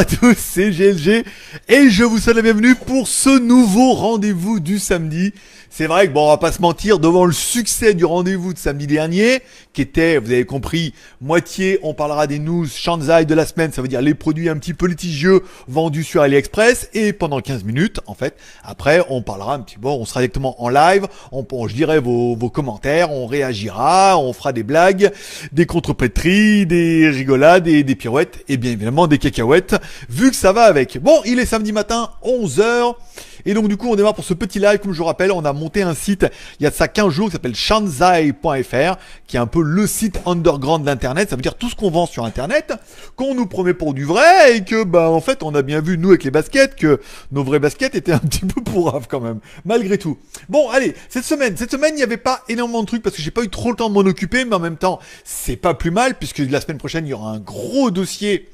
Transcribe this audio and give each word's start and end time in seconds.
À 0.00 0.04
tous, 0.06 0.34
c'est 0.38 0.70
GLG 0.70 1.26
et 1.68 1.90
je 1.90 2.04
vous 2.04 2.16
souhaite 2.16 2.36
la 2.36 2.40
bienvenue 2.40 2.74
pour 2.74 3.06
ce 3.06 3.38
nouveau 3.38 3.92
rendez-vous 3.92 4.58
du 4.58 4.78
samedi. 4.78 5.34
C'est 5.72 5.86
vrai 5.86 6.08
que 6.08 6.12
bon, 6.12 6.26
on 6.26 6.30
va 6.30 6.36
pas 6.36 6.50
se 6.50 6.60
mentir, 6.60 6.98
devant 6.98 7.24
le 7.24 7.32
succès 7.32 7.94
du 7.94 8.04
rendez-vous 8.04 8.52
de 8.52 8.58
samedi 8.58 8.88
dernier, 8.88 9.40
qui 9.72 9.82
était, 9.82 10.18
vous 10.18 10.32
avez 10.32 10.44
compris, 10.44 10.94
moitié, 11.20 11.78
on 11.84 11.94
parlera 11.94 12.26
des 12.26 12.40
news 12.40 12.66
Shanzai 12.66 13.24
de 13.24 13.34
la 13.36 13.46
semaine, 13.46 13.70
ça 13.70 13.80
veut 13.80 13.86
dire 13.86 14.02
les 14.02 14.14
produits 14.14 14.48
un 14.48 14.56
petit 14.56 14.74
peu 14.74 14.88
litigieux 14.88 15.44
vendus 15.68 16.02
sur 16.02 16.22
AliExpress, 16.22 16.88
et 16.92 17.12
pendant 17.12 17.40
15 17.40 17.62
minutes, 17.62 18.00
en 18.06 18.14
fait, 18.14 18.36
après, 18.64 19.00
on 19.10 19.22
parlera 19.22 19.54
un 19.54 19.60
petit 19.60 19.78
peu, 19.78 19.86
on 19.86 20.04
sera 20.04 20.18
directement 20.20 20.60
en 20.60 20.70
live, 20.70 21.06
on, 21.30 21.46
je 21.68 21.74
dirai 21.74 22.00
vos, 22.00 22.34
vos 22.34 22.50
commentaires, 22.50 23.12
on 23.12 23.26
réagira, 23.26 24.18
on 24.18 24.32
fera 24.32 24.52
des 24.52 24.64
blagues, 24.64 25.12
des 25.52 25.66
contrepétries, 25.66 26.66
des 26.66 27.08
rigolades, 27.08 27.68
et 27.68 27.84
des 27.84 27.94
pirouettes, 27.94 28.44
et 28.48 28.56
bien 28.56 28.72
évidemment 28.72 29.06
des 29.06 29.18
cacahuètes, 29.18 29.76
vu 30.08 30.30
que 30.30 30.36
ça 30.36 30.52
va 30.52 30.62
avec. 30.62 30.98
Bon, 30.98 31.20
il 31.24 31.38
est 31.38 31.46
samedi 31.46 31.70
matin, 31.70 32.10
11h, 32.24 32.96
et 33.44 33.54
donc 33.54 33.68
du 33.68 33.76
coup 33.76 33.88
on 33.88 33.96
démarre 33.96 34.14
pour 34.14 34.24
ce 34.24 34.34
petit 34.34 34.58
live, 34.58 34.78
comme 34.78 34.92
je 34.92 34.98
vous 34.98 35.04
rappelle, 35.04 35.32
on 35.32 35.44
a 35.44 35.52
monté 35.52 35.82
un 35.82 35.94
site 35.94 36.26
il 36.58 36.64
y 36.64 36.66
a 36.66 36.70
de 36.70 36.74
ça 36.74 36.88
15 36.88 37.12
jours 37.12 37.26
qui 37.26 37.32
s'appelle 37.32 37.54
shanzai.fr, 37.54 38.96
qui 39.26 39.36
est 39.36 39.40
un 39.40 39.46
peu 39.46 39.62
le 39.62 39.86
site 39.86 40.20
underground 40.26 40.84
d'internet, 40.84 41.30
ça 41.30 41.36
veut 41.36 41.42
dire 41.42 41.54
tout 41.54 41.68
ce 41.68 41.76
qu'on 41.76 41.90
vend 41.90 42.06
sur 42.06 42.24
internet, 42.24 42.72
qu'on 43.16 43.34
nous 43.34 43.46
promet 43.46 43.74
pour 43.74 43.94
du 43.94 44.04
vrai, 44.04 44.56
et 44.56 44.64
que 44.64 44.84
bah 44.84 45.10
en 45.10 45.20
fait 45.20 45.42
on 45.42 45.54
a 45.54 45.62
bien 45.62 45.80
vu 45.80 45.98
nous 45.98 46.10
avec 46.10 46.24
les 46.24 46.30
baskets 46.30 46.76
que 46.76 47.00
nos 47.32 47.44
vraies 47.44 47.58
baskets 47.58 47.94
étaient 47.94 48.12
un 48.12 48.18
petit 48.30 48.46
peu 48.46 48.62
pourraves 48.62 49.06
quand 49.08 49.20
même, 49.20 49.40
malgré 49.64 49.98
tout. 49.98 50.18
Bon 50.48 50.68
allez, 50.70 50.94
cette 51.08 51.24
semaine, 51.24 51.56
cette 51.56 51.70
semaine 51.70 51.92
il 51.94 51.98
n'y 51.98 52.02
avait 52.02 52.16
pas 52.16 52.42
énormément 52.48 52.82
de 52.82 52.86
trucs 52.86 53.02
parce 53.02 53.16
que 53.16 53.22
j'ai 53.22 53.30
pas 53.30 53.42
eu 53.42 53.48
trop 53.48 53.70
le 53.70 53.76
temps 53.76 53.88
de 53.88 53.94
m'en 53.94 54.00
occuper, 54.00 54.44
mais 54.44 54.56
en 54.56 54.60
même 54.60 54.76
temps 54.76 55.00
c'est 55.24 55.56
pas 55.56 55.74
plus 55.74 55.90
mal 55.90 56.14
puisque 56.14 56.38
la 56.38 56.60
semaine 56.60 56.78
prochaine 56.78 57.06
il 57.06 57.10
y 57.10 57.14
aura 57.14 57.30
un 57.30 57.40
gros 57.40 57.90
dossier. 57.90 58.48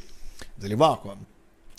Vous 0.58 0.66
allez 0.66 0.74
voir 0.74 1.00
quoi. 1.00 1.16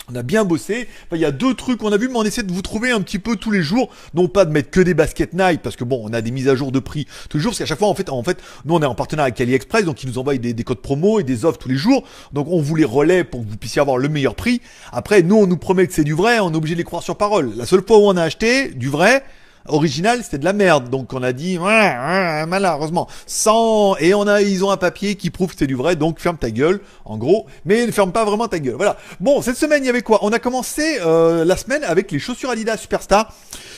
On 0.10 0.16
a 0.16 0.24
bien 0.24 0.46
bossé. 0.46 0.88
il 1.12 1.18
y 1.18 1.26
a 1.26 1.32
deux 1.32 1.54
trucs 1.54 1.80
qu'on 1.80 1.92
a 1.92 1.98
vu, 1.98 2.08
mais 2.08 2.16
on 2.16 2.24
essaie 2.24 2.44
de 2.44 2.54
vous 2.54 2.62
trouver 2.62 2.92
un 2.92 3.02
petit 3.02 3.20
peu 3.20 3.36
tous 3.36 3.52
les 3.52 3.62
jours. 3.62 3.90
Non 4.14 4.30
pas 4.30 4.46
de 4.46 4.52
mettre 4.52 4.70
que 4.70 4.80
des 4.80 4.94
baskets 4.94 5.34
Nike, 5.34 5.62
parce 5.62 5.76
que 5.76 5.84
bon, 5.84 6.02
on 6.02 6.14
a 6.14 6.22
des 6.22 6.32
mises 6.32 6.48
à 6.48 6.56
jour 6.56 6.72
de 6.72 6.80
prix 6.80 7.08
tous 7.30 7.36
les 7.38 7.44
jours. 7.44 7.52
Parce 7.52 7.60
qu'à 7.60 7.66
chaque 7.66 7.80
fois, 7.80 7.90
en 7.90 7.94
fait, 7.94 8.10
en 8.10 8.24
fait, 8.24 8.42
nous 8.64 8.74
on 8.74 8.82
est 8.82 8.86
en 8.86 8.96
partenariat 8.96 9.28
avec 9.28 9.42
AliExpress, 9.42 9.84
donc 9.84 10.02
ils 10.04 10.10
nous 10.10 10.18
envoient 10.18 10.38
des, 10.38 10.54
des, 10.54 10.64
codes 10.64 10.82
promo 10.82 11.20
et 11.20 11.24
des 11.24 11.44
offres 11.44 11.58
tous 11.58 11.68
les 11.68 11.76
jours. 11.76 12.06
Donc 12.32 12.48
on 12.50 12.62
vous 12.62 12.76
les 12.76 12.86
relaie 12.86 13.26
pour 13.26 13.44
que 13.44 13.50
vous 13.50 13.58
puissiez 13.58 13.82
avoir 13.82 13.98
le 13.98 14.08
meilleur 14.08 14.36
prix. 14.36 14.62
Après, 14.94 15.24
nous 15.24 15.36
on 15.36 15.46
nous 15.46 15.58
promet 15.58 15.86
que 15.88 15.94
c'est 15.94 16.06
du 16.06 16.14
vrai, 16.14 16.40
on 16.40 16.54
est 16.54 16.56
obligé 16.56 16.76
de 16.76 16.80
les 16.80 16.86
croire 16.86 17.04
sur 17.04 17.18
parole. 17.18 17.52
La 17.58 17.66
seule 17.66 17.84
fois 17.86 17.98
où 17.98 18.04
on 18.04 18.16
a 18.16 18.24
acheté 18.24 18.70
du 18.70 18.88
vrai, 18.88 19.26
original, 19.68 20.24
c'était 20.24 20.38
de 20.38 20.46
la 20.46 20.54
merde. 20.54 20.90
Donc 20.90 21.14
on 21.14 21.24
a 21.24 21.34
dit 21.34 21.58
malheureusement 21.60 23.08
sans 23.26 23.96
et 23.98 24.14
on 24.14 24.28
a 24.28 24.42
ils 24.42 24.64
ont 24.64 24.72
un 24.72 24.78
papier 24.78 25.16
qui 25.16 25.30
prouve 25.30 25.52
que 25.52 25.60
c'est 25.60 25.68
du 25.68 25.76
vrai. 25.76 25.96
Donc 25.96 26.20
ferme 26.20 26.38
ta 26.38 26.52
gueule, 26.52 26.82
en 27.06 27.18
gros. 27.18 27.46
Mais 27.66 27.86
ne 27.86 27.92
ferme 27.92 28.12
pas 28.12 28.26
vraiment 28.26 28.48
ta 28.48 28.60
gueule. 28.60 28.76
Voilà. 28.76 28.98
Bon, 29.20 29.42
cette 29.42 29.58
semaine 29.58 29.84
il 29.84 29.88
y 29.88 29.90
avait 29.90 30.02
quoi? 30.02 30.20
On 30.22 30.32
a 30.32 30.40
commencé 30.40 31.00
euh, 31.02 31.46
la 31.46 31.58
semaine 31.58 31.84
avec 31.84 32.12
les 32.12 32.20
chaussures 32.20 32.50
Adidas 32.50 32.78
Superstar 32.78 33.34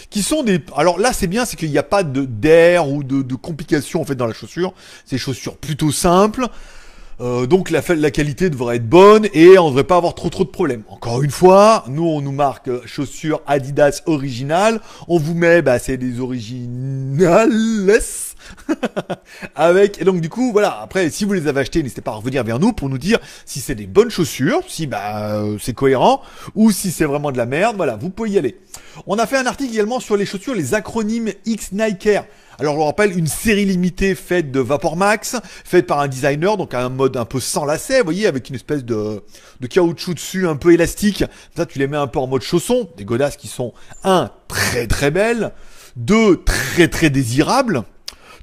qui 0.10 0.24
sont 0.24 0.44
des. 0.44 0.60
Alors 0.76 1.00
là, 1.00 1.14
c'est 1.14 1.28
bien, 1.28 1.46
c'est 1.46 1.56
qu'il 1.56 1.70
n'y 1.70 1.78
a 1.78 1.84
pas 1.84 2.04
de 2.04 2.26
d'air 2.26 2.90
ou 2.90 3.04
de, 3.04 3.22
de 3.22 3.36
complications 3.36 4.02
en 4.02 4.06
fait 4.06 4.16
dans 4.16 4.28
la 4.28 4.34
chaussure. 4.34 4.74
C'est 5.06 5.18
chaussures 5.18 5.58
plutôt 5.58 5.92
simples. 5.92 6.48
Euh, 7.22 7.48
donc 7.48 7.70
la, 7.70 7.82
qualité 8.12 8.50
devrait 8.50 8.78
être 8.78 8.88
bonne 8.88 9.28
et 9.34 9.58
on 9.58 9.66
ne 9.66 9.70
devrait 9.70 9.84
pas 9.84 9.98
avoir 9.98 10.16
trop 10.16 10.30
trop 10.30 10.46
de 10.46 10.50
problèmes. 10.50 10.84
Encore 10.88 11.22
une 11.22 11.32
fois, 11.32 11.84
nous 11.88 12.06
on 12.06 12.22
nous 12.22 12.32
marque 12.32 12.70
euh, 12.70 12.82
chaussures 12.86 13.42
Adidas 13.46 14.02
originales, 14.06 14.80
on 15.10 15.20
vous 15.20 15.34
met 15.34 15.62
bah 15.62 15.80
c'est 15.80 15.98
des 15.98 16.22
originales 16.22 17.52
avec 19.56 20.02
et 20.02 20.06
donc 20.06 20.22
du 20.22 20.30
coup 20.30 20.52
voilà. 20.52 20.82
Après 20.82 21.10
si 21.10 21.26
vous 21.26 21.34
les 21.34 21.48
avez 21.48 21.62
achetés 21.62 21.82
n'hésitez 21.82 22.02
pas 22.02 22.12
à 22.12 22.16
revenir 22.16 22.44
vers 22.44 22.60
nous 22.60 22.74
pour 22.74 22.90
nous 22.90 22.98
dire 22.98 23.20
si 23.46 23.60
c'est 23.60 23.76
des 23.76 23.88
bonnes 23.88 24.10
chaussures 24.10 24.62
si 24.68 24.88
bah 24.88 25.34
euh, 25.34 25.58
c'est 25.60 25.74
cohérent 25.74 26.22
ou 26.56 26.72
si 26.72 26.92
c'est 26.92 27.06
vraiment 27.06 27.32
de 27.32 27.38
la 27.38 27.46
merde. 27.46 27.76
Voilà 27.76 27.96
vous 27.96 28.10
pouvez 28.10 28.32
y 28.32 28.38
aller. 28.38 28.58
On 29.08 29.18
a 29.18 29.26
fait 29.26 29.38
un 29.38 29.46
article 29.46 29.74
également 29.74 30.00
sur 30.00 30.18
les 30.18 30.26
chaussures 30.26 30.56
les 30.56 30.74
acronymes 30.74 31.32
X 31.46 31.72
Nike 31.72 32.10
alors 32.60 32.74
je 32.74 32.80
vous 32.80 32.86
rappelle 32.86 33.18
une 33.18 33.28
série 33.28 33.64
limitée 33.64 34.16
faite 34.16 34.52
de 34.52 34.60
Vapor 34.60 34.98
Max, 34.98 35.38
faite 35.64 35.88
par 35.88 36.02
un 36.02 36.10
designer, 36.10 36.58
donc 36.58 36.74
un 36.74 36.90
mode 36.90 37.16
un 37.16 37.24
peu 37.24 37.40
sans 37.40 37.64
lacet, 37.64 38.00
vous 38.00 38.04
voyez, 38.04 38.28
avec 38.28 38.50
une 38.50 38.56
espèce 38.56 38.84
de, 38.84 39.24
de 39.62 39.68
caoutchouc 39.68 40.16
dessus 40.16 40.46
un 40.46 40.58
peu 40.58 40.74
élastique. 40.74 41.24
Ça 41.56 41.66
tu 41.66 41.80
les 41.80 41.88
mets 41.88 41.96
un 41.96 42.08
peu 42.08 42.20
en 42.20 42.28
mode 42.28 42.42
chausson, 42.42 42.90
des 42.98 43.06
godasses 43.06 43.38
qui 43.38 43.48
sont 43.48 43.74
un 44.04 44.30
très 44.50 44.88
très 44.88 45.10
belles, 45.10 45.54
deux 45.96 46.44
très 46.44 46.90
très 46.90 47.10
désirables, 47.10 47.84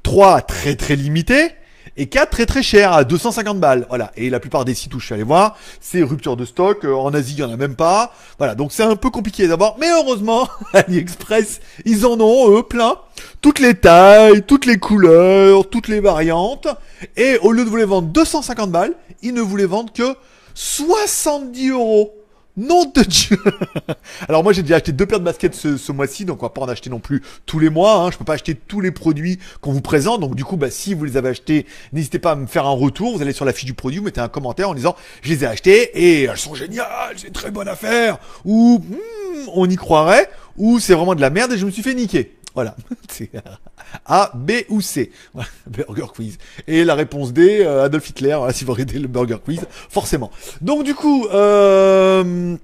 trois 0.06 0.40
très 0.40 0.76
très 0.76 0.94
limitées, 0.94 1.50
et 1.96 2.06
4 2.06 2.30
très 2.30 2.46
très 2.46 2.62
cher 2.62 2.92
à 2.92 3.02
250 3.02 3.58
balles. 3.58 3.86
Voilà. 3.88 4.12
Et 4.16 4.30
la 4.30 4.38
plupart 4.38 4.64
des 4.64 4.72
sites 4.72 4.94
où 4.94 5.00
je 5.00 5.06
suis 5.06 5.14
allé 5.14 5.24
voir, 5.24 5.56
c'est 5.80 6.00
rupture 6.00 6.36
de 6.36 6.44
stock. 6.44 6.84
Euh, 6.84 6.94
en 6.94 7.12
Asie, 7.12 7.32
il 7.32 7.40
y 7.40 7.42
en 7.42 7.50
a 7.50 7.56
même 7.56 7.74
pas. 7.74 8.14
Voilà. 8.38 8.54
Donc 8.54 8.70
c'est 8.70 8.84
un 8.84 8.94
peu 8.94 9.10
compliqué 9.10 9.48
d'abord. 9.48 9.76
Mais 9.80 9.90
heureusement, 9.90 10.48
AliExpress, 10.74 11.60
ils 11.84 12.06
en 12.06 12.20
ont 12.20 12.56
eux 12.56 12.62
plein. 12.62 12.98
Toutes 13.40 13.58
les 13.58 13.74
tailles, 13.74 14.44
toutes 14.46 14.64
les 14.64 14.78
couleurs, 14.78 15.68
toutes 15.68 15.88
les 15.88 15.98
variantes. 15.98 16.68
Et 17.16 17.38
au 17.38 17.50
lieu 17.50 17.64
de 17.64 17.68
vous 17.68 17.76
les 17.76 17.84
vendre 17.84 18.06
250 18.06 18.70
balles, 18.70 18.94
ils 19.22 19.34
ne 19.34 19.40
vous 19.40 19.56
les 19.56 19.66
vendent 19.66 19.92
que 19.92 20.14
70 20.54 21.70
euros. 21.70 22.14
Nom 22.56 22.86
de 22.86 23.02
Dieu 23.02 23.38
Alors 24.28 24.42
moi 24.42 24.54
j'ai 24.54 24.62
déjà 24.62 24.76
acheté 24.76 24.92
deux 24.92 25.04
paires 25.04 25.20
de 25.20 25.24
baskets 25.24 25.54
ce, 25.54 25.92
mois-ci, 25.92 26.24
donc 26.24 26.42
on 26.42 26.46
va 26.46 26.50
pas 26.50 26.62
en 26.62 26.68
acheter 26.68 26.88
non 26.88 27.00
plus 27.00 27.22
tous 27.44 27.58
les 27.58 27.68
mois. 27.68 27.96
Hein. 27.96 28.10
Je 28.10 28.16
peux 28.16 28.24
pas 28.24 28.32
acheter 28.32 28.54
tous 28.54 28.80
les 28.80 28.90
produits 28.90 29.38
qu'on 29.60 29.72
vous 29.72 29.82
présente. 29.82 30.20
Donc 30.20 30.34
du 30.34 30.44
coup, 30.44 30.56
bah, 30.56 30.70
si 30.70 30.94
vous 30.94 31.04
les 31.04 31.18
avez 31.18 31.28
achetés, 31.28 31.66
n'hésitez 31.92 32.18
pas 32.18 32.32
à 32.32 32.34
me 32.34 32.46
faire 32.46 32.64
un 32.64 32.70
retour. 32.70 33.14
Vous 33.14 33.22
allez 33.22 33.32
sur 33.32 33.44
la 33.44 33.52
fiche 33.52 33.66
du 33.66 33.74
produit, 33.74 33.98
vous 33.98 34.06
mettez 34.06 34.22
un 34.22 34.28
commentaire 34.28 34.70
en 34.70 34.74
disant 34.74 34.96
je 35.20 35.28
les 35.28 35.44
ai 35.44 35.46
achetés 35.46 35.90
et 35.94 36.22
elles 36.24 36.38
sont 36.38 36.54
géniales, 36.54 37.14
c'est 37.16 37.26
une 37.26 37.32
très 37.34 37.50
bonne 37.50 37.68
affaire. 37.68 38.18
Ou 38.46 38.78
hmm, 38.78 39.48
on 39.54 39.68
y 39.68 39.76
croirait. 39.76 40.30
Ou 40.56 40.80
c'est 40.80 40.94
vraiment 40.94 41.14
de 41.14 41.20
la 41.20 41.28
merde 41.28 41.52
et 41.52 41.58
je 41.58 41.66
me 41.66 41.70
suis 41.70 41.82
fait 41.82 41.94
niquer. 41.94 42.36
Voilà. 42.54 42.74
A, 44.04 44.32
B 44.34 44.52
ou 44.68 44.80
C. 44.80 45.10
burger 45.66 46.06
quiz. 46.14 46.38
Et 46.66 46.84
la 46.84 46.94
réponse 46.94 47.32
D, 47.32 47.60
euh, 47.60 47.84
Adolf 47.84 48.08
Hitler, 48.08 48.38
si 48.52 48.64
vous 48.64 48.72
regardez 48.72 48.98
le 48.98 49.08
burger 49.08 49.38
quiz, 49.44 49.66
forcément. 49.88 50.30
Donc 50.60 50.84
du 50.84 50.94
coup, 50.94 51.26
euh, 51.28 52.56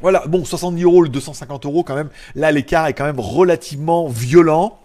voilà, 0.00 0.24
bon, 0.26 0.44
70 0.44 0.82
euros, 0.82 1.02
le 1.02 1.08
250 1.08 1.64
euros 1.66 1.82
quand 1.82 1.94
même. 1.94 2.10
Là, 2.34 2.52
l'écart 2.52 2.86
est 2.86 2.92
quand 2.92 3.04
même 3.04 3.20
relativement 3.20 4.08
violent. 4.08 4.78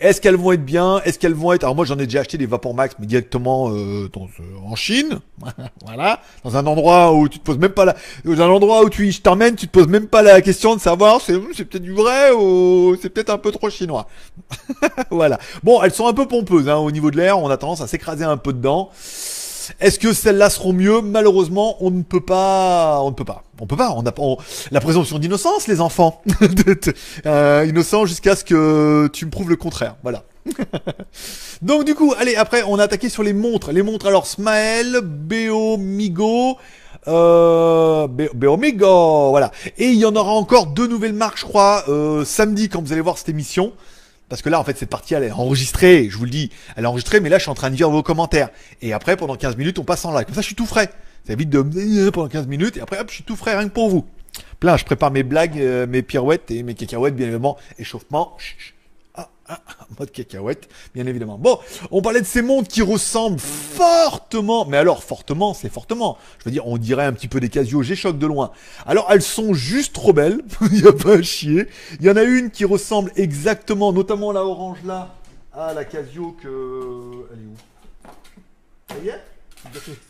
Est-ce 0.00 0.20
qu'elles 0.20 0.36
vont 0.36 0.52
être 0.52 0.64
bien? 0.64 1.00
Est-ce 1.04 1.18
qu'elles 1.18 1.34
vont 1.34 1.52
être 1.52 1.64
Alors 1.64 1.76
moi 1.76 1.84
j'en 1.84 1.98
ai 1.98 2.04
déjà 2.04 2.20
acheté 2.20 2.38
des 2.38 2.46
Vapor 2.46 2.74
Max 2.74 2.96
mais 2.98 3.06
directement 3.06 3.70
euh, 3.70 4.08
dans, 4.12 4.24
euh, 4.24 4.66
en 4.66 4.76
Chine, 4.76 5.20
voilà, 5.84 6.20
dans 6.44 6.56
un 6.56 6.66
endroit 6.66 7.14
où 7.14 7.28
tu 7.28 7.38
te 7.38 7.44
poses 7.44 7.58
même 7.58 7.72
pas 7.72 7.84
la, 7.84 7.96
dans 8.24 8.40
un 8.40 8.48
endroit 8.48 8.84
où 8.84 8.90
tu 8.90 9.10
je 9.10 9.20
t'emmène, 9.20 9.56
tu 9.56 9.66
te 9.66 9.72
poses 9.72 9.88
même 9.88 10.06
pas 10.06 10.22
la 10.22 10.40
question 10.40 10.74
de 10.74 10.80
savoir 10.80 11.20
c'est 11.20 11.38
c'est 11.54 11.64
peut-être 11.64 11.82
du 11.82 11.92
vrai 11.92 12.32
ou 12.32 12.96
c'est 13.00 13.10
peut-être 13.10 13.30
un 13.30 13.38
peu 13.38 13.50
trop 13.50 13.70
chinois. 13.70 14.06
voilà. 15.10 15.38
Bon, 15.62 15.82
elles 15.82 15.92
sont 15.94 16.06
un 16.06 16.14
peu 16.14 16.26
pompeuses 16.26 16.68
hein, 16.68 16.76
au 16.76 16.90
niveau 16.90 17.10
de 17.10 17.16
l'air, 17.16 17.38
on 17.38 17.48
a 17.50 17.56
tendance 17.56 17.80
à 17.80 17.86
s'écraser 17.86 18.24
un 18.24 18.36
peu 18.36 18.52
dedans. 18.52 18.90
Est-ce 19.80 19.98
que 19.98 20.12
celles-là 20.12 20.50
seront 20.50 20.72
mieux 20.72 21.00
Malheureusement, 21.00 21.76
on 21.80 21.90
ne 21.90 22.02
peut 22.02 22.20
pas. 22.20 23.00
On 23.02 23.10
ne 23.10 23.14
peut 23.14 23.24
pas. 23.24 23.44
On 23.60 23.66
peut 23.66 23.76
pas. 23.76 23.92
On 23.96 24.04
a 24.06 24.12
la 24.70 24.80
présomption 24.80 25.18
d'innocence, 25.18 25.66
les 25.66 25.80
enfants. 25.80 26.22
euh, 27.26 27.66
innocent 27.68 28.06
jusqu'à 28.06 28.36
ce 28.36 28.44
que 28.44 29.08
tu 29.12 29.26
me 29.26 29.30
prouves 29.30 29.50
le 29.50 29.56
contraire. 29.56 29.96
Voilà. 30.02 30.24
Donc 31.62 31.84
du 31.84 31.94
coup, 31.94 32.14
allez, 32.18 32.36
après, 32.36 32.62
on 32.66 32.78
a 32.78 32.84
attaqué 32.84 33.08
sur 33.08 33.22
les 33.22 33.32
montres. 33.32 33.72
Les 33.72 33.82
montres, 33.82 34.06
alors, 34.06 34.26
Smael, 34.26 35.00
Beomigo, 35.02 36.56
euh, 37.06 38.06
Beomigo, 38.08 39.30
voilà. 39.30 39.50
Et 39.76 39.88
il 39.88 39.98
y 39.98 40.06
en 40.06 40.14
aura 40.16 40.32
encore 40.32 40.66
deux 40.66 40.86
nouvelles 40.86 41.12
marques, 41.12 41.38
je 41.38 41.44
crois, 41.44 41.84
euh, 41.88 42.24
samedi, 42.24 42.68
quand 42.68 42.82
vous 42.82 42.92
allez 42.92 43.00
voir 43.00 43.18
cette 43.18 43.28
émission. 43.28 43.72
Parce 44.28 44.42
que 44.42 44.48
là, 44.48 44.60
en 44.60 44.64
fait, 44.64 44.76
cette 44.76 44.90
partie, 44.90 45.14
elle 45.14 45.24
est 45.24 45.30
enregistrée, 45.30 46.08
je 46.10 46.18
vous 46.18 46.24
le 46.24 46.30
dis. 46.30 46.50
Elle 46.76 46.84
est 46.84 46.86
enregistrée, 46.86 47.20
mais 47.20 47.28
là, 47.28 47.38
je 47.38 47.42
suis 47.42 47.50
en 47.50 47.54
train 47.54 47.70
de 47.70 47.76
lire 47.76 47.90
vos 47.90 48.02
commentaires. 48.02 48.50
Et 48.82 48.92
après, 48.92 49.16
pendant 49.16 49.36
15 49.36 49.56
minutes, 49.56 49.78
on 49.78 49.84
passe 49.84 50.04
en 50.04 50.14
live. 50.14 50.26
Comme 50.26 50.34
ça, 50.34 50.42
je 50.42 50.46
suis 50.46 50.54
tout 50.54 50.66
frais. 50.66 50.90
Ça 51.26 51.32
évite 51.32 51.50
de 51.50 51.62
me 51.62 52.10
pendant 52.10 52.28
15 52.28 52.46
minutes, 52.46 52.76
et 52.76 52.80
après, 52.80 52.98
hop, 52.98 53.08
je 53.08 53.16
suis 53.16 53.24
tout 53.24 53.36
frais, 53.36 53.56
rien 53.56 53.68
que 53.68 53.74
pour 53.74 53.88
vous. 53.88 54.06
Plein, 54.60 54.76
je 54.76 54.84
prépare 54.84 55.10
mes 55.10 55.22
blagues, 55.22 55.58
euh, 55.58 55.86
mes 55.86 56.02
pirouettes 56.02 56.50
et 56.50 56.62
mes 56.62 56.74
cacahuètes, 56.74 57.16
bien 57.16 57.26
évidemment. 57.26 57.56
Échauffement. 57.78 58.36
Ah, 59.48 59.60
ah, 59.66 59.86
mode 59.98 60.10
cacahuète, 60.10 60.68
bien 60.94 61.06
évidemment. 61.06 61.38
Bon, 61.38 61.58
on 61.90 62.02
parlait 62.02 62.20
de 62.20 62.26
ces 62.26 62.42
montres 62.42 62.68
qui 62.68 62.82
ressemblent 62.82 63.38
fortement, 63.38 64.66
mais 64.66 64.76
alors 64.76 65.02
fortement, 65.02 65.54
c'est 65.54 65.70
fortement. 65.70 66.18
Je 66.38 66.44
veux 66.44 66.50
dire, 66.50 66.66
on 66.66 66.76
dirait 66.76 67.04
un 67.04 67.12
petit 67.12 67.28
peu 67.28 67.40
des 67.40 67.48
Casio 67.48 67.82
G-Shock 67.82 68.18
de 68.18 68.26
loin. 68.26 68.50
Alors 68.84 69.06
elles 69.10 69.22
sont 69.22 69.54
juste 69.54 69.94
trop 69.94 70.12
belles, 70.12 70.42
il 70.72 70.82
n'y 70.82 70.88
a 70.88 70.92
pas 70.92 71.14
à 71.14 71.22
chier. 71.22 71.68
Il 72.00 72.06
y 72.06 72.10
en 72.10 72.16
a 72.16 72.24
une 72.24 72.50
qui 72.50 72.64
ressemble 72.64 73.10
exactement, 73.16 73.92
notamment 73.92 74.32
la 74.32 74.44
orange 74.44 74.78
là, 74.84 75.14
à 75.54 75.72
la 75.72 75.84
Casio 75.84 76.36
que... 76.42 77.26
Elle 77.32 77.38
est 77.38 77.46
où? 77.46 77.56
Ça 78.88 78.94
y 79.04 79.08
est? 79.08 79.37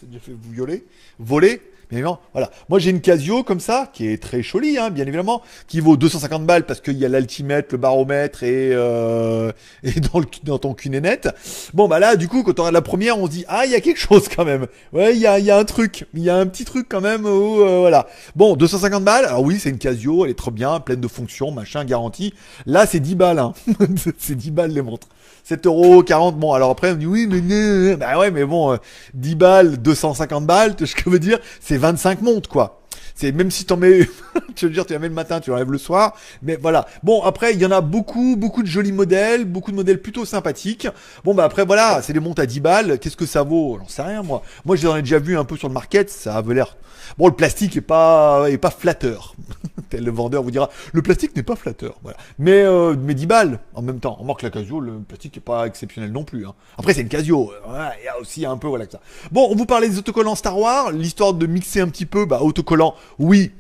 Déjà 0.03 0.21
fait, 0.21 0.33
violer 0.51 0.85
Voler 1.19 1.61
Bien 1.89 2.01
évidemment, 2.01 2.21
voilà. 2.35 2.51
Moi, 2.69 2.79
j'ai 2.81 2.91
une 2.91 3.01
Casio 3.01 3.43
comme 3.43 3.61
ça, 3.61 3.91
qui 3.95 4.09
est 4.09 4.23
très 4.23 4.43
jolie, 4.43 4.77
hein, 4.77 4.91
bien 4.91 5.07
évidemment, 5.07 5.41
qui 5.69 5.81
vaut 5.81 5.97
250 5.97 6.45
balles 6.45 6.67
parce 6.67 6.83
qu'il 6.83 6.99
y 6.99 7.07
a 7.07 7.09
l'altimètre, 7.09 7.69
le 7.73 7.79
baromètre 7.79 8.43
et, 8.43 8.73
euh, 8.75 9.53
et 9.83 9.99
dans, 9.99 10.19
le, 10.19 10.27
dans 10.43 10.59
ton 10.59 10.75
cul 10.75 10.91
net. 10.91 11.31
Bon, 11.73 11.89
bah 11.89 11.99
là, 11.99 12.17
du 12.17 12.29
coup, 12.29 12.43
quand 12.43 12.59
on 12.59 12.65
regarde 12.65 12.75
la 12.75 12.83
première, 12.83 13.19
on 13.19 13.25
se 13.25 13.31
dit, 13.31 13.45
ah, 13.49 13.65
il 13.65 13.73
y 13.73 13.75
a 13.75 13.81
quelque 13.81 14.01
chose 14.01 14.29
quand 14.29 14.45
même. 14.45 14.67
Ouais, 14.93 15.15
il 15.15 15.19
y 15.19 15.27
a, 15.27 15.39
y 15.39 15.51
a 15.51 15.57
un 15.57 15.65
truc. 15.65 16.05
Il 16.13 16.23
y 16.23 16.29
a 16.29 16.37
un 16.37 16.47
petit 16.47 16.67
truc 16.67 16.89
quand 16.91 17.01
même 17.01 17.25
où, 17.25 17.63
euh, 17.63 17.79
voilà. 17.79 18.07
Bon, 18.37 18.55
250 18.55 19.03
balles. 19.03 19.25
Alors 19.25 19.43
oui, 19.43 19.59
c'est 19.59 19.71
une 19.71 19.79
Casio, 19.79 20.27
elle 20.27 20.33
est 20.33 20.39
trop 20.39 20.51
bien, 20.51 20.81
pleine 20.81 21.01
de 21.01 21.09
fonctions, 21.09 21.53
machin, 21.53 21.87
garantie. 21.87 22.35
Là, 22.67 22.85
c'est 22.85 23.01
10 23.01 23.15
balles, 23.15 23.39
hein. 23.39 23.55
c'est 24.19 24.35
10 24.35 24.51
balles 24.51 24.73
les 24.73 24.83
montres. 24.83 25.09
7 25.45 25.67
euros, 25.67 26.03
40, 26.03 26.37
bon, 26.37 26.53
alors 26.53 26.71
après, 26.71 26.93
on 26.93 26.95
dit, 26.95 27.07
oui, 27.07 27.27
mais, 27.27 27.97
bah 27.97 28.19
ouais, 28.19 28.31
mais 28.31 28.45
bon, 28.45 28.79
10 29.15 29.33
euh, 29.33 29.37
balles, 29.37 29.77
250 29.79 30.47
balles, 30.47 30.75
ce 30.79 30.95
que 30.95 31.03
je 31.07 31.11
veux 31.11 31.19
dire, 31.19 31.39
c'est 31.61 31.77
25 31.77 32.23
montres, 32.23 32.49
quoi. 32.49 32.83
C'est 33.15 33.33
même 33.33 33.51
si 33.51 33.65
t'en 33.65 33.77
mets, 33.77 34.01
tu 34.59 34.67
veux 34.67 34.73
dire, 34.73 34.87
tu 34.87 34.93
la 34.93 34.99
mets 34.99 35.09
le 35.09 35.15
matin, 35.15 35.41
tu 35.41 35.51
l'enlèves 35.51 35.71
le 35.71 35.79
soir. 35.79 36.15
Mais 36.43 36.57
voilà. 36.57 36.87
Bon, 37.03 37.23
après, 37.23 37.55
il 37.55 37.61
y 37.61 37.67
en 37.67 37.71
a 37.71 37.81
beaucoup, 37.81 38.37
beaucoup 38.37 38.63
de 38.63 38.69
jolis 38.69 38.93
modèles, 38.93 39.45
beaucoup 39.45 39.71
de 39.71 39.77
modèles 39.77 40.01
plutôt 40.03 40.25
sympathiques. 40.25 40.89
Bon, 41.25 41.35
bah 41.35 41.45
après, 41.45 41.65
voilà, 41.65 42.01
c'est 42.03 42.13
des 42.13 42.21
montres 42.21 42.43
à 42.43 42.47
10 42.47 42.61
balles. 42.61 42.99
Qu'est-ce 42.99 43.17
que 43.17 43.27
ça 43.27 43.43
vaut? 43.43 43.79
J'en 43.81 43.89
sais 43.89 44.03
rien, 44.03 44.23
moi. 44.23 44.43
Moi, 44.65 44.77
j'en 44.77 44.97
ai 44.97 45.03
déjà 45.03 45.19
vu 45.19 45.39
un 45.39 45.45
peu 45.45 45.57
sur 45.57 45.69
le 45.69 45.75
market, 45.75 46.11
ça 46.11 46.37
avait 46.37 46.55
l'air 46.55 46.77
Bon, 47.17 47.27
le 47.27 47.35
plastique 47.35 47.77
est 47.77 47.83
pas, 47.83 48.51
est 48.51 48.59
pas 48.59 48.71
flatteur. 48.71 49.35
le 49.93 50.11
vendeur 50.11 50.43
vous 50.43 50.51
dira, 50.51 50.69
le 50.93 51.03
plastique 51.03 51.35
n'est 51.37 51.43
pas 51.43 51.57
flatteur. 51.57 51.99
Voilà. 52.03 52.19
Mais, 52.39 52.63
euh, 52.63 52.95
mais 52.99 53.15
10 53.15 53.27
balles 53.27 53.61
en 53.75 53.83
même 53.83 54.01
temps. 54.01 54.19
On 54.21 54.25
marque 54.25 54.43
la 54.43 54.51
Casio, 54.51 54.81
le 54.81 54.99
plastique 54.99 55.37
est 55.37 55.41
pas 55.41 55.67
exceptionnel 55.67 56.13
non 56.13 56.25
plus. 56.25 56.47
Hein. 56.47 56.55
Après, 56.77 56.95
c'est 56.95 57.01
une 57.01 57.09
Casio. 57.09 57.53
Il 57.67 58.05
y 58.05 58.09
a 58.09 58.19
aussi 58.21 58.45
un 58.45 58.57
peu, 58.57 58.69
voilà, 58.69 58.87
que 58.87 58.93
ça. 58.93 59.01
Bon, 59.31 59.49
on 59.51 59.55
vous 59.55 59.67
parlait 59.67 59.89
des 59.89 59.99
autocollants 59.99 60.35
Star 60.35 60.59
Wars. 60.59 60.93
L'histoire 60.93 61.33
de 61.33 61.47
mixer 61.47 61.81
un 61.81 61.89
petit 61.89 62.07
peu, 62.07 62.27
bah, 62.27 62.43
autocollants, 62.43 62.95
oui. 63.19 63.53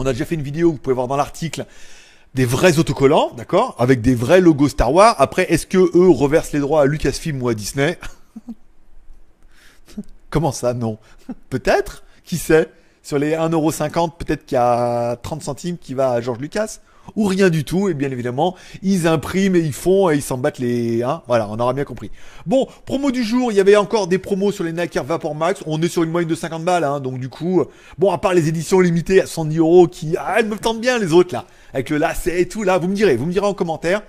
On 0.00 0.06
a 0.06 0.12
déjà 0.12 0.24
fait 0.24 0.34
une 0.34 0.40
vidéo, 0.40 0.72
vous 0.72 0.78
pouvez 0.78 0.94
voir 0.94 1.08
dans 1.08 1.16
l'article 1.18 1.66
des 2.32 2.46
vrais 2.46 2.78
autocollants, 2.78 3.32
d'accord, 3.36 3.76
avec 3.78 4.00
des 4.00 4.14
vrais 4.14 4.40
logos 4.40 4.70
Star 4.70 4.94
Wars. 4.94 5.14
Après, 5.18 5.52
est-ce 5.52 5.66
que 5.66 5.76
eux 5.76 6.08
reversent 6.08 6.52
les 6.52 6.60
droits 6.60 6.80
à 6.80 6.86
Lucasfilm 6.86 7.42
ou 7.42 7.50
à 7.50 7.54
Disney? 7.54 7.98
Comment 10.30 10.52
ça 10.52 10.72
Non? 10.72 10.96
Peut-être? 11.50 12.02
Qui 12.24 12.38
sait? 12.38 12.70
Sur 13.02 13.18
les 13.18 13.32
1,50€, 13.32 14.16
peut-être 14.16 14.46
qu'il 14.46 14.56
y 14.56 14.58
a 14.58 15.16
30 15.16 15.42
centimes 15.42 15.76
qui 15.76 15.92
va 15.92 16.12
à 16.12 16.22
George 16.22 16.38
Lucas 16.38 16.78
ou 17.16 17.24
rien 17.24 17.50
du 17.50 17.64
tout, 17.64 17.88
et 17.88 17.94
bien 17.94 18.10
évidemment, 18.10 18.56
ils 18.82 19.06
impriment 19.06 19.56
et 19.56 19.60
ils 19.60 19.72
font 19.72 20.10
et 20.10 20.16
ils 20.16 20.22
s'en 20.22 20.38
battent 20.38 20.58
les... 20.58 21.02
Hein 21.02 21.22
voilà, 21.26 21.48
on 21.48 21.58
aura 21.58 21.72
bien 21.72 21.84
compris. 21.84 22.10
Bon, 22.46 22.66
promo 22.86 23.10
du 23.10 23.24
jour, 23.24 23.52
il 23.52 23.56
y 23.56 23.60
avait 23.60 23.76
encore 23.76 24.06
des 24.06 24.18
promos 24.18 24.52
sur 24.52 24.64
les 24.64 24.72
Nike 24.72 24.96
Air 24.96 25.04
Vapor 25.04 25.34
Max, 25.34 25.62
on 25.66 25.80
est 25.82 25.88
sur 25.88 26.02
une 26.02 26.10
moyenne 26.10 26.30
de 26.30 26.34
50 26.34 26.64
balles, 26.64 26.84
hein, 26.84 27.00
donc 27.00 27.18
du 27.18 27.28
coup, 27.28 27.64
bon, 27.98 28.10
à 28.10 28.18
part 28.18 28.34
les 28.34 28.48
éditions 28.48 28.80
limitées 28.80 29.20
à 29.20 29.26
110 29.26 29.58
euros 29.58 29.86
qui... 29.88 30.14
Ah, 30.18 30.36
elles 30.38 30.46
me 30.46 30.56
tentent 30.56 30.80
bien 30.80 30.98
les 30.98 31.12
autres 31.12 31.34
là, 31.34 31.44
avec 31.72 31.90
le 31.90 31.98
lacet 31.98 32.40
et 32.40 32.48
tout 32.48 32.62
là, 32.62 32.78
vous 32.78 32.88
me 32.88 32.94
direz, 32.94 33.16
vous 33.16 33.26
me 33.26 33.32
direz 33.32 33.46
en 33.46 33.54
commentaire. 33.54 34.02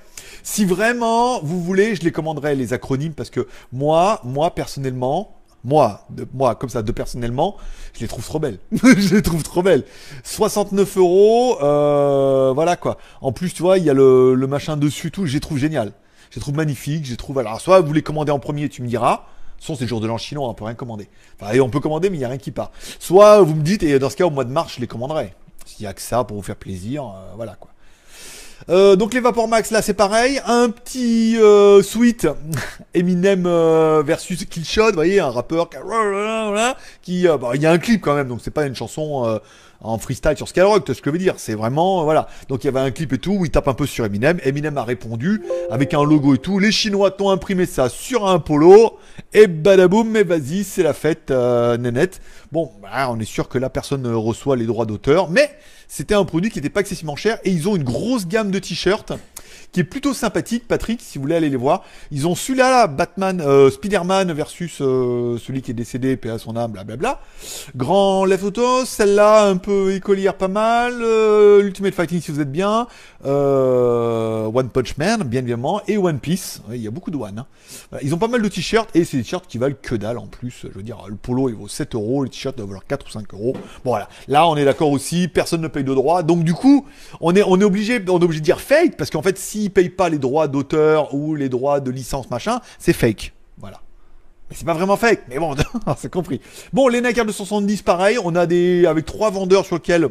Si 0.44 0.66
vraiment 0.66 1.40
vous 1.42 1.62
voulez, 1.62 1.96
je 1.96 2.02
les 2.02 2.12
commanderai 2.12 2.56
les 2.56 2.74
acronymes 2.74 3.14
parce 3.14 3.30
que 3.30 3.48
moi, 3.72 4.22
moi 4.24 4.56
personnellement, 4.56 5.36
moi, 5.64 6.08
moi, 6.34 6.56
comme 6.56 6.70
ça, 6.70 6.82
de 6.82 6.92
personnellement, 6.92 7.58
je 7.94 8.00
les 8.00 8.08
trouve 8.08 8.26
trop 8.26 8.40
belles. 8.40 8.60
je 8.72 9.16
les 9.16 9.22
trouve 9.22 9.44
trop 9.44 9.62
belles. 9.62 9.84
69 10.24 10.98
euros, 10.98 11.58
euh, 11.62 12.52
voilà 12.54 12.76
quoi. 12.76 12.98
En 13.22 13.32
plus, 13.32 13.54
tu 13.54 13.62
vois, 13.62 13.78
il 13.78 13.84
y 13.84 13.90
a 13.90 13.94
le, 13.94 14.34
le 14.34 14.48
machin 14.48 14.78
dessus, 14.78 15.12
tout, 15.12 15.26
je 15.26 15.34
les 15.34 15.40
trouve 15.40 15.58
génial. 15.58 15.94
Je 16.32 16.38
les 16.38 16.42
trouve 16.42 16.56
magnifiques, 16.56 17.06
je 17.06 17.12
les 17.12 17.18
trouve. 17.18 17.38
Alors, 17.40 17.60
soit 17.60 17.82
vous 17.82 17.94
les 17.94 18.02
commandez 18.02 18.32
en 18.32 18.40
premier, 18.40 18.70
tu 18.70 18.82
me 18.82 18.88
diras. 18.88 19.26
Soit 19.60 19.76
c'est 19.76 19.86
jour 19.86 20.02
de 20.02 20.08
l'an 20.08 20.18
chinois, 20.18 20.50
on 20.50 20.54
peut 20.56 20.64
rien 20.64 20.74
commander. 20.74 21.08
Enfin, 21.40 21.60
on 21.60 21.70
peut 21.70 21.80
commander, 21.80 22.10
mais 22.10 22.16
il 22.16 22.20
n'y 22.20 22.26
a 22.26 22.30
rien 22.30 22.40
qui 22.40 22.52
part. 22.52 22.72
Soit 23.00 23.42
vous 23.42 23.54
me 23.54 23.62
dites, 23.62 23.84
et 23.84 24.00
dans 24.00 24.10
ce 24.10 24.16
cas, 24.16 24.26
au 24.26 24.32
mois 24.32 24.46
de 24.46 24.50
mars, 24.50 24.74
je 24.76 24.82
les 24.82 24.88
commanderai. 24.88 25.36
S'il 25.66 25.84
y 25.84 25.88
a 25.88 25.94
que 25.94 26.02
ça 26.02 26.24
pour 26.24 26.38
vous 26.38 26.44
faire 26.44 26.56
plaisir, 26.56 27.04
euh, 27.04 27.34
voilà 27.36 27.56
quoi. 27.56 27.71
Euh, 28.70 28.96
donc 28.96 29.14
les 29.14 29.20
Vapor 29.20 29.48
Max 29.48 29.72
là 29.72 29.82
c'est 29.82 29.94
pareil, 29.94 30.42
un 30.46 30.70
petit 30.70 31.38
euh, 31.38 31.82
suite. 31.82 32.28
Eminem 32.94 33.46
euh, 33.46 34.04
versus 34.06 34.46
Killshot, 34.46 34.88
vous 34.90 34.94
voyez 34.94 35.20
un 35.20 35.30
rappeur 35.30 35.70
qui, 37.02 37.28
euh, 37.28 37.38
bah, 37.38 37.52
il 37.56 37.62
y 37.62 37.66
a 37.66 37.72
un 37.72 37.78
clip 37.78 38.02
quand 38.02 38.16
même 38.16 38.28
donc 38.28 38.40
c'est 38.44 38.52
pas 38.52 38.66
une 38.66 38.76
chanson 38.76 39.40
en 39.82 39.98
freestyle 39.98 40.38
sur 40.38 40.48
Skyrock, 40.48 40.86
tu 40.86 40.94
ce 40.94 41.02
que 41.02 41.10
je 41.10 41.14
veux 41.14 41.20
dire, 41.20 41.36
c'est 41.38 41.56
vraiment 41.56 42.04
voilà. 42.04 42.28
Donc 42.50 42.64
il 42.64 42.68
y 42.68 42.70
avait 42.70 42.80
un 42.80 42.92
clip 42.92 43.14
et 43.14 43.18
tout 43.18 43.34
où 43.34 43.46
il 43.46 43.52
tape 43.52 43.68
un 43.68 43.74
peu 43.74 43.86
sur 43.86 44.06
Eminem, 44.06 44.40
Eminem 44.44 44.78
a 44.78 44.84
répondu 44.84 45.42
avec 45.70 45.94
un 45.94 46.04
logo 46.04 46.36
et 46.36 46.38
tout, 46.38 46.60
les 46.60 46.72
Chinois 46.72 47.12
t'ont 47.12 47.30
imprimé 47.30 47.66
ça 47.66 47.90
sur 47.90 48.28
un 48.28 48.40
polo. 48.40 48.98
Et 49.34 49.48
badaboum 49.48 50.10
mais 50.10 50.24
vas-y 50.24 50.64
c'est 50.64 50.84
la 50.84 50.94
fête 50.94 51.32
nénette. 51.32 52.22
Bon 52.52 52.72
bah, 52.82 53.10
on 53.10 53.20
est 53.20 53.26
sûr 53.26 53.50
que 53.50 53.58
la 53.58 53.70
personne 53.70 54.08
reçoit 54.08 54.56
les 54.56 54.66
droits 54.66 54.86
d'auteur. 54.86 55.30
Mais 55.30 55.50
c'était 55.88 56.16
un 56.16 56.26
produit 56.26 56.50
qui 56.50 56.60
n'était 56.60 56.70
pas 56.70 56.80
excessivement 56.82 57.16
cher 57.16 57.40
et 57.44 57.52
ils 57.52 57.68
ont 57.68 57.76
une 57.76 57.84
grosse 57.84 58.28
gamme 58.28 58.52
de 58.52 58.60
t-shirts 58.60 59.14
qui 59.72 59.80
est 59.80 59.86
plutôt 59.86 60.14
sympathique, 60.14 60.68
Patrick, 60.68 61.02
si 61.02 61.18
vous 61.18 61.24
voulez 61.24 61.36
aller 61.36 61.50
les 61.50 61.58
voir. 61.58 61.84
Ils 62.12 62.28
ont 62.28 62.36
celui-là, 62.36 62.70
là, 62.70 62.88
Batman, 62.88 63.42
euh, 63.42 63.70
Spider-Man 63.70 64.32
versus 64.34 64.82
euh, 64.82 65.38
celui 65.38 65.62
qui 65.62 65.72
est 65.72 65.76
décédé, 65.76 66.18
paix 66.18 66.30
à 66.30 66.38
son 66.38 66.56
âme, 66.56 66.72
blablabla. 66.72 67.20
Grand 67.76 68.26
Left 68.26 68.44
Auto, 68.44 68.86
celle-là, 68.86 69.48
un 69.48 69.58
peu 69.58 69.94
écolière, 69.94 70.36
pas 70.36 70.48
mal. 70.48 70.94
Euh, 71.02 71.64
Ultimate 71.64 71.94
Fighting, 71.94 72.22
si 72.22 72.32
vous 72.32 72.42
êtes 72.42 72.52
bien. 72.52 72.88
Euh, 73.26 74.46
One 74.54 74.70
Punch 74.70 74.98
Man, 74.98 75.24
bien 75.24 75.42
évidemment. 75.42 75.82
Et 75.88 75.98
One 75.98 76.20
Piece. 76.20 76.62
il 76.72 76.82
y 76.82 76.88
a 76.88 76.92
beaucoup 76.92 77.12
de 77.12 77.18
One. 77.18 77.40
Hein. 77.40 77.98
Ils 78.02 78.14
ont 78.14 78.18
pas 78.18 78.28
mal 78.28 78.42
de 78.42 78.48
t-shirts 78.48 78.90
et 78.96 79.04
c'est 79.06 79.18
des 79.18 79.24
t-shirts 79.24 79.48
qui 79.48 79.58
valent 79.58 79.76
que 79.82 79.96
dalle 79.96 80.18
en 80.18 80.28
plus. 80.28 80.62
Je 80.64 80.78
veux 80.78 80.84
dire, 80.84 80.98
le 81.08 81.16
polo, 81.16 81.50
il 81.50 81.56
vaut 81.56 81.68
7 81.68 81.96
euros. 81.96 82.24
Le 82.24 82.30
t-shirt 82.30 82.58
doit 82.58 82.66
valoir 82.66 82.86
4 82.86 83.06
ou 83.06 83.10
5 83.10 83.34
euros. 83.34 83.54
Bon, 83.84 83.92
voilà. 83.92 84.10
Là, 84.28 84.48
on 84.48 84.56
est 84.56 84.66
d'accord 84.66 84.90
aussi. 84.90 85.28
Personne 85.28 85.62
ne 85.62 85.68
paye 85.68 85.84
de 85.84 85.94
droits. 85.94 86.24
Donc, 86.24 86.44
du 86.44 86.54
coup, 86.54 86.86
on 87.20 87.36
est, 87.36 87.44
on 87.46 87.60
est 87.60 87.64
obligé, 87.64 88.04
on 88.08 88.20
est 88.20 88.24
obligé 88.24 88.40
de 88.40 88.46
dire 88.46 88.62
fake 88.62 88.98
parce 88.98 89.10
qu'en 89.10 89.22
fait, 89.22 89.38
s'ils 89.42 89.72
payent 89.72 89.90
pas 89.90 90.10
les 90.10 90.20
droits 90.20 90.48
d'auteur 90.48 91.14
ou 91.14 91.36
les 91.36 91.50
droits 91.50 91.80
de 91.80 91.92
licence 91.92 92.30
machin, 92.30 92.62
c'est 92.80 92.94
fake. 92.94 93.34
Voilà. 93.58 93.82
Mais 94.50 94.56
c'est 94.56 94.66
pas 94.66 94.74
vraiment 94.74 94.98
fake, 94.98 95.22
mais 95.30 95.40
bon, 95.40 95.56
c'est 95.98 96.12
compris. 96.12 96.42
Bon, 96.74 96.88
les 96.88 97.02
Nike 97.02 97.16
270, 97.16 97.82
pareil, 97.82 98.18
on 98.24 98.36
a 98.36 98.46
des 98.46 98.86
avec 98.86 99.06
trois 99.06 99.30
vendeurs 99.30 99.66
sur 99.66 99.76
lesquels 99.76 100.10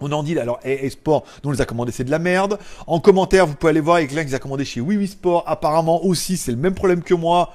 on 0.00 0.12
en 0.12 0.22
dit 0.22 0.38
alors 0.38 0.60
et, 0.64 0.88
Sport, 0.90 1.24
dont 1.42 1.50
on 1.50 1.52
les 1.52 1.60
a 1.60 1.64
commandés, 1.64 1.92
c'est 1.92 2.04
de 2.04 2.10
la 2.10 2.18
merde. 2.18 2.58
En 2.86 3.00
commentaire, 3.00 3.46
vous 3.46 3.54
pouvez 3.54 3.70
aller 3.70 3.80
voir 3.80 3.96
avec 3.96 4.12
l'un 4.12 4.24
qui 4.24 4.34
a 4.34 4.38
commandé 4.38 4.64
chez 4.64 4.80
Oui 4.80 5.06
Sport. 5.06 5.44
Apparemment 5.46 6.04
aussi, 6.04 6.36
c'est 6.36 6.52
le 6.52 6.58
même 6.58 6.74
problème 6.74 7.02
que 7.02 7.14
moi 7.14 7.52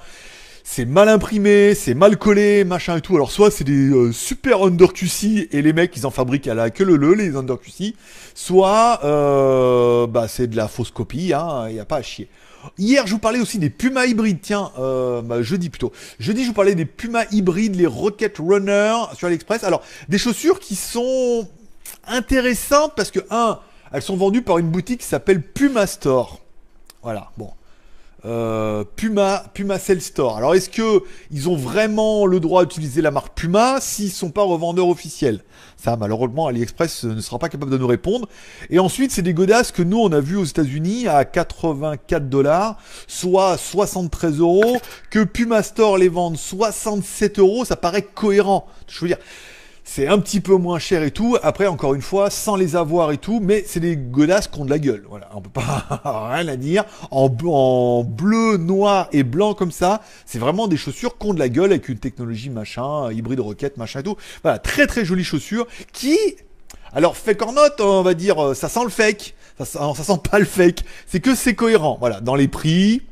c'est 0.64 0.84
mal 0.84 1.08
imprimé, 1.08 1.74
c'est 1.74 1.94
mal 1.94 2.16
collé, 2.16 2.64
machin 2.64 2.96
et 2.96 3.00
tout. 3.00 3.14
Alors 3.14 3.32
soit 3.32 3.50
c'est 3.50 3.64
des 3.64 3.90
euh, 3.90 4.12
super 4.12 4.62
under 4.62 4.92
QC 4.92 5.48
et 5.50 5.62
les 5.62 5.72
mecs 5.72 5.96
ils 5.96 6.06
en 6.06 6.10
fabriquent 6.10 6.48
à 6.48 6.54
la 6.54 6.70
queue 6.70 6.84
le 6.84 6.96
le 6.96 7.14
les 7.14 7.36
under 7.36 7.58
QC, 7.58 7.94
soit 8.34 9.00
euh, 9.04 10.06
bah 10.06 10.28
c'est 10.28 10.46
de 10.46 10.56
la 10.56 10.68
fausse 10.68 10.90
copie, 10.90 11.32
hein, 11.32 11.68
y 11.68 11.80
a 11.80 11.84
pas 11.84 11.96
à 11.96 12.02
chier. 12.02 12.28
Hier, 12.78 13.06
je 13.06 13.12
vous 13.12 13.18
parlais 13.18 13.40
aussi 13.40 13.58
des 13.58 13.70
Puma 13.70 14.06
hybrides. 14.06 14.40
Tiens, 14.40 14.70
euh, 14.78 15.20
bah, 15.20 15.42
jeudi 15.42 15.68
plutôt. 15.68 15.92
Jeudi, 16.20 16.42
je 16.42 16.48
vous 16.48 16.54
parlais 16.54 16.76
des 16.76 16.84
Puma 16.84 17.24
hybrides, 17.32 17.74
les 17.74 17.86
Rocket 17.86 18.38
Runner 18.38 18.94
sur 19.16 19.26
AliExpress. 19.26 19.64
Alors, 19.64 19.82
des 20.08 20.18
chaussures 20.18 20.60
qui 20.60 20.76
sont 20.76 21.48
intéressantes 22.06 22.92
parce 22.94 23.10
que, 23.10 23.20
un, 23.30 23.58
elles 23.92 24.02
sont 24.02 24.16
vendues 24.16 24.42
par 24.42 24.58
une 24.58 24.68
boutique 24.68 25.00
qui 25.00 25.06
s'appelle 25.06 25.42
Puma 25.42 25.86
Store. 25.86 26.38
Voilà, 27.02 27.30
bon. 27.36 27.50
Euh, 28.24 28.84
Puma, 28.96 29.44
Puma 29.52 29.80
Cell 29.80 30.00
Store. 30.00 30.36
Alors 30.36 30.54
est-ce 30.54 30.70
que 30.70 31.02
ils 31.32 31.48
ont 31.48 31.56
vraiment 31.56 32.24
le 32.24 32.38
droit 32.38 32.64
d'utiliser 32.64 33.02
la 33.02 33.10
marque 33.10 33.34
Puma 33.34 33.80
s'ils 33.80 34.12
sont 34.12 34.30
pas 34.30 34.44
revendeurs 34.44 34.88
officiels? 34.88 35.40
Ça, 35.76 35.96
malheureusement, 35.96 36.46
AliExpress 36.46 37.02
ne 37.04 37.20
sera 37.20 37.40
pas 37.40 37.48
capable 37.48 37.72
de 37.72 37.78
nous 37.78 37.88
répondre. 37.88 38.28
Et 38.70 38.78
ensuite, 38.78 39.10
c'est 39.10 39.22
des 39.22 39.34
godasses 39.34 39.72
que 39.72 39.82
nous 39.82 39.98
on 39.98 40.12
a 40.12 40.20
vu 40.20 40.36
aux 40.36 40.44
États-Unis 40.44 41.08
à 41.08 41.24
84 41.24 42.28
dollars, 42.28 42.78
soit 43.08 43.56
73 43.56 44.38
euros, 44.38 44.76
que 45.10 45.24
Puma 45.24 45.64
Store 45.64 45.98
les 45.98 46.08
vende 46.08 46.36
67 46.36 47.40
euros. 47.40 47.64
Ça 47.64 47.74
paraît 47.74 48.02
cohérent. 48.02 48.68
Je 48.86 49.00
veux 49.00 49.08
dire 49.08 49.18
c'est 49.84 50.06
un 50.06 50.18
petit 50.18 50.40
peu 50.40 50.56
moins 50.56 50.78
cher 50.78 51.02
et 51.02 51.10
tout. 51.10 51.36
Après, 51.42 51.66
encore 51.66 51.94
une 51.94 52.02
fois, 52.02 52.30
sans 52.30 52.56
les 52.56 52.76
avoir 52.76 53.12
et 53.12 53.18
tout, 53.18 53.40
mais 53.40 53.64
c'est 53.66 53.80
des 53.80 53.96
godasses 53.96 54.48
qui 54.48 54.60
ont 54.60 54.64
de 54.64 54.70
la 54.70 54.78
gueule. 54.78 55.04
Voilà, 55.08 55.28
on 55.34 55.40
peut 55.40 55.50
pas 55.50 56.00
rien 56.34 56.48
à 56.48 56.56
dire. 56.56 56.84
En, 57.10 57.28
bleu, 57.28 58.56
noir 58.56 59.08
et 59.12 59.22
blanc 59.22 59.54
comme 59.54 59.72
ça, 59.72 60.02
c'est 60.24 60.38
vraiment 60.38 60.68
des 60.68 60.76
chaussures 60.76 61.18
qui 61.18 61.26
ont 61.26 61.34
de 61.34 61.38
la 61.38 61.48
gueule 61.48 61.72
avec 61.72 61.88
une 61.88 61.98
technologie 61.98 62.50
machin, 62.50 63.10
hybride 63.12 63.40
roquette, 63.40 63.76
machin 63.76 64.00
et 64.00 64.04
tout. 64.04 64.16
Voilà, 64.42 64.58
très 64.58 64.86
très 64.86 65.04
jolies 65.04 65.24
chaussures 65.24 65.66
qui, 65.92 66.18
alors 66.92 67.16
fake 67.16 67.42
or 67.42 67.52
not, 67.52 67.84
on 67.84 68.02
va 68.02 68.14
dire, 68.14 68.42
euh, 68.42 68.54
ça 68.54 68.68
sent 68.68 68.84
le 68.84 68.90
fake. 68.90 69.34
Ça 69.58 69.94
sent 69.94 70.20
pas 70.28 70.38
le 70.38 70.44
fake. 70.44 70.80
C'est 71.06 71.20
que 71.20 71.34
c'est 71.34 71.54
cohérent. 71.54 71.96
Voilà, 72.00 72.20
dans 72.20 72.34
les 72.34 72.48
prix, 72.48 73.02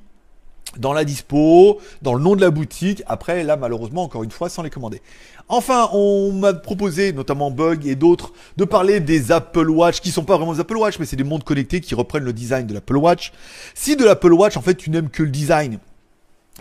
dans 0.78 0.92
la 0.92 1.04
dispo, 1.04 1.80
dans 2.02 2.14
le 2.14 2.22
nom 2.22 2.36
de 2.36 2.40
la 2.40 2.50
boutique. 2.50 3.02
Après, 3.06 3.42
là, 3.42 3.56
malheureusement, 3.56 4.02
encore 4.02 4.22
une 4.22 4.30
fois, 4.30 4.48
sans 4.48 4.62
les 4.62 4.70
commander. 4.70 5.02
Enfin, 5.48 5.88
on 5.92 6.32
m'a 6.32 6.54
proposé, 6.54 7.12
notamment 7.12 7.50
Bug 7.50 7.84
et 7.86 7.96
d'autres, 7.96 8.32
de 8.56 8.64
parler 8.64 9.00
des 9.00 9.32
Apple 9.32 9.68
Watch, 9.68 10.00
qui 10.00 10.12
sont 10.12 10.22
pas 10.22 10.36
vraiment 10.36 10.52
des 10.52 10.60
Apple 10.60 10.76
Watch, 10.76 10.98
mais 11.00 11.06
c'est 11.06 11.16
des 11.16 11.24
montres 11.24 11.44
connectées 11.44 11.80
qui 11.80 11.96
reprennent 11.96 12.22
le 12.22 12.32
design 12.32 12.66
de 12.66 12.74
l'Apple 12.74 12.96
Watch. 12.96 13.32
Si 13.74 13.96
de 13.96 14.04
l'Apple 14.04 14.32
Watch, 14.32 14.56
en 14.56 14.62
fait, 14.62 14.76
tu 14.76 14.90
n'aimes 14.90 15.10
que 15.10 15.24
le 15.24 15.30
design, 15.30 15.78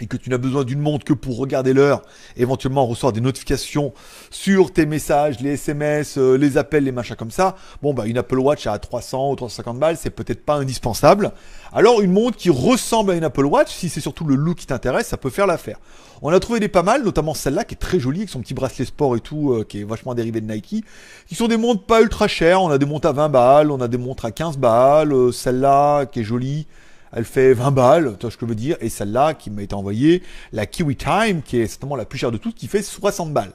et 0.01 0.08
que 0.08 0.18
tu 0.18 0.29
n'as 0.29 0.38
besoin 0.38 0.63
d'une 0.63 0.79
montre 0.79 1.06
que 1.06 1.13
pour 1.13 1.38
regarder 1.38 1.74
l'heure, 1.74 2.01
éventuellement 2.38 2.86
recevoir 2.86 3.13
des 3.13 3.22
notifications 3.22 3.94
sur 4.29 4.72
tes 4.72 4.86
messages, 4.86 5.39
les 5.39 5.53
SMS, 5.53 6.18
euh, 6.18 6.36
les 6.36 6.58
appels, 6.58 6.84
les 6.84 6.91
machins 6.91 7.15
comme 7.15 7.32
ça, 7.32 7.56
bon 7.82 7.94
bah 7.94 8.06
une 8.06 8.18
Apple 8.18 8.39
Watch 8.39 8.68
à 8.68 8.77
300 8.77 9.32
ou 9.32 9.36
350 9.36 9.79
balles, 9.79 9.98
c'est 9.98 10.10
peut-être 10.10 10.46
pas 10.46 10.56
indispensable. 10.56 11.32
Alors 11.72 12.01
une 12.01 12.12
montre 12.12 12.38
qui 12.38 12.50
ressemble 12.50 13.12
à 13.12 13.15
une 13.15 13.24
Apple 13.24 13.46
Watch, 13.46 13.72
si 13.72 13.89
c'est 13.89 14.01
surtout 14.01 14.25
le 14.25 14.36
look 14.36 14.58
qui 14.58 14.65
t'intéresse, 14.65 15.08
ça 15.08 15.18
peut 15.18 15.29
faire 15.29 15.48
l'affaire. 15.48 15.77
On 16.22 16.29
a 16.29 16.39
trouvé 16.39 16.60
des 16.60 16.68
pas 16.68 16.84
mal, 16.84 17.03
notamment 17.03 17.34
celle-là 17.34 17.63
qui 17.63 17.75
est 17.75 17.77
très 17.77 18.00
jolie 18.00 18.20
avec 18.20 18.29
son 18.29 18.41
petit 18.41 18.53
bracelet 18.53 18.86
sport 18.86 19.15
et 19.15 19.22
tout, 19.22 19.53
euh, 19.53 19.63
qui 19.63 19.82
est 19.82 19.84
vachement 19.86 20.13
dérivé 20.13 20.41
de 20.41 20.51
Nike, 20.51 20.84
qui 21.27 21.36
sont 21.36 21.48
des 21.48 21.56
montres 21.56 21.84
pas 21.84 22.01
ultra 22.01 22.27
chères. 22.27 22.62
On 22.62 22.70
a 22.70 22.77
des 22.77 22.86
montres 22.86 23.08
à 23.08 23.13
20 23.13 23.29
balles, 23.29 23.72
on 23.72 23.79
a 23.79 23.88
des 23.88 23.98
montres 23.98 24.25
à 24.25 24.32
15 24.32 24.58
balles, 24.58 25.13
euh, 25.13 25.32
celle-là 25.32 26.06
qui 26.08 26.20
est 26.20 26.24
jolie 26.24 26.68
elle 27.12 27.25
fait 27.25 27.54
20 27.54 27.72
balles, 27.72 28.16
tu 28.20 28.25
vois 28.25 28.32
ce 28.32 28.38
que 28.38 28.46
je 28.46 28.50
veux 28.50 28.56
dire, 28.56 28.78
et 28.82 28.89
celle-là 28.89 29.34
qui 29.34 29.50
m'a 29.50 29.62
été 29.62 29.75
envoyée, 29.75 30.24
la 30.51 30.66
Kiwi 30.66 30.96
Time, 30.96 31.42
qui 31.42 31.58
est 31.58 31.68
certainement 31.68 31.96
la 31.96 32.06
plus 32.06 32.20
chère 32.20 32.32
de 32.32 32.38
toutes, 32.38 32.56
qui 32.56 32.68
fait 32.68 32.82
60 32.82 33.34
balles. 33.34 33.54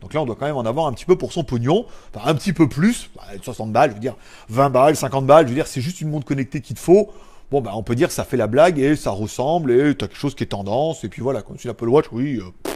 Donc 0.00 0.12
là, 0.12 0.20
on 0.20 0.26
doit 0.26 0.36
quand 0.36 0.46
même 0.46 0.56
en 0.56 0.64
avoir 0.64 0.86
un 0.86 0.92
petit 0.92 1.04
peu 1.04 1.16
pour 1.16 1.32
son 1.32 1.44
pognon, 1.44 1.86
enfin 2.14 2.28
un 2.28 2.34
petit 2.34 2.52
peu 2.52 2.68
plus, 2.68 3.10
60 3.42 3.72
bah, 3.72 3.80
balles, 3.80 3.90
je 3.90 3.94
veux 3.94 4.00
dire. 4.00 4.16
20 4.48 4.70
balles, 4.70 4.96
50 4.96 5.26
balles, 5.26 5.46
je 5.46 5.50
veux 5.50 5.54
dire 5.54 5.66
c'est 5.66 5.80
juste 5.80 6.00
une 6.00 6.10
montre 6.10 6.26
connectée 6.26 6.60
qu'il 6.60 6.76
te 6.76 6.80
faut. 6.80 7.10
Bon 7.50 7.60
bah 7.60 7.70
on 7.74 7.84
peut 7.84 7.94
dire 7.94 8.08
que 8.08 8.14
ça 8.14 8.24
fait 8.24 8.36
la 8.36 8.48
blague 8.48 8.80
et 8.80 8.96
ça 8.96 9.10
ressemble 9.10 9.70
et 9.70 9.94
t'as 9.94 10.08
quelque 10.08 10.18
chose 10.18 10.34
qui 10.34 10.42
est 10.42 10.48
tendance. 10.48 11.04
Et 11.04 11.08
puis 11.08 11.22
voilà, 11.22 11.42
comme 11.42 11.58
si 11.58 11.68
l'Apple 11.68 11.88
Watch, 11.88 12.06
oui, 12.12 12.40
euh, 12.40 12.70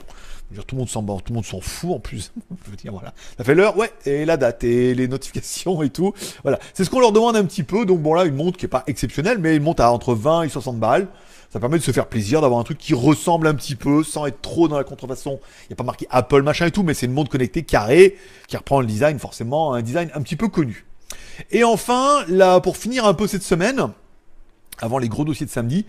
tout 0.66 0.74
le 0.74 0.78
monde 0.78 0.88
s'en 0.88 1.02
tout 1.02 1.22
le 1.28 1.34
monde 1.34 1.44
s'en 1.44 1.60
fout 1.60 1.92
en 1.92 1.98
plus. 2.00 2.32
je 2.64 2.70
veux 2.70 2.76
dire, 2.76 2.92
voilà. 2.92 3.14
Ça 3.36 3.44
fait 3.44 3.54
l'heure, 3.54 3.76
ouais, 3.76 3.92
et 4.06 4.24
la 4.24 4.36
date, 4.36 4.64
et 4.64 4.94
les 4.94 5.08
notifications 5.08 5.82
et 5.82 5.90
tout. 5.90 6.12
Voilà. 6.42 6.58
C'est 6.74 6.84
ce 6.84 6.90
qu'on 6.90 7.00
leur 7.00 7.12
demande 7.12 7.36
un 7.36 7.44
petit 7.44 7.62
peu. 7.62 7.86
Donc 7.86 8.00
bon 8.00 8.14
là, 8.14 8.24
une 8.24 8.34
montre 8.34 8.58
qui 8.58 8.66
est 8.66 8.68
pas 8.68 8.84
exceptionnelle, 8.86 9.38
mais 9.38 9.56
une 9.56 9.62
montre 9.62 9.82
à 9.82 9.92
entre 9.92 10.14
20 10.14 10.42
et 10.42 10.48
60 10.48 10.78
balles. 10.78 11.08
Ça 11.52 11.58
permet 11.58 11.78
de 11.78 11.82
se 11.82 11.90
faire 11.90 12.06
plaisir, 12.06 12.40
d'avoir 12.40 12.60
un 12.60 12.64
truc 12.64 12.78
qui 12.78 12.94
ressemble 12.94 13.48
un 13.48 13.54
petit 13.54 13.74
peu, 13.74 14.04
sans 14.04 14.26
être 14.26 14.40
trop 14.40 14.68
dans 14.68 14.78
la 14.78 14.84
contrefaçon. 14.84 15.40
Il 15.64 15.70
n'y 15.70 15.72
a 15.72 15.76
pas 15.76 15.84
marqué 15.84 16.06
Apple 16.08 16.42
machin 16.42 16.66
et 16.66 16.70
tout, 16.70 16.84
mais 16.84 16.94
c'est 16.94 17.06
une 17.06 17.12
montre 17.12 17.28
connectée 17.28 17.64
carrée, 17.64 18.16
qui 18.46 18.56
reprend 18.56 18.80
le 18.80 18.86
design, 18.86 19.18
forcément, 19.18 19.74
un 19.74 19.82
design 19.82 20.10
un 20.14 20.22
petit 20.22 20.36
peu 20.36 20.46
connu. 20.46 20.86
Et 21.50 21.64
enfin, 21.64 22.24
là, 22.28 22.60
pour 22.60 22.76
finir 22.76 23.04
un 23.04 23.14
peu 23.14 23.26
cette 23.26 23.42
semaine, 23.42 23.88
avant 24.80 24.98
les 24.98 25.08
gros 25.08 25.24
dossiers 25.24 25.46
de 25.46 25.50
samedi, 25.50 25.86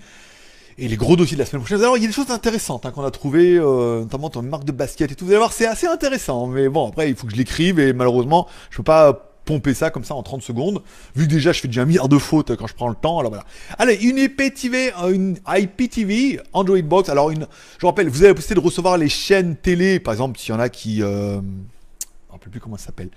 et 0.82 0.88
les 0.88 0.98
gros 0.98 1.16
dossiers 1.16 1.38
de 1.38 1.42
la 1.42 1.46
semaine 1.46 1.62
prochaine. 1.62 1.80
Alors, 1.80 1.96
il 1.96 2.02
y 2.02 2.06
a 2.06 2.08
des 2.08 2.14
choses 2.14 2.32
intéressantes 2.32 2.88
hein, 2.88 2.92
qu'on 2.92 3.04
a 3.04 3.12
trouvées, 3.12 3.56
euh, 3.56 4.00
notamment 4.00 4.32
ton 4.32 4.42
marque 4.42 4.66
de 4.66 4.72
basket 4.72 5.12
et 5.12 5.16
tout. 5.16 5.26
Vous 5.26 5.32
allez 5.32 5.38
voir, 5.38 5.54
c'est 5.54 5.68
assez 5.68 5.86
intéressant. 5.86 6.48
Mais 6.48 6.70
bon, 6.70 6.90
après, 6.90 7.08
il 7.08 7.16
faut 7.16 7.28
que 7.28 7.34
je 7.34 7.38
l'écrive 7.38 7.80
et 7.80 7.94
malheureusement, 7.94 8.48
je 8.72 8.78
peux 8.78 8.84
pas 8.84 9.28
pomper 9.46 9.76
ça 9.76 9.92
comme 9.92 10.04
ça 10.04 10.16
en 10.16 10.24
30 10.24 10.42
secondes. 10.42 10.82
Vu 11.16 11.28
déjà, 11.28 11.52
je 11.52 11.62
fais 11.62 11.68
déjà 11.68 11.84
un 11.84 11.86
milliard 11.86 12.10
de 12.10 12.18
fautes 12.18 12.56
quand 12.56 12.66
je 12.66 12.74
prends 12.74 12.90
le 12.90 12.96
temps. 12.96 13.20
Alors 13.20 13.32
voilà. 13.32 13.46
Allez, 13.78 13.94
une 13.94 14.18
IPTV, 14.18 14.92
euh, 15.04 15.14
une 15.14 15.38
IPTV, 15.48 16.40
Android 16.52 16.82
Box. 16.82 17.10
Alors, 17.10 17.30
une, 17.30 17.46
je 17.80 17.86
rappelle, 17.86 18.10
vous 18.10 18.22
avez 18.24 18.30
la 18.30 18.34
possibilité 18.34 18.60
de 18.60 18.66
recevoir 18.66 18.98
les 18.98 19.10
chaînes 19.10 19.56
télé. 19.56 20.00
Par 20.00 20.16
exemple, 20.16 20.40
s'il 20.40 20.52
y 20.52 20.58
en 20.58 20.60
a 20.60 20.70
qui... 20.70 21.04
Euh, 21.04 21.36
je 21.36 21.38
ne 21.38 22.32
rappelle 22.32 22.50
plus 22.50 22.60
comment 22.60 22.78
ça 22.78 22.88
s'appelle. 22.88 23.10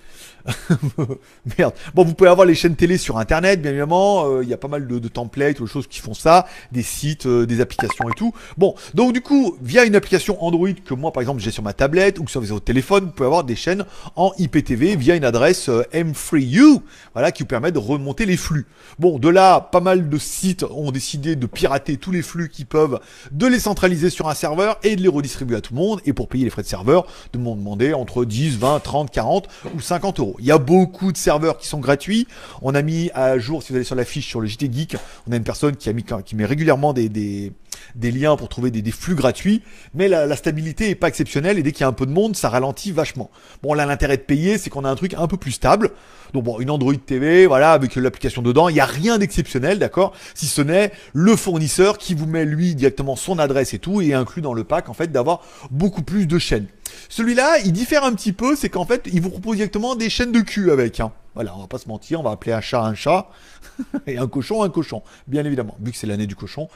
Merde. 1.57 1.73
Bon, 1.93 2.03
vous 2.03 2.13
pouvez 2.13 2.29
avoir 2.29 2.45
les 2.45 2.55
chaînes 2.55 2.75
télé 2.75 2.97
sur 2.97 3.17
Internet, 3.17 3.61
bien 3.61 3.71
évidemment. 3.71 4.25
Euh, 4.25 4.43
il 4.43 4.49
y 4.49 4.53
a 4.53 4.57
pas 4.57 4.67
mal 4.67 4.87
de, 4.87 5.07
templates 5.07 5.59
ou 5.59 5.63
de 5.63 5.69
choses 5.69 5.87
qui 5.87 5.99
font 5.99 6.13
ça, 6.13 6.47
des 6.71 6.83
sites, 6.83 7.25
euh, 7.25 7.45
des 7.45 7.61
applications 7.61 8.09
et 8.09 8.15
tout. 8.15 8.33
Bon, 8.57 8.75
donc 8.93 9.13
du 9.13 9.21
coup, 9.21 9.57
via 9.61 9.85
une 9.85 9.95
application 9.95 10.43
Android 10.43 10.69
que 10.85 10.93
moi, 10.93 11.11
par 11.11 11.21
exemple, 11.21 11.41
j'ai 11.41 11.51
sur 11.51 11.63
ma 11.63 11.73
tablette 11.73 12.19
ou 12.19 12.27
sur 12.27 12.41
votre 12.41 12.63
téléphone, 12.63 13.05
vous 13.05 13.11
pouvez 13.11 13.27
avoir 13.27 13.43
des 13.43 13.55
chaînes 13.55 13.85
en 14.15 14.31
IPTV 14.37 14.95
via 14.95 15.15
une 15.15 15.25
adresse 15.25 15.69
euh, 15.69 15.83
M3U, 15.93 16.81
voilà, 17.13 17.31
qui 17.31 17.43
vous 17.43 17.47
permet 17.47 17.71
de 17.71 17.79
remonter 17.79 18.25
les 18.25 18.37
flux. 18.37 18.67
Bon, 18.99 19.17
de 19.19 19.29
là, 19.29 19.59
pas 19.59 19.81
mal 19.81 20.09
de 20.09 20.17
sites 20.17 20.63
ont 20.63 20.91
décidé 20.91 21.35
de 21.35 21.45
pirater 21.47 21.97
tous 21.97 22.11
les 22.11 22.21
flux 22.21 22.49
qu'ils 22.49 22.65
peuvent, 22.65 22.99
de 23.31 23.47
les 23.47 23.59
centraliser 23.59 24.09
sur 24.09 24.29
un 24.29 24.35
serveur 24.35 24.77
et 24.83 24.95
de 24.95 25.01
les 25.01 25.07
redistribuer 25.07 25.57
à 25.57 25.61
tout 25.61 25.73
le 25.73 25.79
monde. 25.79 26.01
Et 26.05 26.13
pour 26.13 26.27
payer 26.27 26.43
les 26.43 26.49
frais 26.49 26.61
de 26.61 26.67
serveur, 26.67 27.07
de 27.33 27.39
m'en 27.39 27.55
demander 27.55 27.93
entre 27.93 28.25
10, 28.25 28.57
20, 28.57 28.79
30, 28.79 29.11
40 29.11 29.47
ou 29.75 29.79
50 29.79 30.19
euros. 30.19 30.34
Il 30.39 30.45
y 30.45 30.51
a 30.51 30.57
beaucoup 30.57 31.11
de 31.11 31.17
serveurs 31.17 31.57
qui 31.57 31.67
sont 31.67 31.79
gratuits. 31.79 32.27
On 32.61 32.75
a 32.75 32.81
mis 32.81 33.11
à 33.13 33.37
jour, 33.37 33.63
si 33.63 33.69
vous 33.69 33.75
allez 33.75 33.85
sur 33.85 33.95
la 33.95 34.05
fiche 34.05 34.27
sur 34.27 34.41
le 34.41 34.47
JT 34.47 34.69
Geek, 34.71 34.97
on 35.27 35.31
a 35.31 35.35
une 35.35 35.43
personne 35.43 35.75
qui 35.75 35.89
a 35.89 35.93
mis 35.93 36.03
qui 36.25 36.35
met 36.35 36.45
régulièrement 36.45 36.93
des, 36.93 37.09
des, 37.09 38.11
liens 38.11 38.35
pour 38.35 38.49
trouver 38.49 38.71
des, 38.71 38.91
flux 38.91 39.15
gratuits. 39.15 39.61
Mais 39.93 40.07
la, 40.07 40.35
stabilité 40.35 40.89
est 40.89 40.95
pas 40.95 41.07
exceptionnelle 41.07 41.57
et 41.57 41.63
dès 41.63 41.71
qu'il 41.71 41.81
y 41.81 41.83
a 41.83 41.87
un 41.87 41.93
peu 41.93 42.05
de 42.05 42.11
monde, 42.11 42.35
ça 42.35 42.49
ralentit 42.49 42.91
vachement. 42.91 43.29
Bon, 43.63 43.73
là, 43.73 43.85
l'intérêt 43.85 44.17
de 44.17 44.23
payer, 44.23 44.57
c'est 44.57 44.69
qu'on 44.69 44.85
a 44.85 44.89
un 44.89 44.95
truc 44.95 45.13
un 45.13 45.27
peu 45.27 45.37
plus 45.37 45.51
stable. 45.51 45.91
Donc 46.33 46.43
bon, 46.43 46.59
une 46.59 46.69
Android 46.69 46.93
TV, 46.93 47.45
voilà, 47.45 47.71
avec 47.71 47.95
l'application 47.95 48.41
dedans, 48.41 48.67
il 48.69 48.73
n'y 48.73 48.79
a 48.79 48.85
rien 48.85 49.17
d'exceptionnel, 49.17 49.79
d'accord? 49.79 50.13
Si 50.33 50.47
ce 50.47 50.61
n'est 50.61 50.91
le 51.13 51.35
fournisseur 51.35 51.97
qui 51.97 52.13
vous 52.13 52.25
met 52.25 52.45
lui 52.45 52.75
directement 52.75 53.15
son 53.15 53.39
adresse 53.39 53.73
et 53.73 53.79
tout, 53.79 54.01
et 54.01 54.13
inclut 54.13 54.41
dans 54.41 54.53
le 54.53 54.63
pack 54.63 54.89
en 54.89 54.93
fait 54.93 55.11
d'avoir 55.11 55.41
beaucoup 55.71 56.01
plus 56.01 56.27
de 56.27 56.37
chaînes. 56.37 56.67
Celui-là, 57.09 57.59
il 57.59 57.71
diffère 57.71 58.03
un 58.03 58.13
petit 58.13 58.33
peu, 58.33 58.55
c'est 58.55 58.69
qu'en 58.69 58.85
fait, 58.85 59.07
il 59.11 59.21
vous 59.21 59.29
propose 59.29 59.57
directement 59.57 59.95
des 59.95 60.09
chaînes 60.09 60.31
de 60.31 60.41
cul 60.41 60.71
avec. 60.71 60.99
Hein. 60.99 61.11
Voilà, 61.35 61.53
on 61.55 61.59
va 61.59 61.67
pas 61.67 61.77
se 61.77 61.89
mentir, 61.89 62.21
on 62.21 62.23
va 62.23 62.31
appeler 62.31 62.53
un 62.53 62.61
chat 62.61 62.81
un 62.81 62.95
chat 62.95 63.29
et 64.07 64.17
un 64.17 64.27
cochon 64.27 64.63
un 64.63 64.69
cochon, 64.69 65.03
bien 65.27 65.43
évidemment, 65.43 65.75
vu 65.81 65.91
que 65.91 65.97
c'est 65.97 66.07
l'année 66.07 66.27
du 66.27 66.35
cochon. 66.35 66.69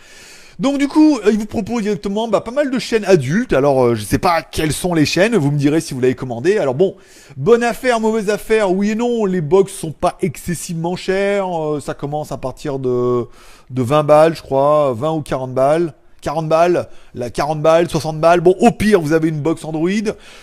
Donc 0.59 0.77
du 0.77 0.89
coup, 0.89 1.17
euh, 1.19 1.31
il 1.31 1.39
vous 1.39 1.45
propose 1.45 1.83
directement 1.83 2.27
bah, 2.27 2.41
pas 2.41 2.51
mal 2.51 2.69
de 2.69 2.77
chaînes 2.79 3.05
adultes. 3.05 3.53
Alors 3.53 3.85
euh, 3.85 3.95
je 3.95 4.03
sais 4.03 4.17
pas 4.17 4.41
quelles 4.41 4.73
sont 4.73 4.93
les 4.93 5.05
chaînes, 5.05 5.37
vous 5.37 5.51
me 5.51 5.57
direz 5.57 5.79
si 5.79 5.93
vous 5.93 6.01
l'avez 6.01 6.15
commandé. 6.15 6.57
Alors 6.57 6.75
bon, 6.75 6.97
bonne 7.37 7.63
affaire, 7.63 8.01
mauvaise 8.01 8.29
affaire, 8.29 8.69
oui 8.69 8.91
et 8.91 8.95
non. 8.95 9.23
Les 9.23 9.39
box 9.39 9.71
sont 9.71 9.93
pas 9.93 10.17
excessivement 10.21 10.97
chers. 10.97 11.47
Euh, 11.47 11.79
ça 11.79 11.93
commence 11.93 12.33
à 12.33 12.37
partir 12.37 12.77
de 12.79 13.29
20 13.71 14.03
balles, 14.03 14.35
je 14.35 14.41
crois, 14.41 14.93
20 14.93 15.11
ou 15.13 15.21
40 15.21 15.53
balles. 15.53 15.93
40 16.21 16.47
balles, 16.47 16.87
la 17.13 17.29
40 17.29 17.61
balles, 17.61 17.89
60 17.89 18.19
balles. 18.19 18.41
Bon, 18.41 18.55
au 18.59 18.71
pire, 18.71 19.01
vous 19.01 19.13
avez 19.13 19.29
une 19.29 19.41
box 19.41 19.63
Android. 19.63 19.89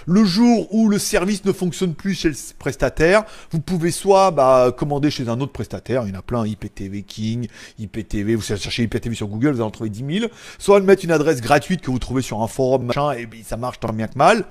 Le 0.06 0.24
jour 0.24 0.66
où 0.72 0.88
le 0.88 0.98
service 0.98 1.44
ne 1.44 1.52
fonctionne 1.52 1.94
plus 1.94 2.14
chez 2.14 2.28
le 2.28 2.34
prestataire, 2.58 3.24
vous 3.50 3.60
pouvez 3.60 3.90
soit 3.90 4.30
bah, 4.30 4.72
commander 4.76 5.10
chez 5.10 5.28
un 5.28 5.40
autre 5.40 5.52
prestataire, 5.52 6.04
il 6.06 6.12
y 6.12 6.16
en 6.16 6.18
a 6.18 6.22
plein, 6.22 6.46
IPTV 6.46 7.02
King, 7.02 7.48
IPTV, 7.78 8.34
vous 8.34 8.42
cherchez 8.42 8.82
IPTV 8.84 9.14
sur 9.14 9.28
Google, 9.28 9.50
vous 9.50 9.56
allez 9.56 9.62
en 9.62 9.70
trouver 9.70 9.90
10 9.90 10.20
000. 10.20 10.30
Soit 10.58 10.80
mettre 10.80 11.04
une 11.04 11.12
adresse 11.12 11.40
gratuite 11.40 11.80
que 11.80 11.90
vous 11.90 11.98
trouvez 11.98 12.22
sur 12.22 12.42
un 12.42 12.48
forum, 12.48 12.86
machin, 12.86 13.12
et 13.12 13.28
ça 13.44 13.56
marche 13.56 13.80
tant 13.80 13.92
bien 13.92 14.08
que 14.08 14.18
mal. 14.18 14.44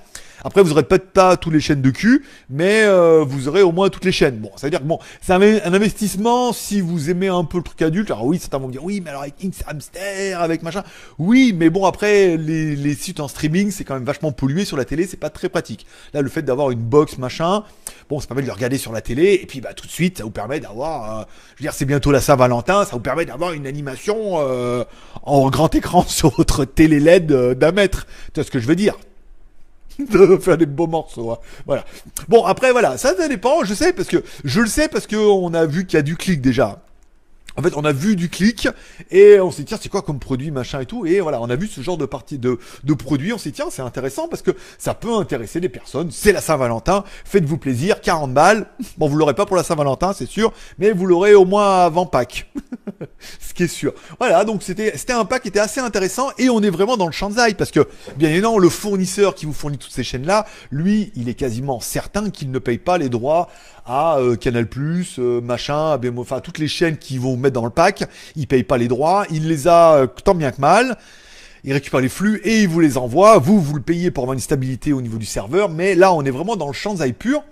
Après, 0.46 0.62
vous 0.62 0.70
aurez 0.70 0.84
peut-être 0.84 1.10
pas 1.10 1.36
toutes 1.36 1.54
les 1.54 1.60
chaînes 1.60 1.82
de 1.82 1.90
cul, 1.90 2.24
mais 2.48 2.84
euh, 2.84 3.24
vous 3.26 3.48
aurez 3.48 3.62
au 3.62 3.72
moins 3.72 3.88
toutes 3.88 4.04
les 4.04 4.12
chaînes. 4.12 4.36
Bon, 4.36 4.52
ça 4.54 4.68
veut 4.68 4.70
dire 4.70 4.78
que 4.78 4.84
bon, 4.84 5.00
c'est 5.20 5.32
un, 5.32 5.42
investissement 5.42 6.52
si 6.52 6.80
vous 6.80 7.10
aimez 7.10 7.26
un 7.26 7.42
peu 7.42 7.58
le 7.58 7.64
truc 7.64 7.82
adulte. 7.82 8.12
Alors 8.12 8.26
oui, 8.26 8.38
certains 8.38 8.58
vont 8.58 8.68
dire 8.68 8.84
oui, 8.84 9.00
mais 9.02 9.10
alors 9.10 9.22
avec 9.22 9.34
X 9.42 9.64
Hamster, 9.66 10.40
avec 10.40 10.62
machin. 10.62 10.84
Oui, 11.18 11.52
mais 11.52 11.68
bon 11.68 11.84
après 11.84 12.36
les, 12.36 12.76
les 12.76 12.94
sites 12.94 13.18
en 13.18 13.26
streaming, 13.26 13.72
c'est 13.72 13.82
quand 13.82 13.94
même 13.94 14.04
vachement 14.04 14.30
pollué 14.30 14.64
sur 14.64 14.76
la 14.76 14.84
télé, 14.84 15.08
c'est 15.08 15.16
pas 15.16 15.30
très 15.30 15.48
pratique. 15.48 15.84
Là, 16.14 16.22
le 16.22 16.28
fait 16.28 16.42
d'avoir 16.42 16.70
une 16.70 16.78
box 16.78 17.18
machin, 17.18 17.64
bon, 18.08 18.20
ça 18.20 18.28
permet 18.28 18.42
de 18.42 18.46
le 18.46 18.52
regarder 18.52 18.78
sur 18.78 18.92
la 18.92 19.00
télé 19.00 19.40
et 19.42 19.46
puis 19.46 19.60
bah 19.60 19.74
tout 19.74 19.88
de 19.88 19.92
suite, 19.92 20.18
ça 20.18 20.22
vous 20.22 20.30
permet 20.30 20.60
d'avoir, 20.60 21.22
euh, 21.22 21.24
je 21.56 21.62
veux 21.62 21.64
dire, 21.64 21.72
c'est 21.72 21.86
bientôt 21.86 22.12
la 22.12 22.20
Saint-Valentin, 22.20 22.84
ça 22.84 22.92
vous 22.92 23.00
permet 23.00 23.24
d'avoir 23.24 23.52
une 23.52 23.66
animation 23.66 24.36
euh, 24.36 24.84
en 25.24 25.50
grand 25.50 25.74
écran 25.74 26.02
sur 26.06 26.30
votre 26.36 26.64
télé 26.64 27.00
LED 27.00 27.32
d'un 27.58 27.72
mètre. 27.72 28.06
Tu 28.32 28.34
vois 28.36 28.44
ce 28.44 28.52
que 28.52 28.60
je 28.60 28.68
veux 28.68 28.76
dire? 28.76 28.94
de 30.10 30.36
faire 30.36 30.58
des 30.58 30.66
beaux 30.66 30.86
morceaux. 30.86 31.30
Hein. 31.32 31.38
Voilà. 31.66 31.84
Bon, 32.28 32.44
après, 32.44 32.72
voilà, 32.72 32.98
ça, 32.98 33.16
ça 33.16 33.28
dépend. 33.28 33.64
Je 33.64 33.74
sais 33.74 33.92
parce 33.92 34.08
que 34.08 34.22
je 34.44 34.60
le 34.60 34.66
sais 34.66 34.88
parce 34.88 35.06
que 35.06 35.16
on 35.16 35.54
a 35.54 35.66
vu 35.66 35.86
qu'il 35.86 35.96
y 35.96 36.00
a 36.00 36.02
du 36.02 36.16
clic 36.16 36.40
déjà. 36.40 36.80
En 37.56 37.62
fait, 37.62 37.72
on 37.74 37.84
a 37.84 37.92
vu 37.92 38.16
du 38.16 38.28
clic 38.28 38.68
et 39.10 39.40
on 39.40 39.50
s'est 39.50 39.62
dit 39.62 39.66
tiens 39.66 39.78
c'est 39.80 39.88
quoi 39.88 40.02
comme 40.02 40.18
produit 40.18 40.50
machin 40.50 40.80
et 40.80 40.86
tout. 40.86 41.06
Et 41.06 41.20
voilà 41.20 41.40
on 41.40 41.48
a 41.48 41.56
vu 41.56 41.66
ce 41.66 41.80
genre 41.80 41.96
de 41.96 42.04
partie 42.04 42.38
de 42.38 42.58
de 42.84 42.94
produit. 42.94 43.32
On 43.32 43.38
s'est 43.38 43.50
dit 43.50 43.56
tiens 43.56 43.66
c'est 43.70 43.82
intéressant 43.82 44.28
parce 44.28 44.42
que 44.42 44.50
ça 44.78 44.94
peut 44.94 45.14
intéresser 45.14 45.60
des 45.60 45.68
personnes. 45.68 46.10
C'est 46.10 46.32
la 46.32 46.40
Saint-Valentin. 46.40 47.04
Faites-vous 47.24 47.56
plaisir. 47.58 48.00
40 48.00 48.34
balles. 48.34 48.66
Bon 48.98 49.08
vous 49.08 49.16
l'aurez 49.16 49.34
pas 49.34 49.46
pour 49.46 49.56
la 49.56 49.62
Saint-Valentin 49.62 50.12
c'est 50.12 50.26
sûr 50.26 50.52
mais 50.78 50.92
vous 50.92 51.06
l'aurez 51.06 51.34
au 51.34 51.44
moins 51.44 51.84
avant 51.84 52.06
Pâques. 52.06 52.52
Ce 53.40 53.54
qui 53.54 53.64
est 53.64 53.68
sûr. 53.68 53.94
Voilà 54.18 54.44
donc 54.44 54.62
c'était 54.62 54.96
c'était 54.96 55.14
un 55.14 55.24
pack 55.24 55.42
qui 55.42 55.48
était 55.48 55.60
assez 55.60 55.80
intéressant 55.80 56.28
et 56.38 56.50
on 56.50 56.60
est 56.62 56.70
vraiment 56.70 56.96
dans 56.96 57.06
le 57.06 57.12
Shanzai 57.12 57.54
parce 57.54 57.70
que 57.70 57.88
bien 58.16 58.28
évidemment 58.30 58.58
le 58.58 58.68
fournisseur 58.68 59.34
qui 59.34 59.46
vous 59.46 59.54
fournit 59.54 59.78
toutes 59.78 59.92
ces 59.92 60.04
chaînes 60.04 60.26
là 60.26 60.46
lui 60.70 61.10
il 61.14 61.28
est 61.28 61.34
quasiment 61.34 61.80
certain 61.80 62.30
qu'il 62.30 62.50
ne 62.50 62.58
paye 62.58 62.78
pas 62.78 62.98
les 62.98 63.08
droits 63.08 63.48
à 63.86 64.18
euh, 64.18 64.36
Canal+, 64.36 64.66
euh, 65.18 65.40
machin, 65.40 65.98
enfin 66.18 66.40
toutes 66.40 66.58
les 66.58 66.68
chaînes 66.68 66.96
qui 66.96 67.18
vont 67.18 67.36
mettre 67.36 67.54
dans 67.54 67.64
le 67.64 67.70
pack, 67.70 68.04
il 68.34 68.46
paye 68.46 68.64
pas 68.64 68.78
les 68.78 68.88
droits, 68.88 69.24
il 69.30 69.48
les 69.48 69.68
a 69.68 69.94
euh, 69.94 70.06
tant 70.06 70.34
bien 70.34 70.50
que 70.50 70.60
mal. 70.60 70.96
Il 71.64 71.72
récupère 71.72 72.00
les 72.00 72.08
flux 72.08 72.40
et 72.44 72.62
il 72.62 72.68
vous 72.68 72.78
les 72.78 72.96
envoie. 72.96 73.38
Vous, 73.38 73.60
vous 73.60 73.74
le 73.74 73.82
payez 73.82 74.12
pour 74.12 74.22
avoir 74.22 74.34
une 74.34 74.40
stabilité 74.40 74.92
au 74.92 75.02
niveau 75.02 75.18
du 75.18 75.26
serveur. 75.26 75.68
Mais 75.68 75.96
là, 75.96 76.12
on 76.12 76.24
est 76.24 76.30
vraiment 76.30 76.54
dans 76.54 76.68
le 76.68 76.72
Shanzai 76.72 77.12
pur. 77.12 77.42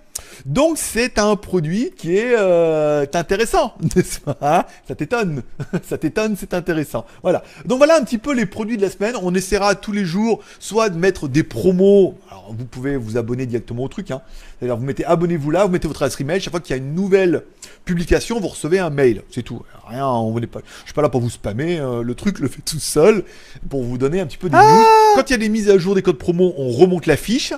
Donc 0.45 0.77
c'est 0.77 1.17
un 1.17 1.35
produit 1.35 1.91
qui 1.95 2.15
est 2.17 2.35
euh, 2.37 3.05
intéressant, 3.13 3.73
n'est-ce 3.95 4.19
pas 4.19 4.37
hein? 4.41 4.65
Ça 4.87 4.95
t'étonne, 4.95 5.41
ça 5.83 5.97
t'étonne, 5.97 6.35
c'est 6.37 6.53
intéressant. 6.53 7.05
Voilà. 7.23 7.43
Donc 7.65 7.79
voilà 7.79 7.97
un 7.97 8.03
petit 8.03 8.17
peu 8.17 8.33
les 8.33 8.45
produits 8.45 8.77
de 8.77 8.81
la 8.81 8.89
semaine. 8.89 9.15
On 9.21 9.33
essaiera 9.33 9.75
tous 9.75 9.91
les 9.91 10.05
jours 10.05 10.41
soit 10.59 10.89
de 10.89 10.97
mettre 10.97 11.27
des 11.27 11.43
promos. 11.43 12.17
Alors 12.29 12.53
vous 12.57 12.65
pouvez 12.65 12.97
vous 12.97 13.17
abonner 13.17 13.45
directement 13.45 13.83
au 13.83 13.87
truc. 13.87 14.11
Hein. 14.11 14.21
C'est-à-dire 14.59 14.77
vous 14.77 14.85
mettez 14.85 15.05
abonnez-vous 15.05 15.51
là, 15.51 15.65
vous 15.65 15.71
mettez 15.71 15.87
votre 15.87 16.03
adresse 16.03 16.19
email. 16.19 16.39
Chaque 16.39 16.51
fois 16.51 16.59
qu'il 16.59 16.75
y 16.75 16.79
a 16.79 16.81
une 16.81 16.93
nouvelle 16.93 17.43
publication, 17.83 18.39
vous 18.39 18.49
recevez 18.49 18.79
un 18.79 18.89
mail. 18.89 19.23
C'est 19.31 19.43
tout. 19.43 19.61
Rien, 19.87 20.07
on 20.07 20.39
n'est 20.39 20.47
pas. 20.47 20.59
Je 20.81 20.85
suis 20.85 20.93
pas 20.93 21.01
là 21.01 21.09
pour 21.09 21.21
vous 21.21 21.29
spammer. 21.29 21.79
Euh, 21.79 22.03
le 22.03 22.15
truc 22.15 22.39
le 22.39 22.47
fait 22.47 22.61
tout 22.61 22.79
seul 22.79 23.23
pour 23.69 23.83
vous 23.83 23.97
donner 23.97 24.19
un 24.19 24.25
petit 24.25 24.37
peu 24.37 24.49
des 24.49 24.55
news. 24.55 24.63
Ah 24.63 25.13
Quand 25.15 25.29
il 25.29 25.33
y 25.33 25.35
a 25.35 25.39
des 25.39 25.49
mises 25.49 25.69
à 25.69 25.77
jour 25.77 25.95
des 25.95 26.01
codes 26.01 26.17
promo, 26.17 26.53
on 26.57 26.71
remonte 26.71 27.05
la 27.05 27.17
fiche. 27.17 27.53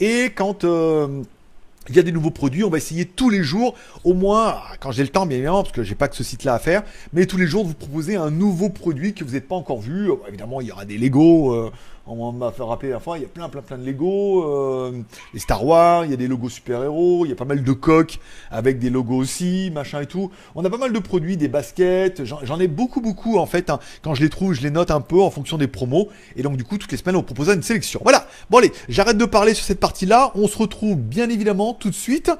Et 0.00 0.26
quand 0.34 0.64
euh, 0.64 1.22
il 1.88 1.96
y 1.96 1.98
a 1.98 2.02
des 2.02 2.12
nouveaux 2.12 2.30
produits, 2.30 2.64
on 2.64 2.70
va 2.70 2.78
essayer 2.78 3.04
tous 3.04 3.30
les 3.30 3.42
jours, 3.42 3.74
au 4.04 4.14
moins, 4.14 4.56
quand 4.80 4.92
j'ai 4.92 5.02
le 5.02 5.08
temps 5.08 5.26
bien 5.26 5.38
évidemment, 5.38 5.62
parce 5.62 5.74
que 5.74 5.82
j'ai 5.82 5.94
pas 5.94 6.08
que 6.08 6.16
ce 6.16 6.24
site-là 6.24 6.54
à 6.54 6.58
faire, 6.58 6.82
mais 7.12 7.26
tous 7.26 7.36
les 7.36 7.46
jours 7.46 7.64
de 7.64 7.68
vous 7.68 7.74
proposer 7.74 8.16
un 8.16 8.30
nouveau 8.30 8.68
produit 8.68 9.14
que 9.14 9.24
vous 9.24 9.32
n'êtes 9.32 9.48
pas 9.48 9.56
encore 9.56 9.80
vu. 9.80 10.10
Évidemment, 10.28 10.60
il 10.60 10.68
y 10.68 10.72
aura 10.72 10.84
des 10.84 10.98
Lego, 10.98 11.54
euh, 11.54 11.72
on 12.06 12.32
m'a 12.32 12.50
fait 12.50 12.62
rappeler 12.62 12.90
la 12.90 13.00
fois, 13.00 13.16
il 13.18 13.22
y 13.22 13.24
a 13.24 13.28
plein 13.28 13.48
plein 13.48 13.62
plein 13.62 13.78
de 13.78 13.84
Lego, 13.84 14.44
euh, 14.44 15.02
les 15.32 15.40
Star 15.40 15.64
Wars, 15.64 16.04
il 16.04 16.10
y 16.10 16.14
a 16.14 16.16
des 16.16 16.26
logos 16.26 16.48
super-héros, 16.48 17.24
il 17.24 17.28
y 17.28 17.32
a 17.32 17.36
pas 17.36 17.44
mal 17.44 17.62
de 17.62 17.72
coques 17.72 18.18
avec 18.50 18.78
des 18.78 18.90
logos 18.90 19.16
aussi, 19.16 19.70
machin 19.72 20.00
et 20.00 20.06
tout. 20.06 20.30
On 20.54 20.64
a 20.64 20.70
pas 20.70 20.78
mal 20.78 20.92
de 20.92 20.98
produits, 20.98 21.36
des 21.36 21.48
baskets, 21.48 22.24
j'en 22.24 22.58
ai 22.60 22.66
beaucoup 22.68 23.00
beaucoup 23.00 23.38
en 23.38 23.46
fait. 23.46 23.70
hein. 23.70 23.78
Quand 24.02 24.14
je 24.14 24.22
les 24.22 24.30
trouve, 24.30 24.52
je 24.52 24.62
les 24.62 24.70
note 24.70 24.90
un 24.90 25.00
peu 25.00 25.20
en 25.20 25.30
fonction 25.30 25.58
des 25.58 25.68
promos, 25.68 26.08
et 26.36 26.42
donc 26.42 26.56
du 26.56 26.64
coup, 26.64 26.76
toutes 26.78 26.90
les 26.90 26.98
semaines, 26.98 27.16
on 27.16 27.22
propose 27.22 27.48
une 27.48 27.62
sélection. 27.62 28.00
Voilà, 28.02 28.26
bon 28.50 28.58
allez, 28.58 28.72
j'arrête 28.88 29.16
de 29.18 29.24
parler 29.24 29.54
sur 29.54 29.64
cette 29.64 29.80
partie-là, 29.80 30.32
on 30.34 30.48
se 30.48 30.58
retrouve 30.58 30.96
bien 30.96 31.30
évidemment 31.30 31.72
tout 31.74 31.90
de 31.90 31.94
suite, 31.94 32.30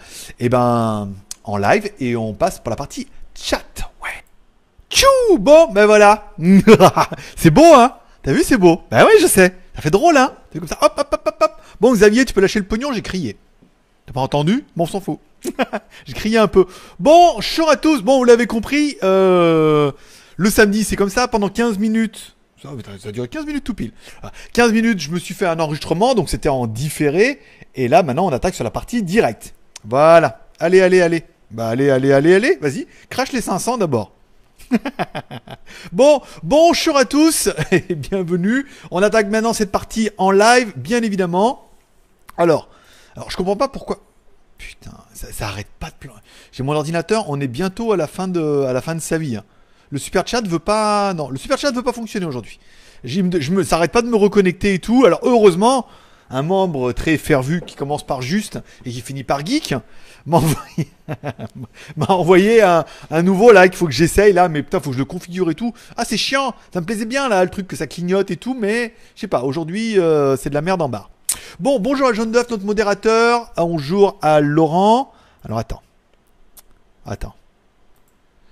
et 0.40 0.48
ben 0.48 1.08
en 1.44 1.56
live, 1.56 1.90
et 2.00 2.16
on 2.16 2.34
passe 2.34 2.58
pour 2.58 2.70
la 2.70 2.76
partie 2.76 3.06
chat, 3.34 3.62
ouais. 4.02 4.24
Tchou 4.90 5.38
Bon, 5.38 5.72
ben 5.72 5.86
voilà. 5.86 6.32
c'est 7.36 7.50
beau, 7.50 7.64
hein? 7.74 7.94
T'as 8.22 8.32
vu, 8.32 8.42
c'est 8.44 8.56
beau. 8.56 8.82
Ben 8.90 9.04
oui, 9.04 9.12
je 9.20 9.26
sais. 9.26 9.54
Ça 9.74 9.82
fait 9.82 9.90
drôle, 9.90 10.16
hein 10.16 10.32
C'est 10.52 10.58
comme 10.58 10.68
ça. 10.68 10.78
Hop, 10.80 10.94
hop, 10.96 11.08
hop, 11.12 11.22
hop, 11.26 11.36
hop. 11.40 11.52
Bon, 11.80 11.92
Xavier, 11.92 12.24
tu 12.24 12.32
peux 12.32 12.40
lâcher 12.40 12.60
le 12.60 12.66
pognon, 12.66 12.92
j'ai 12.92 13.02
crié. 13.02 13.36
T'as 14.06 14.12
pas 14.12 14.20
entendu? 14.20 14.64
Bon, 14.76 14.84
on 14.84 14.86
s'en 14.86 15.00
fout. 15.00 15.18
j'ai 16.06 16.12
crié 16.12 16.38
un 16.38 16.46
peu. 16.46 16.66
Bon, 17.00 17.34
bonjour 17.34 17.68
à 17.68 17.76
tous. 17.76 18.02
Bon, 18.02 18.18
vous 18.18 18.24
l'avez 18.24 18.46
compris, 18.46 18.96
euh, 19.02 19.90
le 20.36 20.50
samedi, 20.50 20.84
c'est 20.84 20.96
comme 20.96 21.10
ça, 21.10 21.26
pendant 21.26 21.48
15 21.48 21.78
minutes. 21.78 22.36
Ça, 22.62 22.68
ça 23.00 23.08
a 23.08 23.12
duré 23.12 23.26
15 23.26 23.44
minutes 23.44 23.64
tout 23.64 23.74
pile. 23.74 23.92
Ah, 24.22 24.30
15 24.52 24.72
minutes, 24.72 25.00
je 25.00 25.10
me 25.10 25.18
suis 25.18 25.34
fait 25.34 25.46
un 25.46 25.58
enregistrement, 25.58 26.14
donc 26.14 26.30
c'était 26.30 26.48
en 26.48 26.68
différé. 26.68 27.40
Et 27.74 27.88
là, 27.88 28.04
maintenant, 28.04 28.26
on 28.26 28.32
attaque 28.32 28.54
sur 28.54 28.62
la 28.62 28.70
partie 28.70 29.02
directe. 29.02 29.54
Voilà. 29.84 30.46
Allez, 30.60 30.80
allez, 30.80 31.00
allez. 31.00 31.24
Bah, 31.50 31.68
allez, 31.68 31.90
allez, 31.90 32.12
allez, 32.12 32.34
allez. 32.34 32.58
Vas-y. 32.60 32.86
Crache 33.10 33.32
les 33.32 33.40
500 33.40 33.78
d'abord. 33.78 34.12
bon, 35.92 36.20
bonjour 36.42 36.96
à 36.96 37.04
tous 37.04 37.48
et 37.72 37.94
bienvenue. 37.94 38.66
On 38.90 39.02
attaque 39.02 39.28
maintenant 39.28 39.52
cette 39.52 39.72
partie 39.72 40.10
en 40.18 40.30
live, 40.30 40.72
bien 40.76 41.02
évidemment. 41.02 41.68
Alors, 42.36 42.68
alors 43.16 43.30
je 43.30 43.36
comprends 43.36 43.56
pas 43.56 43.68
pourquoi. 43.68 44.00
Putain, 44.58 44.92
ça, 45.14 45.46
arrête 45.46 45.68
pas 45.80 45.88
de. 45.88 46.08
J'ai 46.52 46.62
mon 46.62 46.74
ordinateur, 46.74 47.28
on 47.28 47.40
est 47.40 47.48
bientôt 47.48 47.92
à 47.92 47.96
la 47.96 48.06
fin 48.06 48.28
de, 48.28 48.62
à 48.62 48.72
la 48.72 48.80
fin 48.80 48.94
de 48.94 49.00
sa 49.00 49.18
vie. 49.18 49.36
hein. 49.36 49.44
Le 49.90 49.98
super 49.98 50.26
chat 50.26 50.46
veut 50.46 50.58
pas, 50.58 51.12
non, 51.14 51.28
le 51.28 51.36
super 51.36 51.58
chat 51.58 51.70
veut 51.72 51.82
pas 51.82 51.92
fonctionner 51.92 52.24
aujourd'hui. 52.24 52.58
Je 53.04 53.62
ça 53.64 53.76
arrête 53.76 53.92
pas 53.92 54.02
de 54.02 54.08
me 54.08 54.16
reconnecter 54.16 54.74
et 54.74 54.78
tout. 54.78 55.04
Alors 55.04 55.20
heureusement, 55.22 55.86
un 56.32 56.42
membre 56.42 56.92
très 56.92 57.18
fervu 57.18 57.62
qui 57.64 57.76
commence 57.76 58.04
par 58.04 58.22
juste 58.22 58.58
et 58.84 58.90
qui 58.90 59.00
finit 59.00 59.22
par 59.22 59.44
geek 59.46 59.74
m'a 60.26 62.06
envoyé, 62.08 62.62
un, 62.62 62.84
nouveau 63.22 63.52
là 63.52 63.68
qu'il 63.68 63.76
faut 63.76 63.86
que 63.86 63.92
j'essaye 63.92 64.32
là, 64.32 64.48
mais 64.48 64.62
putain, 64.62 64.80
faut 64.80 64.90
que 64.90 64.94
je 64.94 65.00
le 65.00 65.04
configure 65.04 65.50
et 65.50 65.54
tout. 65.54 65.74
Ah, 65.96 66.04
c'est 66.04 66.16
chiant, 66.16 66.54
ça 66.72 66.80
me 66.80 66.86
plaisait 66.86 67.06
bien 67.06 67.28
là, 67.28 67.42
le 67.44 67.50
truc 67.50 67.66
que 67.66 67.76
ça 67.76 67.86
clignote 67.86 68.30
et 68.30 68.36
tout, 68.36 68.54
mais 68.58 68.94
je 69.14 69.20
sais 69.20 69.26
pas, 69.26 69.42
aujourd'hui 69.42 69.98
euh, 69.98 70.36
c'est 70.36 70.48
de 70.48 70.54
la 70.54 70.62
merde 70.62 70.80
en 70.80 70.88
barre. 70.88 71.10
Bon, 71.60 71.80
bonjour 71.80 72.08
à 72.08 72.12
John 72.12 72.30
Duff, 72.30 72.48
notre 72.50 72.64
modérateur. 72.64 73.52
Bonjour 73.56 74.18
à 74.22 74.40
Laurent. 74.40 75.12
Alors 75.44 75.58
attends. 75.58 75.82
Attends. 77.04 77.34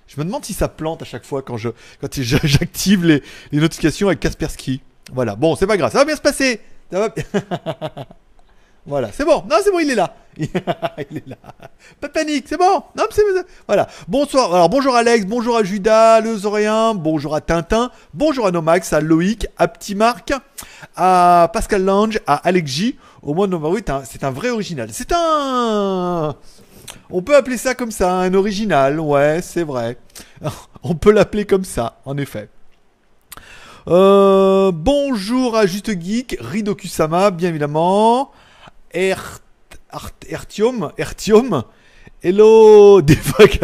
Je 0.08 0.18
me 0.18 0.24
demande 0.24 0.44
si 0.44 0.54
ça 0.54 0.68
plante 0.68 1.02
à 1.02 1.04
chaque 1.04 1.24
fois 1.24 1.42
quand 1.42 1.56
je 1.56 1.68
quand 2.00 2.12
j'active 2.20 3.04
les, 3.04 3.22
les 3.52 3.60
notifications 3.60 4.08
avec 4.08 4.20
Kaspersky. 4.20 4.82
Voilà, 5.12 5.36
bon, 5.36 5.56
c'est 5.56 5.66
pas 5.66 5.76
grave, 5.76 5.92
ça 5.92 5.98
va 5.98 6.04
bien 6.04 6.16
se 6.16 6.20
passer. 6.20 6.60
Voilà, 8.86 9.10
c'est 9.12 9.26
bon. 9.26 9.44
Non, 9.48 9.56
c'est 9.62 9.70
bon, 9.70 9.78
il 9.78 9.90
est 9.90 9.94
là. 9.94 10.14
il 10.38 10.46
est 11.18 11.28
là. 11.28 11.36
Pas 12.00 12.08
de 12.08 12.12
panique, 12.12 12.46
c'est 12.48 12.56
bon. 12.56 12.82
Non, 12.96 13.04
c'est 13.10 13.22
voilà. 13.66 13.86
Bonsoir. 14.08 14.54
Alors 14.54 14.70
bonjour 14.70 14.96
Alex, 14.96 15.26
bonjour 15.26 15.56
à 15.58 15.62
Judas, 15.62 16.20
le 16.20 16.34
Zoréen, 16.34 16.94
bonjour 16.94 17.34
à 17.34 17.42
Tintin, 17.42 17.90
bonjour 18.14 18.46
à 18.46 18.50
Nomax, 18.50 18.94
à 18.94 19.00
Loïc, 19.00 19.46
à 19.58 19.68
Petit 19.68 19.94
Marc, 19.94 20.32
à 20.96 21.50
Pascal 21.52 21.84
Lange, 21.84 22.20
à 22.26 22.36
Alex 22.36 22.70
J. 22.70 22.98
Au 23.22 23.34
moins, 23.34 23.48
un- 23.52 24.02
c'est 24.04 24.24
un 24.24 24.30
vrai 24.30 24.48
original. 24.48 24.88
C'est 24.92 25.12
un. 25.12 26.34
On 27.10 27.22
peut 27.22 27.36
appeler 27.36 27.58
ça 27.58 27.74
comme 27.74 27.90
ça, 27.90 28.14
un 28.14 28.32
original. 28.32 28.98
Ouais, 28.98 29.40
c'est 29.42 29.62
vrai. 29.62 29.98
On 30.82 30.94
peut 30.94 31.12
l'appeler 31.12 31.44
comme 31.44 31.64
ça, 31.64 31.98
en 32.06 32.16
effet. 32.16 32.48
Euh, 33.88 34.70
bonjour 34.72 35.56
à 35.56 35.64
Juste 35.66 35.98
Geek, 35.98 36.36
Ridokusama, 36.38 37.30
bien 37.30 37.48
évidemment. 37.48 38.30
Ertium, 38.92 40.92
Ertium. 40.98 41.62
Hello, 42.22 43.00
des 43.06 43.16
facs 43.16 43.58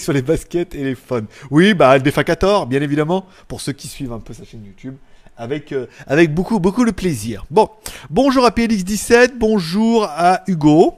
sur 0.00 0.12
les 0.12 0.22
baskets 0.22 0.76
et 0.76 0.84
les 0.84 0.94
fun. 0.94 1.22
Oui, 1.50 1.74
bah 1.74 1.98
des 1.98 2.12
facator, 2.12 2.66
bien 2.66 2.80
évidemment, 2.80 3.26
pour 3.48 3.60
ceux 3.60 3.72
qui 3.72 3.88
suivent 3.88 4.12
un 4.12 4.20
peu 4.20 4.32
sa 4.32 4.44
chaîne 4.44 4.64
YouTube, 4.64 4.94
avec 5.36 5.72
euh, 5.72 5.88
avec 6.06 6.32
beaucoup 6.32 6.60
beaucoup 6.60 6.84
de 6.84 6.92
plaisir. 6.92 7.46
Bon, 7.50 7.68
bonjour 8.10 8.44
à 8.44 8.50
PLX17, 8.50 9.32
bonjour 9.36 10.04
à 10.04 10.44
Hugo. 10.46 10.94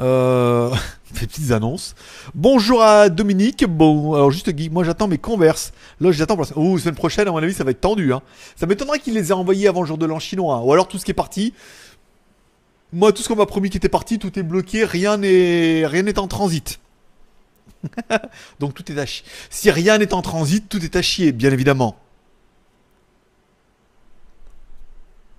Euh, 0.00 0.70
petites 1.14 1.50
annonces. 1.50 1.94
Bonjour 2.34 2.82
à 2.82 3.08
Dominique. 3.08 3.64
Bon, 3.66 4.14
alors 4.14 4.30
juste 4.30 4.50
Guy, 4.50 4.70
moi 4.70 4.84
j'attends 4.84 5.08
mes 5.08 5.18
converses. 5.18 5.72
Là 6.00 6.12
j'attends 6.12 6.36
pour 6.36 6.44
la. 6.44 6.50
Oh, 6.56 6.78
semaine 6.78 6.94
prochaine, 6.94 7.28
à 7.28 7.32
mon 7.32 7.38
avis, 7.38 7.54
ça 7.54 7.64
va 7.64 7.72
être 7.72 7.80
tendu. 7.80 8.12
Hein. 8.12 8.22
Ça 8.56 8.66
m'étonnerait 8.66 9.00
qu'il 9.00 9.14
les 9.14 9.30
ait 9.30 9.32
envoyés 9.32 9.68
avant 9.68 9.80
le 9.80 9.86
jour 9.86 9.98
de 9.98 10.06
l'an 10.06 10.18
chinois. 10.18 10.62
Ou 10.62 10.72
alors 10.72 10.88
tout 10.88 10.98
ce 10.98 11.04
qui 11.04 11.10
est 11.10 11.14
parti. 11.14 11.52
Moi, 12.92 13.12
tout 13.12 13.22
ce 13.22 13.28
qu'on 13.28 13.36
m'a 13.36 13.46
promis 13.46 13.68
qui 13.68 13.76
était 13.76 13.90
parti, 13.90 14.18
tout 14.18 14.38
est 14.38 14.42
bloqué, 14.42 14.84
rien 14.84 15.18
n'est 15.18 15.86
rien 15.86 16.02
n'est 16.02 16.18
en 16.18 16.28
transit. 16.28 16.80
Donc 18.60 18.74
tout 18.74 18.90
est 18.90 18.98
à 18.98 19.06
chier. 19.06 19.24
Si 19.50 19.70
rien 19.70 19.98
n'est 19.98 20.14
en 20.14 20.22
transit, 20.22 20.68
tout 20.68 20.82
est 20.82 20.96
à 20.96 21.02
chier, 21.02 21.32
bien 21.32 21.52
évidemment. 21.52 21.96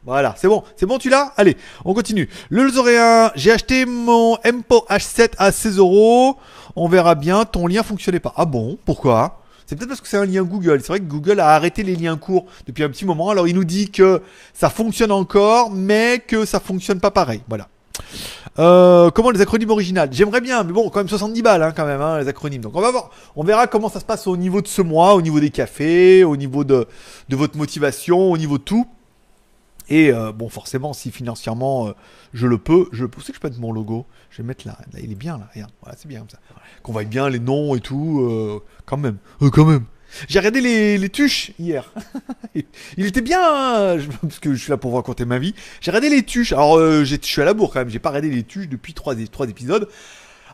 Voilà, 0.10 0.34
c'est 0.36 0.48
bon, 0.48 0.63
c'est 0.76 0.88
bon, 0.88 0.98
tu 0.98 1.08
l'as 1.08 1.34
Allez, 1.38 1.56
on 1.86 1.93
continue. 1.93 2.28
Le 2.50 2.67
Zoréen, 2.67 3.32
j'ai 3.36 3.52
acheté 3.52 3.86
mon 3.86 4.39
Empo 4.43 4.84
H7 4.89 5.34
à 5.38 5.52
16 5.52 5.78
euros. 5.78 6.36
On 6.76 6.88
verra 6.88 7.13
bien, 7.13 7.45
ton 7.45 7.67
lien 7.67 7.84
fonctionnait 7.84 8.19
pas. 8.19 8.34
Ah 8.36 8.45
bon 8.45 8.80
Pourquoi? 8.86 9.43
C'est 9.67 9.76
peut-être 9.76 9.89
parce 9.89 10.02
que 10.02 10.08
c'est 10.08 10.17
un 10.17 10.26
lien 10.26 10.41
Google. 10.41 10.80
C'est 10.82 10.88
vrai 10.88 11.00
que 11.00 11.06
Google 11.06 11.39
a 11.39 11.50
arrêté 11.50 11.84
les 11.84 11.95
liens 11.95 12.17
courts 12.17 12.48
depuis 12.65 12.84
un 12.84 12.89
petit 12.89 13.06
moment. 13.06 13.30
Alors 13.30 13.48
il 13.48 13.54
nous 13.54 13.65
dit 13.65 13.91
que 13.91 14.24
ça 14.52 14.72
fonctionne 14.72 15.12
encore, 15.12 15.69
mais 15.69 16.24
que 16.26 16.43
ça 16.43 16.60
fonctionne 16.60 17.00
pas 17.00 17.12
pareil. 17.12 17.43
Voilà. 17.48 17.67
Euh, 18.58 19.12
comment 19.12 19.30
les 19.30 19.41
acronymes 19.41 19.69
originales? 19.69 20.10
J'aimerais 20.12 20.41
bien, 20.41 20.63
mais 20.63 20.74
bon, 20.74 20.89
quand 20.89 21.02
même 21.02 21.08
70 21.08 21.39
balles 21.43 21.62
hein, 21.62 21.72
quand 21.72 21.86
même, 21.86 22.02
hein, 22.02 22.17
les 22.17 22.28
acronymes. 22.28 22.63
Donc 22.63 22.76
on 22.76 22.82
va 22.82 22.89
voir, 22.89 23.12
on 23.36 23.43
verra 23.43 23.67
comment 23.67 23.89
ça 23.89 24.00
se 24.00 24.06
passe 24.06 24.26
au 24.26 24.38
niveau 24.38 24.63
de 24.63 24.67
ce 24.67 24.82
mois, 24.82 25.13
au 25.13 25.22
niveau 25.22 25.39
des 25.39 25.52
cafés, 25.52 26.24
au 26.24 26.36
niveau 26.36 26.63
de, 26.63 26.88
de 27.30 27.36
votre 27.36 27.58
motivation, 27.58 28.32
au 28.32 28.38
niveau 28.39 28.58
de 28.58 28.63
tout. 28.63 28.88
Et 29.89 30.12
euh, 30.12 30.32
bon, 30.32 30.49
forcément, 30.49 30.93
si 30.93 31.12
financièrement 31.12 31.88
euh, 31.88 31.91
je 32.34 32.47
le 32.47 32.58
peux, 32.58 32.88
je 32.91 33.06
peux. 33.06 33.21
Que 33.21 33.34
je 33.34 33.39
peux 33.39 33.52
mon 33.60 33.71
logo? 33.71 34.06
Je 34.30 34.41
vais 34.41 34.47
mettre 34.47 34.65
là. 34.67 34.78
Il 35.02 35.12
est 35.12 35.15
bien 35.15 35.38
là. 35.38 35.49
Regarde, 35.54 35.71
voilà, 35.82 35.97
c'est 35.97 36.08
bien 36.08 36.19
comme 36.19 36.30
ça. 36.30 36.39
Qu'on 36.84 36.93
voit 36.93 37.04
bien 37.04 37.30
les 37.30 37.39
noms 37.39 37.75
et 37.75 37.80
tout. 37.80 38.21
euh, 38.21 38.60
quand 38.86 38.97
même, 38.97 39.17
quand 39.52 39.65
même. 39.65 39.86
J'ai 40.28 40.39
regardé 40.39 40.62
les, 40.62 40.97
les 40.97 41.10
tuches 41.10 41.52
hier. 41.60 41.91
il 42.56 43.06
était 43.06 43.21
bien, 43.21 43.39
hein, 43.41 43.97
parce 44.21 44.39
que 44.39 44.54
je 44.56 44.62
suis 44.62 44.71
là 44.71 44.78
pour 44.78 44.89
vous 44.91 44.97
raconter 44.97 45.25
ma 45.25 45.38
vie. 45.38 45.54
J'ai 45.82 45.91
regardé 45.91 46.10
les 46.10 46.23
tuches. 46.23 46.54
Alors, 46.54 46.80
je 46.80 47.15
suis 47.21 47.41
à 47.41 47.45
la 47.45 47.54
bourre 47.54 47.71
quand 47.71 47.80
même. 47.80 47.89
J'ai 47.89 47.99
pas 47.99 48.10
regardé 48.10 48.30
les 48.30 48.43
tuches 48.43 48.69
depuis 48.69 48.93
trois, 48.93 49.15
trois 49.32 49.47
épisodes. 49.47 49.88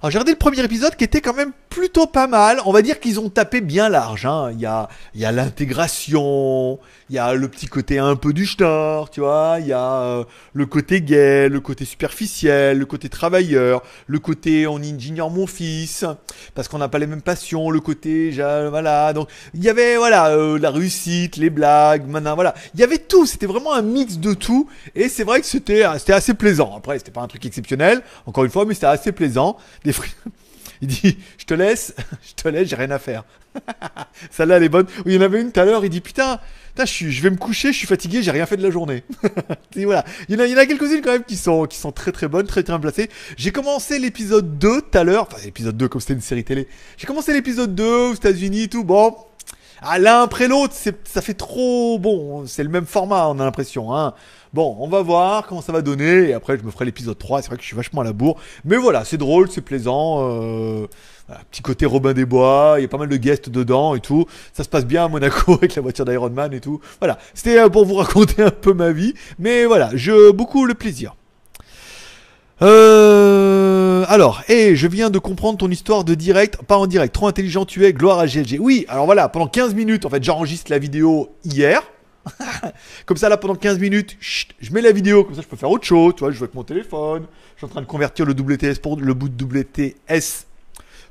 Alors 0.05 0.11
j'ai 0.11 0.19
regardé 0.19 0.33
le 0.33 0.37
premier 0.37 0.63
épisode 0.63 0.95
qui 0.95 1.03
était 1.03 1.19
quand 1.19 1.33
même 1.33 1.51
plutôt 1.67 2.05
pas 2.05 2.27
mal. 2.27 2.59
On 2.65 2.71
va 2.71 2.83
dire 2.83 2.99
qu'ils 2.99 3.19
ont 3.19 3.29
tapé 3.29 3.59
bien 3.59 3.89
large. 3.89 4.27
Hein. 4.27 4.51
Il 4.53 4.61
y 4.61 4.65
a, 4.65 5.31
l'intégration, 5.31 6.77
il 7.09 7.15
y 7.15 7.17
a 7.17 7.33
le 7.33 7.47
petit 7.47 7.65
côté 7.65 7.97
un 7.97 8.15
peu 8.15 8.31
du 8.31 8.45
schnorr, 8.45 9.09
tu 9.09 9.21
vois. 9.21 9.57
Il 9.59 9.65
y 9.65 9.73
a 9.73 9.93
euh, 10.01 10.23
le 10.53 10.65
côté 10.67 11.01
gay, 11.01 11.49
le 11.49 11.59
côté 11.59 11.85
superficiel, 11.85 12.77
le 12.77 12.85
côté 12.85 13.09
travailleur, 13.09 13.81
le 14.05 14.19
côté 14.19 14.67
on 14.67 14.77
ingénieur 14.77 15.31
mon 15.31 15.47
fils, 15.47 16.05
parce 16.53 16.67
qu'on 16.67 16.77
n'a 16.77 16.87
pas 16.87 16.99
les 16.99 17.07
mêmes 17.07 17.23
passions, 17.23 17.71
le 17.71 17.79
côté, 17.79 18.29
voilà. 18.69 19.11
Donc 19.11 19.27
il 19.55 19.63
y 19.63 19.69
avait 19.69 19.97
voilà 19.97 20.27
euh, 20.27 20.59
la 20.59 20.69
réussite, 20.69 21.35
les 21.35 21.49
blagues, 21.49 22.07
maintenant 22.07 22.35
voilà. 22.35 22.53
Il 22.75 22.79
y 22.79 22.83
avait 22.83 22.99
tout. 22.99 23.25
C'était 23.25 23.47
vraiment 23.47 23.73
un 23.73 23.81
mix 23.81 24.19
de 24.19 24.35
tout. 24.35 24.69
Et 24.93 25.09
c'est 25.09 25.23
vrai 25.23 25.41
que 25.41 25.47
c'était, 25.47 25.81
assez 25.83 26.35
plaisant. 26.35 26.75
Après 26.77 26.99
c'était 26.99 27.11
pas 27.11 27.21
un 27.21 27.27
truc 27.27 27.43
exceptionnel, 27.45 28.01
encore 28.27 28.45
une 28.45 28.51
fois, 28.51 28.65
mais 28.65 28.75
c'était 28.75 28.85
assez 28.85 29.11
plaisant. 29.11 29.57
Il 30.81 30.87
dit, 30.89 31.17
je 31.37 31.45
te 31.45 31.53
laisse, 31.53 31.95
je 32.27 32.33
te 32.33 32.47
laisse, 32.49 32.67
j'ai 32.67 32.75
rien 32.75 32.91
à 32.91 32.99
faire. 32.99 33.23
Celle-là, 34.31 34.57
elle 34.57 34.63
est 34.63 34.69
bonne. 34.69 34.87
Il 35.05 35.13
y 35.13 35.17
en 35.17 35.21
avait 35.21 35.41
une 35.41 35.51
tout 35.51 35.59
à 35.59 35.65
l'heure, 35.65 35.85
il 35.85 35.89
dit, 35.89 36.01
putain, 36.01 36.39
putain 36.75 36.85
je, 36.85 37.21
vais 37.21 37.29
me 37.29 37.37
coucher, 37.37 37.71
je 37.71 37.77
suis 37.77 37.87
fatigué, 37.87 38.21
j'ai 38.21 38.31
rien 38.31 38.45
fait 38.45 38.57
de 38.57 38.63
la 38.63 38.71
journée. 38.71 39.03
Et 39.75 39.85
voilà. 39.85 40.03
Il 40.27 40.35
y 40.35 40.37
en 40.37 40.41
a, 40.41 40.45
il 40.47 40.51
y 40.51 40.55
en 40.55 40.57
a 40.57 40.65
quelques-unes 40.65 41.01
quand 41.01 41.13
même 41.13 41.23
qui 41.23 41.37
sont, 41.37 41.65
qui 41.65 41.77
sont 41.77 41.93
très 41.93 42.11
très 42.11 42.27
bonnes, 42.27 42.45
très 42.45 42.63
très 42.63 42.73
bien 42.73 42.79
placées. 42.79 43.09
J'ai 43.37 43.51
commencé 43.51 43.99
l'épisode 43.99 44.57
2 44.59 44.81
tout 44.81 44.97
à 44.97 45.03
l'heure, 45.03 45.27
enfin 45.31 45.41
l'épisode 45.45 45.77
2 45.77 45.87
comme 45.87 46.01
c'était 46.01 46.13
une 46.13 46.21
série 46.21 46.43
télé. 46.43 46.67
J'ai 46.97 47.07
commencé 47.07 47.33
l'épisode 47.33 47.73
2 47.73 47.83
aux 47.83 48.13
États-Unis, 48.13 48.67
tout, 48.67 48.83
bon. 48.83 49.15
Ah, 49.81 49.99
l'un 49.99 50.21
après 50.23 50.47
l'autre, 50.47 50.73
ça 50.73 51.21
fait 51.21 51.33
trop 51.33 51.99
bon. 51.99 52.45
C'est 52.47 52.63
le 52.63 52.69
même 52.69 52.85
format, 52.85 53.27
on 53.27 53.39
a 53.39 53.43
l'impression. 53.43 53.95
Hein. 53.95 54.13
Bon, 54.53 54.77
on 54.79 54.87
va 54.87 55.01
voir 55.01 55.45
comment 55.47 55.61
ça 55.61 55.73
va 55.73 55.81
donner. 55.81 56.29
Et 56.29 56.33
après, 56.33 56.57
je 56.57 56.63
me 56.63 56.71
ferai 56.71 56.85
l'épisode 56.85 57.17
3. 57.17 57.41
C'est 57.41 57.47
vrai 57.47 57.57
que 57.57 57.61
je 57.61 57.67
suis 57.67 57.75
vachement 57.75 58.01
à 58.01 58.03
la 58.05 58.13
bourre. 58.13 58.37
Mais 58.63 58.77
voilà, 58.77 59.03
c'est 59.03 59.17
drôle, 59.17 59.49
c'est 59.51 59.61
plaisant. 59.61 60.29
Euh, 60.31 60.87
petit 61.51 61.61
côté 61.61 61.85
Robin 61.85 62.13
des 62.13 62.25
Bois. 62.25 62.75
Il 62.77 62.83
y 62.83 62.85
a 62.85 62.87
pas 62.87 62.97
mal 62.97 63.09
de 63.09 63.17
guests 63.17 63.49
dedans 63.49 63.95
et 63.95 63.99
tout. 63.99 64.25
Ça 64.53 64.63
se 64.63 64.69
passe 64.69 64.85
bien 64.85 65.05
à 65.05 65.07
Monaco 65.07 65.53
avec 65.55 65.75
la 65.75 65.81
voiture 65.81 66.05
d'Iron 66.05 66.29
Man 66.29 66.53
et 66.53 66.61
tout. 66.61 66.79
Voilà, 66.99 67.17
c'était 67.33 67.59
euh, 67.59 67.69
pour 67.69 67.85
vous 67.85 67.95
raconter 67.95 68.43
un 68.43 68.51
peu 68.51 68.73
ma 68.73 68.91
vie. 68.91 69.13
Mais 69.39 69.65
voilà, 69.65 69.89
je 69.93 70.31
beaucoup 70.31 70.65
le 70.65 70.73
plaisir. 70.73 71.15
Euh, 72.61 73.64
alors, 74.07 74.43
et 74.47 74.75
je 74.75 74.87
viens 74.87 75.09
de 75.09 75.19
comprendre 75.19 75.57
ton 75.57 75.69
histoire 75.69 76.03
de 76.03 76.15
direct, 76.15 76.61
pas 76.63 76.77
en 76.77 76.87
direct, 76.87 77.13
trop 77.13 77.27
intelligent 77.27 77.65
tu 77.65 77.85
es, 77.85 77.93
gloire 77.93 78.19
à 78.19 78.27
GLG. 78.27 78.57
Oui, 78.59 78.85
alors 78.87 79.05
voilà, 79.05 79.29
pendant 79.29 79.47
15 79.47 79.73
minutes, 79.73 80.05
en 80.05 80.09
fait, 80.09 80.23
j'enregistre 80.23 80.71
la 80.71 80.79
vidéo 80.79 81.29
hier. 81.43 81.81
comme 83.05 83.17
ça, 83.17 83.29
là, 83.29 83.37
pendant 83.37 83.55
15 83.55 83.79
minutes, 83.79 84.17
je 84.19 84.73
mets 84.73 84.81
la 84.81 84.91
vidéo, 84.91 85.23
comme 85.23 85.35
ça, 85.35 85.41
je 85.41 85.47
peux 85.47 85.57
faire 85.57 85.69
autre 85.69 85.85
chose. 85.85 86.13
Tu 86.15 86.21
vois, 86.21 86.31
je 86.31 86.37
joue 86.37 86.43
avec 86.43 86.55
mon 86.55 86.63
téléphone. 86.63 87.25
Je 87.55 87.59
suis 87.59 87.65
en 87.65 87.69
train 87.69 87.81
de 87.81 87.85
convertir 87.85 88.25
le 88.25 88.33
WTS 88.33 88.79
pour 88.81 88.97
le 88.99 89.13
bout 89.13 89.29
de 89.29 89.43
WTS 89.43 90.45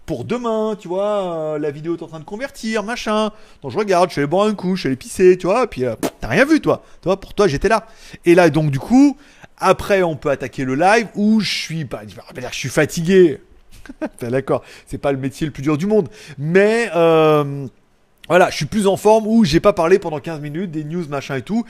pour 0.06 0.24
demain, 0.24 0.76
tu 0.78 0.88
vois. 0.88 1.54
Euh, 1.54 1.58
la 1.58 1.70
vidéo 1.70 1.96
est 1.96 2.02
en 2.02 2.08
train 2.08 2.20
de 2.20 2.24
convertir, 2.24 2.82
machin. 2.82 3.30
Donc, 3.62 3.70
je 3.70 3.78
regarde, 3.78 4.10
je 4.10 4.16
vais 4.16 4.22
aller 4.22 4.28
boire 4.28 4.46
un 4.46 4.54
coup, 4.54 4.76
je 4.76 4.84
vais 4.84 4.88
aller 4.90 4.96
pisser, 4.96 5.38
tu 5.38 5.46
vois. 5.46 5.64
Et 5.64 5.66
puis, 5.66 5.84
euh, 5.84 5.94
t'as 6.20 6.28
rien 6.28 6.44
vu, 6.44 6.60
toi. 6.60 6.82
Tu 7.00 7.08
vois, 7.08 7.18
pour 7.18 7.34
toi, 7.34 7.48
j'étais 7.48 7.68
là. 7.68 7.86
Et 8.24 8.34
là, 8.34 8.50
donc, 8.50 8.70
du 8.70 8.78
coup, 8.78 9.16
après, 9.58 10.02
on 10.02 10.16
peut 10.16 10.30
attaquer 10.30 10.64
le 10.64 10.74
live 10.74 11.08
où 11.14 11.40
je 11.40 11.50
suis 11.50 11.84
pas, 11.84 12.02
je 12.06 12.56
suis 12.56 12.68
fatigué. 12.68 13.40
D'accord, 14.20 14.62
c'est 14.86 14.98
pas 14.98 15.12
le 15.12 15.18
métier 15.18 15.46
le 15.46 15.52
plus 15.52 15.62
dur 15.62 15.76
du 15.76 15.86
monde, 15.86 16.08
mais 16.38 16.90
euh, 16.94 17.66
voilà, 18.28 18.50
je 18.50 18.56
suis 18.56 18.64
plus 18.64 18.86
en 18.86 18.96
forme 18.96 19.26
où 19.26 19.44
j'ai 19.44 19.60
pas 19.60 19.72
parlé 19.72 19.98
pendant 19.98 20.18
15 20.18 20.40
minutes 20.40 20.70
des 20.70 20.84
news 20.84 21.06
machin 21.08 21.36
et 21.36 21.42
tout. 21.42 21.64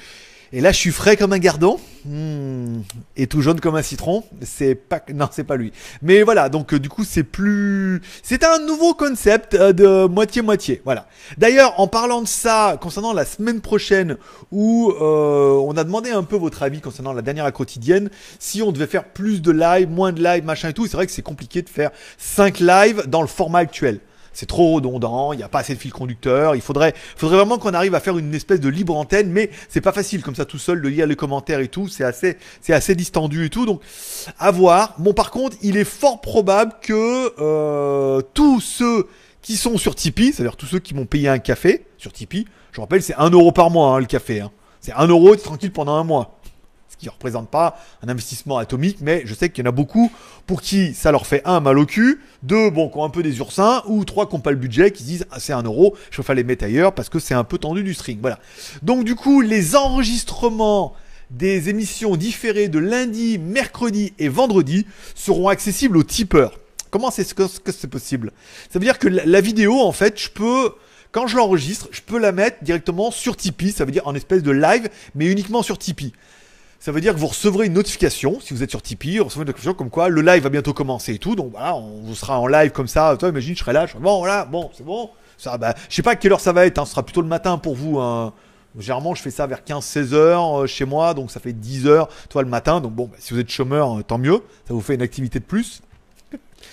Et 0.57 0.61
là, 0.61 0.71
je 0.71 0.79
suis 0.79 0.93
frais 0.93 1.17
comme 1.17 1.33
un 1.33 1.41
gardon 1.41 1.81
hmm. 2.05 2.83
et 3.17 3.27
tout 3.27 3.41
jaune 3.41 3.59
comme 3.59 3.75
un 3.75 3.83
citron. 3.83 4.23
C'est 4.41 4.77
pas, 4.77 5.03
non, 5.13 5.29
c'est 5.33 5.43
pas 5.43 5.57
lui. 5.57 5.73
Mais 6.01 6.23
voilà, 6.23 6.49
donc 6.49 6.73
euh, 6.73 6.79
du 6.79 6.89
coup, 6.89 7.03
c'est 7.03 7.25
plus, 7.25 8.01
c'est 8.23 8.45
un 8.45 8.61
nouveau 8.61 8.95
concept 8.95 9.55
euh, 9.55 9.73
de 9.73 10.07
moitié 10.07 10.43
moitié. 10.43 10.81
Voilà. 10.85 11.09
D'ailleurs, 11.39 11.81
en 11.81 11.89
parlant 11.89 12.23
de 12.23 12.29
ça, 12.29 12.79
concernant 12.81 13.13
la 13.13 13.25
semaine 13.25 13.61
prochaine, 13.61 14.17
où 14.53 14.93
euh, 14.93 15.61
on 15.67 15.77
a 15.77 15.83
demandé 15.83 16.11
un 16.11 16.23
peu 16.23 16.37
votre 16.37 16.63
avis 16.63 16.81
concernant 16.81 17.13
la 17.13 17.23
dernière 17.23 17.53
quotidienne, 17.53 18.09
si 18.39 18.63
on 18.63 18.71
devait 18.71 18.87
faire 18.87 19.09
plus 19.09 19.43
de 19.43 19.51
live, 19.51 19.91
moins 19.91 20.13
de 20.13 20.23
live, 20.23 20.45
machin 20.45 20.69
et 20.69 20.73
tout. 20.73 20.87
C'est 20.87 20.97
vrai 20.97 21.07
que 21.07 21.13
c'est 21.13 21.23
compliqué 21.23 21.63
de 21.63 21.69
faire 21.69 21.91
5 22.19 22.61
lives 22.61 23.09
dans 23.09 23.23
le 23.23 23.29
format 23.29 23.59
actuel 23.59 23.99
c'est 24.35 24.47
trop 24.47 24.75
redondant, 24.75 25.33
il 25.33 25.37
n'y 25.37 25.43
a 25.43 25.49
pas 25.49 25.61
assez 25.61 25.75
de 25.75 25.81
fil 25.81 25.93
conducteur, 25.93 26.55
il 26.55 26.61
faudrait, 26.61 26.93
faudrait 27.17 27.39
vraiment 27.39 27.57
qu'on 27.57 27.73
arrive 27.73 27.95
à 27.95 28.01
faire 28.01 28.19
une 28.19 28.35
espèce 28.35 28.61
de 28.61 28.69
libre 28.69 28.97
antenne, 28.97 29.31
mais 29.31 29.51
c'est 29.69 29.81
pas 29.81 29.93
facile 29.93 30.23
comme 30.23 30.35
ça 30.35 30.45
tout 30.45 30.59
seul 30.59 30.83
de 30.83 30.89
lire 30.89 31.07
les 31.07 31.17
commentaires 31.17 31.61
et 31.61 31.69
tout, 31.69 31.89
c'est 31.89 32.05
assez, 32.05 32.37
c'est 32.61 32.75
assez 32.75 32.95
distendu 32.95 33.47
et 33.47 33.51
tout, 33.51 33.65
donc 33.65 33.81
à 34.39 34.51
voir. 34.51 34.95
Bon 34.99 35.15
par 35.15 35.31
contre, 35.31 35.57
il 35.63 35.77
est 35.77 35.85
fort 35.85 36.21
probable 36.21 36.75
que 36.83 37.33
euh, 37.41 38.21
tous 38.35 38.61
ceux 38.61 39.09
qui 39.41 39.57
sont 39.57 39.79
sur 39.79 39.95
Tipeee, 39.95 40.33
c'est-à-dire 40.33 40.57
tous 40.57 40.67
ceux 40.67 40.81
qui 40.81 40.95
m'ont 40.95 41.07
payé 41.07 41.29
un 41.29 41.39
café 41.39 41.85
sur 41.97 42.13
Tipeee, 42.13 42.47
je 42.73 42.81
rappelle 42.81 43.03
c'est 43.03 43.15
1 43.15 43.31
euro 43.31 43.53
par 43.53 43.71
mois 43.71 43.95
hein, 43.95 44.01
le 44.01 44.07
café, 44.07 44.41
hein. 44.41 44.51
c'est 44.81 44.93
1 44.93 45.07
euro 45.07 45.37
tranquille 45.37 45.73
pendant 45.73 45.95
un 45.95 46.05
mois 46.05 46.34
qui 47.05 47.09
ne 47.09 47.13
représente 47.13 47.51
pas 47.51 47.79
un 48.03 48.09
investissement 48.09 48.59
atomique, 48.59 48.99
mais 49.01 49.23
je 49.27 49.35
sais 49.35 49.51
qu'il 49.51 49.65
y 49.65 49.67
en 49.67 49.71
a 49.71 49.73
beaucoup 49.73 50.11
pour 50.47 50.63
qui 50.63 50.95
ça 50.95 51.13
leur 51.13 51.27
fait 51.27 51.43
un 51.45 51.61
mal 51.61 51.79
au 51.79 51.87
cul, 51.87 52.23
deux 52.43 52.71
bon 52.71 52.89
qui 52.89 52.99
ont 52.99 53.05
un 53.05 53.11
peu 53.11 53.23
des 53.23 53.39
ursins, 53.39 53.83
ou 53.87 54.05
trois 54.05 54.27
qui 54.27 54.35
n'ont 54.35 54.41
pas 54.41 54.51
le 54.51 54.57
budget, 54.57 54.91
qui 54.91 55.03
se 55.03 55.09
disent 55.09 55.27
ah, 55.31 55.39
c'est 55.39 55.53
un 55.53 55.63
euro, 55.63 55.97
je 56.11 56.17
préfère 56.17 56.35
les 56.35 56.45
mettre 56.45 56.65
ailleurs 56.65 56.95
parce 56.95 57.09
que 57.09 57.19
c'est 57.19 57.35
un 57.35 57.45
peu 57.45 57.59
tendu 57.59 57.83
du 57.83 57.95
string. 57.95 58.19
Voilà. 58.21 58.39
Donc 58.83 59.05
du 59.05 59.15
coup, 59.15 59.43
les 59.43 59.77
enregistrements 59.77 60.95
des 61.31 61.69
émissions 61.69 62.17
différées 62.17 62.69
de 62.69 62.79
lundi, 62.79 63.39
mercredi 63.39 64.13
et 64.19 64.29
vendredi 64.29 64.87
seront 65.15 65.49
accessibles 65.49 65.97
aux 65.97 66.03
tipeurs. 66.03 66.59
Comment 66.91 67.11
c'est 67.11 67.25
c'est 67.25 67.87
possible? 67.89 68.33
Ça 68.71 68.79
veut 68.79 68.85
dire 68.85 68.99
que 68.99 69.09
la 69.09 69.41
vidéo, 69.41 69.81
en 69.81 69.93
fait, 69.93 70.21
je 70.21 70.31
peux 70.31 70.71
quand 71.15 71.29
je 71.29 71.37
l'enregistre, 71.37 71.87
je 71.93 72.01
peux 72.01 72.19
la 72.19 72.33
mettre 72.33 72.65
directement 72.65 73.13
sur 73.13 73.37
Tipeee, 73.37 73.71
ça 73.71 73.85
veut 73.85 73.93
dire 73.93 74.05
en 74.09 74.17
espèce 74.17 74.43
de 74.43 74.51
live, 74.51 74.89
mais 75.15 75.27
uniquement 75.27 75.63
sur 75.63 75.79
Tipeee 75.79 76.13
ça 76.85 76.93
veut 76.93 77.01
dire 77.01 77.15
que 77.15 77.19
vous 77.19 77.29
recevrez 77.29 77.65
une 77.65 77.73
notification, 77.73 78.41
si 78.41 78.53
vous 78.53 78.63
êtes 78.63 78.69
sur 78.69 78.83
Tipeee, 78.83 79.17
vous 79.17 79.25
recevrez 79.25 79.45
une 79.45 79.47
notification 79.47 79.73
comme 79.73 79.89
quoi 79.89 80.11
le 80.11 80.21
live 80.21 80.43
va 80.43 80.51
bientôt 80.51 80.75
commencer 80.75 81.15
et 81.15 81.19
tout. 81.19 81.35
Donc 81.35 81.53
voilà, 81.53 81.75
on 81.75 82.03
vous 82.03 82.15
sera 82.15 82.39
en 82.39 82.47
live 82.47 82.73
comme 82.73 82.89
ça. 82.89 83.17
Toi, 83.19 83.31
imagine, 83.31 83.55
je 83.55 83.61
serai 83.61 83.73
là, 83.73 83.87
je 83.87 83.97
bon, 83.97 84.19
voilà, 84.19 84.45
bon, 84.45 84.71
c'est 84.75 84.85
bon. 84.85 85.09
Ça, 85.39 85.57
bah, 85.57 85.75
je 85.89 85.95
sais 85.95 86.03
pas 86.03 86.11
à 86.11 86.17
quelle 86.17 86.33
heure 86.33 86.41
ça 86.41 86.53
va 86.53 86.67
être, 86.67 86.77
hein, 86.77 86.85
ce 86.85 86.91
sera 86.91 87.03
plutôt 87.03 87.23
le 87.23 87.27
matin 87.27 87.57
pour 87.57 87.75
vous. 87.75 87.99
Hein. 88.01 88.35
Généralement, 88.79 89.15
je 89.15 89.23
fais 89.23 89.31
ça 89.31 89.47
vers 89.47 89.61
15-16 89.63 90.13
heures 90.13 90.61
euh, 90.61 90.67
chez 90.67 90.85
moi, 90.85 91.15
donc 91.15 91.31
ça 91.31 91.41
fait 91.41 91.55
10 91.55 91.87
heures, 91.87 92.11
toi, 92.29 92.43
le 92.43 92.51
matin. 92.51 92.83
Donc 92.83 92.93
bon, 92.93 93.07
bah, 93.07 93.17
si 93.19 93.33
vous 93.33 93.41
êtes 93.41 93.49
chômeur, 93.49 94.01
euh, 94.01 94.03
tant 94.03 94.19
mieux, 94.19 94.43
ça 94.69 94.75
vous 94.75 94.83
fait 94.83 94.97
une 94.97 95.03
activité 95.03 95.39
de 95.39 95.45
plus. 95.45 95.81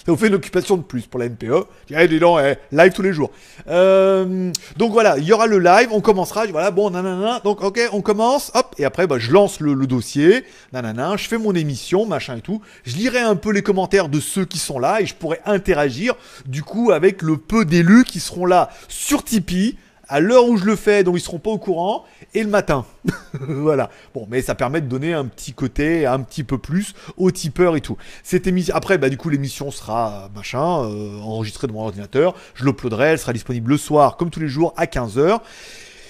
Ça 0.06 0.12
vous 0.12 0.18
fait 0.18 0.28
une 0.28 0.36
occupation 0.36 0.78
de 0.78 0.82
plus 0.82 1.06
pour 1.08 1.20
la 1.20 1.28
NPE. 1.28 1.66
Eh, 1.90 2.08
dis 2.08 2.20
donc, 2.20 2.40
eh, 2.42 2.56
live 2.76 2.92
tous 2.94 3.02
les 3.02 3.14
jours. 3.14 3.32
Euh, 3.68 4.52
donc 4.78 4.92
voilà, 4.92 5.18
il 5.18 5.24
y 5.24 5.34
aura 5.34 5.48
le 5.48 5.60
live, 5.60 5.90
on 5.92 6.02
commencera, 6.02 6.46
voilà, 6.48 6.72
bon, 6.72 6.90
nanana, 6.90 7.40
donc 7.44 7.64
ok, 7.64 7.80
on 7.92 8.02
commence, 8.02 8.52
hop, 8.56 8.74
et 8.78 8.86
après, 8.86 9.08
bah, 9.08 9.18
je 9.20 9.32
lance 9.32 9.60
le, 9.60 9.76
dossier, 9.88 10.44
nanana, 10.74 11.16
je 11.18 11.28
fais 11.28 11.38
mon 11.38 11.54
émission, 11.54 12.06
machin 12.06 12.38
et 12.38 12.42
tout. 12.42 12.62
Je 12.86 12.96
lirai 12.96 13.20
un 13.20 13.36
peu 13.36 13.52
les 13.52 13.62
commentaires 13.62 14.10
de 14.10 14.20
ceux 14.20 14.46
qui 14.46 14.58
sont 14.58 14.80
là 14.80 15.02
et 15.02 15.06
je 15.06 15.16
pourrai 15.16 15.40
interagir, 15.46 16.16
du 16.46 16.64
coup, 16.64 16.92
avec 16.92 17.22
le 17.22 17.38
peu 17.38 17.66
d'élus 17.66 18.04
qui 18.04 18.20
seront 18.20 18.46
là 18.46 18.70
sur 18.88 19.24
Tipeee 19.24 19.78
à 20.12 20.20
l'heure 20.20 20.46
où 20.46 20.58
je 20.58 20.66
le 20.66 20.76
fais, 20.76 21.06
donc 21.06 21.16
ils 21.18 21.22
seront 21.22 21.40
pas 21.40 21.52
au 21.52 21.58
courant, 21.58 22.04
et 22.34 22.44
le 22.44 22.50
matin. 22.50 22.86
voilà. 23.40 23.90
Bon, 24.14 24.28
mais 24.30 24.42
ça 24.42 24.56
permet 24.56 24.82
de 24.82 24.88
donner 24.88 25.14
un 25.14 25.26
petit 25.26 25.54
côté, 25.54 26.06
un 26.06 26.20
petit 26.20 26.44
peu 26.44 26.58
plus 26.58 26.94
aux 27.16 27.32
tipeurs 27.32 27.78
et 27.78 27.82
tout. 27.82 27.96
Cette 28.22 28.46
émission, 28.46 28.76
après, 28.76 28.98
bah 28.98 29.08
du 29.08 29.16
coup 29.16 29.30
l'émission 29.30 29.72
sera 29.72 30.30
machin 30.36 30.84
euh, 30.84 31.18
enregistrée 31.22 31.68
de 31.68 31.72
mon 31.72 31.84
ordinateur. 31.84 32.36
Je 32.56 32.66
l'uploaderai, 32.66 33.06
elle 33.06 33.20
sera 33.20 33.32
disponible 33.32 33.72
le 33.72 33.78
soir, 33.78 34.18
comme 34.18 34.30
tous 34.30 34.42
les 34.42 34.50
jours, 34.50 34.74
à 34.76 34.86
15 34.86 35.18
h 35.18 35.40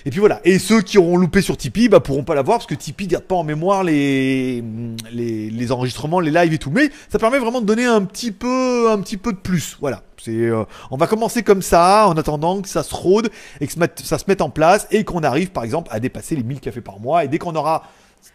et 0.06 0.10
puis 0.10 0.20
voilà. 0.20 0.42
Et 0.44 0.60
ceux 0.60 0.82
qui 0.82 0.98
auront 0.98 1.18
loupé 1.18 1.42
sur 1.42 1.58
Tipeee, 1.58 1.90
bah, 1.90 2.00
pourront 2.00 2.24
pas 2.24 2.36
la 2.36 2.42
voir 2.42 2.58
parce 2.58 2.68
que 2.68 2.76
Tipeee 2.76 3.08
garde 3.08 3.26
pas 3.26 3.36
en 3.36 3.44
mémoire 3.44 3.84
les, 3.84 4.64
les, 5.12 5.50
les, 5.50 5.72
enregistrements, 5.72 6.20
les 6.20 6.32
lives 6.32 6.54
et 6.54 6.58
tout. 6.58 6.72
Mais 6.72 6.90
ça 7.10 7.20
permet 7.20 7.40
vraiment 7.40 7.62
de 7.62 7.66
donner 7.66 7.86
un 7.86 8.04
petit 8.04 8.32
peu, 8.32 8.90
un 8.90 9.00
petit 9.00 9.18
peu 9.18 9.34
de 9.34 9.38
plus. 9.38 9.78
Voilà. 9.80 10.04
C'est, 10.18 10.32
euh, 10.32 10.64
on 10.92 10.98
va 10.98 11.08
commencer 11.08 11.42
comme 11.42 11.62
ça, 11.62 12.08
en 12.08 12.16
attendant 12.16 12.62
que 12.62 12.70
ça 12.70 12.84
se 12.84 12.94
rôde 12.94 13.30
et 13.60 13.68
que 13.68 13.74
ça 14.04 14.18
se 14.20 14.26
mette 14.28 14.42
en 14.42 14.50
place 14.50 14.88
et 14.92 15.04
qu'on 15.04 15.24
arrive, 15.24 15.52
par 15.52 15.64
exemple, 15.64 15.90
à 15.92 16.00
dépasser 16.00 16.36
les 16.36 16.44
1000 16.44 16.60
cafés 16.60 16.82
par 16.82 17.00
mois. 17.00 17.26
Et 17.26 17.28
dès 17.28 17.40
qu'on 17.40 17.56
aura 17.56 17.84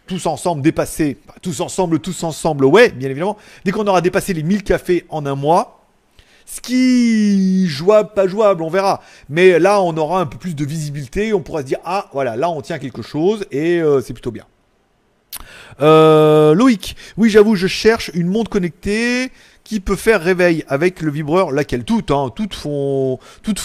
tous 0.05 0.25
ensemble 0.25 0.61
dépassé, 0.61 1.17
tous 1.41 1.61
ensemble, 1.61 1.99
tous 1.99 2.23
ensemble, 2.23 2.65
ouais, 2.65 2.89
bien 2.89 3.09
évidemment, 3.09 3.37
dès 3.63 3.71
qu'on 3.71 3.87
aura 3.87 4.01
dépassé 4.01 4.33
les 4.33 4.43
1000 4.43 4.63
cafés 4.63 5.05
en 5.09 5.25
un 5.25 5.35
mois, 5.35 5.76
ce 6.47 6.61
qui 6.61 7.67
jouable, 7.67 8.11
pas 8.15 8.25
jouable, 8.25 8.63
on 8.63 8.69
verra. 8.69 9.01
Mais 9.29 9.59
là, 9.59 9.81
on 9.81 9.95
aura 9.97 10.21
un 10.21 10.25
peu 10.25 10.37
plus 10.37 10.55
de 10.55 10.65
visibilité. 10.65 11.33
On 11.33 11.41
pourra 11.41 11.61
se 11.61 11.65
dire 11.67 11.79
ah 11.83 12.07
voilà, 12.13 12.35
là 12.37 12.49
on 12.49 12.61
tient 12.61 12.79
quelque 12.79 13.01
chose 13.01 13.45
et 13.51 13.79
euh, 13.79 14.01
c'est 14.01 14.13
plutôt 14.13 14.31
bien. 14.31 14.45
Euh, 15.81 16.55
Loïc, 16.55 16.95
oui 17.17 17.29
j'avoue, 17.29 17.55
je 17.55 17.67
cherche 17.67 18.09
une 18.15 18.27
montre 18.27 18.49
connectée 18.49 19.29
qui 19.65 19.81
peut 19.81 19.97
faire 19.97 20.21
réveil 20.21 20.63
avec 20.69 21.01
le 21.01 21.11
vibreur, 21.11 21.51
laquelle? 21.51 21.83
Toutes, 21.83 22.11
hein, 22.11 22.31
toutes 22.33 22.55
font, 22.55 23.19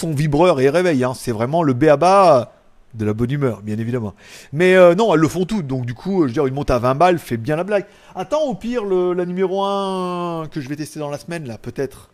vibreur 0.05 0.61
et 0.61 0.69
réveil. 0.69 1.05
Hein. 1.05 1.13
C'est 1.15 1.31
vraiment 1.31 1.63
le 1.63 1.75
béaba 1.75 2.53
de 2.95 3.05
la 3.05 3.15
bonne 3.15 3.31
humeur, 3.31 3.63
bien 3.63 3.79
évidemment. 3.79 4.13
Mais 4.53 4.75
euh, 4.75 4.97
non, 4.97 5.15
elles 5.15 5.21
le 5.21 5.29
font 5.29 5.45
toutes, 5.45 5.69
donc 5.69 5.87
du 5.87 5.95
coup, 5.95 6.23
je 6.23 6.27
veux 6.27 6.33
dire, 6.33 6.47
une 6.47 6.55
montre 6.55 6.73
à 6.73 6.81
20 6.81 6.97
balles 6.97 7.19
fait 7.21 7.37
bien 7.37 7.55
la 7.55 7.63
blague. 7.63 7.87
Attends, 8.17 8.43
au 8.43 8.55
pire, 8.57 8.85
le, 8.85 9.13
la 9.13 9.25
numéro 9.25 9.63
1 9.63 10.49
que 10.51 10.61
je 10.61 10.69
vais 10.69 10.75
tester 10.75 10.99
dans 10.99 11.09
la 11.09 11.19
semaine, 11.19 11.47
là, 11.47 11.57
peut-être. 11.57 12.11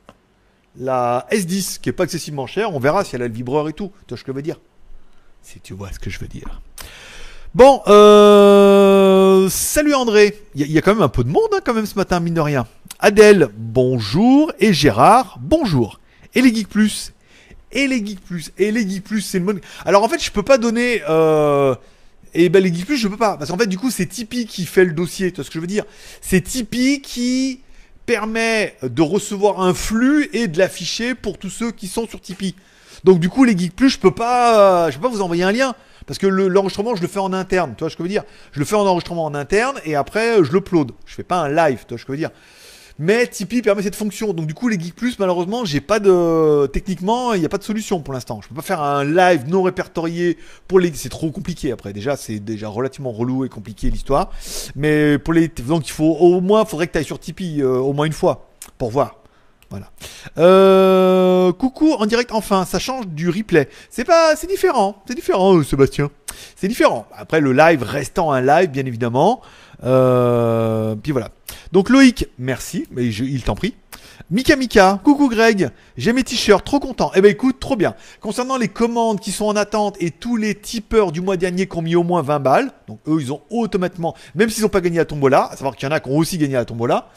La 0.79 1.27
S10 1.31 1.81
qui 1.81 1.88
est 1.88 1.93
pas 1.93 2.05
excessivement 2.05 2.47
chère. 2.47 2.75
On 2.75 2.79
verra 2.79 3.05
si 3.05 3.17
elle 3.17 3.23
a 3.23 3.29
le 3.29 3.35
vibreur 3.35 3.69
et 3.69 3.73
tout. 3.73 3.93
Tu 4.07 4.14
vois 4.14 4.19
ce 4.19 4.25
que 4.25 4.33
je 4.33 4.37
veux 4.37 4.43
dire? 4.43 4.61
Si 5.43 5.61
tu 5.61 5.75
vois 5.75 5.91
ce 5.93 5.99
que 5.99 6.11
je 6.11 6.19
veux 6.19 6.29
dire. 6.29 6.61
Bon, 7.55 7.83
euh, 7.88 9.49
salut 9.49 9.95
André. 9.95 10.38
Il 10.55 10.71
y, 10.71 10.79
a 10.79 10.83
quand 10.83 10.95
même 10.95 11.03
un 11.03 11.09
peu 11.09 11.25
de 11.25 11.31
monde 11.31 11.49
hein, 11.55 11.61
quand 11.64 11.75
même 11.75 11.87
ce 11.87 11.97
matin, 11.97 12.21
mine 12.21 12.35
de 12.35 12.41
rien. 12.41 12.67
Adèle, 13.01 13.49
bonjour. 13.57 14.53
Et 14.61 14.73
Gérard, 14.73 15.38
bonjour. 15.41 16.01
Et 16.35 16.43
les 16.43 16.55
Geeks 16.55 16.69
Plus. 16.69 17.12
Et 17.73 17.87
les 17.87 18.05
Geeks 18.05 18.21
Plus. 18.21 18.53
Et 18.59 18.71
les 18.71 18.88
Geeks 18.88 19.05
Plus, 19.05 19.23
c'est 19.23 19.38
une 19.38 19.45
bonne... 19.45 19.61
Alors 19.85 20.05
en 20.05 20.09
fait, 20.09 20.23
je 20.23 20.31
peux 20.31 20.43
pas 20.43 20.59
donner... 20.59 21.03
Euh... 21.09 21.75
Et 22.35 22.51
ben 22.51 22.62
les 22.62 22.73
Geeks 22.73 22.87
Plus, 22.87 22.99
je 22.99 23.09
peux 23.09 23.17
pas. 23.17 23.38
Parce 23.38 23.51
qu'en 23.51 23.57
fait, 23.57 23.67
du 23.67 23.79
coup, 23.79 23.91
c'est 23.91 24.07
Tipeee 24.07 24.47
qui 24.47 24.67
fait 24.67 24.85
le 24.85 24.93
dossier. 24.93 25.33
Tu 25.33 25.37
vois 25.37 25.45
ce 25.45 25.51
que 25.51 25.55
je 25.55 25.61
veux 25.61 25.67
dire? 25.67 25.85
C'est 26.21 26.43
Tipeee 26.43 27.01
qui 27.01 27.61
permet 28.09 28.75
de 28.83 29.03
recevoir 29.03 29.61
un 29.61 29.75
flux 29.75 30.31
et 30.33 30.49
de 30.49 30.57
l'afficher 30.57 31.14
pour 31.14 31.37
tous 31.37 31.51
ceux 31.51 31.73
qui 31.73 31.88
sont 31.88 32.09
sur 32.09 32.23
Tipeee. 32.23 32.55
Donc 33.05 33.21
du 33.21 33.29
coup, 33.29 33.44
les 33.44 33.57
Geeks 33.57 33.77
Plus, 33.77 33.90
je 33.90 33.99
peux 33.99 34.14
pas, 34.14 34.90
je 34.90 34.97
peux 34.97 35.03
pas 35.03 35.09
vous 35.11 35.21
envoyer 35.21 35.42
un 35.42 35.53
lien. 35.53 35.75
Parce 36.07 36.18
que 36.18 36.27
l'enregistrement, 36.27 36.97
je 36.97 37.03
le 37.03 37.07
fais 37.07 37.18
en 37.18 37.35
interne, 37.35 37.75
tu 37.77 37.85
vois 37.85 37.90
ce 37.90 37.97
que 37.97 38.03
je 38.03 38.05
veux 38.05 38.09
dire? 38.09 38.25
Je 38.53 38.61
le 38.61 38.64
fais 38.64 38.77
en 38.77 38.87
enregistrement 38.87 39.27
en 39.27 39.35
interne 39.35 39.79
et 39.85 39.94
après, 39.94 40.42
je 40.42 40.51
l'upload. 40.53 40.92
Je 41.05 41.14
fais 41.14 41.23
pas 41.23 41.37
un 41.37 41.51
live, 41.51 41.81
tu 41.81 41.88
vois 41.90 41.99
ce 41.99 42.07
que 42.07 42.07
je 42.07 42.12
veux 42.12 42.16
dire? 42.16 42.31
Mais 42.98 43.26
Tipeee 43.26 43.62
permet 43.62 43.82
cette 43.82 43.94
fonction. 43.94 44.32
Donc 44.32 44.46
du 44.46 44.54
coup, 44.54 44.68
les 44.68 44.78
Geek 44.78 44.94
Plus, 44.94 45.18
malheureusement, 45.18 45.64
j'ai 45.64 45.80
pas 45.80 46.00
de. 46.00 46.66
Techniquement, 46.66 47.34
il 47.34 47.40
n'y 47.40 47.46
a 47.46 47.48
pas 47.48 47.58
de 47.58 47.62
solution 47.64 48.00
pour 48.00 48.14
l'instant. 48.14 48.40
Je 48.42 48.48
peux 48.48 48.54
pas 48.54 48.62
faire 48.62 48.82
un 48.82 49.04
live 49.04 49.48
non 49.48 49.62
répertorié 49.62 50.38
pour 50.66 50.80
les. 50.80 50.92
C'est 50.94 51.08
trop 51.08 51.30
compliqué 51.30 51.72
après. 51.72 51.92
Déjà, 51.92 52.16
c'est 52.16 52.40
déjà 52.40 52.68
relativement 52.68 53.12
relou 53.12 53.44
et 53.44 53.48
compliqué 53.48 53.90
l'histoire. 53.90 54.30
Mais 54.74 55.18
pour 55.18 55.34
les. 55.34 55.48
Donc 55.48 55.88
il 55.88 55.92
faut 55.92 56.16
au 56.18 56.40
moins, 56.40 56.64
faudrait 56.64 56.87
que 56.87 56.92
tu 56.92 56.98
ailles 56.98 57.04
sur 57.04 57.20
Tipeee 57.20 57.62
euh, 57.62 57.78
au 57.78 57.92
moins 57.92 58.06
une 58.06 58.12
fois 58.12 58.48
pour 58.78 58.90
voir. 58.90 59.18
Voilà. 59.70 59.90
Euh, 60.38 61.52
coucou 61.52 61.92
en 61.92 62.06
direct 62.06 62.32
enfin, 62.32 62.64
ça 62.64 62.78
change 62.78 63.06
du 63.06 63.28
replay. 63.28 63.68
C'est 63.90 64.04
pas, 64.04 64.34
c'est 64.34 64.46
différent, 64.46 65.02
c'est 65.06 65.14
différent, 65.14 65.56
euh, 65.56 65.62
Sébastien. 65.62 66.11
C'est 66.56 66.68
différent. 66.68 67.06
Après 67.14 67.40
le 67.40 67.52
live 67.52 67.82
restant 67.82 68.32
un 68.32 68.40
live, 68.40 68.70
bien 68.70 68.87
évidemment. 68.87 69.42
Euh, 69.84 70.94
puis 70.96 71.12
voilà. 71.12 71.28
Donc 71.72 71.90
Loïc, 71.90 72.26
merci, 72.38 72.87
mais 72.90 73.06
il 73.06 73.42
t'en 73.42 73.54
prie. 73.54 73.74
Mika 74.30 74.56
Mika, 74.56 75.00
coucou 75.02 75.28
Greg, 75.28 75.70
j'ai 75.96 76.12
mes 76.12 76.22
t-shirts, 76.22 76.64
trop 76.64 76.80
content. 76.80 77.11
Eh 77.14 77.22
ben 77.22 77.30
écoute, 77.30 77.58
trop 77.61 77.76
bien. 77.76 77.94
Concernant 78.20 78.58
les 78.58 78.68
commandes 78.68 79.20
qui 79.20 79.32
sont 79.32 79.46
en 79.46 79.56
attente 79.56 79.96
et 80.00 80.11
tous 80.11 80.37
les 80.37 80.54
tipeurs 80.54 81.12
du 81.12 81.22
mois 81.22 81.38
dernier 81.38 81.66
qui 81.66 81.76
ont 81.78 81.82
mis 81.82 81.96
au 81.96 82.02
moins 82.02 82.20
20 82.20 82.40
balles, 82.40 82.72
donc 82.88 82.98
eux 83.08 83.18
ils 83.20 83.32
ont 83.32 83.40
automatiquement, 83.48 84.14
même 84.34 84.50
s'ils 84.50 84.64
n'ont 84.64 84.68
pas 84.68 84.82
gagné 84.82 84.98
à 84.98 85.06
Tombola, 85.06 85.48
à 85.50 85.56
savoir 85.56 85.76
qu'il 85.76 85.88
y 85.88 85.90
en 85.90 85.94
a 85.94 86.00
qui 86.00 86.11
ont 86.11 86.18
aussi 86.18 86.37
gagné 86.37 86.56
à 86.56 86.64
Tombola, 86.66 87.08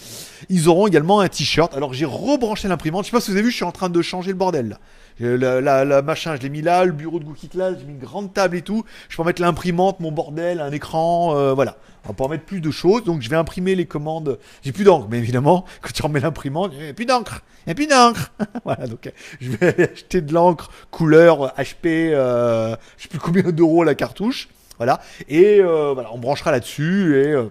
ils 0.48 0.70
auront 0.70 0.88
également 0.88 1.20
un 1.20 1.28
t-shirt. 1.28 1.76
Alors 1.76 1.94
j'ai 1.94 2.06
rebranché 2.06 2.70
l'imprimante, 2.70 3.04
je 3.04 3.10
sais 3.10 3.18
pas 3.18 3.20
si 3.20 3.32
vous 3.32 3.38
avez 3.38 3.44
vu, 3.44 3.52
je 3.52 3.58
suis 3.58 3.66
en 3.66 3.74
train 3.74 3.90
de 3.90 4.02
changer 4.02 4.30
le 4.30 4.38
bordel 4.38 4.78
là. 5.26 5.86
La, 5.86 6.02
machin, 6.02 6.36
je 6.36 6.42
l'ai 6.42 6.50
mis 6.50 6.62
là, 6.62 6.86
le 6.86 6.92
bureau 6.92 7.20
de 7.20 7.24
Gookie 7.24 7.50
Class, 7.50 7.76
j'ai 7.80 7.86
mis 7.86 7.94
une 7.94 8.00
grande 8.00 8.34
table 8.34 8.58
et 8.58 8.62
tout. 8.62 8.84
Je 9.10 9.18
peux 9.18 9.24
mettre 9.24 9.42
l'imprimante, 9.42 10.00
mon 10.00 10.12
bordel, 10.12 10.60
un 10.60 10.72
écran, 10.72 11.36
euh, 11.36 11.54
voilà. 11.54 11.78
On 12.04 12.10
va 12.10 12.14
pouvoir 12.14 12.32
mettre 12.32 12.46
plus 12.46 12.62
de 12.62 12.72
choses. 12.72 13.04
Donc 13.04 13.22
je 13.22 13.30
vais 13.30 13.36
imprimer 13.36 13.76
les 13.76 13.86
commandes. 13.86 14.40
J'ai 14.64 14.72
plus 14.72 14.84
d'encre, 14.84 15.08
mais 15.10 15.20
évidemment, 15.20 15.66
quand 15.82 15.92
tu 15.94 16.02
remets 16.02 16.20
l'imprimante, 16.20 16.74
a 16.74 16.94
plus 16.94 17.06
d'encre. 17.06 17.44
A 17.68 17.74
plus 17.76 17.88
d'encre. 17.88 18.32
voilà, 18.66 18.88
donc 18.88 19.12
je 19.40 19.52
vais 19.52 19.92
acheter 19.92 20.22
de 20.22 20.34
l'encre 20.34 20.72
couleur 20.90 21.54
HP, 21.58 22.12
euh, 22.14 22.76
je 22.98 23.04
sais 23.04 23.10
plus 23.10 23.20
combien 23.20 23.44
d'euros 23.52 23.84
la 23.84 23.96
cartouche. 23.96 24.50
Voilà. 24.78 25.00
Et 25.30 25.60
euh, 25.60 25.94
voilà, 25.94 26.12
on 26.12 26.18
branchera 26.18 26.52
là-dessus 26.52 27.16
et 27.16 27.28
euh, 27.28 27.50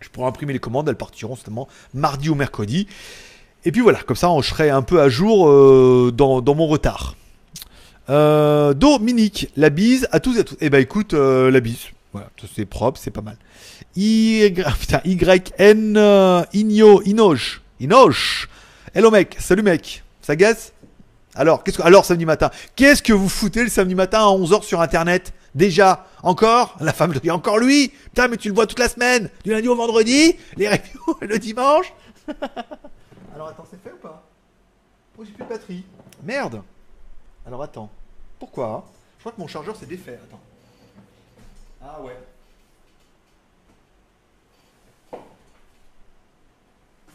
je 0.00 0.10
pourrai 0.10 0.26
imprimer 0.26 0.52
les 0.52 0.58
commandes. 0.58 0.88
Elles 0.88 0.94
partiront 0.94 1.34
certainement 1.34 1.68
mardi 1.94 2.28
ou 2.28 2.34
mercredi. 2.34 2.86
Et 3.64 3.72
puis 3.72 3.82
voilà, 3.82 4.00
comme 4.00 4.16
ça, 4.16 4.30
on 4.30 4.40
serai 4.40 4.70
un 4.70 4.82
peu 4.82 5.00
à 5.00 5.08
jour 5.08 5.48
euh, 5.48 6.10
dans, 6.14 6.42
mon 6.54 6.66
retard. 6.66 7.16
Euh, 8.08 8.72
Dominique, 8.72 9.48
la 9.56 9.70
bise 9.70 10.08
à 10.12 10.20
tous 10.20 10.36
et 10.36 10.40
à 10.40 10.44
tous. 10.44 10.56
Eh 10.60 10.70
ben 10.70 10.80
écoute, 10.80 11.12
la 11.12 11.60
bise. 11.60 11.86
Voilà, 12.12 12.28
c'est 12.56 12.64
propre, 12.64 12.98
c'est 13.00 13.10
pas 13.10 13.20
mal. 13.20 13.36
Y, 13.96 14.54
putain, 14.80 15.00
YN 15.04 15.96
euh, 15.96 16.42
Igno, 16.52 17.02
Inoche. 17.02 17.62
Inoche. 17.78 18.48
Hello 18.94 19.10
mec, 19.10 19.36
salut 19.38 19.62
mec. 19.62 20.02
Ça 20.22 20.34
gaze 20.36 20.72
Alors, 21.34 21.62
qu'est-ce 21.62 21.78
que, 21.78 21.82
alors 21.82 22.04
samedi 22.04 22.26
matin, 22.26 22.50
qu'est-ce 22.76 23.02
que 23.02 23.12
vous 23.12 23.28
foutez 23.28 23.62
le 23.62 23.68
samedi 23.68 23.94
matin 23.94 24.20
à 24.20 24.30
11h 24.30 24.62
sur 24.64 24.80
internet? 24.80 25.32
Déjà, 25.54 26.06
encore? 26.22 26.76
La 26.80 26.92
femme 26.92 27.12
dit 27.22 27.30
encore 27.30 27.58
lui? 27.58 27.92
Putain, 28.06 28.28
mais 28.28 28.36
tu 28.36 28.48
le 28.48 28.54
vois 28.54 28.66
toute 28.66 28.78
la 28.78 28.88
semaine, 28.88 29.28
du 29.44 29.50
lundi 29.50 29.68
au 29.68 29.76
vendredi, 29.76 30.36
les 30.56 30.68
reviews 30.68 31.16
le 31.20 31.38
dimanche? 31.38 31.92
alors 33.40 33.52
attends, 33.52 33.66
c'est 33.70 33.82
fait 33.82 33.90
ou 33.94 33.96
pas? 33.96 34.22
Pourquoi 35.12 35.24
j'ai 35.24 35.32
plus 35.32 35.44
de 35.44 35.48
batterie? 35.48 35.84
Merde 36.22 36.62
Alors 37.46 37.62
attends, 37.62 37.90
pourquoi? 38.38 38.86
Je 39.16 39.20
crois 39.22 39.32
que 39.32 39.40
mon 39.40 39.46
chargeur 39.46 39.74
s'est 39.76 39.86
défait, 39.86 40.18
attends. 40.22 40.40
Ah 41.82 42.02
ouais. 42.02 42.18
Ça 45.10 45.18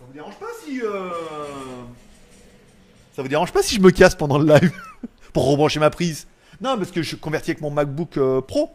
vous 0.07 0.13
dérange 0.13 0.35
pas 0.39 0.47
si. 0.63 0.81
Euh... 0.81 1.11
Ça 3.15 3.21
vous 3.21 3.27
dérange 3.27 3.51
pas 3.51 3.61
si 3.61 3.75
je 3.75 3.81
me 3.81 3.91
casse 3.91 4.15
pendant 4.15 4.39
le 4.39 4.51
live 4.51 4.73
Pour 5.33 5.47
rebrancher 5.47 5.79
ma 5.79 5.91
prise? 5.91 6.25
Non, 6.59 6.75
parce 6.75 6.89
que 6.89 7.03
je 7.03 7.15
convertis 7.15 7.51
avec 7.51 7.61
mon 7.61 7.69
MacBook 7.69 8.17
euh, 8.17 8.41
Pro. 8.41 8.71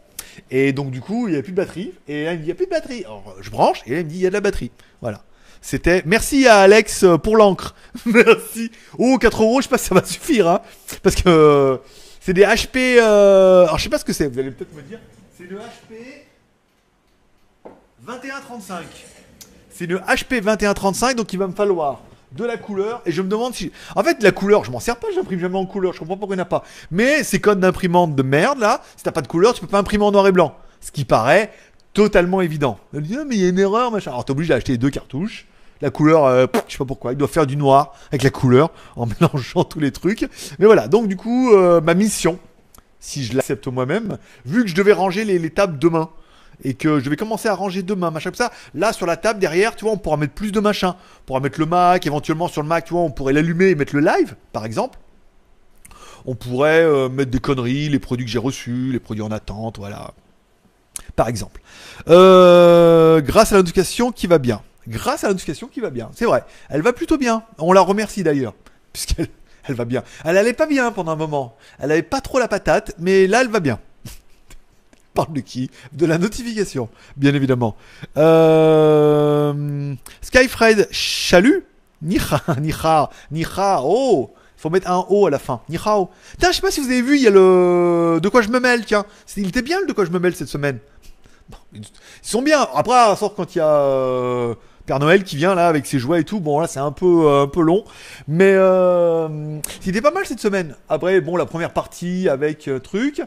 Et 0.51 0.71
donc, 0.71 0.91
du 0.91 1.01
coup, 1.01 1.27
il 1.27 1.33
n'y 1.33 1.37
a 1.37 1.43
plus 1.43 1.51
de 1.51 1.57
batterie. 1.57 1.93
Et 2.07 2.23
là, 2.23 2.33
il 2.33 2.39
me 2.39 2.43
dit, 2.43 2.43
il 2.43 2.45
n'y 2.45 2.51
a 2.53 2.55
plus 2.55 2.67
de 2.67 2.71
batterie. 2.71 3.03
Alors, 3.03 3.35
je 3.41 3.49
branche. 3.49 3.81
Et 3.87 3.91
là, 3.91 3.99
il 3.99 4.05
me 4.05 4.09
dit, 4.09 4.15
il 4.15 4.21
y 4.21 4.25
a 4.25 4.29
de 4.29 4.35
la 4.35 4.39
batterie. 4.39 4.71
Voilà. 5.01 5.25
C'était. 5.61 6.01
Merci 6.05 6.47
à 6.47 6.59
Alex 6.61 7.03
euh, 7.03 7.17
pour 7.17 7.37
l'encre. 7.37 7.75
Merci. 8.05 8.71
Oh, 8.97 9.17
4 9.17 9.43
euros, 9.43 9.61
je 9.61 9.63
sais 9.63 9.69
pas 9.69 9.77
si 9.77 9.87
ça 9.87 9.95
va 9.95 10.03
suffire. 10.03 10.47
Hein, 10.47 10.61
parce 11.03 11.15
que. 11.15 11.23
Euh, 11.27 11.77
c'est 12.19 12.33
des 12.33 12.43
HP. 12.43 12.99
Alors, 12.99 13.77
je 13.77 13.83
sais 13.83 13.89
pas 13.89 13.97
ce 13.97 14.05
que 14.05 14.13
c'est. 14.13 14.27
Vous 14.27 14.37
allez 14.37 14.51
peut-être 14.51 14.75
me 14.75 14.81
dire. 14.81 14.99
C'est 15.37 15.49
le 15.49 15.57
HP 15.57 16.25
2135. 18.05 18.85
C'est 19.69 19.85
le 19.87 19.97
HP 19.99 20.41
2135, 20.41 21.15
donc 21.15 21.33
il 21.33 21.39
va 21.39 21.47
me 21.47 21.53
falloir 21.53 22.01
de 22.31 22.45
la 22.45 22.57
couleur. 22.57 23.01
Et 23.05 23.11
je 23.11 23.21
me 23.21 23.29
demande 23.29 23.53
si. 23.53 23.71
En 23.95 24.03
fait, 24.03 24.21
la 24.21 24.31
couleur, 24.31 24.63
je 24.63 24.71
m'en 24.71 24.79
sers 24.79 24.97
pas, 24.97 25.07
j'imprime 25.13 25.39
jamais 25.39 25.57
en 25.57 25.65
couleur. 25.65 25.93
Je 25.93 25.99
comprends 25.99 26.17
pourquoi 26.17 26.35
il 26.35 26.37
n'y 26.37 26.41
en 26.41 26.45
a 26.45 26.49
pas. 26.49 26.63
Mais 26.91 27.23
ces 27.23 27.39
codes 27.39 27.59
d'imprimante 27.59 28.15
de 28.15 28.23
merde 28.23 28.59
là, 28.59 28.81
si 28.97 29.03
t'as 29.03 29.11
pas 29.11 29.21
de 29.21 29.27
couleur, 29.27 29.53
tu 29.53 29.61
peux 29.61 29.67
pas 29.67 29.79
imprimer 29.79 30.03
en 30.03 30.11
noir 30.11 30.27
et 30.27 30.31
blanc. 30.31 30.55
Ce 30.79 30.91
qui 30.91 31.05
paraît 31.05 31.51
totalement 31.93 32.41
évident. 32.41 32.79
Dit, 32.93 33.17
ah, 33.19 33.23
mais 33.27 33.35
il 33.35 33.41
y 33.41 33.45
a 33.45 33.49
une 33.49 33.59
erreur, 33.59 33.91
machin. 33.91 34.11
Alors 34.11 34.25
t'es 34.25 34.31
obligé 34.31 34.53
d'acheter 34.53 34.77
deux 34.77 34.89
cartouches. 34.89 35.47
La 35.81 35.89
couleur, 35.89 36.25
euh, 36.25 36.45
je 36.67 36.73
sais 36.73 36.77
pas 36.77 36.85
pourquoi, 36.85 37.11
il 37.11 37.17
doit 37.17 37.27
faire 37.27 37.47
du 37.47 37.57
noir 37.57 37.93
avec 38.11 38.23
la 38.23 38.29
couleur 38.29 38.71
en 38.95 39.05
mélangeant 39.07 39.63
tous 39.63 39.79
les 39.79 39.91
trucs. 39.91 40.27
Mais 40.59 40.65
voilà, 40.65 40.87
donc 40.87 41.07
du 41.07 41.17
coup, 41.17 41.53
euh, 41.53 41.81
ma 41.81 41.93
mission, 41.93 42.39
si 42.99 43.23
je 43.23 43.35
l'accepte 43.35 43.67
moi-même, 43.67 44.17
vu 44.45 44.63
que 44.63 44.69
je 44.69 44.75
devais 44.75 44.93
ranger 44.93 45.25
les, 45.25 45.49
tables 45.49 45.79
demain 45.79 46.09
et 46.63 46.75
que 46.75 46.99
je 46.99 47.09
vais 47.09 47.15
commencer 47.15 47.49
à 47.49 47.55
ranger 47.55 47.81
demain, 47.81 48.11
machin 48.11 48.29
comme 48.29 48.37
ça. 48.37 48.51
Là, 48.75 48.93
sur 48.93 49.07
la 49.07 49.17
table 49.17 49.39
derrière, 49.39 49.75
tu 49.75 49.85
vois, 49.85 49.93
on 49.93 49.97
pourra 49.97 50.17
mettre 50.17 50.33
plus 50.33 50.51
de 50.51 50.59
machin. 50.59 50.95
On 51.21 51.25
pourra 51.25 51.39
mettre 51.39 51.59
le 51.59 51.65
Mac, 51.65 52.05
éventuellement 52.05 52.47
sur 52.47 52.61
le 52.61 52.67
Mac, 52.67 52.85
tu 52.85 52.93
vois, 52.93 53.01
on 53.01 53.09
pourrait 53.09 53.33
l'allumer 53.33 53.69
et 53.69 53.75
mettre 53.75 53.95
le 53.95 54.01
live, 54.01 54.35
par 54.53 54.65
exemple. 54.65 54.99
On 56.25 56.35
pourrait 56.35 56.83
euh, 56.83 57.09
mettre 57.09 57.31
des 57.31 57.39
conneries, 57.39 57.89
les 57.89 57.97
produits 57.97 58.25
que 58.25 58.31
j'ai 58.31 58.37
reçus, 58.37 58.91
les 58.91 58.99
produits 58.99 59.23
en 59.23 59.31
attente, 59.31 59.79
voilà. 59.79 60.13
Par 61.15 61.27
exemple. 61.27 61.61
Euh, 62.07 63.21
grâce 63.21 63.51
à 63.51 63.55
la 63.55 63.61
notification 63.61 64.11
qui 64.11 64.27
va 64.27 64.37
bien. 64.37 64.61
Grâce 64.87 65.23
à 65.23 65.27
la 65.27 65.33
notification 65.33 65.67
qui 65.67 65.79
va 65.79 65.89
bien. 65.89 66.09
C'est 66.15 66.25
vrai. 66.25 66.43
Elle 66.69 66.81
va 66.81 66.93
plutôt 66.93 67.17
bien. 67.17 67.43
On 67.57 67.73
la 67.73 67.81
remercie 67.81 68.23
d'ailleurs. 68.23 68.53
Puisqu'elle 68.93 69.27
elle 69.67 69.75
va 69.75 69.85
bien. 69.85 70.03
Elle 70.23 70.37
allait 70.37 70.53
pas 70.53 70.65
bien 70.65 70.91
pendant 70.91 71.11
un 71.11 71.15
moment. 71.15 71.55
Elle 71.79 71.91
avait 71.91 72.01
pas 72.01 72.21
trop 72.21 72.39
la 72.39 72.47
patate, 72.47 72.93
mais 72.97 73.27
là, 73.27 73.41
elle 73.41 73.49
va 73.49 73.59
bien. 73.59 73.79
Parle 75.13 75.33
de 75.33 75.41
qui? 75.41 75.69
De 75.91 76.05
la 76.05 76.17
notification, 76.17 76.89
bien 77.15 77.33
évidemment. 77.35 77.75
Euh... 78.17 79.93
Skyfred, 80.21 80.87
chalut 80.91 81.65
Niha, 82.01 82.41
Niha, 82.59 83.11
Niha, 83.29 83.81
oh 83.83 84.33
faut 84.61 84.69
mettre 84.69 84.91
un 84.91 85.05
O 85.09 85.25
à 85.25 85.31
la 85.31 85.39
fin. 85.39 85.61
Nihao. 85.69 86.11
Tiens, 86.39 86.51
je 86.51 86.57
sais 86.57 86.61
pas 86.61 86.69
si 86.69 86.81
vous 86.81 86.85
avez 86.85 87.01
vu, 87.01 87.15
il 87.15 87.23
y 87.23 87.27
a 87.27 87.31
le. 87.31 88.19
De 88.21 88.29
quoi 88.29 88.43
je 88.43 88.49
me 88.49 88.59
mêle, 88.59 88.85
tiens. 88.85 89.05
Il 89.35 89.47
était 89.47 89.63
bien 89.63 89.79
le 89.81 89.87
De 89.87 89.93
quoi 89.93 90.05
je 90.05 90.11
me 90.11 90.19
mêle 90.19 90.35
cette 90.35 90.49
semaine. 90.49 90.77
ils 91.73 91.83
sont 92.21 92.43
bien. 92.43 92.67
Après, 92.75 93.15
sort 93.15 93.33
quand 93.33 93.55
il 93.55 93.57
y 93.57 93.61
a. 93.61 94.53
Père 94.85 94.99
Noël 94.99 95.23
qui 95.23 95.35
vient 95.37 95.55
là 95.55 95.67
avec 95.67 95.85
ses 95.85 95.99
jouets 95.99 96.21
et 96.21 96.23
tout. 96.23 96.39
Bon 96.39 96.59
là 96.59 96.67
c'est 96.67 96.79
un 96.79 96.91
peu 96.91 97.25
euh, 97.25 97.43
un 97.43 97.47
peu 97.47 97.61
long, 97.61 97.83
mais 98.27 98.53
euh, 98.53 99.59
c'était 99.79 100.01
pas 100.01 100.11
mal 100.11 100.25
cette 100.25 100.39
semamme 100.39 100.75
Après 100.89 101.21
bon 101.21 101.35
la 101.35 101.45
première 101.45 101.71
partie 101.73 102.29
avec 102.29 102.67
euh, 102.67 102.79
truc. 102.79 103.21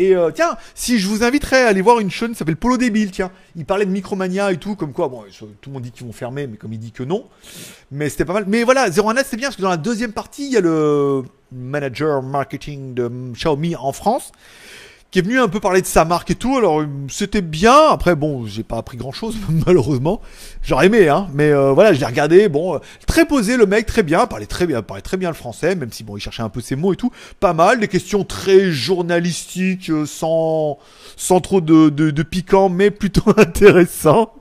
Et 0.00 0.14
tiens, 0.32 0.56
si 0.76 1.00
je 1.00 1.08
vous 1.08 1.24
inviterais 1.24 1.64
à 1.64 1.66
aller 1.66 1.82
voir 1.82 1.98
une 1.98 2.08
chaîne 2.08 2.30
qui 2.30 2.36
s'appelle 2.36 2.54
Polo 2.54 2.76
Débile, 2.76 3.10
tiens, 3.10 3.32
il 3.56 3.64
parlait 3.64 3.84
de 3.84 3.90
Micromania 3.90 4.52
et 4.52 4.56
tout, 4.56 4.76
comme 4.76 4.92
quoi, 4.92 5.08
bon, 5.08 5.24
tout 5.60 5.70
le 5.70 5.72
monde 5.72 5.82
dit 5.82 5.90
qu'ils 5.90 6.06
vont 6.06 6.12
fermer, 6.12 6.46
mais 6.46 6.56
comme 6.56 6.72
il 6.72 6.78
dit 6.78 6.92
que 6.92 7.02
non, 7.02 7.26
mais 7.90 8.08
c'était 8.08 8.24
pas 8.24 8.32
mal. 8.32 8.44
Mais 8.46 8.62
voilà, 8.62 8.88
01net 8.90 9.24
c'est 9.26 9.36
bien 9.36 9.48
parce 9.48 9.56
que 9.56 9.62
dans 9.62 9.68
la 9.68 9.76
deuxième 9.76 10.12
partie, 10.12 10.46
il 10.46 10.52
y 10.52 10.56
a 10.56 10.60
le 10.60 11.24
manager 11.50 12.22
marketing 12.22 12.94
de 12.94 13.10
Xiaomi 13.32 13.74
en 13.74 13.90
France 13.90 14.30
qui 15.10 15.20
est 15.20 15.22
venu 15.22 15.38
un 15.40 15.48
peu 15.48 15.58
parler 15.58 15.80
de 15.80 15.86
sa 15.86 16.04
marque 16.04 16.30
et 16.30 16.34
tout. 16.34 16.56
Alors 16.56 16.82
c'était 17.08 17.40
bien. 17.40 17.88
Après 17.90 18.14
bon, 18.14 18.46
j'ai 18.46 18.62
pas 18.62 18.78
appris 18.78 18.96
grand 18.96 19.12
chose 19.12 19.36
malheureusement. 19.66 20.20
J'aurais 20.62 20.86
aimé 20.86 21.08
hein, 21.08 21.28
mais 21.32 21.50
euh, 21.50 21.72
voilà, 21.72 21.92
je 21.92 22.00
l'ai 22.00 22.06
regardé. 22.06 22.48
Bon, 22.48 22.76
euh, 22.76 22.78
très 23.06 23.26
posé 23.26 23.56
le 23.56 23.66
mec, 23.66 23.86
très 23.86 24.02
bien, 24.02 24.26
parlait 24.26 24.46
très 24.46 24.66
bien, 24.66 24.82
parlait 24.82 25.02
très 25.02 25.16
bien 25.16 25.28
le 25.28 25.34
français, 25.34 25.74
même 25.74 25.92
si 25.92 26.04
bon, 26.04 26.16
il 26.16 26.20
cherchait 26.20 26.42
un 26.42 26.50
peu 26.50 26.60
ses 26.60 26.76
mots 26.76 26.92
et 26.92 26.96
tout. 26.96 27.10
Pas 27.40 27.54
mal, 27.54 27.80
des 27.80 27.88
questions 27.88 28.24
très 28.24 28.70
journalistiques, 28.70 29.90
euh, 29.90 30.06
sans 30.06 30.78
sans 31.16 31.40
trop 31.40 31.60
de, 31.60 31.88
de, 31.88 32.10
de 32.10 32.22
piquant, 32.22 32.68
mais 32.68 32.90
plutôt 32.90 33.30
intéressant. 33.36 34.37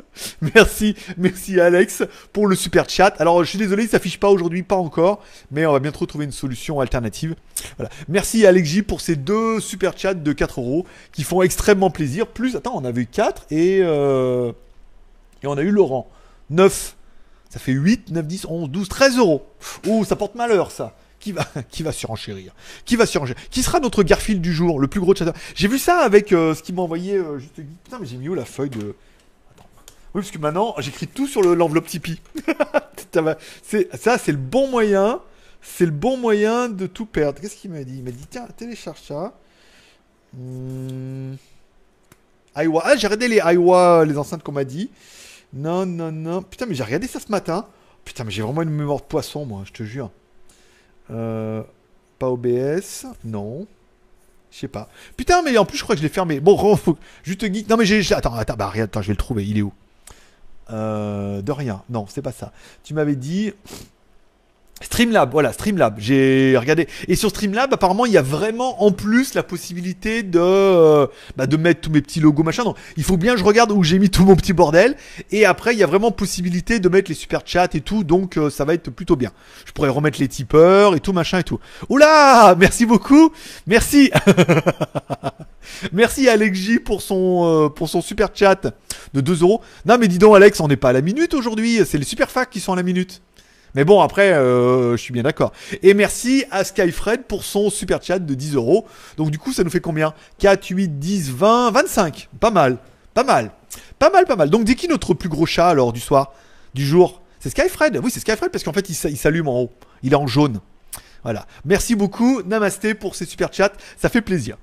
Merci, 0.54 0.94
merci 1.16 1.60
Alex 1.60 2.02
pour 2.32 2.46
le 2.46 2.56
super 2.56 2.88
chat. 2.88 3.14
Alors 3.18 3.42
je 3.44 3.48
suis 3.48 3.58
désolé, 3.58 3.84
il 3.84 3.88
s'affiche 3.88 4.18
pas 4.18 4.28
aujourd'hui, 4.30 4.62
pas 4.62 4.76
encore, 4.76 5.22
mais 5.50 5.66
on 5.66 5.72
va 5.72 5.80
bientôt 5.80 6.06
trouver 6.06 6.24
une 6.24 6.32
solution 6.32 6.80
alternative. 6.80 7.34
Voilà. 7.76 7.90
Merci 8.08 8.46
Alex 8.46 8.68
J 8.68 8.82
pour 8.82 9.00
ces 9.00 9.16
deux 9.16 9.60
super 9.60 9.96
chats 9.96 10.14
de 10.14 10.32
4 10.32 10.60
euros 10.60 10.86
qui 11.12 11.22
font 11.22 11.42
extrêmement 11.42 11.90
plaisir. 11.90 12.26
Plus, 12.26 12.56
attends, 12.56 12.76
on 12.76 12.84
avait 12.84 13.02
eu 13.02 13.06
4 13.06 13.46
et, 13.50 13.80
euh, 13.82 14.52
et 15.42 15.46
on 15.46 15.56
a 15.56 15.62
eu 15.62 15.70
Laurent. 15.70 16.08
9. 16.50 16.96
Ça 17.50 17.58
fait 17.58 17.72
8, 17.72 18.10
9, 18.10 18.26
10, 18.26 18.46
11, 18.48 18.70
12, 18.70 18.88
13 18.88 19.18
euros. 19.18 19.46
Ouh, 19.86 20.04
ça 20.04 20.16
porte 20.16 20.34
malheur 20.34 20.70
ça. 20.70 20.94
Qui 21.20 21.32
va, 21.32 21.44
qui 21.70 21.82
va 21.82 21.92
surenchérir? 21.92 22.54
Qui 22.84 22.96
va 22.96 23.06
surenchérir? 23.06 23.40
Qui 23.50 23.62
sera 23.62 23.80
notre 23.80 24.02
Garfield 24.02 24.40
du 24.40 24.52
jour, 24.52 24.78
le 24.78 24.86
plus 24.86 25.00
gros 25.00 25.14
chatter 25.14 25.32
J'ai 25.54 25.68
vu 25.68 25.78
ça 25.78 26.00
avec 26.00 26.32
euh, 26.32 26.54
ce 26.54 26.62
qu'il 26.62 26.74
m'a 26.74 26.82
envoyé. 26.82 27.14
Euh, 27.14 27.38
juste... 27.38 27.54
Putain, 27.84 27.98
mais 27.98 28.06
j'ai 28.06 28.16
mis 28.16 28.28
où 28.28 28.34
la 28.34 28.44
feuille 28.44 28.70
de. 28.70 28.94
Parce 30.20 30.30
que 30.30 30.38
maintenant, 30.38 30.74
j'écris 30.78 31.06
tout 31.06 31.26
sur 31.26 31.42
l'enveloppe 31.42 31.86
Tipeee. 31.86 32.20
ça, 33.94 34.18
c'est 34.18 34.32
le 34.32 34.38
bon 34.38 34.68
moyen. 34.68 35.20
C'est 35.60 35.86
le 35.86 35.90
bon 35.90 36.16
moyen 36.16 36.68
de 36.68 36.86
tout 36.86 37.06
perdre. 37.06 37.40
Qu'est-ce 37.40 37.56
qu'il 37.56 37.70
m'a 37.70 37.84
dit? 37.84 37.98
Il 37.98 38.04
m'a 38.04 38.10
dit 38.10 38.26
tiens, 38.30 38.46
télécharge 38.56 39.00
ça. 39.00 39.34
Hmm. 40.34 41.34
Ah, 42.54 42.96
j'ai 42.96 43.06
regardé 43.06 43.28
les 43.28 43.36
Iowa, 43.36 44.04
les 44.04 44.18
enceintes 44.18 44.42
qu'on 44.42 44.52
m'a 44.52 44.64
dit. 44.64 44.90
Non, 45.52 45.86
non, 45.86 46.10
non. 46.10 46.42
Putain, 46.42 46.66
mais 46.66 46.74
j'ai 46.74 46.82
regardé 46.82 47.06
ça 47.06 47.20
ce 47.20 47.30
matin. 47.30 47.66
Putain, 48.04 48.24
mais 48.24 48.30
j'ai 48.30 48.42
vraiment 48.42 48.62
une 48.62 48.70
mémoire 48.70 48.98
de 48.98 49.04
poisson, 49.04 49.44
moi, 49.44 49.62
je 49.64 49.72
te 49.72 49.82
jure. 49.82 50.10
Euh, 51.10 51.62
pas 52.18 52.28
OBS, 52.28 53.06
non. 53.24 53.66
Je 54.50 54.58
sais 54.58 54.68
pas. 54.68 54.88
Putain, 55.16 55.42
mais 55.42 55.56
en 55.58 55.64
plus, 55.64 55.78
je 55.78 55.82
crois 55.82 55.94
que 55.94 56.00
je 56.00 56.06
l'ai 56.06 56.12
fermé. 56.12 56.40
Bon, 56.40 56.76
faut... 56.76 56.98
juste 57.22 57.44
geek. 57.52 57.68
Non, 57.68 57.76
mais 57.76 57.86
j'ai. 57.86 58.00
Attends, 58.14 58.34
attends, 58.34 58.56
bah, 58.56 58.70
rien, 58.70 58.84
attends, 58.84 59.02
je 59.02 59.08
vais 59.08 59.12
le 59.12 59.18
trouver. 59.18 59.46
Il 59.46 59.58
est 59.58 59.62
où? 59.62 59.72
Euh, 60.70 61.42
de 61.42 61.52
rien. 61.52 61.82
Non, 61.88 62.06
c'est 62.08 62.22
pas 62.22 62.32
ça. 62.32 62.52
Tu 62.84 62.94
m'avais 62.94 63.16
dit. 63.16 63.52
Streamlab, 64.80 65.32
voilà, 65.32 65.52
Streamlab. 65.52 65.96
J'ai 65.98 66.56
regardé. 66.56 66.88
Et 67.08 67.16
sur 67.16 67.30
Streamlab, 67.30 67.72
apparemment, 67.72 68.06
il 68.06 68.12
y 68.12 68.18
a 68.18 68.22
vraiment 68.22 68.82
en 68.82 68.92
plus 68.92 69.34
la 69.34 69.42
possibilité 69.42 70.22
de, 70.22 70.38
euh, 70.40 71.06
bah, 71.36 71.46
de 71.46 71.56
mettre 71.56 71.80
tous 71.80 71.90
mes 71.90 72.00
petits 72.00 72.20
logos, 72.20 72.42
machin. 72.42 72.64
Donc, 72.64 72.76
il 72.96 73.02
faut 73.02 73.16
bien 73.16 73.34
que 73.34 73.40
je 73.40 73.44
regarde 73.44 73.72
où 73.72 73.82
j'ai 73.82 73.98
mis 73.98 74.10
tout 74.10 74.24
mon 74.24 74.36
petit 74.36 74.52
bordel. 74.52 74.96
Et 75.30 75.44
après, 75.44 75.74
il 75.74 75.78
y 75.78 75.82
a 75.82 75.86
vraiment 75.86 76.10
possibilité 76.10 76.78
de 76.78 76.88
mettre 76.88 77.10
les 77.10 77.14
super 77.14 77.42
chats 77.44 77.68
et 77.74 77.80
tout. 77.80 78.04
Donc, 78.04 78.36
euh, 78.36 78.50
ça 78.50 78.64
va 78.64 78.74
être 78.74 78.90
plutôt 78.90 79.16
bien. 79.16 79.32
Je 79.66 79.72
pourrais 79.72 79.88
remettre 79.88 80.20
les 80.20 80.28
tipeurs 80.28 80.94
et 80.94 81.00
tout, 81.00 81.12
machin 81.12 81.38
et 81.38 81.44
tout. 81.44 81.58
Oula! 81.88 82.54
Merci 82.58 82.86
beaucoup! 82.86 83.32
Merci! 83.66 84.10
Merci 85.92 86.28
à 86.28 86.32
Alex 86.32 86.58
J 86.58 86.78
pour 86.78 87.02
son, 87.02 87.66
euh, 87.66 87.68
pour 87.68 87.88
son 87.88 88.00
super 88.00 88.28
chat 88.32 88.66
de 89.14 89.20
2 89.20 89.42
euros. 89.42 89.60
Non, 89.86 89.98
mais 89.98 90.08
dis 90.08 90.18
donc, 90.18 90.36
Alex, 90.36 90.60
on 90.60 90.68
n'est 90.68 90.76
pas 90.76 90.90
à 90.90 90.92
la 90.92 91.02
minute 91.02 91.34
aujourd'hui. 91.34 91.80
C'est 91.84 91.98
les 91.98 92.04
super 92.04 92.30
facs 92.30 92.50
qui 92.50 92.60
sont 92.60 92.72
à 92.72 92.76
la 92.76 92.82
minute. 92.82 93.22
Mais 93.74 93.84
bon, 93.84 94.00
après, 94.00 94.32
euh, 94.32 94.92
je 94.92 95.02
suis 95.02 95.12
bien 95.12 95.22
d'accord. 95.22 95.52
Et 95.82 95.94
merci 95.94 96.44
à 96.50 96.64
Skyfred 96.64 97.24
pour 97.24 97.44
son 97.44 97.70
super 97.70 98.02
chat 98.02 98.18
de 98.18 98.34
10 98.34 98.54
euros. 98.54 98.86
Donc, 99.16 99.30
du 99.30 99.38
coup, 99.38 99.52
ça 99.52 99.64
nous 99.64 99.70
fait 99.70 99.80
combien? 99.80 100.14
4, 100.38 100.66
8, 100.68 100.98
10, 100.98 101.30
20, 101.32 101.70
25. 101.72 102.28
Pas 102.40 102.50
mal. 102.50 102.78
Pas 103.14 103.24
mal. 103.24 103.50
Pas 103.98 104.10
mal, 104.10 104.24
pas 104.24 104.36
mal. 104.36 104.50
Donc, 104.50 104.64
dis 104.64 104.76
qui 104.76 104.88
notre 104.88 105.14
plus 105.14 105.28
gros 105.28 105.46
chat 105.46 105.68
alors 105.68 105.92
du 105.92 106.00
soir 106.00 106.32
Du 106.74 106.84
jour? 106.86 107.22
C'est 107.40 107.50
Skyfred 107.50 108.00
Oui, 108.02 108.10
c'est 108.10 108.20
Skyfred 108.20 108.50
parce 108.50 108.64
qu'en 108.64 108.72
fait, 108.72 108.88
il 108.88 109.16
s'allume 109.16 109.48
en 109.48 109.62
haut. 109.62 109.72
Il 110.02 110.12
est 110.12 110.16
en 110.16 110.26
jaune. 110.26 110.60
Voilà. 111.24 111.46
Merci 111.64 111.94
beaucoup, 111.94 112.42
Namasté, 112.42 112.94
pour 112.94 113.14
ces 113.14 113.24
super 113.24 113.52
chats. 113.52 113.72
Ça 113.96 114.08
fait 114.08 114.22
plaisir. 114.22 114.56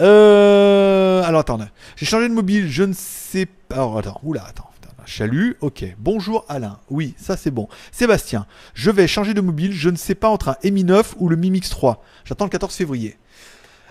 Euh... 0.00 1.22
Alors, 1.22 1.40
attends. 1.40 1.58
J'ai 1.96 2.06
changé 2.06 2.28
de 2.28 2.34
mobile. 2.34 2.68
Je 2.68 2.82
ne 2.82 2.92
sais 2.92 3.46
pas. 3.46 3.76
Alors, 3.76 3.98
attends. 3.98 4.20
Oula, 4.22 4.44
attends. 4.48 4.71
Chalut, 5.06 5.56
ok. 5.60 5.84
Bonjour 5.98 6.44
Alain. 6.48 6.78
Oui, 6.90 7.14
ça 7.16 7.36
c'est 7.36 7.50
bon. 7.50 7.68
Sébastien, 7.90 8.46
je 8.74 8.90
vais 8.90 9.06
changer 9.06 9.34
de 9.34 9.40
mobile. 9.40 9.72
Je 9.72 9.88
ne 9.88 9.96
sais 9.96 10.14
pas 10.14 10.28
entre 10.28 10.56
un 10.62 10.70
Mi 10.70 10.84
9 10.84 11.16
ou 11.18 11.28
le 11.28 11.36
Mi 11.36 11.50
Mix 11.50 11.68
3. 11.70 12.04
J'attends 12.24 12.44
le 12.44 12.50
14 12.50 12.74
février. 12.74 13.16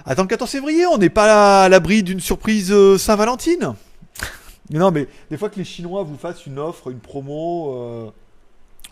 Attends 0.05 0.23
le 0.23 0.27
14 0.27 0.49
février, 0.49 0.85
on 0.87 0.97
n'est 0.97 1.09
pas 1.09 1.63
à 1.63 1.69
l'abri 1.69 2.01
d'une 2.01 2.19
surprise 2.19 2.71
euh, 2.71 2.97
Saint-Valentin. 2.97 3.75
non, 4.71 4.91
mais 4.91 5.07
des 5.29 5.37
fois 5.37 5.49
que 5.49 5.57
les 5.57 5.65
Chinois 5.65 6.03
vous 6.03 6.17
fassent 6.17 6.45
une 6.45 6.59
offre, 6.59 6.89
une 6.89 6.99
promo. 6.99 7.75
Euh, 7.75 8.11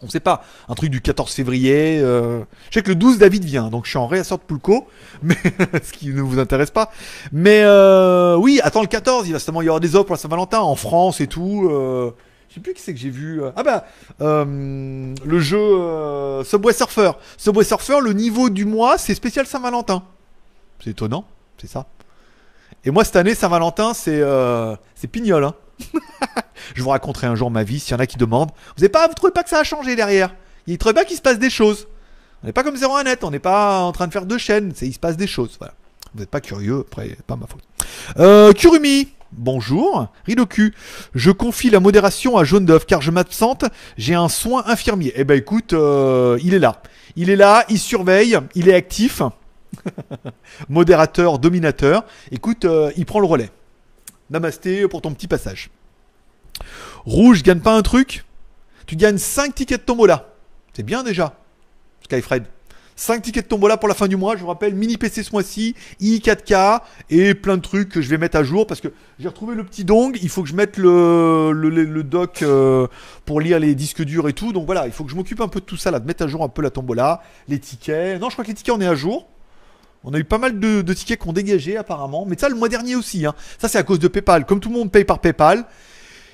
on 0.02 0.10
sait 0.10 0.20
pas, 0.20 0.44
un 0.68 0.76
truc 0.76 0.90
du 0.90 1.02
14 1.02 1.32
février. 1.32 2.00
Euh, 2.02 2.42
je 2.70 2.76
sais 2.76 2.84
que 2.84 2.90
le 2.90 2.96
12 2.96 3.18
David 3.18 3.44
vient, 3.44 3.70
donc 3.70 3.86
je 3.86 3.90
suis 3.90 3.98
en 3.98 4.08
réassort 4.08 4.38
de 4.38 4.44
Poulco, 4.44 4.88
mais 5.22 5.36
ce 5.84 5.92
qui 5.92 6.10
ne 6.10 6.22
vous 6.22 6.40
intéresse 6.40 6.72
pas. 6.72 6.92
Mais 7.32 7.62
euh, 7.64 8.36
oui, 8.36 8.60
attends 8.64 8.82
le 8.82 8.88
14, 8.88 9.28
il 9.28 9.34
va 9.34 9.40
certainement 9.40 9.62
y 9.62 9.66
avoir 9.66 9.80
des 9.80 9.96
offres 9.96 10.08
pour 10.08 10.18
Saint-Valentin 10.18 10.60
en 10.60 10.76
France 10.76 11.22
et 11.22 11.28
tout. 11.28 11.68
Euh, 11.70 12.12
je 12.50 12.56
sais 12.56 12.60
plus 12.62 12.74
qui 12.74 12.82
c'est 12.82 12.94
que 12.94 13.00
j'ai 13.00 13.12
vu. 13.12 13.42
Ah 13.56 13.62
bah 13.64 13.86
le 14.20 15.40
jeu 15.40 16.44
Subway 16.44 16.74
Surfer. 16.74 17.12
Subway 17.38 17.64
Surfer, 17.64 18.00
le 18.02 18.14
niveau 18.14 18.50
du 18.50 18.66
mois, 18.66 18.98
c'est 18.98 19.14
spécial 19.14 19.46
Saint-Valentin. 19.46 20.04
C'est 20.84 20.92
étonnant, 20.92 21.26
c'est 21.60 21.70
ça. 21.70 21.86
Et 22.86 22.92
moi 22.92 23.04
cette 23.04 23.18
année 23.18 23.36
Saint-Valentin, 23.36 23.94
c'est 23.94 24.24
c'est 24.96 25.08
pignol. 25.08 25.44
Hein. 25.44 25.54
je 26.76 26.84
vous 26.84 26.90
raconterai 26.90 27.28
un 27.28 27.36
jour 27.36 27.52
ma 27.52 27.64
vie 27.64 27.80
s'il 27.80 27.92
y 27.92 27.96
en 27.96 28.00
a 28.00 28.06
qui 28.06 28.18
demandent. 28.18 28.52
Vous 28.78 28.84
ne 28.84 28.88
pas, 28.88 29.08
vous 29.08 29.14
trouvez 29.14 29.32
pas 29.32 29.44
que 29.44 29.50
ça 29.50 29.60
a 29.60 29.64
changé 29.64 29.96
derrière? 29.96 30.34
Il 30.68 30.78
trouvez 30.78 30.94
pas 30.94 31.06
qu'il 31.06 31.18
se 31.18 31.22
passe 31.22 31.40
des 31.40 31.50
choses. 31.50 31.88
On 32.44 32.48
n'est 32.48 32.54
pas 32.54 32.64
comme 32.64 32.76
0 32.76 33.04
net, 33.04 33.24
on 33.24 33.32
n'est 33.32 33.40
pas 33.40 33.82
en 33.82 33.92
train 33.92 34.08
de 34.08 34.14
faire 34.14 34.26
deux 34.26 34.38
chaînes, 34.38 34.74
il 34.82 34.94
se 34.94 35.00
passe 35.00 35.18
des 35.18 35.28
choses. 35.28 35.58
Vous 36.14 36.20
n'êtes 36.20 36.30
pas 36.30 36.42
curieux, 36.42 36.86
après, 36.88 37.18
pas 37.28 37.36
ma 37.36 37.48
faute. 37.48 37.64
Euh, 38.18 38.54
Kurumi, 38.54 39.10
bonjour. 39.34 40.08
Ridoku, 40.26 40.72
je 41.16 41.32
confie 41.32 41.70
la 41.70 41.80
modération 41.80 42.38
à 42.38 42.44
Jaune 42.44 42.66
d'œuf 42.66 42.86
car 42.86 43.02
je 43.02 43.12
m'absente, 43.12 43.66
j'ai 43.98 44.16
un 44.16 44.30
soin 44.30 44.64
infirmier. 44.68 45.12
Eh 45.16 45.24
ben 45.24 45.38
écoute, 45.38 45.74
euh, 45.74 46.40
il 46.44 46.54
est 46.54 46.60
là. 46.60 46.82
Il 47.16 47.30
est 47.30 47.36
là, 47.36 47.66
il 47.70 47.80
surveille, 47.80 48.38
il 48.56 48.70
est 48.70 48.74
actif. 48.74 49.22
Modérateur, 50.70 51.40
dominateur. 51.40 52.06
Écoute, 52.32 52.66
euh, 52.66 52.92
il 52.96 53.06
prend 53.06 53.20
le 53.20 53.28
relais. 53.28 53.50
Namasté 54.30 54.88
pour 54.88 55.02
ton 55.02 55.14
petit 55.14 55.28
passage. 55.28 55.70
Rouge, 57.06 57.44
gagne 57.44 57.62
pas 57.62 57.76
un 57.76 57.82
truc 57.82 58.26
Tu 58.86 58.96
gagnes 58.96 59.18
5 59.18 59.56
tickets 59.56 59.82
de 59.82 59.86
tombola. 59.86 60.34
C'est 60.74 60.84
bien 60.84 61.04
déjà. 61.04 61.36
Skyfred. 62.04 62.46
5 62.96 63.22
tickets 63.22 63.46
de 63.46 63.50
tombola 63.50 63.78
pour 63.78 63.88
la 63.88 63.96
fin 63.96 64.08
du 64.08 64.18
mois. 64.18 64.36
Je 64.36 64.42
vous 64.42 64.48
rappelle, 64.48 64.76
mini 64.76 64.98
PC 64.98 65.24
ce 65.24 65.32
mois-ci, 65.32 65.74
i4K 66.02 66.82
et 67.10 67.34
plein 67.34 67.56
de 67.56 67.62
trucs 67.62 67.88
que 67.88 68.02
je 68.02 68.10
vais 68.10 68.18
mettre 68.18 68.38
à 68.38 68.44
jour 68.44 68.68
parce 68.68 68.82
que 68.82 68.90
j'ai 69.20 69.30
retrouvé 69.30 69.56
le 69.56 69.64
petit 69.64 69.86
dong. 69.86 70.18
Il 70.22 70.28
faut 70.28 70.44
que 70.44 70.50
je 70.50 70.56
mette 70.56 70.78
le, 70.78 71.54
le, 71.54 72.04
doc 72.04 72.42
euh, 72.42 72.88
pour 73.26 73.40
lire 73.40 73.58
les 73.60 73.74
disques 73.74 74.04
durs 74.04 74.28
et 74.28 74.34
tout. 74.34 74.52
Donc 74.52 74.66
voilà, 74.66 74.86
il 74.86 74.92
faut 74.92 75.06
que 75.06 75.12
je 75.12 75.16
m'occupe 75.16 75.40
un 75.40 75.48
peu 75.48 75.62
de 75.62 75.66
tout 75.66 75.78
ça 75.78 75.92
là, 75.92 76.00
de 76.00 76.06
mettre 76.06 76.24
à 76.24 76.28
jour 76.28 76.44
un 76.44 76.50
peu 76.50 76.62
la 76.62 76.72
tombola, 76.72 77.22
les 77.48 77.60
tickets. 77.60 78.20
Non, 78.20 78.30
je 78.30 78.36
crois 78.36 78.44
que 78.44 78.50
les 78.50 78.56
tickets 78.56 78.76
on 78.76 78.82
est 78.82 78.88
à 78.88 78.96
jour. 78.96 79.28
On 80.04 80.14
a 80.14 80.18
eu 80.18 80.24
pas 80.24 80.38
mal 80.38 80.60
de, 80.60 80.94
tickets 80.94 81.20
qu'on 81.20 81.34
dégagé 81.34 81.78
apparemment, 81.78 82.26
mais 82.26 82.38
ça 82.38 82.50
le 82.50 82.56
mois 82.56 82.70
dernier 82.70 82.96
aussi. 82.96 83.26
Hein. 83.26 83.34
Ça 83.58 83.68
c'est 83.68 83.78
à 83.78 83.84
cause 83.84 84.00
de 84.00 84.08
PayPal. 84.08 84.46
Comme 84.46 84.60
tout 84.60 84.70
le 84.70 84.76
monde 84.76 84.92
paye 84.92 85.04
par 85.04 85.20
PayPal, 85.20 85.66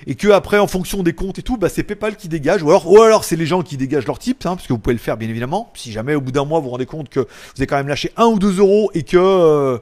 et 0.07 0.15
que 0.15 0.27
après 0.29 0.59
en 0.59 0.67
fonction 0.67 1.03
des 1.03 1.13
comptes 1.13 1.39
et 1.39 1.41
tout, 1.41 1.57
bah, 1.57 1.69
c'est 1.69 1.83
PayPal 1.83 2.15
qui 2.15 2.27
dégage, 2.27 2.61
ou 2.61 2.69
alors, 2.69 2.91
ou 2.91 3.01
alors 3.01 3.23
c'est 3.23 3.35
les 3.35 3.45
gens 3.45 3.63
qui 3.63 3.77
dégagent 3.77 4.05
leur 4.05 4.19
type, 4.19 4.45
hein, 4.45 4.55
parce 4.55 4.67
que 4.67 4.73
vous 4.73 4.79
pouvez 4.79 4.93
le 4.93 4.99
faire 4.99 5.17
bien 5.17 5.29
évidemment. 5.29 5.71
Si 5.75 5.91
jamais 5.91 6.15
au 6.15 6.21
bout 6.21 6.31
d'un 6.31 6.45
mois 6.45 6.59
vous 6.59 6.65
vous 6.65 6.71
rendez 6.71 6.85
compte 6.85 7.09
que 7.09 7.21
vous 7.21 7.27
avez 7.57 7.67
quand 7.67 7.77
même 7.77 7.87
lâché 7.87 8.11
1 8.17 8.25
ou 8.25 8.39
2 8.39 8.59
euros 8.59 8.91
et 8.93 9.03
que 9.03 9.17
euh, 9.17 9.79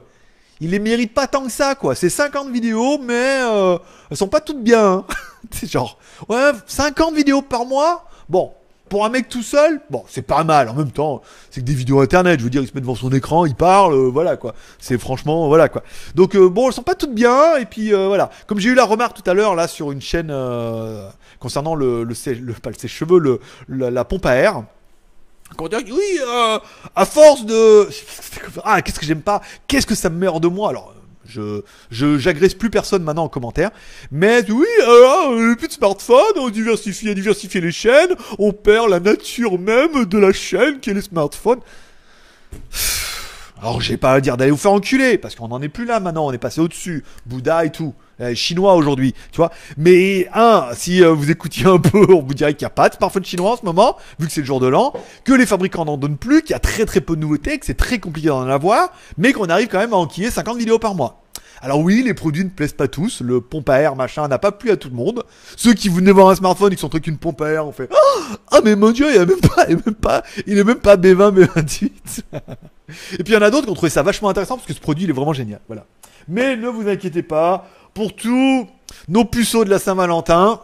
il 0.60 0.70
les 0.70 0.78
mérite 0.78 1.12
pas 1.12 1.26
tant 1.26 1.44
que 1.44 1.52
ça, 1.52 1.74
quoi. 1.74 1.94
C'est 1.94 2.08
50 2.08 2.50
vidéos, 2.50 2.98
mais 2.98 3.40
euh, 3.42 3.78
elles 4.10 4.16
sont 4.16 4.28
pas 4.28 4.40
toutes 4.40 4.62
bien. 4.62 4.84
Hein. 4.84 5.04
c'est 5.50 5.70
genre, 5.70 5.98
ouais, 6.28 6.52
50 6.66 7.14
vidéos 7.14 7.42
par 7.42 7.66
mois. 7.66 8.08
Bon, 8.28 8.52
pour 8.88 9.04
un 9.04 9.08
mec 9.08 9.28
tout 9.28 9.42
seul, 9.42 9.80
bon, 9.90 10.04
c'est 10.08 10.22
pas 10.22 10.44
mal. 10.44 10.68
En 10.68 10.74
même 10.74 10.90
temps, 10.90 11.22
c'est 11.50 11.60
que 11.60 11.66
des 11.66 11.74
vidéos 11.74 12.00
internet. 12.00 12.38
Je 12.38 12.44
veux 12.44 12.50
dire, 12.50 12.62
il 12.62 12.68
se 12.68 12.74
met 12.74 12.80
devant 12.80 12.94
son 12.94 13.10
écran, 13.10 13.46
il 13.46 13.54
parle, 13.54 13.94
euh, 13.94 14.10
voilà 14.10 14.36
quoi. 14.36 14.54
C'est 14.78 14.98
franchement, 14.98 15.48
voilà 15.48 15.68
quoi. 15.68 15.82
Donc 16.14 16.36
euh, 16.36 16.48
bon, 16.48 16.68
elles 16.68 16.74
sont 16.74 16.82
pas 16.82 16.94
toutes 16.94 17.14
bien. 17.14 17.56
Et 17.56 17.64
puis 17.64 17.94
euh, 17.94 18.08
voilà. 18.08 18.30
Comme 18.46 18.60
j'ai 18.60 18.68
eu 18.68 18.74
la 18.74 18.84
remarque 18.84 19.20
tout 19.20 19.28
à 19.28 19.34
l'heure 19.34 19.54
là 19.54 19.68
sur 19.68 19.90
une 19.90 20.02
chaîne 20.02 20.32
concernant 21.38 21.74
le, 21.74 22.04
le, 22.04 22.14
le, 22.34 22.52
pas 22.52 22.72
sèche-cheveux, 22.72 23.18
le, 23.18 23.40
la, 23.68 24.04
pompe 24.04 24.26
à 24.26 24.34
air. 24.34 24.64
Quand 25.56 25.72
on 25.72 25.80
dit, 25.80 25.92
oui, 25.92 26.20
à 26.94 27.04
force 27.04 27.44
de, 27.46 27.88
ah, 28.64 28.82
qu'est-ce 28.82 28.98
que 28.98 29.06
j'aime 29.06 29.22
pas, 29.22 29.40
qu'est-ce 29.66 29.86
que 29.86 29.94
ça 29.94 30.10
me 30.10 30.18
meurt 30.18 30.40
de 30.40 30.48
moi? 30.48 30.70
Alors 30.70 30.94
je, 31.26 31.62
je, 31.90 32.18
j'agresse 32.18 32.54
plus 32.54 32.70
personne 32.70 33.02
maintenant 33.02 33.24
en 33.24 33.28
commentaire. 33.28 33.70
Mais 34.10 34.48
oui, 34.50 34.66
euh, 34.86 35.54
plus 35.54 35.68
de 35.68 35.72
smartphone, 35.72 36.36
on 36.36 36.50
diversifie, 36.50 37.14
diversifier 37.14 37.60
les 37.60 37.72
chaînes, 37.72 38.14
on 38.38 38.52
perd 38.52 38.88
la 38.88 39.00
nature 39.00 39.58
même 39.58 40.04
de 40.04 40.18
la 40.18 40.32
chaîne 40.32 40.80
qui 40.80 40.90
est 40.90 40.94
les 40.94 41.02
smartphones. 41.02 41.60
Alors 43.60 43.80
j'ai 43.80 43.96
pas 43.96 44.12
à 44.12 44.20
dire 44.20 44.36
d'aller 44.36 44.50
vous 44.50 44.58
faire 44.58 44.72
enculer, 44.72 45.16
parce 45.16 45.34
qu'on 45.34 45.48
n'en 45.48 45.62
est 45.62 45.68
plus 45.68 45.86
là 45.86 45.98
maintenant, 45.98 46.26
on 46.26 46.32
est 46.32 46.38
passé 46.38 46.60
au-dessus. 46.60 47.04
Bouddha 47.24 47.64
et 47.64 47.72
tout. 47.72 47.94
Euh, 48.20 48.34
chinois 48.34 48.74
aujourd'hui, 48.74 49.14
tu 49.32 49.38
vois. 49.38 49.50
Mais 49.76 50.28
un, 50.34 50.68
si 50.74 51.02
euh, 51.02 51.12
vous 51.12 51.30
écoutiez 51.30 51.66
un 51.66 51.78
peu, 51.78 52.12
on 52.12 52.22
vous 52.22 52.34
dirait 52.34 52.54
qu'il 52.54 52.64
n'y 52.64 52.70
a 52.70 52.70
pas 52.70 52.88
de 52.88 52.94
smartphone 52.94 53.24
chinois 53.24 53.52
en 53.52 53.56
ce 53.56 53.64
moment, 53.64 53.96
vu 54.18 54.26
que 54.26 54.32
c'est 54.32 54.42
le 54.42 54.46
jour 54.46 54.60
de 54.60 54.66
l'an, 54.66 54.92
que 55.24 55.32
les 55.32 55.46
fabricants 55.46 55.84
n'en 55.84 55.96
donnent 55.96 56.18
plus, 56.18 56.42
qu'il 56.42 56.50
y 56.50 56.54
a 56.54 56.60
très 56.60 56.84
très 56.84 57.00
peu 57.00 57.16
de 57.16 57.20
nouveautés, 57.22 57.58
que 57.58 57.66
c'est 57.66 57.74
très 57.74 57.98
compliqué 57.98 58.28
d'en 58.28 58.46
avoir, 58.46 58.92
mais 59.18 59.32
qu'on 59.32 59.46
arrive 59.46 59.68
quand 59.68 59.78
même 59.78 59.94
à 59.94 59.96
enquiller 59.96 60.30
50 60.30 60.58
vidéos 60.58 60.78
par 60.78 60.94
mois. 60.94 61.23
Alors 61.64 61.80
oui, 61.80 62.02
les 62.02 62.12
produits 62.12 62.44
ne 62.44 62.50
plaisent 62.50 62.74
pas 62.74 62.88
tous. 62.88 63.22
Le 63.22 63.40
pompe 63.40 63.70
à 63.70 63.80
air, 63.80 63.96
machin, 63.96 64.28
n'a 64.28 64.38
pas 64.38 64.52
plu 64.52 64.70
à 64.70 64.76
tout 64.76 64.90
le 64.90 64.94
monde. 64.94 65.24
Ceux 65.56 65.72
qui 65.72 65.88
venaient 65.88 66.12
voir 66.12 66.28
un 66.28 66.34
smartphone, 66.34 66.70
ils 66.74 66.78
sont 66.78 66.90
trucs 66.90 67.06
une 67.06 67.16
pompe 67.16 67.40
à 67.40 67.48
air, 67.48 67.66
on 67.66 67.72
fait 67.72 67.88
Ah 68.50 68.60
mais 68.62 68.76
mon 68.76 68.90
dieu, 68.90 69.06
il 69.08 69.16
est 69.16 69.24
même 69.24 69.40
pas, 69.40 69.64
il 69.66 69.78
est 69.78 69.86
même 69.86 69.94
pas, 69.94 70.22
il 70.46 70.58
est 70.58 70.64
même 70.64 70.78
pas 70.78 70.96
B20, 70.96 71.32
B28. 71.32 71.90
Et 73.18 73.24
puis 73.24 73.32
il 73.32 73.32
y 73.32 73.36
en 73.36 73.40
a 73.40 73.50
d'autres 73.50 73.64
qui 73.64 73.70
ont 73.70 73.74
trouvé 73.74 73.88
ça 73.88 74.02
vachement 74.02 74.28
intéressant 74.28 74.56
parce 74.56 74.66
que 74.66 74.74
ce 74.74 74.80
produit 74.80 75.04
il 75.04 75.10
est 75.10 75.14
vraiment 75.14 75.32
génial. 75.32 75.60
Voilà. 75.66 75.86
Mais 76.28 76.54
ne 76.54 76.68
vous 76.68 76.86
inquiétez 76.86 77.22
pas, 77.22 77.66
pour 77.94 78.14
tous 78.14 78.68
nos 79.08 79.24
puceaux 79.24 79.64
de 79.64 79.70
la 79.70 79.78
Saint-Valentin, 79.78 80.60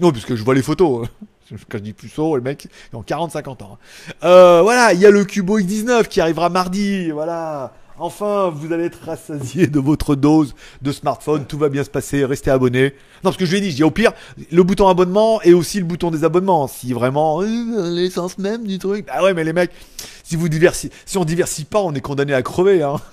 non, 0.00 0.12
puisque 0.12 0.36
je 0.36 0.44
vois 0.44 0.54
les 0.54 0.62
photos. 0.62 1.08
Quand 1.68 1.78
je 1.78 1.82
dis 1.82 1.92
puceaux, 1.92 2.36
les 2.36 2.42
mecs, 2.42 2.68
ils 2.92 2.96
ont 2.96 3.02
40-50 3.02 3.62
ans. 3.62 3.78
Hein. 3.80 4.12
Euh, 4.24 4.60
voilà, 4.62 4.92
il 4.92 5.00
y 5.00 5.06
a 5.06 5.10
le 5.10 5.24
Cubo 5.24 5.58
X19 5.58 6.06
qui 6.06 6.20
arrivera 6.20 6.50
mardi, 6.50 7.10
voilà. 7.10 7.72
Enfin, 7.98 8.50
vous 8.54 8.74
allez 8.74 8.84
être 8.84 9.00
rassasié 9.06 9.68
de 9.68 9.80
votre 9.80 10.16
dose 10.16 10.54
de 10.82 10.92
smartphone. 10.92 11.46
Tout 11.46 11.56
va 11.56 11.70
bien 11.70 11.82
se 11.82 11.88
passer. 11.88 12.26
Restez 12.26 12.50
abonné. 12.50 12.92
Non, 13.24 13.32
ce 13.32 13.38
que 13.38 13.46
je 13.46 13.52
lui 13.52 13.58
ai 13.58 13.60
dit, 13.62 13.70
je 13.70 13.76
dis 13.76 13.84
au 13.84 13.90
pire, 13.90 14.12
le 14.52 14.62
bouton 14.62 14.86
abonnement 14.88 15.40
et 15.42 15.54
aussi 15.54 15.78
le 15.78 15.86
bouton 15.86 16.10
des 16.10 16.22
abonnements. 16.22 16.68
Si 16.68 16.92
vraiment 16.92 17.40
euh, 17.40 17.90
l'essence 17.90 18.36
même 18.36 18.66
du 18.66 18.78
truc. 18.78 19.06
Ah 19.08 19.24
ouais, 19.24 19.32
mais 19.32 19.44
les 19.44 19.54
mecs, 19.54 19.70
si 20.24 20.36
vous 20.36 20.50
diversifiez, 20.50 20.94
si 21.06 21.16
on 21.16 21.24
diversifie 21.24 21.64
pas, 21.64 21.80
on 21.80 21.94
est 21.94 22.02
condamné 22.02 22.34
à 22.34 22.42
crever. 22.42 22.82
Hein. 22.82 22.96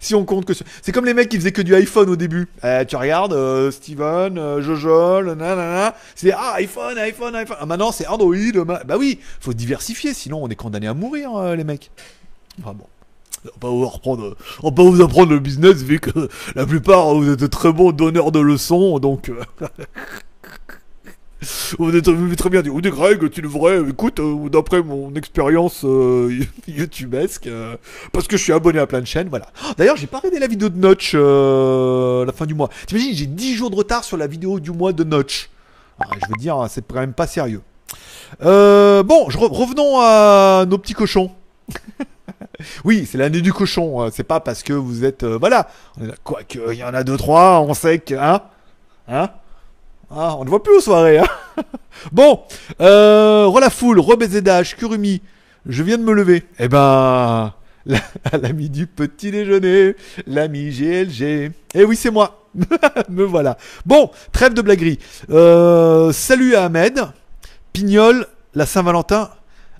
Si, 0.00 0.14
on 0.14 0.24
compte 0.24 0.46
que 0.46 0.52
c'est 0.54 0.92
comme 0.92 1.04
les 1.04 1.14
mecs 1.14 1.28
qui 1.28 1.36
faisaient 1.36 1.52
que 1.52 1.62
du 1.62 1.74
iPhone 1.74 2.08
au 2.08 2.16
début. 2.16 2.48
Eh, 2.64 2.84
tu 2.86 2.96
regardes, 2.96 3.32
euh, 3.32 3.70
Steven, 3.70 4.38
euh, 4.38 4.62
Jojo, 4.62 5.22
nanana, 5.22 5.94
c'est 6.14 6.32
ah 6.32 6.54
iPhone, 6.56 6.98
iPhone, 6.98 7.34
iPhone. 7.34 7.56
Ah, 7.60 7.66
maintenant 7.66 7.92
c'est 7.92 8.06
Android. 8.06 8.34
Bah 8.64 8.96
oui, 8.98 9.20
faut 9.40 9.52
diversifier, 9.52 10.14
sinon 10.14 10.42
on 10.42 10.48
est 10.48 10.56
condamné 10.56 10.86
à 10.86 10.94
mourir, 10.94 11.54
les 11.54 11.64
mecs. 11.64 11.90
Enfin 12.60 12.74
bon. 12.74 12.86
On 13.44 13.66
va 13.66 13.68
vous 13.68 14.70
va 14.70 14.82
vous 14.82 15.02
apprendre 15.02 15.32
le 15.32 15.40
business 15.40 15.82
vu 15.82 15.98
que 15.98 16.28
la 16.54 16.64
plupart 16.64 17.14
vous 17.14 17.28
êtes 17.28 17.50
très 17.50 17.72
bons 17.72 17.90
donneurs 17.90 18.30
de 18.30 18.38
leçons, 18.38 19.00
donc. 19.00 19.30
Euh, 19.30 19.66
vous 21.78 21.96
êtes 21.96 22.08
très 22.36 22.50
bien 22.50 22.62
dit. 22.62 22.70
Greg, 22.70 23.30
tu 23.30 23.42
devrais, 23.42 23.80
écoute, 23.88 24.20
euh, 24.20 24.48
d'après 24.48 24.80
mon 24.80 25.12
expérience 25.14 25.84
euh, 25.84 26.30
YouTubesque, 26.68 27.48
parce 28.12 28.28
que 28.28 28.36
je 28.36 28.42
suis 28.44 28.52
abonné 28.52 28.78
à 28.78 28.86
plein 28.86 29.00
de 29.00 29.06
chaînes, 29.06 29.28
voilà. 29.28 29.48
D'ailleurs, 29.76 29.96
j'ai 29.96 30.06
pas 30.06 30.18
regardé 30.18 30.38
la 30.38 30.46
vidéo 30.46 30.68
de 30.68 30.78
Notch 30.78 31.14
la 31.14 32.32
fin 32.32 32.46
du 32.46 32.54
mois. 32.54 32.70
T'imagines, 32.86 33.14
j'ai 33.14 33.26
10 33.26 33.56
jours 33.56 33.70
de 33.70 33.76
retard 33.76 34.04
sur 34.04 34.16
la 34.16 34.28
vidéo 34.28 34.60
du 34.60 34.70
mois 34.70 34.92
de 34.92 35.02
Notch. 35.02 35.50
Ah, 35.98 36.06
je 36.14 36.28
veux 36.28 36.38
dire, 36.38 36.64
c'est 36.70 36.86
quand 36.86 37.00
même 37.00 37.12
pas 37.12 37.26
sérieux. 37.26 37.62
bon, 38.40 39.24
revenons 39.24 39.98
à 40.00 40.64
nos 40.68 40.78
petits 40.78 40.94
cochons. 40.94 41.32
oui, 42.84 43.06
c'est 43.10 43.18
l'année 43.18 43.40
du 43.40 43.52
cochon. 43.52 44.02
Hein. 44.02 44.08
C'est 44.12 44.24
pas 44.24 44.40
parce 44.40 44.62
que 44.62 44.72
vous 44.72 45.04
êtes. 45.04 45.22
Euh, 45.22 45.38
voilà. 45.38 45.68
Quoi 46.24 46.42
qu'il 46.44 46.74
y 46.74 46.84
en 46.84 46.94
a 46.94 47.04
deux, 47.04 47.16
trois, 47.16 47.60
on 47.60 47.74
sait 47.74 47.98
que. 47.98 48.14
Hein 48.14 48.42
Hein 49.08 49.30
ah, 50.14 50.36
on 50.36 50.44
ne 50.44 50.50
voit 50.50 50.62
plus 50.62 50.76
aux 50.76 50.80
soirées. 50.80 51.18
Hein 51.18 51.26
bon, 52.12 52.40
euh, 52.80 53.70
Foule, 53.70 53.98
Robezedage, 53.98 54.76
Kurumi, 54.76 55.22
je 55.66 55.82
viens 55.82 55.96
de 55.96 56.02
me 56.02 56.12
lever. 56.12 56.44
Eh 56.58 56.68
ben, 56.68 57.54
l'ami 58.32 58.68
du 58.68 58.86
petit 58.86 59.30
déjeuner, 59.30 59.96
l'ami 60.26 60.70
GLG. 60.70 61.52
Eh 61.74 61.84
oui, 61.84 61.96
c'est 61.96 62.10
moi. 62.10 62.46
me 63.08 63.24
voilà. 63.24 63.56
Bon, 63.86 64.10
trêve 64.32 64.52
de 64.52 64.60
blaguerie. 64.60 64.98
Euh, 65.30 66.12
salut 66.12 66.54
à 66.56 66.64
Ahmed, 66.64 67.00
Pignol, 67.72 68.26
la 68.54 68.66
Saint-Valentin. 68.66 69.30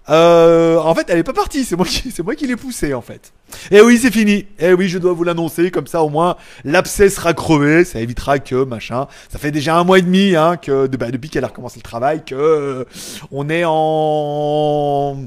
Euh, 0.09 0.79
en 0.79 0.95
fait, 0.95 1.07
elle 1.09 1.19
est 1.19 1.25
pas 1.25 1.33
partie. 1.33 1.65
C'est 1.65 1.77
moi 1.77 1.87
qui, 1.87 2.11
c'est 2.11 2.23
moi 2.23 2.35
qui 2.35 2.47
l'ai 2.47 2.57
poussée 2.57 2.95
en 2.95 3.03
fait. 3.03 3.33
Eh 3.71 3.81
oui, 3.81 3.99
c'est 3.99 4.11
fini. 4.11 4.47
Eh 4.59 4.73
oui, 4.73 4.89
je 4.89 4.99
dois 4.99 5.13
vous 5.13 5.25
l'annoncer. 5.25 5.71
Comme 5.71 5.87
ça, 5.87 6.03
au 6.03 6.09
moins, 6.09 6.37
l'abcès 6.65 7.09
sera 7.11 7.35
crevé. 7.35 7.85
Ça 7.85 8.01
évitera 8.01 8.39
que 8.39 8.65
machin. 8.65 9.07
Ça 9.31 9.39
fait 9.39 9.51
déjà 9.51 9.77
un 9.77 9.85
mois 9.85 9.99
et 9.99 10.03
demi 10.03 10.35
hein, 10.35 10.57
que 10.57 10.87
bah, 10.89 11.11
depuis 11.11 11.31
qu'elle 11.31 11.45
a 11.45 11.49
recommencé 11.49 11.79
le 11.79 11.83
travail, 11.83 12.25
que 12.25 12.35
euh, 12.35 12.85
on 13.31 13.49
est 13.49 13.65
en 13.67 15.19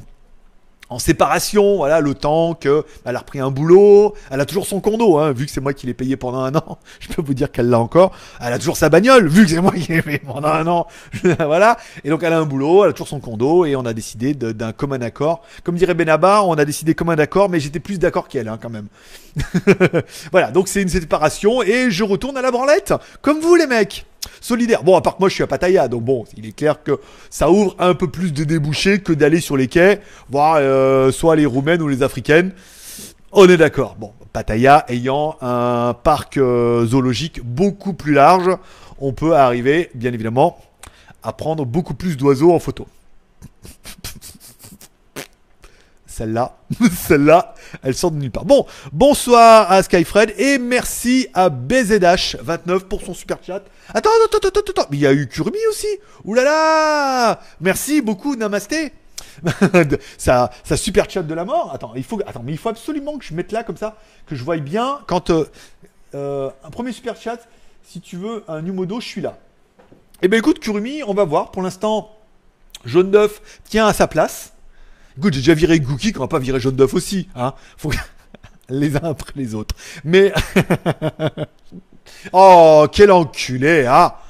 en 0.90 1.00
séparation, 1.00 1.78
voilà, 1.78 2.00
le 2.00 2.14
temps 2.14 2.54
que 2.54 2.86
elle 3.06 3.16
a 3.16 3.20
repris 3.20 3.40
un 3.40 3.50
boulot, 3.50 4.14
elle 4.30 4.40
a 4.40 4.46
toujours 4.46 4.68
son 4.68 4.82
condo, 4.82 5.18
hein, 5.18 5.32
vu 5.32 5.46
que 5.46 5.52
c'est 5.52 5.62
moi 5.62 5.74
qui 5.74 5.88
l'ai 5.88 5.94
payé 5.94 6.16
pendant 6.16 6.40
un 6.40 6.56
an, 6.56 6.78
je 7.00 7.08
peux 7.08 7.22
vous 7.22 7.34
dire 7.34 7.52
qu'elle 7.52 7.70
l'a 7.70 7.80
encore. 7.80 8.12
Elle 8.40 8.54
a 8.54 8.60
toujours 8.60 8.78
sa 8.78 8.90
bagnole, 8.90 9.28
vu 9.28 9.46
que 9.46 9.52
c'est 9.52 9.62
moi 9.62 9.72
qui 9.72 9.92
l'ai 9.92 10.02
payé 10.02 10.20
pendant 10.20 10.50
un 10.50 10.68
an, 10.68 10.88
voilà. 11.40 11.78
Et 12.04 12.10
donc 12.10 12.24
elle 12.24 12.34
a 12.34 12.40
un 12.40 12.46
boulot, 12.46 12.84
elle 12.84 12.92
a 12.92 12.94
toujours 12.94 13.08
son 13.08 13.20
condo, 13.20 13.66
et 13.66 13.76
on 13.76 13.86
a 13.86 13.94
décidé 13.94 14.34
d'un 14.34 14.72
commun 14.72 15.02
accord. 15.02 15.42
Comme 15.64 15.76
dirait 15.76 15.96
Benabar, 15.96 16.48
on 16.48 16.54
a 16.54 16.66
décidé 16.66 16.94
commun 16.94 17.18
accord, 17.18 17.50
mais 17.50 17.60
j'étais 17.60 17.80
plus 17.80 17.98
d'accord 17.98 18.28
qu'elle, 18.28 18.48
hein, 18.48 18.60
quand 18.62 18.70
même. 18.70 18.88
voilà, 20.32 20.52
donc 20.52 20.68
c'est 20.68 20.82
une 20.82 20.90
séparation, 20.90 21.64
et 21.64 21.90
je 21.90 22.04
retourne 22.04 22.38
à 22.38 22.42
la 22.42 22.52
branlette, 22.52 22.94
comme 23.22 23.40
vous 23.40 23.56
les 23.56 23.68
mecs 23.68 24.06
solidaire. 24.42 24.84
Bon, 24.84 24.96
à 24.96 25.02
part 25.02 25.16
que 25.16 25.20
moi 25.22 25.30
je 25.30 25.36
suis 25.36 25.44
à 25.44 25.48
Pattaya, 25.48 25.88
donc 25.88 26.04
bon, 26.04 26.26
il 26.38 26.46
est 26.48 26.56
clair 26.56 26.84
que 26.84 27.00
ça 27.30 27.50
ouvre 27.50 27.76
un 27.80 27.94
peu 27.94 28.10
plus 28.10 28.34
de 28.34 28.44
débouchés 28.44 29.00
que 29.00 29.14
d'aller 29.14 29.40
sur 29.40 29.58
les 29.58 29.68
quais, 29.68 30.02
voir 30.30 30.58
euh, 30.60 31.12
soit 31.12 31.36
les 31.36 31.46
Roumaines 31.46 31.82
ou 31.82 31.88
les 31.88 32.04
Africaines. 32.04 32.52
On 33.32 33.48
est 33.50 33.58
d'accord. 33.58 33.96
Bon, 34.00 34.12
Pattaya 34.34 34.86
ayant 34.88 35.38
un 35.42 35.94
parc 35.94 36.38
euh, 36.38 36.86
zoologique 36.86 37.42
beaucoup 37.44 37.94
plus 37.94 38.14
large, 38.14 38.50
on 39.00 39.14
peut 39.14 39.36
arriver, 39.36 39.90
bien 39.94 40.14
évidemment, 40.14 40.58
à 41.24 41.34
prendre 41.34 41.66
beaucoup 41.66 41.94
plus 41.94 42.18
d'oiseaux 42.18 42.54
en 42.54 42.60
photo. 42.60 42.88
Celle-là, 46.16 46.56
celle-là, 47.08 47.56
elle 47.84 47.94
sort 47.94 48.10
de 48.10 48.16
nulle 48.16 48.32
part. 48.32 48.46
Bon, 48.46 48.66
bonsoir 48.94 49.70
à 49.70 49.84
Skyfred 49.84 50.34
et 50.38 50.58
merci 50.58 51.28
à 51.34 51.50
BZH29 51.50 52.86
pour 52.86 53.02
son 53.02 53.14
super 53.14 53.40
chat. 53.46 53.62
Attends, 53.90 54.10
attends, 54.24 54.38
attends, 54.38 54.48
attends, 54.48 54.72
attends. 54.72 54.88
Mais 54.92 54.96
il 54.96 55.02
y 55.02 55.08
a 55.08 55.12
eu 55.12 55.28
Kurumi 55.28 55.58
aussi. 55.70 55.90
Là 56.26 57.42
Merci 57.60 58.02
beaucoup, 58.02 58.38
Namasté. 58.38 58.94
ça, 60.18 60.52
ça 60.64 60.78
super 60.78 61.10
chat 61.10 61.22
de 61.22 61.34
la 61.34 61.44
mort. 61.44 61.72
Attends, 61.74 61.92
il 61.98 62.04
faut, 62.06 62.22
attends, 62.26 62.44
mais 62.46 62.54
il 62.54 62.58
faut 62.58 62.70
absolument 62.70 63.18
que 63.18 63.26
je 63.26 63.34
mette 63.34 63.52
là 63.52 63.64
comme 63.64 63.76
ça, 63.76 63.98
que 64.26 64.38
je 64.38 64.44
voie 64.46 64.56
bien 64.56 65.02
quand 65.08 65.32
euh, 65.32 65.44
euh, 66.14 66.50
un 66.64 66.70
premier 66.70 66.94
super 66.94 67.18
chat. 67.18 67.40
Si 67.84 68.00
tu 68.00 68.16
veux 68.16 68.46
un 68.48 68.62
Numodo, 68.62 69.02
je 69.02 69.06
suis 69.06 69.22
là. 69.22 69.38
Eh 70.22 70.30
ben 70.30 70.38
écoute, 70.38 70.62
Kurumi, 70.62 71.04
on 71.04 71.14
va 71.14 71.26
voir. 71.26 71.52
Pour 71.52 71.62
l'instant, 71.62 72.16
Jaune 72.86 73.12
d'œuf 73.12 73.42
tient 73.66 73.86
à 73.86 73.92
sa 73.92 74.08
place. 74.08 74.54
Écoute, 75.18 75.34
j'ai 75.34 75.40
déjà 75.40 75.54
viré 75.54 75.80
Gookie, 75.80 76.12
qu'on 76.12 76.22
va 76.22 76.28
pas 76.28 76.40
virer 76.40 76.60
Jaune 76.60 76.76
d'œuf 76.76 76.94
aussi, 76.94 77.30
hein. 77.36 77.54
Faut 77.78 77.92
les 78.70 78.96
uns 78.98 79.04
après 79.04 79.32
les 79.36 79.56
autres. 79.56 79.76
Mais 80.04 80.34
oh, 82.34 82.86
quel 82.92 83.12
enculé, 83.12 83.86
ah 83.88 84.22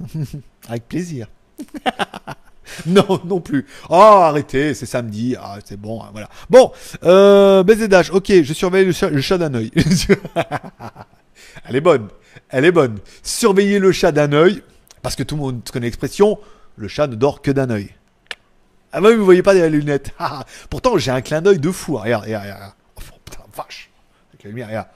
Avec 0.68 0.88
plaisir. 0.88 1.28
non, 2.86 3.20
non 3.24 3.40
plus. 3.40 3.66
Oh, 3.88 3.94
arrêtez, 3.94 4.74
c'est 4.74 4.86
samedi. 4.86 5.36
Ah, 5.38 5.58
c'est 5.64 5.78
bon, 5.78 6.02
hein, 6.02 6.08
voilà. 6.12 6.28
Bon, 6.50 6.72
euh, 7.04 7.62
BZH, 7.62 8.10
ok, 8.12 8.42
je 8.42 8.52
surveille 8.52 8.86
le 8.86 8.92
chat, 8.92 9.10
le 9.10 9.20
chat 9.20 9.38
d'un 9.38 9.54
œil. 9.54 9.70
Elle 11.64 11.76
est 11.76 11.80
bonne. 11.80 12.08
Elle 12.48 12.64
est 12.64 12.72
bonne. 12.72 12.98
Surveiller 13.22 13.78
le 13.78 13.92
chat 13.92 14.12
d'un 14.12 14.32
œil, 14.32 14.62
parce 15.02 15.16
que 15.16 15.22
tout 15.22 15.36
le 15.36 15.42
monde 15.42 15.62
connaît 15.72 15.86
l'expression, 15.86 16.38
le 16.76 16.88
chat 16.88 17.06
ne 17.06 17.14
dort 17.14 17.42
que 17.42 17.50
d'un 17.50 17.70
œil. 17.70 17.90
Ah 18.92 19.00
bah 19.00 19.08
oui, 19.08 19.16
vous 19.16 19.24
voyez 19.24 19.42
pas 19.42 19.54
des 19.54 19.68
lunettes. 19.68 20.10
Ah, 20.18 20.40
ah. 20.40 20.46
Pourtant, 20.70 20.96
j'ai 20.98 21.10
un 21.10 21.20
clin 21.20 21.40
d'œil 21.40 21.58
de 21.58 21.70
fou. 21.70 21.96
Regarde, 21.96 22.24
regarde, 22.24 22.44
regarde. 22.44 22.72
Oh, 22.96 23.00
putain, 23.24 23.42
vache. 23.56 23.90
Avec 24.30 24.44
la 24.44 24.50
lumière, 24.50 24.68
regarde. 24.68 24.88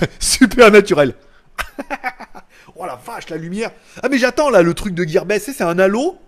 Super 0.20 0.70
naturel. 0.70 1.14
oh 2.76 2.86
la 2.86 2.96
vache, 2.96 3.28
la 3.30 3.36
lumière. 3.36 3.70
Ah 4.02 4.08
mais 4.08 4.18
j'attends 4.18 4.50
là 4.50 4.62
le 4.62 4.74
truc 4.74 4.94
de 4.94 5.04
Gearbest, 5.04 5.52
c'est 5.52 5.62
un 5.62 5.78
halo. 5.78 6.18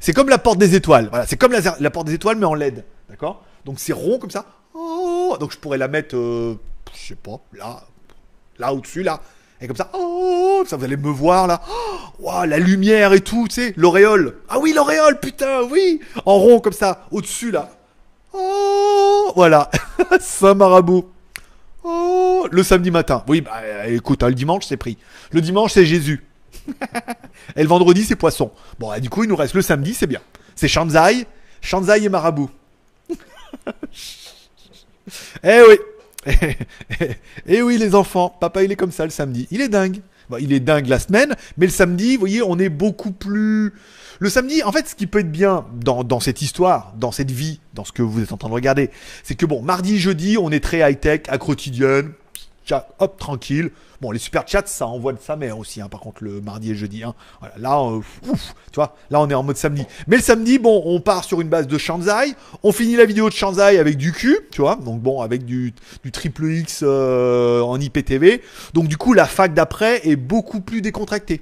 C'est 0.00 0.12
comme 0.12 0.28
la 0.28 0.38
porte 0.38 0.58
des 0.58 0.74
étoiles. 0.74 1.08
Voilà, 1.10 1.26
c'est 1.26 1.36
comme 1.36 1.52
la, 1.52 1.90
porte 1.90 2.06
des 2.06 2.14
étoiles 2.14 2.36
mais 2.36 2.46
en 2.46 2.54
LED. 2.54 2.84
D'accord? 3.08 3.44
Donc 3.64 3.78
c'est 3.78 3.92
rond 3.92 4.18
comme 4.18 4.30
ça. 4.30 4.46
Oh, 4.74 5.36
donc 5.40 5.52
je 5.52 5.58
pourrais 5.58 5.78
la 5.78 5.88
mettre, 5.88 6.16
euh, 6.16 6.58
je 6.94 7.08
sais 7.08 7.14
pas, 7.14 7.40
là, 7.52 7.82
là 8.58 8.74
au-dessus, 8.74 9.02
là. 9.02 9.20
Et 9.60 9.66
comme 9.66 9.76
ça, 9.76 9.90
oh, 9.94 10.64
ça 10.66 10.76
vous 10.76 10.84
allez 10.84 10.96
me 10.96 11.08
voir 11.08 11.46
là. 11.46 11.62
Oh, 12.22 12.44
la 12.46 12.58
lumière 12.58 13.12
et 13.12 13.20
tout, 13.20 13.46
tu 13.48 13.54
sais, 13.54 13.74
l'auréole. 13.76 14.36
Ah 14.48 14.58
oui, 14.58 14.72
l'auréole, 14.74 15.18
putain, 15.18 15.62
oui. 15.62 16.00
En 16.24 16.34
rond 16.34 16.60
comme 16.60 16.72
ça, 16.72 17.06
au-dessus 17.10 17.50
là. 17.50 17.70
Oh, 18.34 19.32
voilà. 19.34 19.70
Saint 20.20 20.54
Marabout. 20.54 21.08
Oh, 21.84 22.46
le 22.50 22.62
samedi 22.62 22.90
matin. 22.90 23.24
Oui, 23.28 23.40
bah 23.40 23.86
écoute, 23.86 24.22
hein, 24.22 24.28
le 24.28 24.34
dimanche 24.34 24.66
c'est 24.66 24.76
pris. 24.76 24.98
Le 25.30 25.40
dimanche 25.40 25.72
c'est 25.72 25.86
Jésus. 25.86 26.26
et 27.56 27.62
le 27.62 27.68
vendredi 27.68 28.04
c'est 28.04 28.16
poisson. 28.16 28.50
Bon, 28.78 28.92
du 28.98 29.08
coup 29.08 29.22
il 29.22 29.28
nous 29.28 29.36
reste 29.36 29.54
le 29.54 29.62
samedi, 29.62 29.94
c'est 29.94 30.06
bien. 30.06 30.20
C'est 30.54 30.68
Shanzai, 30.68 31.26
Shanzai 31.60 32.02
et 32.02 32.08
Marabout. 32.08 32.50
Eh 35.44 35.60
oui. 35.68 35.76
Eh 37.46 37.62
oui 37.62 37.78
les 37.78 37.94
enfants, 37.94 38.34
papa 38.40 38.62
il 38.62 38.72
est 38.72 38.76
comme 38.76 38.92
ça 38.92 39.04
le 39.04 39.10
samedi. 39.10 39.46
Il 39.50 39.60
est 39.60 39.68
dingue. 39.68 40.00
Il 40.40 40.52
est 40.52 40.60
dingue 40.60 40.88
la 40.88 40.98
semaine, 40.98 41.36
mais 41.56 41.66
le 41.66 41.72
samedi, 41.72 42.14
vous 42.14 42.20
voyez, 42.20 42.42
on 42.42 42.58
est 42.58 42.68
beaucoup 42.68 43.12
plus... 43.12 43.72
Le 44.18 44.30
samedi, 44.30 44.62
en 44.64 44.72
fait, 44.72 44.88
ce 44.88 44.94
qui 44.94 45.06
peut 45.06 45.20
être 45.20 45.30
bien 45.30 45.66
dans, 45.74 46.02
dans 46.02 46.20
cette 46.20 46.42
histoire, 46.42 46.94
dans 46.98 47.12
cette 47.12 47.30
vie, 47.30 47.60
dans 47.74 47.84
ce 47.84 47.92
que 47.92 48.02
vous 48.02 48.22
êtes 48.22 48.32
en 48.32 48.36
train 48.36 48.48
de 48.48 48.54
regarder, 48.54 48.90
c'est 49.22 49.34
que 49.34 49.46
bon, 49.46 49.62
mardi, 49.62 49.98
jeudi, 49.98 50.36
on 50.40 50.50
est 50.50 50.60
très 50.60 50.78
high-tech, 50.78 51.22
à 51.28 51.38
quotidienne, 51.38 52.12
hop, 52.72 53.18
tranquille. 53.18 53.70
Bon, 54.00 54.10
les 54.10 54.18
super 54.18 54.46
chats, 54.46 54.66
ça 54.66 54.86
envoie 54.86 55.12
de 55.12 55.18
sa 55.20 55.36
mère 55.36 55.58
aussi, 55.58 55.80
hein, 55.80 55.88
par 55.88 56.00
contre, 56.00 56.22
le 56.22 56.40
mardi 56.40 56.72
et 56.72 56.74
jeudi. 56.74 57.02
Hein. 57.02 57.14
Là, 57.56 57.80
euh, 57.80 58.00
ouf, 58.28 58.54
tu 58.70 58.74
vois, 58.74 58.94
là, 59.10 59.20
on 59.20 59.28
est 59.30 59.34
en 59.34 59.42
mode 59.42 59.56
samedi. 59.56 59.84
Mais 60.06 60.16
le 60.16 60.22
samedi, 60.22 60.58
bon, 60.58 60.82
on 60.84 61.00
part 61.00 61.24
sur 61.24 61.40
une 61.40 61.48
base 61.48 61.66
de 61.66 61.78
Shanzai. 61.78 62.34
On 62.62 62.72
finit 62.72 62.96
la 62.96 63.06
vidéo 63.06 63.28
de 63.28 63.34
Shanzai 63.34 63.78
avec 63.78 63.96
du 63.96 64.12
cul, 64.12 64.38
tu 64.50 64.60
vois. 64.60 64.76
Donc, 64.76 65.00
bon, 65.00 65.22
avec 65.22 65.44
du, 65.44 65.72
du 66.04 66.12
triple 66.12 66.44
X 66.46 66.80
euh, 66.82 67.60
en 67.60 67.80
IPTV. 67.80 68.42
Donc, 68.74 68.88
du 68.88 68.96
coup, 68.96 69.14
la 69.14 69.26
fac 69.26 69.54
d'après 69.54 70.06
est 70.06 70.16
beaucoup 70.16 70.60
plus 70.60 70.82
décontractée. 70.82 71.40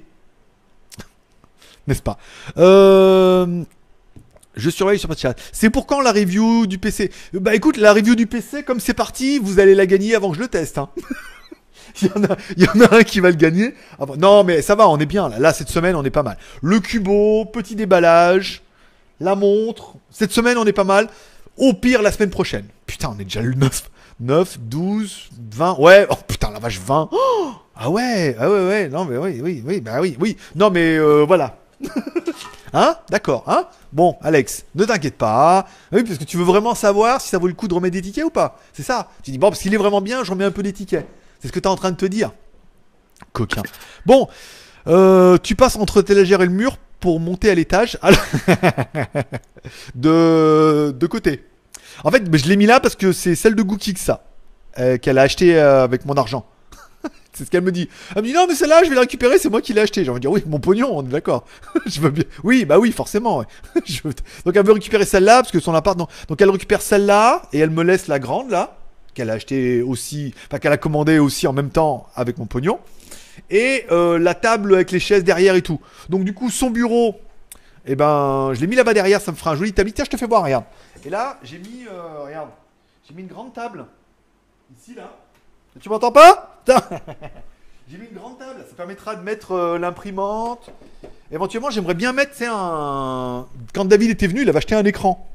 N'est-ce 1.87 2.01
pas? 2.01 2.17
Euh, 2.57 3.63
je 4.55 4.69
surveille 4.69 4.99
sur 4.99 5.15
chat. 5.17 5.35
C'est 5.51 5.69
pour 5.69 5.85
quand 5.85 6.01
la 6.01 6.11
review 6.11 6.67
du 6.67 6.77
PC 6.77 7.11
Bah 7.33 7.55
écoute, 7.55 7.77
la 7.77 7.93
review 7.93 8.15
du 8.15 8.27
PC, 8.27 8.63
comme 8.63 8.79
c'est 8.79 8.93
parti, 8.93 9.39
vous 9.39 9.59
allez 9.59 9.75
la 9.75 9.85
gagner 9.85 10.15
avant 10.15 10.29
que 10.29 10.37
je 10.37 10.41
le 10.41 10.47
teste. 10.47 10.77
Hein. 10.77 10.89
il, 12.01 12.07
y 12.07 12.11
en 12.11 12.23
a, 12.23 12.37
il 12.57 12.63
y 12.63 12.69
en 12.69 12.81
a 12.81 12.95
un 12.97 13.03
qui 13.03 13.19
va 13.19 13.29
le 13.29 13.35
gagner. 13.35 13.73
Ah 13.99 14.05
non, 14.17 14.43
mais 14.43 14.61
ça 14.61 14.75
va, 14.75 14.89
on 14.89 14.97
est 14.97 15.05
bien 15.05 15.29
là. 15.29 15.39
Là, 15.39 15.53
cette 15.53 15.69
semaine, 15.69 15.95
on 15.95 16.03
est 16.03 16.09
pas 16.09 16.23
mal. 16.23 16.37
Le 16.61 16.79
cubo, 16.79 17.45
petit 17.45 17.75
déballage, 17.75 18.63
la 19.19 19.35
montre. 19.35 19.93
Cette 20.09 20.31
semaine, 20.31 20.57
on 20.57 20.65
est 20.65 20.73
pas 20.73 20.83
mal. 20.83 21.09
Au 21.57 21.73
pire, 21.73 22.01
la 22.01 22.11
semaine 22.11 22.29
prochaine. 22.29 22.65
Putain, 22.85 23.13
on 23.15 23.19
est 23.19 23.25
déjà 23.25 23.41
le 23.41 23.53
9. 23.53 23.89
9, 24.21 24.59
12, 24.59 25.29
20. 25.51 25.79
Ouais, 25.79 26.07
oh 26.09 26.15
putain, 26.27 26.51
la 26.51 26.59
vache, 26.59 26.79
20. 26.79 27.09
ah 27.75 27.89
ouais, 27.89 28.35
ah 28.39 28.49
ouais, 28.49 28.67
ouais. 28.67 28.89
Non, 28.89 29.05
mais 29.05 29.17
oui, 29.17 29.41
oui, 29.43 29.61
oui, 29.65 29.81
bah 29.81 29.99
oui, 29.99 30.15
oui. 30.19 30.37
Non, 30.55 30.69
mais 30.69 30.97
euh, 30.97 31.25
voilà. 31.27 31.57
Hein? 32.73 32.97
D'accord, 33.09 33.43
hein? 33.47 33.67
Bon, 33.91 34.17
Alex, 34.21 34.65
ne 34.75 34.85
t'inquiète 34.85 35.17
pas. 35.17 35.65
Oui, 35.91 36.03
parce 36.03 36.17
que 36.17 36.23
tu 36.23 36.37
veux 36.37 36.43
vraiment 36.43 36.75
savoir 36.75 37.21
si 37.21 37.29
ça 37.29 37.37
vaut 37.37 37.47
le 37.47 37.53
coup 37.53 37.67
de 37.67 37.73
remettre 37.73 37.93
des 37.93 38.01
tickets 38.01 38.25
ou 38.25 38.29
pas. 38.29 38.59
C'est 38.73 38.83
ça. 38.83 39.09
Tu 39.23 39.31
dis, 39.31 39.37
bon, 39.37 39.49
parce 39.49 39.61
qu'il 39.61 39.73
est 39.73 39.77
vraiment 39.77 40.01
bien, 40.01 40.23
je 40.23 40.31
remets 40.31 40.45
un 40.45 40.51
peu 40.51 40.63
des 40.63 40.73
tickets. 40.73 41.07
C'est 41.39 41.47
ce 41.47 41.53
que 41.53 41.59
tu 41.59 41.67
es 41.67 41.71
en 41.71 41.75
train 41.75 41.91
de 41.91 41.97
te 41.97 42.05
dire. 42.05 42.31
Coquin. 43.33 43.63
Bon, 44.05 44.27
euh, 44.87 45.37
tu 45.37 45.55
passes 45.55 45.75
entre 45.77 45.99
l'étagère 45.99 46.41
et 46.41 46.45
le 46.45 46.51
mur 46.51 46.77
pour 46.99 47.19
monter 47.19 47.49
à 47.49 47.55
l'étage. 47.55 47.97
de, 49.95 50.91
de 50.97 51.07
côté. 51.07 51.45
En 52.03 52.11
fait, 52.11 52.23
je 52.35 52.47
l'ai 52.47 52.55
mis 52.55 52.65
là 52.65 52.79
parce 52.79 52.95
que 52.95 53.11
c'est 53.11 53.35
celle 53.35 53.55
de 53.55 53.63
Gookix, 53.63 53.97
ça. 53.97 54.23
Euh, 54.77 54.97
qu'elle 54.97 55.17
a 55.17 55.21
acheté 55.21 55.57
euh, 55.57 55.83
avec 55.83 56.05
mon 56.05 56.15
argent. 56.15 56.45
C'est 57.35 57.45
ce 57.45 57.51
qu'elle 57.51 57.63
me 57.63 57.71
dit. 57.71 57.89
Elle 58.15 58.21
me 58.21 58.27
dit 58.27 58.33
non 58.33 58.45
mais 58.47 58.55
celle-là 58.55 58.83
je 58.83 58.89
vais 58.89 58.95
la 58.95 59.01
récupérer, 59.01 59.37
c'est 59.37 59.49
moi 59.49 59.61
qui 59.61 59.73
l'ai 59.73 59.81
acheté. 59.81 60.03
J'ai 60.03 60.09
envie 60.09 60.19
de 60.19 60.21
dire 60.21 60.31
oui 60.31 60.43
mon 60.47 60.59
pognon, 60.59 60.89
on 60.91 61.03
est 61.03 61.09
d'accord. 61.09 61.45
je 61.85 61.99
veux 61.99 62.09
bien. 62.09 62.23
Oui 62.43 62.65
bah 62.65 62.79
oui 62.79 62.91
forcément. 62.91 63.43
Donc 64.45 64.55
elle 64.55 64.65
veut 64.65 64.73
récupérer 64.73 65.05
celle-là 65.05 65.41
parce 65.41 65.51
que 65.51 65.59
son 65.59 65.73
appart. 65.73 65.97
Donc 65.97 66.41
elle 66.41 66.49
récupère 66.49 66.81
celle-là 66.81 67.43
et 67.53 67.59
elle 67.59 67.71
me 67.71 67.83
laisse 67.83 68.07
la 68.07 68.19
grande 68.19 68.49
là 68.49 68.77
qu'elle 69.13 69.29
a 69.29 69.33
acheté 69.33 69.81
aussi, 69.81 70.33
enfin 70.47 70.59
qu'elle 70.59 70.73
a 70.73 70.77
commandé 70.77 71.19
aussi 71.19 71.47
en 71.47 71.53
même 71.53 71.69
temps 71.69 72.07
avec 72.15 72.37
mon 72.37 72.45
pognon. 72.45 72.79
Et 73.49 73.85
euh, 73.91 74.19
la 74.19 74.33
table 74.33 74.75
avec 74.75 74.91
les 74.91 74.99
chaises 74.99 75.23
derrière 75.23 75.55
et 75.55 75.61
tout. 75.61 75.81
Donc 76.09 76.23
du 76.23 76.33
coup 76.33 76.49
son 76.49 76.69
bureau, 76.69 77.15
eh 77.85 77.95
ben 77.95 78.51
je 78.53 78.61
l'ai 78.61 78.67
mis 78.67 78.75
là-bas 78.75 78.93
derrière, 78.93 79.21
ça 79.21 79.31
me 79.31 79.37
fera 79.37 79.51
un 79.51 79.55
joli 79.55 79.73
tablier. 79.73 79.93
Tiens 79.93 80.05
je 80.05 80.11
te 80.11 80.17
fais 80.17 80.27
voir, 80.27 80.43
regarde. 80.43 80.65
Et 81.05 81.09
là 81.09 81.39
j'ai 81.43 81.57
mis, 81.57 81.85
euh, 81.89 82.23
regarde, 82.25 82.49
j'ai 83.07 83.13
mis 83.13 83.23
une 83.23 83.27
grande 83.27 83.53
table 83.53 83.85
ici 84.77 84.93
là. 84.95 85.11
Tu 85.79 85.89
m'entends 85.89 86.11
pas? 86.11 86.54
J'ai 87.89 87.97
mis 87.97 88.07
une 88.11 88.17
grande 88.17 88.39
table, 88.39 88.65
ça 88.67 88.75
permettra 88.75 89.15
de 89.15 89.21
mettre 89.21 89.51
euh, 89.51 89.77
l'imprimante. 89.77 90.71
Éventuellement, 91.31 91.69
j'aimerais 91.69 91.93
bien 91.93 92.13
mettre, 92.13 92.31
c'est 92.33 92.47
un. 92.49 93.45
Quand 93.73 93.85
David 93.85 94.11
était 94.11 94.27
venu, 94.27 94.41
il 94.41 94.49
avait 94.49 94.57
acheté 94.57 94.75
un 94.75 94.85
écran. 94.85 95.29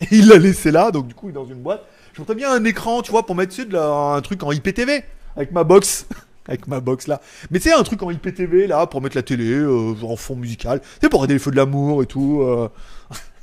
Et 0.00 0.06
il 0.12 0.28
l'a 0.28 0.38
laissé 0.38 0.70
là, 0.70 0.90
donc 0.90 1.08
du 1.08 1.14
coup, 1.14 1.28
il 1.28 1.30
est 1.30 1.34
dans 1.34 1.46
une 1.46 1.60
boîte. 1.60 1.84
Je 2.12 2.18
voudrais 2.18 2.34
bien 2.34 2.50
un 2.50 2.64
écran, 2.64 3.02
tu 3.02 3.10
vois, 3.10 3.26
pour 3.26 3.34
mettre 3.34 3.50
dessus 3.50 3.66
de 3.66 3.76
un 3.76 4.20
truc 4.22 4.42
en 4.42 4.50
IPTV. 4.50 5.04
Avec 5.36 5.52
ma 5.52 5.62
box. 5.62 6.06
avec 6.48 6.66
ma 6.66 6.80
box 6.80 7.06
là. 7.06 7.20
Mais 7.50 7.58
tu 7.58 7.68
sais, 7.68 7.74
un 7.74 7.82
truc 7.82 8.02
en 8.02 8.10
IPTV 8.10 8.66
là, 8.66 8.86
pour 8.86 9.00
mettre 9.02 9.16
la 9.16 9.22
télé, 9.22 9.50
euh, 9.50 9.94
en 10.02 10.16
fond 10.16 10.36
musical. 10.36 10.80
Tu 10.80 10.86
sais, 11.02 11.08
pour 11.08 11.24
aider 11.24 11.34
les 11.34 11.38
feux 11.38 11.50
de 11.50 11.56
l'amour 11.56 12.02
et 12.02 12.06
tout. 12.06 12.42
Euh. 12.42 12.68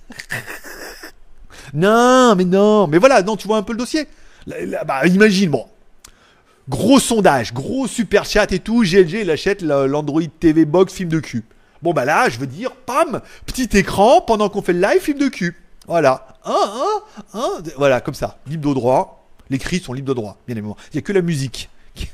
non, 1.73 2.35
mais 2.35 2.45
non. 2.45 2.88
Mais 2.88 2.97
voilà, 2.97 3.21
non, 3.21 3.38
tu 3.38 3.47
vois 3.47 3.57
un 3.57 3.63
peu 3.63 3.73
le 3.73 3.79
dossier. 3.79 4.07
bah, 4.85 5.05
imagine, 5.05 5.51
bon, 5.51 5.65
Gros 6.70 6.99
sondage, 6.99 7.53
gros 7.53 7.88
super 7.88 8.26
chat 8.26 8.51
et 8.51 8.59
tout. 8.59 8.84
GLG, 8.84 9.22
il 9.22 9.32
achète 9.32 9.61
l'Android 9.61 10.22
TV 10.39 10.65
Box 10.65 10.93
film 10.93 11.09
de 11.09 11.20
cul. 11.20 11.45
Bon, 11.82 11.93
bah 11.93 12.05
là, 12.05 12.28
je 12.30 12.39
veux 12.39 12.47
dire, 12.47 12.72
pam, 12.72 13.22
petit 13.45 13.70
écran 13.78 14.22
pendant 14.22 14.49
qu'on 14.49 14.61
fait 14.61 14.74
le 14.74 14.82
live 14.82 14.99
film 14.99 15.20
de 15.20 15.30
cul. 15.30 15.55
Voilà. 15.88 16.28
voilà, 17.78 18.01
comme 18.01 18.13
ça. 18.13 18.39
Libre 18.47 18.70
de 18.70 18.74
droit. 18.74 19.26
Les 19.49 19.57
cris 19.57 19.80
sont 19.80 19.93
libres 19.93 20.09
de 20.09 20.13
droit, 20.13 20.38
bien 20.45 20.55
évidemment. 20.55 20.76
Il 20.91 20.97
n'y 20.97 20.99
a 20.99 21.01
que 21.01 21.13
la 21.13 21.22
musique. 21.22 21.70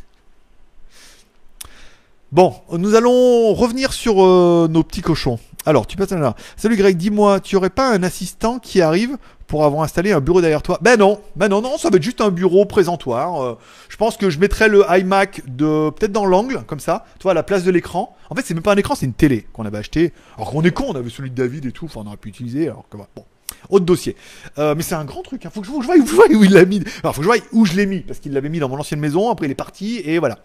Bon, 2.32 2.56
nous 2.72 2.96
allons 2.96 3.54
revenir 3.54 3.94
sur 3.94 4.24
euh, 4.24 4.68
nos 4.68 4.82
petits 4.82 5.02
cochons. 5.02 5.38
Alors, 5.66 5.88
tu 5.88 5.96
passes 5.96 6.12
là. 6.12 6.36
Salut 6.58 6.76
Greg, 6.76 6.98
dis-moi, 6.98 7.40
tu 7.40 7.56
aurais 7.56 7.70
pas 7.70 7.90
un 7.90 8.04
assistant 8.04 8.60
qui 8.60 8.82
arrive 8.82 9.18
pour 9.48 9.64
avoir 9.64 9.84
installé 9.84 10.12
un 10.12 10.20
bureau 10.20 10.42
derrière 10.42 10.62
toi? 10.62 10.78
Ben 10.82 10.98
non, 10.98 11.22
ben 11.38 11.48
non, 11.48 11.62
non, 11.62 11.78
ça 11.78 11.90
va 11.90 11.96
être 11.96 12.04
juste 12.04 12.20
un 12.20 12.32
bureau 12.32 12.66
présentoir. 12.66 13.42
Euh, 13.42 13.58
je 13.88 13.96
pense 13.96 14.18
que 14.18 14.30
je 14.30 14.40
mettrai 14.40 14.68
le 14.68 14.84
iMac 14.90 15.42
de 15.48 15.90
peut-être 15.92 16.12
dans 16.12 16.26
l'angle, 16.26 16.64
comme 16.68 16.82
ça, 16.82 17.06
tu 17.18 17.24
vois, 17.24 17.32
à 17.32 17.36
la 17.36 17.44
place 17.44 17.64
de 17.64 17.72
l'écran. 17.72 18.14
En 18.30 18.36
fait, 18.36 18.42
c'est 18.42 18.54
même 18.54 18.64
pas 18.64 18.74
un 18.74 18.78
écran, 18.78 18.96
c'est 18.96 19.06
une 19.06 19.14
télé 19.14 19.48
qu'on 19.54 19.66
avait 19.66 19.78
acheté. 19.78 20.12
Alors 20.36 20.52
qu'on 20.52 20.64
est 20.64 20.72
con, 20.72 20.88
on 20.90 20.96
avait 20.96 21.10
celui 21.10 21.30
de 21.30 21.36
David 21.36 21.66
et 21.66 21.72
tout, 21.72 21.86
enfin 21.86 22.02
on 22.04 22.08
aurait 22.08 22.18
pu 22.18 22.28
utiliser, 22.28 22.68
alors 22.68 22.86
que 22.90 22.98
bon. 22.98 23.26
Autre 23.70 23.86
dossier. 23.86 24.16
Euh, 24.58 24.76
mais 24.76 24.84
c'est 24.84 24.96
un 24.96 25.06
grand 25.06 25.22
truc. 25.22 25.46
Hein. 25.46 25.50
Faut 25.54 25.62
que 25.62 25.68
je, 25.68 25.72
vois, 25.72 26.26
où 26.30 26.44
il 26.44 26.52
l'a 26.52 26.66
mis. 26.66 26.84
Alors, 27.02 27.16
faut 27.16 27.22
que 27.22 27.28
je 27.28 27.32
vois 27.32 27.42
où 27.52 27.66
je 27.66 27.74
l'ai 27.74 27.86
mis. 27.86 28.02
Parce 28.02 28.20
qu'il 28.20 28.34
l'avait 28.34 28.50
mis 28.50 28.60
dans 28.60 28.70
mon 28.70 28.80
ancienne 28.80 29.00
maison. 29.00 29.30
Après, 29.32 29.48
il 29.48 29.52
est 29.52 29.56
parti. 29.56 30.02
Et 30.06 30.20
voilà. 30.20 30.40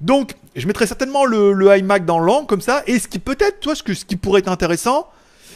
Donc, 0.00 0.32
je 0.56 0.66
mettrai 0.66 0.86
certainement 0.86 1.24
le, 1.24 1.52
le 1.52 1.76
iMac 1.76 2.04
dans 2.04 2.18
l'angle 2.18 2.46
comme 2.46 2.60
ça. 2.60 2.82
Et 2.86 2.98
ce 2.98 3.08
qui 3.08 3.18
peut-être, 3.18 3.60
toi, 3.60 3.74
ce, 3.74 3.82
que, 3.82 3.94
ce 3.94 4.04
qui 4.04 4.16
pourrait 4.16 4.40
être 4.40 4.48
intéressant, 4.48 5.08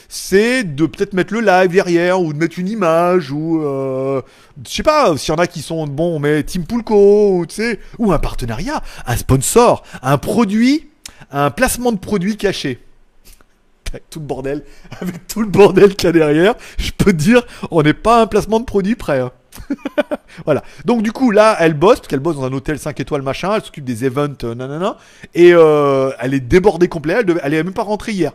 c'est 0.09 0.65
de 0.65 0.87
peut-être 0.87 1.13
mettre 1.15 1.35
le 1.35 1.41
live 1.41 1.71
derrière 1.71 2.21
ou 2.21 2.33
de 2.33 2.39
mettre 2.39 2.59
une 2.59 2.69
image 2.69 3.31
ou 3.33 3.63
euh, 3.63 4.23
je 4.67 4.73
sais 4.73 4.83
pas 4.83 5.17
s'il 5.17 5.33
y 5.33 5.37
en 5.37 5.41
a 5.41 5.47
qui 5.47 5.63
sont 5.63 5.87
bon 5.87 6.17
on 6.17 6.19
met 6.19 6.43
Team 6.45 6.65
Pulco 6.65 7.39
ou 7.39 7.47
tu 7.47 7.57
sais 7.57 7.81
ou 7.99 8.13
un 8.13 8.19
partenariat 8.19 8.83
un 9.07 9.17
sponsor 9.17 9.83
un 10.03 10.19
produit 10.19 10.89
un 11.33 11.51
placement 11.51 11.93
de 11.93 11.99
produit 11.99 12.37
caché 12.37 12.86
avec 13.97 14.11
tout 14.11 14.21
le 14.21 14.27
bordel 14.27 14.63
avec 15.01 15.27
tout 15.27 15.41
le 15.41 15.49
bordel 15.49 15.95
qu'il 15.95 16.07
y 16.07 16.11
a 16.11 16.13
derrière 16.13 16.55
je 16.79 16.91
peux 16.93 17.13
te 17.13 17.17
dire 17.17 17.43
on 17.71 17.83
n'est 17.83 17.95
pas 17.95 18.23
un 18.23 18.27
placement 18.27 18.61
de 18.61 18.65
produit 18.65 18.95
prêt 18.95 19.21
hein. 19.21 19.33
voilà. 20.45 20.63
Donc 20.85 21.03
du 21.03 21.13
coup 21.13 21.31
là, 21.31 21.57
elle 21.61 21.73
bosse 21.75 21.97
parce 21.97 22.09
qu'elle 22.09 22.21
bosse 22.21 22.37
dans 22.37 22.45
un 22.45 22.53
hôtel 22.53 22.79
5 22.79 23.01
étoiles 23.01 23.23
machin. 23.23 23.55
Elle 23.55 23.63
s'occupe 23.63 23.85
des 23.85 24.05
events, 24.05 24.45
euh, 24.45 24.55
nanana. 24.55 24.99
Et 25.35 25.53
euh, 25.55 26.11
elle 26.21 26.35
est 26.35 26.41
débordée 26.41 26.89
complet. 26.89 27.15
Elle, 27.21 27.41
elle 27.43 27.55
est 27.55 27.63
même 27.63 27.73
pas 27.73 27.83
rentrée 27.83 28.13
hier. 28.13 28.33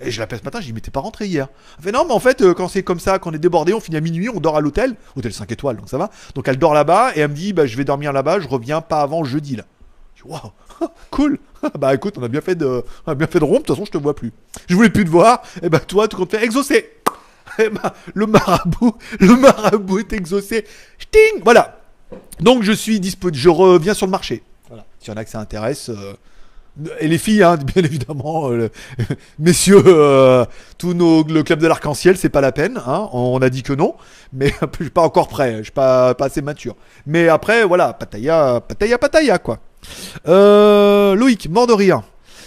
Et 0.00 0.10
je 0.10 0.20
l'appelle 0.20 0.38
ce 0.38 0.44
matin, 0.44 0.60
je 0.60 0.66
dis, 0.66 0.72
mais 0.72 0.80
t'es 0.80 0.92
pas 0.92 1.00
rentré 1.00 1.26
hier. 1.26 1.48
Elle 1.78 1.84
fait, 1.84 1.92
non, 1.92 2.04
mais 2.06 2.12
en 2.12 2.20
fait, 2.20 2.40
euh, 2.42 2.54
quand 2.54 2.68
c'est 2.68 2.84
comme 2.84 3.00
ça, 3.00 3.18
quand 3.18 3.30
on 3.30 3.34
est 3.34 3.38
débordé, 3.38 3.74
on 3.74 3.80
finit 3.80 3.96
à 3.96 4.00
minuit, 4.00 4.28
on 4.28 4.38
dort 4.38 4.56
à 4.56 4.60
l'hôtel, 4.60 4.94
hôtel 5.16 5.32
5 5.32 5.50
étoiles, 5.50 5.76
donc 5.76 5.88
ça 5.88 5.98
va. 5.98 6.10
Donc 6.36 6.46
elle 6.46 6.56
dort 6.56 6.72
là-bas, 6.72 7.12
et 7.16 7.20
elle 7.20 7.30
me 7.30 7.34
dit, 7.34 7.52
bah, 7.52 7.66
je 7.66 7.76
vais 7.76 7.84
dormir 7.84 8.12
là-bas, 8.12 8.38
je 8.38 8.46
reviens 8.46 8.80
pas 8.80 9.00
avant 9.00 9.24
jeudi, 9.24 9.56
là. 9.56 9.64
Waouh, 10.24 10.52
cool. 11.10 11.38
bah 11.78 11.94
écoute, 11.94 12.14
on 12.18 12.22
a 12.22 12.28
bien 12.28 12.40
fait 12.40 12.54
de, 12.54 12.84
on 13.06 13.12
a 13.12 13.14
bien 13.14 13.26
fait 13.26 13.38
de 13.38 13.44
rompre, 13.44 13.62
de 13.62 13.66
toute 13.66 13.76
façon, 13.76 13.86
je 13.86 13.90
te 13.90 13.98
vois 13.98 14.14
plus. 14.14 14.32
Je 14.68 14.74
voulais 14.74 14.90
plus 14.90 15.04
te 15.04 15.10
voir, 15.10 15.42
et 15.62 15.68
bah 15.68 15.80
toi, 15.80 16.08
tu 16.08 16.16
comptes 16.16 16.30
faire 16.30 16.42
exaucer. 16.42 16.92
Et 17.58 17.70
bah, 17.70 17.94
le 18.14 18.26
marabout, 18.26 18.94
le 19.18 19.34
marabout 19.34 19.98
est 19.98 20.12
exaucé. 20.12 20.64
Sting 20.98 21.42
Voilà. 21.42 21.80
Donc 22.40 22.62
je 22.62 22.72
suis 22.72 23.00
disponible, 23.00 23.36
je 23.36 23.48
reviens 23.48 23.94
sur 23.94 24.06
le 24.06 24.12
marché. 24.12 24.42
Voilà. 24.68 24.84
S'il 25.00 25.08
y 25.08 25.12
en 25.12 25.16
a 25.16 25.24
que 25.24 25.30
ça 25.30 25.40
intéresse, 25.40 25.88
euh, 25.88 26.12
et 27.00 27.08
les 27.08 27.18
filles, 27.18 27.42
hein, 27.42 27.56
bien 27.56 27.82
évidemment, 27.82 28.50
euh, 28.50 28.68
messieurs, 29.38 29.82
euh, 29.86 30.44
tous 30.76 30.94
nos, 30.94 31.24
le 31.24 31.42
club 31.42 31.58
de 31.58 31.66
l'arc-en-ciel, 31.66 32.16
c'est 32.16 32.28
pas 32.28 32.40
la 32.40 32.52
peine, 32.52 32.80
hein, 32.86 33.08
on, 33.12 33.40
a 33.42 33.50
dit 33.50 33.62
que 33.62 33.72
non, 33.72 33.96
mais 34.32 34.52
je 34.78 34.82
suis 34.84 34.90
pas 34.90 35.02
encore 35.02 35.28
prêt, 35.28 35.56
je 35.58 35.62
suis 35.64 35.72
pas, 35.72 36.14
pas 36.14 36.26
assez 36.26 36.42
mature. 36.42 36.76
Mais 37.06 37.28
après, 37.28 37.64
voilà, 37.64 37.92
pataya, 37.92 38.60
pataya, 38.60 38.98
pataya, 38.98 39.38
quoi. 39.38 39.58
Euh, 40.26 41.14
Loïc, 41.14 41.48
mort 41.48 41.66
de 41.66 41.72
rire. 41.72 42.02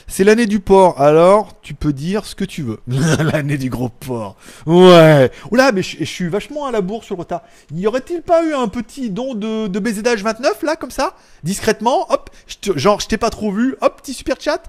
C'est 0.07 0.25
l'année 0.25 0.45
du 0.45 0.59
porc, 0.59 0.99
alors 0.99 1.61
tu 1.61 1.73
peux 1.73 1.93
dire 1.93 2.25
ce 2.25 2.35
que 2.35 2.43
tu 2.43 2.63
veux. 2.63 2.79
l'année 2.87 3.57
du 3.57 3.69
gros 3.69 3.87
porc. 3.87 4.35
Ouais. 4.65 5.31
Oula, 5.51 5.71
mais 5.71 5.81
je, 5.81 6.03
suis 6.03 6.27
vachement 6.27 6.65
à 6.65 6.71
la 6.71 6.81
bourre 6.81 7.05
sur 7.05 7.15
le 7.15 7.21
retard. 7.21 7.43
Y 7.73 7.87
aurait-il 7.87 8.21
pas 8.21 8.43
eu 8.43 8.53
un 8.53 8.67
petit 8.67 9.09
don 9.09 9.35
de, 9.35 9.67
de 9.67 9.79
BZH 9.79 10.21
29 10.21 10.63
là, 10.63 10.75
comme 10.75 10.91
ça? 10.91 11.15
Discrètement, 11.43 12.11
hop, 12.11 12.29
genre 12.75 12.99
je 12.99 13.07
t'ai 13.07 13.17
pas 13.17 13.29
trop 13.29 13.53
vu, 13.53 13.77
hop, 13.79 14.01
petit 14.01 14.13
super 14.13 14.35
chat. 14.37 14.61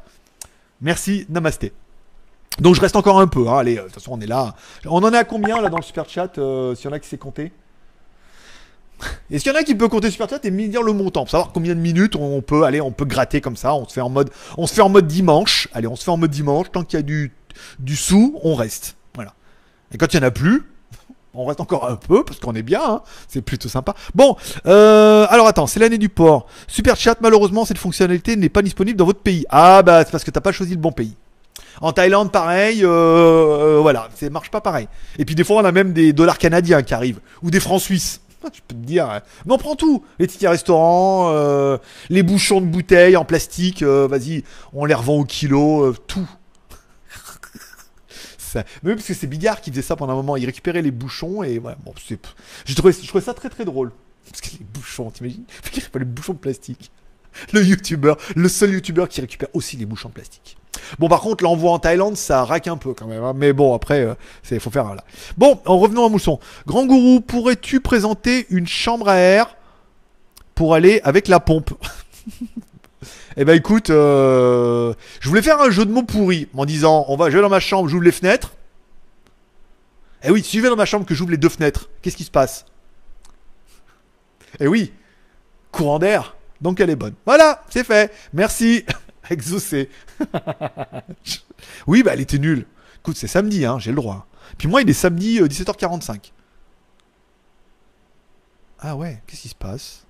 Merci, 0.81 1.27
namasté. 1.29 1.73
Donc 2.61 2.77
je 2.77 2.81
reste 2.81 2.95
encore 2.97 3.19
un 3.19 3.27
peu, 3.27 3.49
hein. 3.49 3.59
allez, 3.59 3.79
euh, 3.79 3.83
de 3.83 3.87
toute 3.87 3.95
façon 3.95 4.13
on 4.13 4.21
est 4.21 4.27
là. 4.27 4.55
On 4.87 5.03
en 5.03 5.13
est 5.13 5.17
à 5.17 5.25
combien 5.25 5.61
là 5.61 5.71
dans 5.71 5.79
le 5.79 5.83
super 5.83 6.09
chat, 6.09 6.39
euh, 6.39 6.75
s'il 6.75 6.85
y 6.85 6.89
en 6.89 6.93
a 6.93 7.01
qui 7.01 7.09
s'est 7.09 7.19
compté? 7.19 7.51
Est-ce 9.33 9.45
qu'il 9.45 9.53
y 9.53 9.57
en 9.57 9.59
a 9.59 9.63
qui 9.63 9.75
peut 9.75 9.89
compter 9.89 10.11
super 10.11 10.29
chat 10.29 10.45
et 10.45 10.51
me 10.51 10.69
dire 10.69 10.83
le 10.83 10.93
montant? 10.93 11.23
Pour 11.23 11.31
savoir 11.31 11.53
combien 11.53 11.75
de 11.75 11.81
minutes 11.81 12.17
on 12.17 12.43
peut 12.43 12.65
aller, 12.65 12.83
on 12.83 12.93
peut 12.93 13.07
gratter 13.07 13.41
comme 13.41 13.57
ça. 13.57 13.75
On 13.75 13.89
se 13.89 13.95
fait 13.95 14.03
en 14.03 14.11
mode, 14.11 14.31
on 14.59 14.67
se 14.67 14.75
fait 14.75 14.83
en 14.83 14.91
mode 14.91 15.07
dimanche. 15.07 15.69
Allez, 15.73 15.87
on 15.87 15.97
se 15.97 16.05
fait 16.05 16.11
en 16.11 16.19
mode 16.19 16.31
dimanche. 16.31 16.67
Tant 16.71 16.85
qu'il 16.85 16.99
y 16.99 17.01
a 17.01 17.03
du 17.03 17.33
du 17.79 17.97
sou, 17.97 18.39
on 18.43 18.55
reste. 18.55 18.97
Voilà. 19.15 19.35
Et 19.93 19.99
quand 19.99 20.13
il 20.13 20.19
y 20.19 20.21
en 20.21 20.27
a 20.27 20.31
plus, 20.31 20.65
on 21.35 21.47
reste 21.47 21.61
encore 21.61 21.89
un 21.89 21.97
peu 21.97 22.25
parce 22.25 22.41
qu'on 22.41 22.55
est 22.55 22.63
bien. 22.63 22.83
hein. 22.85 23.03
C'est 23.27 23.41
plutôt 23.43 23.71
sympa. 23.71 23.95
Bon, 24.15 24.37
euh, 24.67 25.27
alors 25.31 25.47
attends, 25.47 25.67
c'est 25.67 25.81
l'année 25.81 25.99
du 25.99 26.11
port. 26.11 26.47
Super 26.69 26.97
chat. 26.97 27.17
Malheureusement, 27.23 27.65
cette 27.65 27.79
fonctionnalité 27.79 28.37
n'est 28.37 28.51
pas 28.51 28.61
disponible 28.63 28.99
dans 28.99 29.07
votre 29.07 29.21
pays. 29.21 29.47
Ah 29.49 29.83
bah 29.83 30.05
c'est 30.05 30.11
parce 30.11 30.25
que 30.25 30.31
t'as 30.31 30.43
pas 30.43 30.53
choisi 30.53 30.75
le 30.75 30.81
bon 30.81 30.93
pays. 30.93 31.15
En 31.81 31.93
Thaïlande, 31.93 32.31
pareil, 32.31 32.85
euh, 32.85 32.89
euh, 32.89 33.79
voilà, 33.81 34.09
ça 34.15 34.29
marche 34.29 34.51
pas 34.51 34.61
pareil. 34.61 34.89
Et 35.19 35.25
puis 35.25 35.35
des 35.35 35.43
fois, 35.43 35.57
on 35.57 35.65
a 35.65 35.73
même 35.73 35.95
des 35.95 36.13
dollars 36.13 36.37
canadiens 36.37 36.83
qui 36.83 36.93
arrivent, 36.93 37.21
ou 37.43 37.51
des 37.51 37.61
francs 37.61 37.81
suisses. 37.81 38.21
Je 38.53 38.61
peux 38.67 38.75
te 38.75 38.81
dire, 38.87 39.09
hein. 39.11 39.21
mais 39.47 39.53
on 39.55 39.59
prend 39.59 39.77
tout. 39.77 40.05
Les 40.19 40.27
tickets 40.27 40.51
restaurants, 40.51 41.31
euh, 41.33 41.79
les 42.09 42.23
bouchons 42.23 42.61
de 42.61 42.67
bouteilles 42.67 43.17
en 43.17 43.25
plastique, 43.25 43.83
euh, 43.83 44.07
vas-y, 44.09 44.45
on 44.73 44.85
les 44.85 44.95
revend 44.95 45.19
au 45.19 45.25
kilo, 45.25 45.85
euh, 45.85 45.97
tout. 46.07 46.29
Ça- 48.39 48.65
Même 48.83 48.97
parce 48.97 49.07
que 49.07 49.15
c'est 49.15 49.27
Bigard 49.27 49.61
qui 49.61 49.71
faisait 49.71 49.83
ça 49.83 49.97
pendant 49.97 50.13
un 50.13 50.17
moment, 50.17 50.37
il 50.37 50.45
récupérait 50.47 50.83
les 50.83 50.91
bouchons 50.91 51.43
et 51.43 51.59
ouais, 51.59 51.75
bon, 51.85 51.95
c'est. 52.07 52.19
Je 52.67 52.75
trouvais 52.75 53.25
ça 53.25 53.35
très 53.35 53.49
très 53.49 53.65
drôle. 53.65 53.93
Parce 54.29 54.41
que 54.41 54.59
les 54.59 54.65
bouchons, 54.65 55.11
t'imagines? 55.11 55.45
Il 55.65 55.75
récupère 55.75 55.99
les 55.99 56.05
bouchons 56.07 56.33
de 56.35 56.39
plastique. 56.39 56.91
Le 57.53 57.63
youtubeur, 57.65 58.17
le 58.37 58.49
seul 58.49 58.73
youtubeur 58.73 59.09
qui 59.09 59.21
récupère 59.21 59.49
aussi 59.53 59.77
les 59.77 59.85
bouchons 59.87 60.09
de 60.11 60.15
plastique. 60.15 60.57
Bon, 60.99 61.09
par 61.09 61.21
contre, 61.21 61.45
l'envoi 61.45 61.71
en 61.73 61.79
Thaïlande, 61.79 62.17
ça 62.17 62.45
raque 62.45 62.67
un 62.69 62.77
peu 62.77 62.95
quand 62.95 63.07
même. 63.07 63.23
hein. 63.23 63.33
Mais 63.35 63.53
bon, 63.53 63.75
après, 63.75 64.01
euh, 64.01 64.59
faut 64.61 64.71
faire 64.71 64.95
là. 64.95 65.05
Bon, 65.37 65.61
en 65.67 65.79
revenant 65.79 66.07
à 66.07 66.09
Mousson. 66.09 66.39
Grand 66.67 66.87
gourou, 66.87 67.21
pourrais-tu 67.21 67.81
présenter 67.81 68.47
une 68.51 68.67
chambre 68.67 69.09
à 69.09 69.17
air 69.17 69.57
pour 70.55 70.75
aller 70.75 71.01
avec 71.05 71.29
la 71.29 71.41
pompe? 71.41 71.71
Eh 73.37 73.45
ben 73.47 73.57
écoute, 73.57 73.89
euh, 73.91 74.93
je 75.21 75.29
voulais 75.29 75.41
faire 75.43 75.61
un 75.61 75.71
jeu 75.71 75.87
de 75.87 75.91
mots 75.91 76.03
pourri 76.03 76.49
en 76.55 76.67
disant 76.67 77.07
on 77.09 77.17
va, 77.17 77.31
je 77.31 77.37
vais 77.37 77.43
dans 77.43 77.49
ma 77.49 77.61
chambre, 77.61 77.89
j'ouvre 77.89 78.05
les 78.05 78.13
fenêtres. 78.13 78.53
Eh 80.23 80.31
oui, 80.31 80.43
si 80.45 80.59
je 80.59 80.63
vais 80.63 80.69
dans 80.69 80.77
ma 80.77 80.85
chambre 80.85 81.07
que 81.07 81.15
j'ouvre 81.15 81.31
les 81.31 81.39
deux 81.39 81.49
fenêtres, 81.49 81.89
qu'est-ce 82.03 82.17
qui 82.17 82.25
se 82.25 82.31
passe? 82.31 82.67
Eh 84.61 84.69
oui, 84.69 84.93
courant 85.73 85.99
d'air. 85.99 86.37
Donc 86.61 86.79
elle 86.79 86.91
est 86.91 86.97
bonne. 86.97 87.15
Voilà, 87.27 87.65
c'est 87.71 87.85
fait. 87.85 88.13
Merci. 88.35 88.85
Exaucé. 89.31 89.89
oui, 91.87 92.03
bah 92.03 92.13
elle 92.15 92.21
était 92.21 92.39
nulle. 92.39 92.67
Écoute, 93.01 93.17
c'est 93.17 93.29
samedi, 93.29 93.65
hein, 93.65 93.79
j'ai 93.79 93.91
le 93.91 93.97
droit. 93.97 94.27
Puis 94.59 94.69
moi, 94.69 94.83
il 94.83 94.91
est 94.91 94.95
samedi 94.95 95.41
euh, 95.41 95.47
17h45. 95.47 96.33
Ah 98.81 98.97
ouais, 98.97 99.23
qu'est-ce 99.27 99.43
qui 99.43 99.49
se 99.49 99.55
passe? 99.55 100.05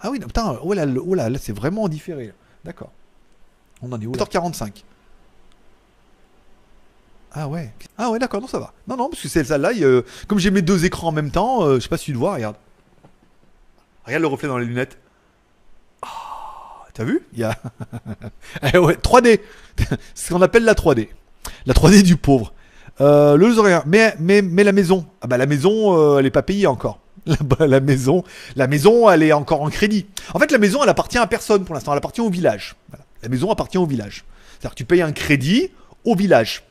Ah 0.00 0.10
oui, 0.10 0.18
non, 0.18 0.26
putain, 0.26 0.58
oh 0.62 0.72
oh 0.72 1.14
là, 1.14 1.28
là 1.28 1.38
c'est 1.38 1.52
vraiment 1.52 1.84
en 1.84 1.88
différé. 1.88 2.32
D'accord. 2.64 2.92
On 3.82 3.92
en 3.92 4.00
est 4.00 4.06
où 4.06 4.12
17h45. 4.12 4.84
Ah 7.32 7.48
ouais. 7.48 7.72
Ah 7.96 8.10
ouais, 8.10 8.18
d'accord, 8.18 8.40
non, 8.40 8.46
ça 8.46 8.58
va. 8.58 8.72
Non, 8.88 8.96
non, 8.96 9.08
parce 9.08 9.22
que 9.22 9.28
celle-là, 9.28 9.70
euh, 9.80 10.02
comme 10.26 10.38
j'ai 10.38 10.50
mes 10.50 10.62
deux 10.62 10.84
écrans 10.84 11.08
en 11.08 11.12
même 11.12 11.30
temps, 11.30 11.62
euh, 11.62 11.76
je 11.76 11.80
sais 11.80 11.88
pas 11.88 11.96
si 11.96 12.06
tu 12.06 12.12
le 12.12 12.18
vois, 12.18 12.34
regarde. 12.34 12.56
Regarde 14.04 14.22
le 14.22 14.28
reflet 14.28 14.48
dans 14.48 14.58
les 14.58 14.66
lunettes. 14.66 14.98
T'as 16.94 17.04
vu? 17.04 17.22
Il 17.32 17.40
y 17.40 17.44
a. 17.44 17.56
Eh 18.74 18.78
ouais, 18.78 18.94
3D. 18.94 19.40
C'est 20.14 20.28
ce 20.28 20.32
qu'on 20.32 20.42
appelle 20.42 20.64
la 20.64 20.74
3D. 20.74 21.08
La 21.66 21.74
3D 21.74 22.02
du 22.02 22.16
pauvre. 22.16 22.52
Euh, 23.00 23.36
le 23.36 23.46
rien. 23.60 23.82
Mais, 23.86 24.14
mais, 24.18 24.42
mais 24.42 24.64
la 24.64 24.72
maison. 24.72 25.06
Ah 25.22 25.26
bah 25.26 25.38
la 25.38 25.46
maison, 25.46 25.96
euh, 25.96 26.18
elle 26.18 26.26
est 26.26 26.30
pas 26.30 26.42
payée 26.42 26.66
encore. 26.66 27.00
La, 27.60 27.80
maison, 27.80 28.24
la 28.56 28.66
maison, 28.66 29.10
elle 29.10 29.22
est 29.22 29.32
encore 29.32 29.60
en 29.60 29.68
crédit. 29.68 30.06
En 30.32 30.38
fait, 30.38 30.50
la 30.50 30.56
maison, 30.58 30.82
elle 30.82 30.88
appartient 30.88 31.18
à 31.18 31.26
personne 31.26 31.64
pour 31.64 31.74
l'instant. 31.74 31.92
Elle 31.92 31.98
appartient 31.98 32.22
au 32.22 32.30
village. 32.30 32.76
La 33.22 33.28
maison 33.28 33.50
appartient 33.50 33.76
au 33.76 33.84
village. 33.84 34.24
C'est-à-dire 34.52 34.70
que 34.70 34.76
tu 34.76 34.84
payes 34.86 35.02
un 35.02 35.12
crédit 35.12 35.70
au 36.04 36.16
village. 36.16 36.64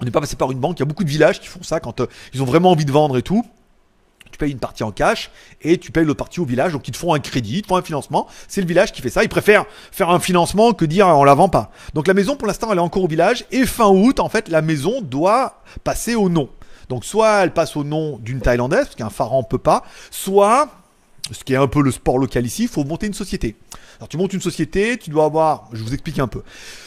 On 0.00 0.04
n'est 0.04 0.10
pas 0.10 0.20
passé 0.20 0.36
par 0.36 0.50
une 0.50 0.58
banque. 0.58 0.78
Il 0.78 0.80
y 0.80 0.82
a 0.82 0.86
beaucoup 0.86 1.04
de 1.04 1.08
villages 1.08 1.38
qui 1.38 1.48
font 1.48 1.62
ça 1.62 1.80
quand 1.80 2.00
euh, 2.00 2.06
ils 2.32 2.42
ont 2.42 2.46
vraiment 2.46 2.70
envie 2.70 2.86
de 2.86 2.90
vendre 2.92 3.18
et 3.18 3.22
tout. 3.22 3.44
Tu 4.32 4.38
payes 4.38 4.50
une 4.50 4.58
partie 4.58 4.82
en 4.82 4.90
cash 4.90 5.30
et 5.60 5.78
tu 5.78 5.92
payes 5.92 6.04
l'autre 6.04 6.18
partie 6.18 6.40
au 6.40 6.44
village. 6.44 6.72
Donc 6.72 6.88
ils 6.88 6.92
te 6.92 6.96
font 6.96 7.14
un 7.14 7.20
crédit, 7.20 7.58
ils 7.58 7.62
te 7.62 7.68
font 7.68 7.76
un 7.76 7.82
financement. 7.82 8.26
C'est 8.48 8.60
le 8.60 8.66
village 8.66 8.92
qui 8.92 9.02
fait 9.02 9.10
ça. 9.10 9.22
Ils 9.22 9.28
préfèrent 9.28 9.66
faire 9.92 10.10
un 10.10 10.18
financement 10.18 10.72
que 10.72 10.84
dire 10.84 11.06
on 11.06 11.24
la 11.24 11.34
vend 11.34 11.48
pas. 11.48 11.70
Donc 11.94 12.08
la 12.08 12.14
maison 12.14 12.34
pour 12.34 12.48
l'instant 12.48 12.72
elle 12.72 12.78
est 12.78 12.82
encore 12.82 13.04
au 13.04 13.08
village 13.08 13.44
et 13.52 13.64
fin 13.66 13.88
août 13.88 14.18
en 14.18 14.28
fait 14.28 14.48
la 14.48 14.62
maison 14.62 15.02
doit 15.02 15.62
passer 15.84 16.14
au 16.14 16.28
nom. 16.28 16.48
Donc 16.88 17.04
soit 17.04 17.44
elle 17.44 17.52
passe 17.52 17.76
au 17.76 17.84
nom 17.84 18.18
d'une 18.18 18.40
Thaïlandaise 18.40 18.86
parce 18.86 18.96
qu'un 18.96 19.10
pharaon 19.10 19.44
peut 19.44 19.58
pas, 19.58 19.84
soit 20.10 20.68
ce 21.30 21.44
qui 21.44 21.52
est 21.52 21.56
un 21.56 21.68
peu 21.68 21.82
le 21.82 21.90
sport 21.90 22.18
local 22.18 22.44
ici, 22.44 22.64
il 22.64 22.68
faut 22.68 22.84
monter 22.84 23.06
une 23.06 23.14
société. 23.14 23.56
Alors 23.98 24.08
tu 24.08 24.16
montes 24.16 24.32
une 24.32 24.40
société, 24.40 24.98
tu 24.98 25.10
dois 25.10 25.24
avoir, 25.24 25.68
je 25.72 25.82
vous 25.82 25.92
explique 25.92 26.18
un 26.18 26.26
peu. 26.26 26.42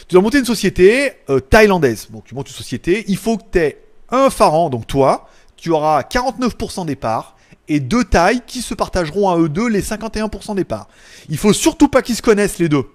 Tu 0.08 0.14
dois 0.14 0.22
monter 0.22 0.40
une 0.40 0.46
société 0.46 1.14
euh, 1.30 1.40
thaïlandaise. 1.40 2.10
Donc 2.12 2.26
tu 2.26 2.36
montes 2.36 2.50
une 2.50 2.56
société, 2.56 3.06
il 3.08 3.18
faut 3.18 3.38
que 3.38 3.44
tu 3.52 3.60
aies 3.60 3.82
un 4.10 4.30
pharaon, 4.30 4.70
donc 4.70 4.86
toi, 4.86 5.28
tu 5.56 5.72
auras 5.72 6.02
49% 6.02 6.86
des 6.86 6.96
parts 6.96 7.35
et 7.68 7.80
deux 7.80 8.04
Thaïs 8.04 8.42
qui 8.46 8.62
se 8.62 8.74
partageront 8.74 9.30
à 9.30 9.38
eux 9.38 9.50
deux 9.50 9.68
les 9.68 9.82
51% 9.82 10.56
des 10.56 10.64
parts. 10.64 10.88
Il 11.30 11.38
faut 11.38 11.54
surtout 11.54 11.88
pas 11.88 12.02
qu'ils 12.02 12.16
se 12.16 12.22
connaissent 12.22 12.60
les 12.60 12.70
deux. 12.70 12.86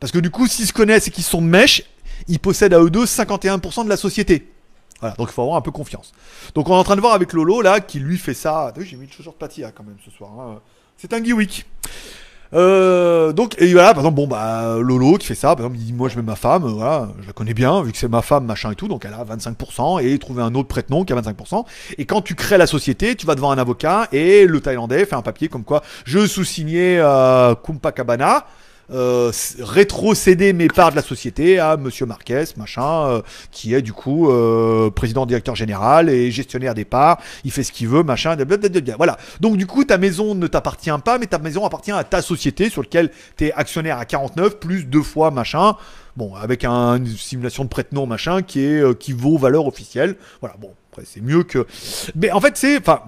Parce 0.00 0.12
que 0.12 0.18
du 0.18 0.30
coup, 0.30 0.46
s'ils 0.46 0.66
se 0.66 0.72
connaissent 0.72 1.08
et 1.08 1.10
qu'ils 1.10 1.24
sont 1.24 1.40
de 1.42 1.46
mèche, 1.46 1.82
ils 2.28 2.40
possèdent 2.40 2.74
à 2.74 2.80
eux 2.80 2.90
deux 2.90 3.04
51% 3.04 3.84
de 3.84 3.88
la 3.88 3.96
société. 3.96 4.50
Voilà, 5.00 5.14
donc 5.16 5.28
il 5.30 5.32
faut 5.32 5.42
avoir 5.42 5.56
un 5.56 5.60
peu 5.60 5.70
confiance. 5.70 6.12
Donc 6.54 6.68
on 6.68 6.74
est 6.74 6.78
en 6.78 6.84
train 6.84 6.96
de 6.96 7.00
voir 7.00 7.14
avec 7.14 7.32
Lolo 7.32 7.60
là, 7.60 7.80
qui 7.80 8.00
lui 8.00 8.16
fait 8.18 8.34
ça. 8.34 8.72
Vu, 8.76 8.84
j'ai 8.84 8.96
mis 8.96 9.04
une 9.04 9.12
chaussure 9.12 9.34
de 9.38 9.70
quand 9.74 9.84
même 9.84 9.96
ce 10.04 10.10
soir. 10.10 10.30
hein. 10.38 10.60
C'est 10.96 11.12
un 11.12 11.22
Geewick. 11.22 11.66
Euh, 12.54 13.32
donc 13.32 13.56
et 13.58 13.72
voilà 13.72 13.94
par 13.94 14.04
exemple 14.04 14.14
bon 14.14 14.28
bah 14.28 14.76
Lolo 14.78 15.16
qui 15.16 15.26
fait 15.26 15.34
ça 15.34 15.56
par 15.56 15.66
exemple 15.66 15.76
il 15.80 15.86
dit 15.86 15.92
moi 15.92 16.08
je 16.08 16.16
mets 16.16 16.22
ma 16.22 16.36
femme 16.36 16.64
euh, 16.64 16.68
voilà 16.68 17.08
je 17.20 17.26
la 17.26 17.32
connais 17.32 17.54
bien 17.54 17.82
vu 17.82 17.90
que 17.90 17.98
c'est 17.98 18.06
ma 18.06 18.22
femme 18.22 18.44
machin 18.44 18.70
et 18.70 18.76
tout 18.76 18.86
donc 18.86 19.04
elle 19.04 19.12
a 19.12 19.24
25% 19.24 20.04
et 20.04 20.16
trouver 20.20 20.40
un 20.40 20.54
autre 20.54 20.68
prête-nom 20.68 21.04
qui 21.04 21.12
a 21.12 21.16
25% 21.20 21.64
et 21.98 22.04
quand 22.04 22.22
tu 22.22 22.36
crées 22.36 22.56
la 22.56 22.68
société 22.68 23.16
tu 23.16 23.26
vas 23.26 23.34
devant 23.34 23.50
un 23.50 23.58
avocat 23.58 24.06
et 24.12 24.46
le 24.46 24.60
Thaïlandais 24.60 25.04
fait 25.04 25.16
un 25.16 25.22
papier 25.22 25.48
comme 25.48 25.64
quoi 25.64 25.82
je 26.04 26.26
sous-signais 26.26 26.98
euh, 27.00 27.56
Kumpakabana 27.56 28.46
euh, 28.92 29.30
rétrocéder 29.60 30.52
mes 30.52 30.68
parts 30.68 30.90
de 30.90 30.96
la 30.96 31.02
société 31.02 31.58
à 31.58 31.76
Monsieur 31.76 32.06
Marquez, 32.06 32.44
machin, 32.56 33.06
euh, 33.08 33.22
qui 33.50 33.74
est 33.74 33.82
du 33.82 33.92
coup 33.92 34.30
euh, 34.30 34.90
président 34.90 35.26
directeur 35.26 35.54
général 35.56 36.08
et 36.08 36.30
gestionnaire 36.30 36.74
des 36.74 36.84
parts. 36.84 37.18
Il 37.44 37.50
fait 37.50 37.62
ce 37.62 37.72
qu'il 37.72 37.88
veut, 37.88 38.02
machin. 38.02 38.36
blablabla. 38.36 38.96
Voilà. 38.96 39.16
Donc 39.40 39.56
du 39.56 39.66
coup, 39.66 39.84
ta 39.84 39.98
maison 39.98 40.34
ne 40.34 40.46
t'appartient 40.46 40.90
pas, 41.04 41.18
mais 41.18 41.26
ta 41.26 41.38
maison 41.38 41.64
appartient 41.64 41.92
à 41.92 42.04
ta 42.04 42.22
société 42.22 42.68
sur 42.70 42.82
laquelle 42.82 43.10
tu 43.36 43.46
es 43.46 43.52
actionnaire 43.52 43.98
à 43.98 44.04
49 44.04 44.58
plus 44.60 44.84
deux 44.84 45.02
fois 45.02 45.30
machin. 45.30 45.76
Bon, 46.16 46.34
avec 46.36 46.64
un- 46.64 46.96
une 46.96 47.08
simulation 47.08 47.64
de 47.64 47.68
prête-nom 47.68 48.06
machin 48.06 48.42
qui 48.42 48.60
est 48.64 48.80
euh, 48.80 48.94
qui 48.94 49.12
vaut 49.12 49.36
valeur 49.38 49.66
officielle. 49.66 50.16
Voilà. 50.40 50.54
Bon, 50.60 50.72
après 50.92 51.04
c'est 51.04 51.20
mieux 51.20 51.42
que. 51.42 51.66
Mais 52.14 52.30
en 52.30 52.40
fait, 52.40 52.56
c'est, 52.56 52.78
enfin, 52.78 53.00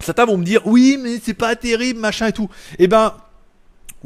certains 0.00 0.26
vont 0.26 0.36
me 0.36 0.44
dire 0.44 0.60
oui, 0.66 0.98
mais 1.02 1.18
c'est 1.22 1.32
pas 1.34 1.56
terrible, 1.56 1.98
machin 2.00 2.26
et 2.26 2.32
tout. 2.32 2.50
Eh 2.78 2.88
ben, 2.88 3.14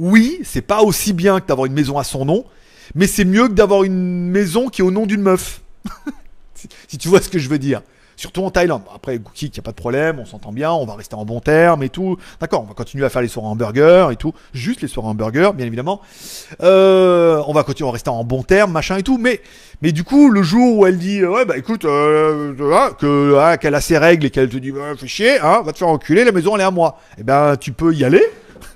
oui, 0.00 0.40
c'est 0.44 0.62
pas 0.62 0.80
aussi 0.80 1.12
bien 1.12 1.40
que 1.40 1.46
d'avoir 1.46 1.66
une 1.66 1.74
maison 1.74 1.98
à 1.98 2.04
son 2.04 2.24
nom, 2.24 2.46
mais 2.94 3.06
c'est 3.06 3.26
mieux 3.26 3.48
que 3.48 3.52
d'avoir 3.52 3.84
une 3.84 4.30
maison 4.30 4.68
qui 4.68 4.80
est 4.80 4.84
au 4.84 4.90
nom 4.90 5.04
d'une 5.04 5.20
meuf. 5.20 5.60
si, 6.88 6.96
tu 6.96 7.08
vois 7.08 7.20
ce 7.20 7.28
que 7.28 7.38
je 7.38 7.50
veux 7.50 7.58
dire. 7.58 7.82
Surtout 8.16 8.42
en 8.42 8.50
Thaïlande. 8.50 8.82
Après, 8.94 9.18
Gookie, 9.18 9.46
il 9.46 9.52
n'y 9.52 9.58
a 9.58 9.62
pas 9.62 9.72
de 9.72 9.76
problème, 9.76 10.18
on 10.18 10.24
s'entend 10.24 10.52
bien, 10.52 10.72
on 10.72 10.86
va 10.86 10.94
rester 10.94 11.14
en 11.16 11.26
bon 11.26 11.40
terme 11.40 11.82
et 11.82 11.90
tout. 11.90 12.16
D'accord, 12.40 12.62
on 12.62 12.66
va 12.66 12.72
continuer 12.72 13.04
à 13.04 13.10
faire 13.10 13.20
les 13.20 13.28
soirées 13.28 13.48
hamburgers 13.48 14.08
et 14.10 14.16
tout. 14.16 14.32
Juste 14.54 14.80
les 14.80 14.88
soirées 14.88 15.08
hamburgers, 15.08 15.50
bien 15.54 15.66
évidemment. 15.66 16.00
Euh, 16.62 17.42
on 17.46 17.52
va 17.52 17.62
continuer 17.62 17.88
à 17.90 17.92
rester 17.92 18.10
en 18.10 18.24
bon 18.24 18.42
terme, 18.42 18.72
machin 18.72 18.96
et 18.96 19.02
tout. 19.02 19.18
Mais, 19.18 19.42
mais 19.82 19.92
du 19.92 20.04
coup, 20.04 20.30
le 20.30 20.42
jour 20.42 20.78
où 20.78 20.86
elle 20.86 20.98
dit, 20.98 21.22
ouais, 21.24 21.44
bah 21.44 21.58
écoute, 21.58 21.84
euh, 21.84 22.54
que, 22.98 23.36
ah, 23.38 23.58
qu'elle 23.58 23.74
a 23.74 23.80
ses 23.82 23.98
règles 23.98 24.26
et 24.26 24.30
qu'elle 24.30 24.48
te 24.48 24.56
dit, 24.56 24.70
bah, 24.70 24.94
fais 24.98 25.06
chier, 25.06 25.38
hein, 25.40 25.60
va 25.62 25.72
te 25.72 25.78
faire 25.78 25.88
enculer, 25.88 26.24
la 26.24 26.32
maison 26.32 26.54
elle 26.54 26.62
est 26.62 26.64
à 26.64 26.70
moi. 26.70 26.98
Eh 27.18 27.22
ben, 27.22 27.56
tu 27.56 27.72
peux 27.72 27.94
y 27.94 28.04
aller 28.04 28.24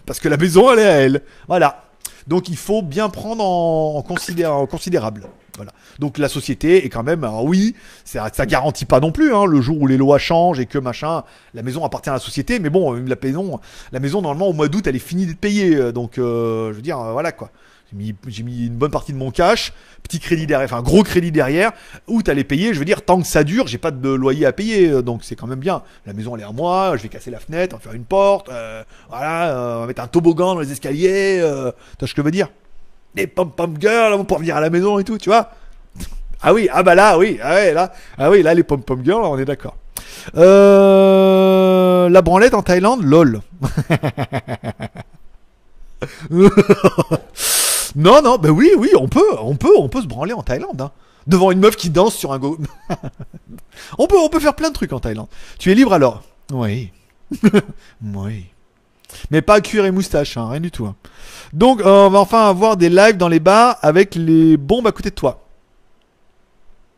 parce 0.07 0.21
que 0.21 0.29
la 0.29 0.37
maison 0.37 0.73
elle 0.73 0.79
est 0.79 0.89
à 0.89 0.97
elle. 1.01 1.23
Voilà. 1.49 1.85
Donc 2.27 2.49
il 2.49 2.57
faut 2.57 2.81
bien 2.83 3.09
prendre 3.11 3.45
en, 3.45 3.97
en, 3.97 4.03
considé- 4.03 4.47
en 4.47 4.67
considérable. 4.67 5.27
Voilà. 5.57 5.73
Donc 6.01 6.19
la 6.19 6.29
société 6.29 6.85
est 6.85 6.89
quand 6.89 7.05
même, 7.05 7.23
alors 7.23 7.45
oui, 7.45 7.77
ça, 8.05 8.29
ça 8.33 8.45
garantit 8.45 8.87
pas 8.87 8.99
non 8.99 9.13
plus. 9.13 9.33
Hein, 9.35 9.45
le 9.47 9.61
jour 9.61 9.81
où 9.81 9.87
les 9.87 9.97
lois 9.97 10.19
changent 10.19 10.59
et 10.59 10.67
que 10.67 10.79
machin, 10.79 11.23
la 11.53 11.63
maison 11.63 11.85
appartient 11.85 12.11
à 12.11 12.15
la 12.15 12.19
société. 12.19 12.59
Mais 12.59 12.71
bon, 12.71 12.93
la 12.93 13.17
maison, 13.23 13.61
la 13.93 14.01
maison 14.01 14.21
normalement 14.21 14.49
au 14.49 14.53
mois 14.53 14.67
d'août, 14.69 14.87
elle 14.87 14.97
est 14.97 14.99
finie 15.01 15.27
d'être 15.27 15.39
payée. 15.39 15.77
euh, 15.77 15.93
Donc 15.93 16.19
euh, 16.19 16.71
je 16.71 16.77
veux 16.77 16.83
dire, 16.83 16.99
euh, 16.99 17.13
voilà 17.13 17.31
quoi. 17.31 17.51
J'ai 17.91 17.97
mis, 17.97 18.15
j'ai 18.29 18.43
mis 18.43 18.67
une 18.67 18.77
bonne 18.77 18.91
partie 18.91 19.13
de 19.13 19.19
mon 19.19 19.31
cash, 19.31 19.73
petit 20.03 20.19
crédit 20.19 20.47
derrière, 20.47 20.67
enfin 20.73 20.83
gros 20.83 21.03
crédit 21.03 21.31
derrière. 21.31 21.73
Août, 22.07 22.27
elle 22.29 22.39
est 22.39 22.45
payée. 22.45 22.73
Je 22.73 22.79
veux 22.79 22.85
dire, 22.85 23.05
tant 23.05 23.21
que 23.21 23.27
ça 23.27 23.45
dure, 23.45 23.67
j'ai 23.67 23.79
pas 23.79 23.91
de 23.91 24.09
loyer 24.09 24.47
à 24.47 24.53
payer, 24.53 24.89
euh, 24.89 25.03
donc 25.03 25.23
c'est 25.23 25.37
quand 25.37 25.47
même 25.47 25.61
bien. 25.61 25.83
La 26.07 26.13
maison 26.15 26.35
elle 26.35 26.43
est 26.43 26.47
à 26.47 26.53
moi. 26.53 26.97
Je 26.97 27.03
vais 27.03 27.09
casser 27.09 27.31
la 27.31 27.41
fenêtre, 27.41 27.77
va 27.77 27.81
faire 27.83 27.93
une 27.93 28.05
porte. 28.05 28.49
euh, 28.49 28.83
voilà, 29.11 29.51
euh, 29.51 29.77
on 29.77 29.81
va 29.81 29.87
mettre 29.87 30.03
un 30.03 30.07
toboggan 30.07 30.55
dans 30.55 30.61
les 30.61 30.73
escaliers. 30.73 31.41
Euh, 31.41 31.71
tu 31.73 31.99
vois 32.01 32.09
ce 32.09 32.15
que 32.15 32.23
je 32.23 32.25
veux 32.25 32.31
dire? 32.31 32.49
Des 33.15 33.27
pom 33.27 33.51
pom 33.51 33.77
girls 33.79 34.19
pouvoir 34.23 34.41
venir 34.41 34.57
à 34.57 34.61
la 34.61 34.71
maison 34.71 34.99
et 34.99 35.05
tout, 35.05 35.19
tu 35.19 35.29
vois? 35.29 35.51
Ah 36.43 36.53
oui, 36.53 36.69
ah 36.73 36.83
bah 36.83 36.95
là, 36.95 37.17
oui, 37.19 37.39
ah 37.43 37.55
ouais, 37.55 37.73
là, 37.73 37.93
ah 38.19 38.31
oui, 38.31 38.43
là 38.43 38.55
les 38.55 38.63
pom 38.63 38.83
pom 38.83 39.05
girls, 39.05 39.25
on 39.25 39.39
est 39.39 39.45
d'accord. 39.45 39.77
Euh, 40.37 42.09
la 42.09 42.23
branlette 42.23 42.55
en 42.55 42.63
Thaïlande, 42.63 43.03
lol. 43.03 43.41
non, 47.97 48.23
non, 48.23 48.39
bah 48.39 48.51
oui, 48.51 48.71
oui, 48.77 48.91
on 48.99 49.09
peut, 49.09 49.39
on 49.41 49.57
peut, 49.57 49.77
on 49.77 49.89
peut 49.89 50.03
se 50.03 50.07
branler 50.07 50.33
en 50.33 50.43
Thaïlande. 50.43 50.81
Hein. 50.81 50.91
Devant 51.27 51.51
une 51.51 51.61
meuf 51.61 51.77
qui 51.77 51.91
danse 51.91 52.15
sur 52.15 52.33
un 52.33 52.39
go. 52.39 52.59
on 53.99 54.07
peut, 54.07 54.19
on 54.19 54.29
peut 54.29 54.41
faire 54.41 54.55
plein 54.55 54.69
de 54.69 54.75
trucs 54.75 54.93
en 54.93 55.01
Thaïlande. 55.01 55.29
Tu 55.59 55.71
es 55.71 55.75
libre 55.75 55.93
alors? 55.93 56.23
Oui. 56.53 56.91
oui. 58.03 58.47
Mais 59.31 59.43
pas 59.43 59.61
cuir 59.61 59.87
et 59.87 59.91
moustache, 59.91 60.37
hein, 60.37 60.49
rien 60.49 60.61
du 60.61 60.71
tout. 60.71 60.87
Hein. 60.87 60.97
Donc, 61.53 61.81
euh, 61.81 62.07
on 62.07 62.11
va 62.11 62.19
enfin 62.19 62.49
avoir 62.49 62.77
des 62.77 62.89
lives 62.89 63.17
dans 63.17 63.29
les 63.29 63.41
bars 63.41 63.79
avec 63.81 64.17
les 64.17 64.57
bombes 64.57 64.87
à 64.87 64.93
côté 64.93 65.11
de 65.11 65.15
toi. 65.15 65.47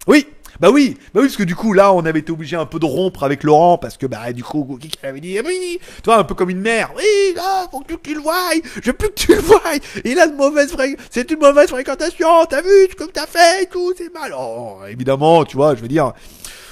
Oui, 0.07 0.27
bah 0.61 0.71
oui, 0.71 0.97
bah 1.13 1.21
oui, 1.21 1.27
parce 1.27 1.37
que 1.37 1.43
du 1.43 1.55
coup, 1.55 1.73
là, 1.73 1.93
on 1.93 2.05
avait 2.05 2.21
été 2.21 2.33
obligé 2.33 2.57
un 2.57 2.67
peu 2.67 2.79
de 2.79 2.85
rompre 2.85 3.25
avec 3.25 3.43
Laurent, 3.43 3.79
parce 3.79 3.97
que, 3.97 4.07
bah, 4.07 4.33
du 4.33 4.43
coup, 4.43 4.79
qui 4.81 4.91
avait 5.03 5.21
dit, 5.21 5.39
oui, 5.45 5.79
toi, 6.03 6.19
un 6.19 6.25
peu 6.25 6.35
comme 6.35 6.51
une 6.51 6.61
mère, 6.61 6.93
oui, 6.97 7.35
là, 7.35 7.67
faut 7.71 7.81
que 7.81 7.95
tu 7.95 8.15
le 8.15 8.21
voies, 8.21 8.35
je 8.77 8.91
veux 8.91 8.93
plus 8.93 9.09
que 9.09 9.15
tu 9.15 9.35
le 9.35 9.41
voies, 9.41 9.61
il 10.05 10.19
a 10.19 10.27
de 10.27 10.37
mauvaises 10.37 10.73
fréquentations, 10.73 11.09
c'est 11.11 11.31
une 11.31 11.39
mauvaise 11.39 11.69
fréquentation, 11.69 12.47
t'as 12.49 12.63
vu, 12.63 12.89
que 12.97 13.05
t'as 13.05 13.27
fait 13.27 13.67
tout, 13.67 13.93
c'est 13.97 14.13
mal. 14.13 14.35
Oh, 14.39 14.79
évidemment, 14.89 15.45
tu 15.45 15.57
vois, 15.57 15.75
je 15.75 15.81
veux 15.81 15.89
dire, 15.89 16.13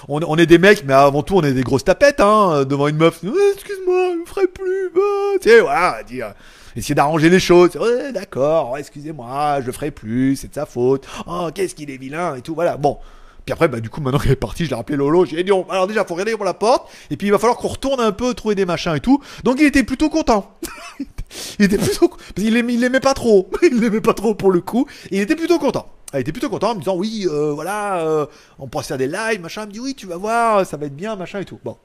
on, 0.08 0.20
on, 0.22 0.36
est 0.36 0.46
des 0.46 0.58
mecs, 0.58 0.84
mais 0.84 0.94
avant 0.94 1.22
tout, 1.22 1.36
on 1.36 1.42
est 1.42 1.52
des 1.52 1.62
grosses 1.62 1.84
tapettes, 1.84 2.20
hein, 2.20 2.64
devant 2.64 2.88
une 2.88 2.96
meuf, 2.96 3.20
excuse-moi, 3.54 4.12
je 4.12 4.20
me 4.20 4.26
ferai 4.26 4.46
plus, 4.46 4.90
bah, 4.94 5.00
tu 5.40 5.48
sais, 5.48 5.60
voilà, 5.60 6.02
dire 6.02 6.34
essayer 6.76 6.94
d'arranger 6.94 7.30
les 7.30 7.40
choses. 7.40 7.76
Ouais, 7.76 8.12
d'accord, 8.12 8.76
excusez-moi, 8.78 9.60
je 9.64 9.70
ferai 9.70 9.90
plus, 9.90 10.36
c'est 10.36 10.48
de 10.48 10.54
sa 10.54 10.66
faute. 10.66 11.06
Oh, 11.26 11.48
qu'est-ce 11.54 11.74
qu'il 11.74 11.90
est 11.90 11.96
vilain 11.96 12.34
et 12.36 12.40
tout. 12.40 12.54
Voilà, 12.54 12.76
bon. 12.76 12.98
Puis 13.44 13.52
après, 13.52 13.68
bah, 13.68 13.80
du 13.80 13.90
coup, 13.90 14.00
maintenant 14.00 14.18
qu'il 14.18 14.30
est 14.30 14.36
parti, 14.36 14.64
je 14.64 14.70
l'ai 14.70 14.76
rappelé 14.76 14.96
Lolo. 14.96 15.24
J'ai 15.26 15.42
dit, 15.42 15.50
alors 15.68 15.86
déjà, 15.86 16.04
faut 16.04 16.14
regarder 16.14 16.32
pour 16.32 16.44
la 16.44 16.54
porte. 16.54 16.90
Et 17.10 17.16
puis, 17.16 17.28
il 17.28 17.30
va 17.30 17.38
falloir 17.38 17.58
qu'on 17.58 17.68
retourne 17.68 18.00
un 18.00 18.12
peu, 18.12 18.32
trouver 18.34 18.54
des 18.54 18.64
machins 18.64 18.94
et 18.94 19.00
tout. 19.00 19.20
Donc, 19.42 19.58
il 19.60 19.66
était 19.66 19.82
plutôt 19.82 20.08
content. 20.08 20.56
il 21.58 21.66
était 21.66 21.78
plutôt, 21.78 22.08
parce 22.08 22.32
qu'il 22.36 22.56
aimait, 22.56 22.74
il 22.74 22.80
l'aimait 22.80 23.00
pas 23.00 23.14
trop. 23.14 23.50
il 23.62 23.80
l'aimait 23.80 24.00
pas 24.00 24.14
trop 24.14 24.34
pour 24.34 24.50
le 24.50 24.60
coup. 24.60 24.86
il 25.10 25.20
était 25.20 25.36
plutôt 25.36 25.58
content. 25.58 25.86
Il 26.14 26.20
était 26.20 26.32
plutôt 26.32 26.48
content 26.48 26.70
en 26.70 26.74
me 26.74 26.80
disant, 26.80 26.96
oui, 26.96 27.26
euh, 27.28 27.52
voilà, 27.52 28.00
euh, 28.06 28.26
on 28.58 28.68
pourra 28.68 28.84
faire 28.84 28.98
des 28.98 29.08
lives, 29.08 29.40
machin. 29.40 29.62
Il 29.62 29.68
me 29.68 29.72
dit, 29.72 29.80
oui, 29.80 29.94
tu 29.94 30.06
vas 30.06 30.16
voir, 30.16 30.64
ça 30.64 30.76
va 30.76 30.86
être 30.86 30.96
bien, 30.96 31.16
machin 31.16 31.40
et 31.40 31.44
tout. 31.44 31.58
Bon. 31.64 31.76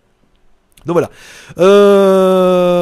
Donc 0.85 0.93
voilà. 0.93 1.09
Euh, 1.59 2.79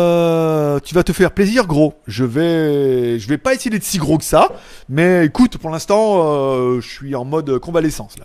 tu 0.81 0.93
vas 0.93 1.03
te 1.03 1.13
faire 1.13 1.31
plaisir, 1.31 1.65
gros. 1.67 1.95
Je 2.07 2.23
vais, 2.23 3.19
je 3.19 3.27
vais 3.27 3.37
pas 3.37 3.53
essayer 3.53 3.71
d'être 3.71 3.83
si 3.83 3.97
gros 3.97 4.17
que 4.17 4.23
ça, 4.23 4.49
mais 4.89 5.25
écoute, 5.25 5.57
pour 5.57 5.69
l'instant, 5.69 6.23
euh, 6.23 6.79
je 6.81 6.87
suis 6.87 7.15
en 7.15 7.25
mode 7.25 7.59
convalescence 7.59 8.15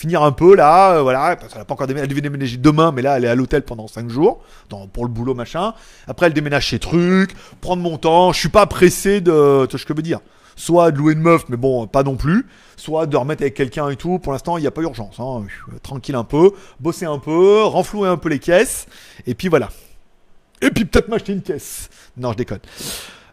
finir 0.00 0.22
un 0.22 0.32
peu 0.32 0.54
là, 0.54 0.94
euh, 0.94 1.02
voilà. 1.02 1.36
Parce 1.36 1.52
qu'elle 1.52 1.60
a 1.60 1.64
pas 1.64 1.74
encore 1.74 1.86
déménagé. 1.86 2.04
Elle 2.04 2.10
devait 2.10 2.22
déménager 2.22 2.56
demain, 2.56 2.90
mais 2.90 3.02
là, 3.02 3.18
elle 3.18 3.24
est 3.24 3.28
à 3.28 3.34
l'hôtel 3.34 3.62
pendant 3.62 3.86
5 3.86 4.08
jours, 4.08 4.42
pour 4.92 5.04
le 5.04 5.10
boulot 5.10 5.34
machin. 5.34 5.74
Après, 6.06 6.26
elle 6.26 6.32
déménage 6.32 6.66
chez 6.66 6.78
trucs, 6.78 7.34
prendre 7.60 7.82
mon 7.82 7.98
temps. 7.98 8.32
Je 8.32 8.38
suis 8.38 8.48
pas 8.48 8.66
pressé 8.66 9.20
de, 9.20 9.66
tu 9.66 9.72
vois 9.72 9.78
ce 9.78 9.84
que 9.84 9.92
je 9.92 9.96
veux 9.96 10.02
dire 10.02 10.20
soit 10.60 10.90
de 10.90 10.98
louer 10.98 11.14
une 11.14 11.20
meuf, 11.20 11.44
mais 11.48 11.56
bon, 11.56 11.86
pas 11.86 12.02
non 12.02 12.16
plus, 12.16 12.46
soit 12.76 13.06
de 13.06 13.16
remettre 13.16 13.42
avec 13.42 13.54
quelqu'un 13.54 13.88
et 13.88 13.96
tout. 13.96 14.18
Pour 14.18 14.32
l'instant, 14.32 14.58
il 14.58 14.60
n'y 14.60 14.66
a 14.66 14.70
pas 14.70 14.82
urgence. 14.82 15.18
Hein. 15.18 15.44
Tranquille 15.82 16.14
un 16.14 16.24
peu, 16.24 16.52
bosser 16.78 17.06
un 17.06 17.18
peu, 17.18 17.62
renflouer 17.64 18.08
un 18.08 18.18
peu 18.18 18.28
les 18.28 18.38
caisses, 18.38 18.86
et 19.26 19.34
puis 19.34 19.48
voilà. 19.48 19.70
Et 20.60 20.70
puis 20.70 20.84
peut-être 20.84 21.08
m'acheter 21.08 21.32
une 21.32 21.42
caisse. 21.42 21.88
Non, 22.16 22.32
je 22.32 22.36
déconne. 22.36 22.60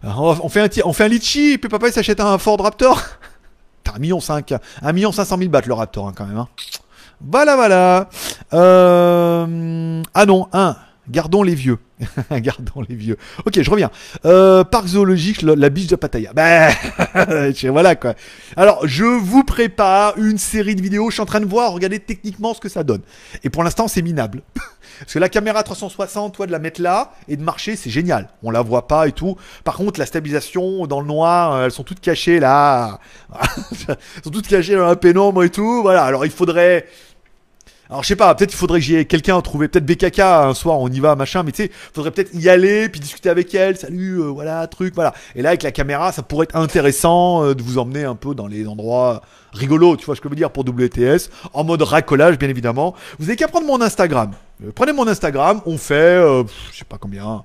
Euh, 0.05 0.09
on 0.15 0.47
fait 0.47 0.61
un, 0.61 0.81
on 0.85 0.93
fait 0.93 1.03
un 1.03 1.09
litchi, 1.09 1.53
et 1.53 1.57
puis 1.57 1.69
papa 1.69 1.87
il 1.87 1.93
s'achète 1.93 2.21
un 2.21 2.37
Ford 2.37 2.59
Raptor. 2.59 3.01
T'as 3.83 3.95
un 3.95 3.99
million 3.99 4.21
5, 4.21 4.53
un 4.81 4.93
million 4.93 5.11
500 5.11 5.37
000 5.37 5.49
bahts 5.49 5.61
le 5.65 5.73
Raptor 5.73 6.07
hein, 6.07 6.13
quand 6.15 6.25
même. 6.25 6.37
Hein. 6.37 6.47
Voilà, 7.19 7.55
voilà. 7.55 8.09
Euh... 8.53 10.01
Ah 10.13 10.25
non, 10.25 10.47
un. 10.53 10.77
Gardons 11.09 11.43
les 11.43 11.55
vieux. 11.55 11.77
Gardons 12.31 12.83
les 12.87 12.95
vieux. 12.95 13.17
Ok, 13.45 13.61
je 13.61 13.69
reviens. 13.71 13.89
Euh, 14.25 14.63
parc 14.63 14.87
zoologique, 14.87 15.41
la, 15.41 15.69
biche 15.69 15.87
de 15.87 15.95
Pattaya. 15.95 16.33
Ben, 16.33 16.71
voilà 17.71 17.95
quoi. 17.95 18.13
Alors, 18.55 18.85
je 18.87 19.05
vous 19.05 19.43
prépare 19.43 20.17
une 20.17 20.37
série 20.37 20.75
de 20.75 20.81
vidéos. 20.81 21.09
Je 21.09 21.15
suis 21.15 21.21
en 21.21 21.25
train 21.25 21.39
de 21.39 21.45
voir, 21.45 21.71
regarder 21.71 21.99
techniquement 21.99 22.53
ce 22.53 22.59
que 22.59 22.69
ça 22.69 22.83
donne. 22.83 23.01
Et 23.43 23.49
pour 23.49 23.63
l'instant, 23.63 23.87
c'est 23.87 24.01
minable. 24.01 24.41
Parce 24.99 25.13
que 25.13 25.19
la 25.19 25.29
caméra 25.29 25.63
360, 25.63 26.33
toi, 26.33 26.47
de 26.47 26.51
la 26.51 26.59
mettre 26.59 26.81
là 26.81 27.13
et 27.27 27.37
de 27.37 27.43
marcher, 27.43 27.75
c'est 27.75 27.89
génial. 27.89 28.29
On 28.43 28.51
la 28.51 28.61
voit 28.61 28.87
pas 28.87 29.07
et 29.07 29.11
tout. 29.11 29.37
Par 29.63 29.75
contre, 29.75 29.99
la 29.99 30.05
stabilisation 30.05 30.87
dans 30.87 31.01
le 31.01 31.07
noir, 31.07 31.53
euh, 31.53 31.65
elles 31.65 31.71
sont 31.71 31.83
toutes 31.83 31.99
cachées 31.99 32.39
là. 32.39 32.99
elles 33.87 33.95
sont 34.23 34.31
toutes 34.31 34.47
cachées 34.47 34.75
dans 34.75 34.87
la 34.87 34.95
pénombre 34.95 35.43
et 35.43 35.49
tout. 35.49 35.81
Voilà. 35.83 36.03
Alors, 36.03 36.25
il 36.25 36.31
faudrait 36.31 36.85
alors 37.89 38.03
je 38.03 38.07
sais 38.07 38.15
pas, 38.15 38.33
peut-être 38.35 38.53
il 38.53 38.57
faudrait 38.57 38.79
que 38.79 38.85
j'y 38.85 39.05
quelqu'un 39.05 39.39
trouver, 39.41 39.67
peut-être 39.67 39.85
BKK 39.85 40.19
un 40.19 40.53
soir 40.53 40.79
on 40.79 40.89
y 40.89 40.99
va 40.99 41.15
machin, 41.15 41.43
mais 41.43 41.51
tu 41.51 41.63
sais, 41.63 41.71
faudrait 41.93 42.11
peut-être 42.11 42.31
y 42.33 42.49
aller 42.49 42.89
puis 42.89 42.99
discuter 42.99 43.29
avec 43.29 43.53
elle, 43.55 43.77
salut, 43.77 44.19
euh, 44.19 44.25
voilà, 44.25 44.67
truc, 44.67 44.93
voilà. 44.93 45.13
Et 45.35 45.41
là 45.41 45.49
avec 45.49 45.63
la 45.63 45.71
caméra, 45.71 46.11
ça 46.11 46.21
pourrait 46.21 46.45
être 46.45 46.55
intéressant 46.55 47.43
euh, 47.43 47.55
de 47.55 47.63
vous 47.63 47.77
emmener 47.77 48.03
un 48.03 48.15
peu 48.15 48.35
dans 48.35 48.47
les 48.47 48.67
endroits 48.67 49.21
rigolos, 49.53 49.95
tu 49.97 50.05
vois 50.05 50.15
ce 50.15 50.21
que 50.21 50.27
je 50.27 50.31
veux 50.31 50.35
dire 50.35 50.51
pour 50.51 50.65
WTS, 50.67 51.29
en 51.53 51.63
mode 51.63 51.81
racolage 51.81 52.37
bien 52.37 52.49
évidemment. 52.49 52.93
Vous 53.19 53.25
avez 53.25 53.35
qu'à 53.35 53.47
prendre 53.47 53.67
mon 53.67 53.81
Instagram. 53.81 54.31
Euh, 54.65 54.71
prenez 54.75 54.91
mon 54.91 55.07
Instagram, 55.07 55.61
on 55.65 55.77
fait, 55.77 56.21
je 56.71 56.77
sais 56.77 56.85
pas 56.85 56.97
combien. 56.97 57.43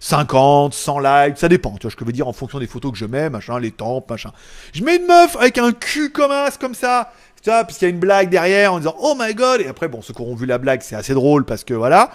50, 0.00 0.74
100 0.74 0.98
likes, 0.98 1.38
ça 1.38 1.48
dépend, 1.48 1.76
tu 1.76 1.86
vois 1.86 1.96
je 1.98 2.04
veux 2.04 2.12
dire, 2.12 2.28
en 2.28 2.32
fonction 2.32 2.58
des 2.58 2.66
photos 2.66 2.92
que 2.92 2.98
je 2.98 3.06
mets, 3.06 3.30
machin, 3.30 3.58
les 3.58 3.70
tempes, 3.70 4.10
machin. 4.10 4.32
Je 4.74 4.82
mets 4.82 4.96
une 4.96 5.06
meuf 5.06 5.36
avec 5.36 5.58
un 5.58 5.72
cul 5.72 6.10
comme 6.10 6.30
as, 6.30 6.58
comme 6.58 6.74
ça, 6.74 7.10
ça, 7.44 7.64
puisqu'il 7.64 7.84
y 7.84 7.88
a 7.88 7.90
une 7.90 8.00
blague 8.00 8.30
derrière 8.30 8.72
en 8.72 8.78
disant 8.78 8.96
Oh 8.98 9.14
my 9.18 9.34
god 9.34 9.60
Et 9.60 9.68
après, 9.68 9.88
bon, 9.88 10.02
ceux 10.02 10.14
qui 10.14 10.22
auront 10.22 10.34
vu 10.34 10.46
la 10.46 10.58
blague, 10.58 10.80
c'est 10.82 10.96
assez 10.96 11.14
drôle 11.14 11.44
parce 11.44 11.64
que 11.64 11.74
voilà. 11.74 12.10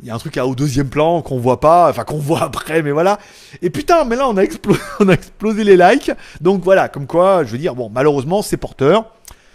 Il 0.00 0.08
y 0.08 0.10
a 0.10 0.14
un 0.14 0.18
truc 0.18 0.36
au 0.36 0.54
deuxième 0.54 0.88
plan 0.88 1.22
qu'on 1.22 1.38
voit 1.38 1.60
pas, 1.60 1.88
enfin 1.88 2.02
qu'on 2.02 2.18
voit 2.18 2.42
après, 2.42 2.82
mais 2.82 2.90
voilà. 2.90 3.18
Et 3.60 3.70
putain, 3.70 4.04
mais 4.04 4.16
là 4.16 4.28
on 4.28 4.36
a, 4.36 4.42
explosé, 5.12 5.64
les 5.64 5.76
likes. 5.76 6.10
Donc 6.40 6.62
voilà, 6.64 6.88
comme 6.88 7.06
quoi, 7.06 7.44
je 7.44 7.52
veux 7.52 7.58
dire, 7.58 7.74
bon, 7.74 7.88
malheureusement, 7.88 8.42
c'est 8.42 8.56
porteur. 8.56 9.04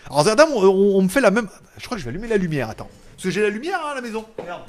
Alors 0.10 0.24
certains, 0.24 0.46
on, 0.46 1.02
me 1.02 1.10
fait 1.10 1.22
la 1.22 1.32
même. 1.32 1.50
Je 1.78 1.86
crois 1.86 1.98
que 1.98 2.02
je 2.02 2.06
vais 2.06 2.12
allumer 2.12 2.30
la 2.30 2.38
lumière, 2.38 2.70
attends. 2.70 2.88
Parce 3.16 3.24
que 3.24 3.32
j'ai 3.32 3.42
la 3.42 3.50
lumière 3.50 3.80
hein, 3.84 3.92
à 3.92 3.96
la 3.96 4.02
maison. 4.02 4.26
Merde. 4.46 4.62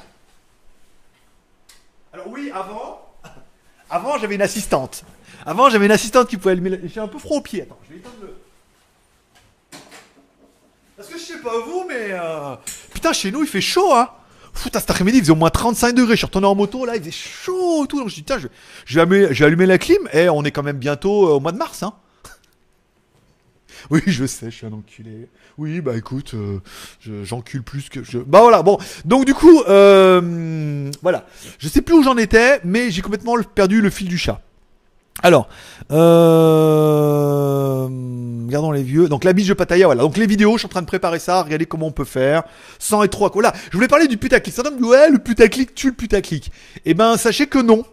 Alors 2.18 2.32
oui, 2.32 2.50
avant. 2.52 3.00
Avant, 3.90 4.18
j'avais 4.18 4.34
une 4.34 4.42
assistante. 4.42 5.04
Avant, 5.46 5.70
j'avais 5.70 5.86
une 5.86 5.92
assistante 5.92 6.28
qui 6.28 6.36
pouvait 6.36 6.50
allumer. 6.50 6.80
J'ai 6.84 6.98
un 6.98 7.06
peu 7.06 7.18
froid 7.18 7.36
aux 7.36 7.40
pieds. 7.40 7.62
Attends, 7.62 7.78
je 7.88 7.94
vais 7.94 8.00
éteindre 8.00 8.16
le. 8.22 8.36
Parce 10.96 11.08
que 11.08 11.16
je 11.16 11.22
sais 11.22 11.38
pas 11.38 11.60
vous, 11.60 11.84
mais. 11.88 12.08
Euh, 12.10 12.56
putain, 12.92 13.12
chez 13.12 13.30
nous, 13.30 13.42
il 13.42 13.48
fait 13.48 13.60
chaud, 13.60 13.94
hein. 13.94 14.10
Putain, 14.52 14.80
cet 14.80 14.90
après-midi, 14.90 15.18
il 15.18 15.20
faisait 15.20 15.32
au 15.32 15.36
moins 15.36 15.50
35 15.50 15.94
degrés. 15.94 16.14
Je 16.14 16.16
suis 16.16 16.26
retourné 16.26 16.48
en 16.48 16.56
moto, 16.56 16.84
là, 16.84 16.96
il 16.96 17.02
faisait 17.02 17.12
chaud 17.12 17.84
et 17.84 17.86
tout. 17.86 18.08
Je 18.08 18.14
dis, 18.16 18.24
tiens, 18.24 18.38
je, 18.38 18.48
je, 18.84 19.00
vais, 19.00 19.44
allumer, 19.44 19.66
la 19.66 19.78
clim. 19.78 20.08
Et 20.12 20.28
on 20.28 20.42
est 20.42 20.50
quand 20.50 20.64
même 20.64 20.78
bientôt 20.78 21.28
euh, 21.28 21.34
au 21.34 21.40
mois 21.40 21.52
de 21.52 21.58
mars, 21.58 21.84
hein. 21.84 21.94
Oui, 23.90 24.02
je 24.06 24.26
sais, 24.26 24.50
je 24.50 24.56
suis 24.56 24.66
un 24.66 24.72
enculé. 24.72 25.28
Oui, 25.58 25.80
bah 25.80 25.96
écoute, 25.96 26.34
euh, 26.34 26.60
j'encule 27.24 27.64
plus 27.64 27.88
que 27.88 28.04
je. 28.04 28.18
Bah 28.18 28.42
voilà, 28.42 28.62
bon. 28.62 28.78
Donc 29.04 29.24
du 29.24 29.34
coup, 29.34 29.62
voilà. 29.66 31.26
Je 31.58 31.68
sais 31.68 31.82
plus 31.82 31.94
où 31.94 32.02
j'en 32.02 32.16
étais, 32.16 32.60
mais 32.64 32.90
j'ai 32.90 33.02
complètement 33.02 33.36
perdu 33.54 33.80
le 33.80 33.90
fil 33.90 34.08
du 34.08 34.18
chat. 34.18 34.40
Alors, 35.20 35.48
euh, 35.90 37.88
regardons 38.46 38.70
les 38.70 38.84
vieux. 38.84 39.08
Donc 39.08 39.24
la 39.24 39.32
biche 39.32 39.48
de 39.48 39.54
Pattaya, 39.54 39.86
voilà. 39.86 40.02
Donc 40.02 40.16
les 40.16 40.26
vidéos, 40.26 40.52
je 40.52 40.58
suis 40.58 40.66
en 40.66 40.70
train 40.70 40.82
de 40.82 40.86
préparer 40.86 41.18
ça. 41.18 41.42
Regardez 41.42 41.66
comment 41.66 41.88
on 41.88 41.92
peut 41.92 42.04
faire 42.04 42.44
sans 42.78 43.02
être 43.02 43.28
trop. 43.28 43.40
Là, 43.40 43.52
je 43.72 43.76
voulais 43.76 43.88
parler 43.88 44.06
du 44.06 44.16
putaclic. 44.16 44.54
Certains 44.54 44.70
me 44.70 44.76
disent 44.76 44.86
ouais, 44.86 45.10
le 45.10 45.18
putaclic 45.18 45.74
tue 45.74 45.88
le 45.88 45.94
putaclic. 45.94 46.52
Eh 46.84 46.94
ben, 46.94 47.16
sachez 47.16 47.48
que 47.48 47.58
non. 47.58 47.84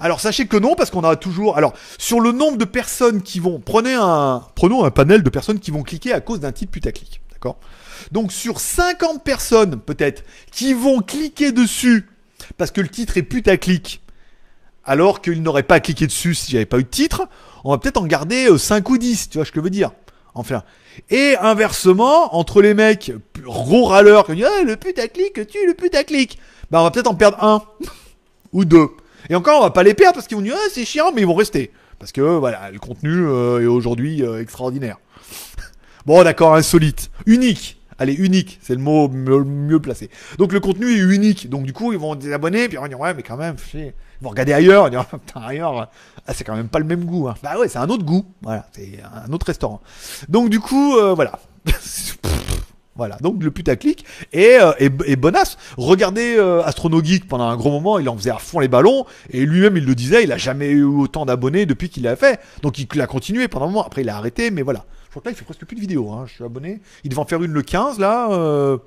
Alors 0.00 0.20
sachez 0.20 0.46
que 0.46 0.56
non, 0.56 0.74
parce 0.74 0.90
qu'on 0.90 1.02
a 1.02 1.16
toujours. 1.16 1.56
Alors 1.56 1.74
sur 1.98 2.20
le 2.20 2.32
nombre 2.32 2.58
de 2.58 2.64
personnes 2.64 3.22
qui 3.22 3.40
vont, 3.40 3.60
prenez 3.60 3.94
un, 3.94 4.42
prenons 4.54 4.84
un 4.84 4.90
panel 4.90 5.22
de 5.22 5.30
personnes 5.30 5.58
qui 5.58 5.70
vont 5.70 5.82
cliquer 5.82 6.12
à 6.12 6.20
cause 6.20 6.40
d'un 6.40 6.52
titre 6.52 6.72
putaclic, 6.72 7.20
d'accord? 7.32 7.58
Donc 8.12 8.32
sur 8.32 8.60
50 8.60 9.24
personnes 9.24 9.80
peut-être 9.80 10.24
qui 10.50 10.72
vont 10.72 11.00
cliquer 11.00 11.52
dessus 11.52 12.08
parce 12.56 12.70
que 12.70 12.80
le 12.80 12.88
titre 12.88 13.16
est 13.16 13.22
putaclic 13.22 14.00
alors 14.84 15.20
qu'il 15.20 15.42
n'aurait 15.42 15.64
pas 15.64 15.80
cliqué 15.80 16.06
dessus 16.06 16.34
si 16.34 16.52
j'avais 16.52 16.66
pas 16.66 16.78
eu 16.78 16.84
de 16.84 16.88
titre, 16.88 17.28
on 17.64 17.72
va 17.72 17.78
peut-être 17.78 17.98
en 17.98 18.06
garder 18.06 18.48
5 18.56 18.88
euh, 18.88 18.92
ou 18.92 18.98
10, 18.98 19.28
tu 19.28 19.38
vois 19.38 19.44
ce 19.44 19.52
que 19.52 19.60
je 19.60 19.64
veux 19.64 19.70
dire? 19.70 19.92
Enfin. 20.34 20.62
Et 21.10 21.36
inversement, 21.40 22.34
entre 22.34 22.62
les 22.62 22.74
mecs 22.74 23.12
gros 23.38 23.84
râleurs 23.84 24.26
qui 24.26 24.34
disent 24.36 24.46
ah, 24.46 24.62
le 24.64 24.76
putaclic 24.76 25.46
tue 25.46 25.66
le 25.66 25.74
putaclic, 25.74 26.38
bah 26.70 26.80
on 26.80 26.84
va 26.84 26.90
peut-être 26.90 27.06
en 27.06 27.14
perdre 27.14 27.42
un 27.44 27.62
ou 28.52 28.64
deux. 28.64 28.88
Et 29.30 29.34
encore, 29.34 29.60
on 29.60 29.64
va 29.64 29.70
pas 29.70 29.82
les 29.82 29.94
perdre 29.94 30.14
parce 30.14 30.26
qu'ils 30.26 30.36
vont 30.36 30.42
dire 30.42 30.56
ah, 30.56 30.68
c'est 30.72 30.84
chiant, 30.84 31.12
mais 31.14 31.22
ils 31.22 31.26
vont 31.26 31.34
rester. 31.34 31.72
Parce 31.98 32.12
que 32.12 32.20
voilà, 32.20 32.70
le 32.70 32.78
contenu 32.78 33.26
euh, 33.26 33.62
est 33.62 33.66
aujourd'hui 33.66 34.22
euh, 34.22 34.40
extraordinaire. 34.40 34.98
bon, 36.06 36.22
d'accord, 36.22 36.54
insolite, 36.54 37.10
unique. 37.26 37.76
Allez, 38.00 38.14
unique, 38.14 38.60
c'est 38.62 38.74
le 38.74 38.80
mot 38.80 39.08
mieux, 39.08 39.80
placé. 39.80 40.08
Donc 40.38 40.52
le 40.52 40.60
contenu 40.60 40.86
est 40.88 41.14
unique. 41.14 41.50
Donc 41.50 41.64
du 41.64 41.72
coup, 41.72 41.92
ils 41.92 41.98
vont 41.98 42.14
désabonner, 42.14 42.68
puis 42.68 42.76
ils 42.76 42.80
vont 42.80 42.86
dire 42.86 43.00
ouais, 43.00 43.12
mais 43.12 43.24
quand 43.24 43.36
même, 43.36 43.56
ils 43.74 43.92
vont 44.20 44.30
regarder 44.30 44.52
ailleurs, 44.52 44.86
ils 44.86 44.94
vont 44.94 45.02
dire 45.02 45.06
putain 45.26 45.40
ailleurs, 45.40 45.90
ah, 46.26 46.34
c'est 46.34 46.44
quand 46.44 46.54
même 46.54 46.68
pas 46.68 46.78
le 46.78 46.84
même 46.84 47.04
goût. 47.04 47.28
Hein. 47.28 47.34
Bah 47.42 47.58
ouais, 47.58 47.68
c'est 47.68 47.78
un 47.78 47.88
autre 47.88 48.04
goût. 48.04 48.24
Voilà, 48.42 48.66
c'est 48.70 49.00
un 49.26 49.32
autre 49.32 49.46
restaurant. 49.46 49.80
Donc 50.28 50.48
du 50.48 50.60
coup, 50.60 50.96
euh, 50.96 51.14
voilà. 51.14 51.40
Voilà, 52.98 53.16
donc 53.20 53.44
le 53.44 53.52
putaclic 53.52 54.04
est, 54.32 54.60
euh, 54.60 54.72
est, 54.78 54.92
est 55.06 55.14
bonasse. 55.14 55.56
Regardez 55.76 56.34
euh, 56.36 56.64
Astrono 56.64 57.00
Geek 57.02 57.28
pendant 57.28 57.44
un 57.44 57.56
gros 57.56 57.70
moment, 57.70 58.00
il 58.00 58.08
en 58.08 58.16
faisait 58.16 58.30
à 58.30 58.38
fond 58.38 58.58
les 58.58 58.66
ballons, 58.66 59.06
et 59.30 59.46
lui-même 59.46 59.76
il 59.76 59.84
le 59.84 59.94
disait, 59.94 60.24
il 60.24 60.32
a 60.32 60.36
jamais 60.36 60.70
eu 60.70 60.82
autant 60.82 61.24
d'abonnés 61.24 61.64
depuis 61.64 61.90
qu'il 61.90 62.02
l'a 62.02 62.16
fait. 62.16 62.40
Donc 62.62 62.76
il 62.76 63.00
a 63.00 63.06
continué 63.06 63.46
pendant 63.46 63.66
un 63.66 63.68
moment, 63.68 63.86
après 63.86 64.02
il 64.02 64.08
a 64.08 64.16
arrêté, 64.16 64.50
mais 64.50 64.62
voilà. 64.62 64.84
Je 65.04 65.10
crois 65.10 65.22
que 65.22 65.28
là 65.28 65.32
il 65.32 65.36
fait 65.36 65.44
presque 65.44 65.64
plus 65.64 65.76
de 65.76 65.80
vidéos, 65.80 66.10
hein. 66.10 66.24
je 66.26 66.34
suis 66.34 66.44
abonné. 66.44 66.80
Il 67.04 67.10
devait 67.10 67.20
en 67.20 67.24
faire 67.24 67.40
une 67.40 67.52
le 67.52 67.62
15 67.62 68.00
là, 68.00 68.32
euh, 68.32 68.78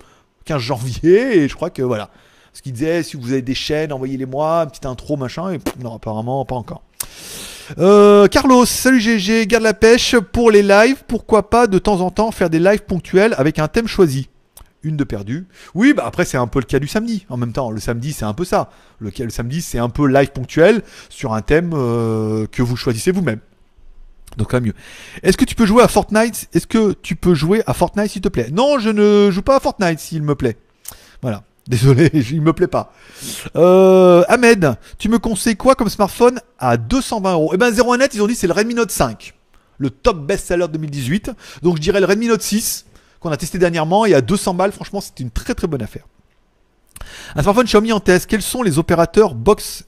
15 0.44 0.62
janvier, 0.62 1.38
et 1.38 1.48
je 1.48 1.56
crois 1.56 1.70
que 1.70 1.82
voilà. 1.82 2.10
Ce 2.52 2.62
qu'il 2.62 2.74
disait, 2.74 3.04
si 3.04 3.16
vous 3.16 3.32
avez 3.32 3.42
des 3.42 3.56
chaînes, 3.56 3.94
envoyez-les 3.94 4.26
moi, 4.26 4.66
petite 4.66 4.86
intro, 4.86 5.16
machin, 5.16 5.54
et 5.54 5.60
non, 5.82 5.96
apparemment 5.96 6.44
pas 6.44 6.56
encore. 6.56 6.84
Euh, 7.78 8.28
Carlos, 8.28 8.66
salut 8.66 9.00
GG, 9.00 9.48
garde 9.48 9.64
la 9.64 9.74
pêche 9.74 10.16
pour 10.18 10.52
les 10.52 10.64
lives. 10.64 11.04
Pourquoi 11.08 11.50
pas 11.50 11.68
de 11.68 11.80
temps 11.80 12.02
en 12.02 12.12
temps 12.12 12.32
faire 12.32 12.50
des 12.50 12.60
lives 12.60 12.84
ponctuels 12.84 13.34
avec 13.38 13.60
un 13.60 13.68
thème 13.68 13.88
choisi? 13.88 14.30
Une 14.84 14.98
de 14.98 15.04
perdue. 15.04 15.46
Oui, 15.76 15.94
bah 15.94 16.04
après 16.06 16.26
c'est 16.26 16.38
un 16.38 16.48
peu 16.48 16.60
le 16.60 16.66
cas 16.66 16.80
du 16.80 16.88
samedi. 16.88 17.26
En 17.30 17.38
même 17.38 17.54
temps, 17.54 17.70
le 17.70 17.80
samedi 17.80 18.14
c'est 18.14 18.26
un 18.26 18.34
peu 18.34 18.46
ça. 18.46 18.72
Le, 19.00 19.12
samedi 19.30 19.62
c'est 19.62 19.78
un 19.78 19.90
peu 19.90 20.08
live 20.08 20.32
ponctuel 20.32 20.82
sur 21.10 21.34
un 21.34 21.42
thème 21.42 21.72
euh, 21.74 22.48
que 22.52 22.64
vous 22.64 22.76
choisissez 22.76 23.12
vous-même. 23.12 23.40
Donc 24.38 24.54
même 24.54 24.64
mieux. 24.64 24.74
Est-ce 25.24 25.38
que 25.38 25.46
tu 25.46 25.56
peux 25.56 25.66
jouer 25.66 25.84
à 25.84 25.88
Fortnite? 25.88 26.50
Est-ce 26.54 26.68
que 26.68 26.94
tu 26.94 27.16
peux 27.16 27.36
jouer 27.36 27.62
à 27.68 27.74
Fortnite 27.74 28.12
s'il 28.12 28.22
te 28.22 28.30
plaît? 28.30 28.50
Non, 28.52 28.80
je 28.80 28.90
ne 28.90 29.30
joue 29.30 29.42
pas 29.42 29.58
à 29.58 29.60
Fortnite 29.60 30.00
s'il 30.00 30.24
me 30.24 30.36
plaît. 30.36 30.58
Voilà. 31.22 31.44
Désolé, 31.68 32.10
il 32.32 32.42
me 32.42 32.54
plaît 32.54 32.68
pas. 32.68 32.94
Euh, 33.56 34.24
Ahmed, 34.28 34.76
tu 34.98 35.10
me 35.10 35.20
conseilles 35.20 35.58
quoi 35.58 35.76
comme 35.76 35.90
smartphone 35.90 36.40
à 36.58 36.78
220 36.78 37.34
euros? 37.34 37.52
Eh 37.54 37.58
ben 37.58 37.72
01net, 37.72 38.10
ils 38.14 38.22
ont 38.22 38.28
dit 38.28 38.36
c'est 38.36 38.48
le 38.48 38.54
Redmi 38.54 38.74
Note 38.74 38.92
5, 38.92 39.34
le 39.78 39.90
top 39.90 40.26
best-seller 40.26 40.68
2018. 40.68 41.32
Donc 41.62 41.78
je 41.78 41.82
dirais 41.82 42.00
le 42.00 42.08
Redmi 42.08 42.28
Note 42.28 42.42
6 42.42 42.86
qu'on 43.20 43.32
a 43.32 43.38
testé 43.38 43.60
dernièrement 43.60 44.06
et 44.06 44.16
à 44.16 44.22
200 44.22 44.56
balles, 44.56 44.72
franchement, 44.72 45.00
c'est 45.00 45.20
une 45.20 45.30
très 45.30 45.54
très 45.54 45.68
bonne 45.68 45.84
affaire. 45.84 46.06
Un 47.36 47.44
smartphone 47.44 47.66
Xiaomi 47.66 47.94
en 47.94 48.00
test. 48.00 48.28
Quels 48.28 48.42
sont 48.42 48.64
les 48.64 48.80
opérateurs 48.80 49.36
box 49.36 49.86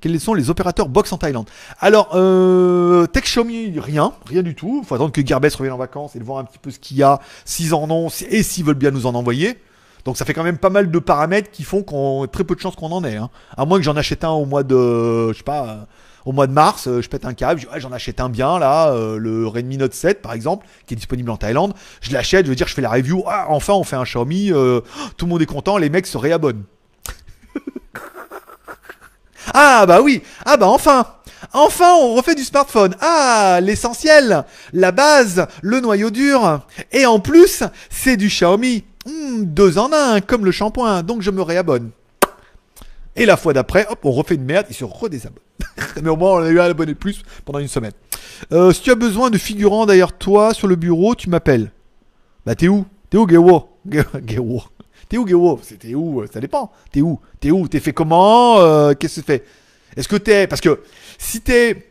quels 0.00 0.18
sont 0.18 0.34
les 0.34 0.50
opérateurs 0.50 0.88
box 0.88 1.12
en 1.12 1.16
Thaïlande? 1.16 1.48
Alors, 1.78 2.10
euh, 2.14 3.06
Tech 3.06 3.22
Xiaomi, 3.22 3.78
rien, 3.78 4.12
rien 4.26 4.42
du 4.42 4.56
tout. 4.56 4.82
Faut 4.84 4.96
attendre 4.96 5.12
que 5.12 5.24
Gearbest 5.24 5.54
revienne 5.54 5.74
en 5.74 5.78
vacances 5.78 6.16
et 6.16 6.18
de 6.18 6.24
voir 6.24 6.38
un 6.38 6.44
petit 6.44 6.58
peu 6.58 6.72
ce 6.72 6.80
qu'il 6.80 6.96
y 6.96 7.04
a, 7.04 7.20
s'ils 7.44 7.72
en 7.72 7.88
ont, 7.88 8.08
et 8.28 8.42
s'ils 8.42 8.64
veulent 8.64 8.74
bien 8.74 8.90
nous 8.90 9.06
en 9.06 9.14
envoyer. 9.14 9.58
Donc 10.04 10.16
ça 10.16 10.24
fait 10.24 10.34
quand 10.34 10.42
même 10.42 10.58
pas 10.58 10.70
mal 10.70 10.90
de 10.90 10.98
paramètres 10.98 11.50
qui 11.50 11.62
font 11.62 11.82
qu'on 11.82 12.26
très 12.26 12.44
peu 12.44 12.54
de 12.54 12.60
chances 12.60 12.74
qu'on 12.76 12.90
en 12.92 13.04
ait. 13.04 13.16
hein. 13.16 13.30
À 13.56 13.64
moins 13.64 13.78
que 13.78 13.84
j'en 13.84 13.96
achète 13.96 14.24
un 14.24 14.30
au 14.30 14.44
mois 14.46 14.62
de, 14.64 15.28
je 15.32 15.36
sais 15.38 15.44
pas, 15.44 15.66
euh, 15.68 15.76
au 16.24 16.32
mois 16.32 16.46
de 16.46 16.52
mars, 16.52 16.88
euh, 16.88 17.00
je 17.02 17.08
pète 17.08 17.24
un 17.24 17.34
câble, 17.34 17.60
j'en 17.76 17.92
achète 17.92 18.20
un 18.20 18.28
bien 18.28 18.58
là, 18.58 18.90
euh, 18.92 19.16
le 19.16 19.46
Redmi 19.46 19.76
Note 19.76 19.94
7 19.94 20.20
par 20.22 20.32
exemple, 20.32 20.66
qui 20.86 20.94
est 20.94 20.96
disponible 20.96 21.30
en 21.30 21.36
Thaïlande. 21.36 21.74
Je 22.00 22.12
l'achète, 22.12 22.46
je 22.46 22.50
veux 22.50 22.56
dire, 22.56 22.68
je 22.68 22.74
fais 22.74 22.82
la 22.82 22.90
review. 22.90 23.22
Ah, 23.26 23.46
enfin, 23.48 23.74
on 23.74 23.84
fait 23.84 23.96
un 23.96 24.04
Xiaomi, 24.04 24.52
euh, 24.52 24.80
tout 25.16 25.26
le 25.26 25.30
monde 25.30 25.42
est 25.42 25.46
content, 25.46 25.78
les 25.78 25.90
mecs 25.90 26.06
se 26.06 26.18
réabonnent. 26.18 26.64
Ah 29.54 29.86
bah 29.86 30.00
oui, 30.00 30.22
ah 30.46 30.56
bah 30.56 30.68
enfin 30.68 31.04
Enfin, 31.52 31.92
on 32.00 32.14
refait 32.14 32.36
du 32.36 32.44
smartphone. 32.44 32.94
Ah, 33.00 33.58
l'essentiel, 33.60 34.44
la 34.72 34.92
base, 34.92 35.46
le 35.60 35.80
noyau 35.80 36.10
dur. 36.10 36.60
Et 36.92 37.04
en 37.04 37.18
plus, 37.18 37.64
c'est 37.90 38.16
du 38.16 38.28
Xiaomi. 38.28 38.84
Hmm, 39.06 39.44
deux 39.44 39.78
en 39.78 39.92
un, 39.92 40.20
comme 40.20 40.44
le 40.44 40.52
shampoing. 40.52 41.02
Donc 41.02 41.22
je 41.22 41.30
me 41.30 41.42
réabonne. 41.42 41.90
Et 43.14 43.26
la 43.26 43.36
fois 43.36 43.52
d'après, 43.52 43.86
hop, 43.90 43.98
on 44.04 44.12
refait 44.12 44.36
une 44.36 44.44
merde, 44.44 44.66
il 44.70 44.74
se 44.74 44.84
redésabonne. 44.84 45.42
Mais 46.02 46.08
au 46.08 46.16
moins, 46.16 46.32
on 46.32 46.42
a 46.42 46.48
eu 46.48 46.60
un 46.60 46.64
abonné 46.64 46.92
de 46.94 46.98
plus 46.98 47.22
pendant 47.44 47.58
une 47.58 47.68
semaine. 47.68 47.92
Euh, 48.52 48.72
si 48.72 48.82
tu 48.82 48.90
as 48.90 48.94
besoin 48.94 49.30
de 49.30 49.38
figurants 49.38 49.86
derrière 49.86 50.16
toi 50.16 50.54
sur 50.54 50.66
le 50.66 50.76
bureau, 50.76 51.14
tu 51.14 51.28
m'appelles. 51.28 51.72
Bah 52.46 52.54
t'es 52.54 52.68
où? 52.68 52.86
T'es 53.10 53.18
où, 53.18 53.28
Gewo. 53.28 53.68
T'es 55.08 55.18
où, 55.18 55.26
Gewo 55.26 55.60
C'était 55.62 55.94
où? 55.94 56.24
Ça 56.32 56.40
dépend. 56.40 56.72
T'es 56.90 57.02
où? 57.02 57.20
T'es 57.38 57.50
où? 57.50 57.68
T'es 57.68 57.80
fait 57.80 57.92
comment? 57.92 58.58
Euh, 58.60 58.94
Qu'est-ce 58.94 59.16
que 59.16 59.20
tu 59.20 59.26
fais? 59.26 59.44
Est-ce 59.96 60.08
que 60.08 60.16
t'es... 60.16 60.46
Parce 60.46 60.62
que 60.62 60.80
si 61.18 61.42
t'es... 61.42 61.88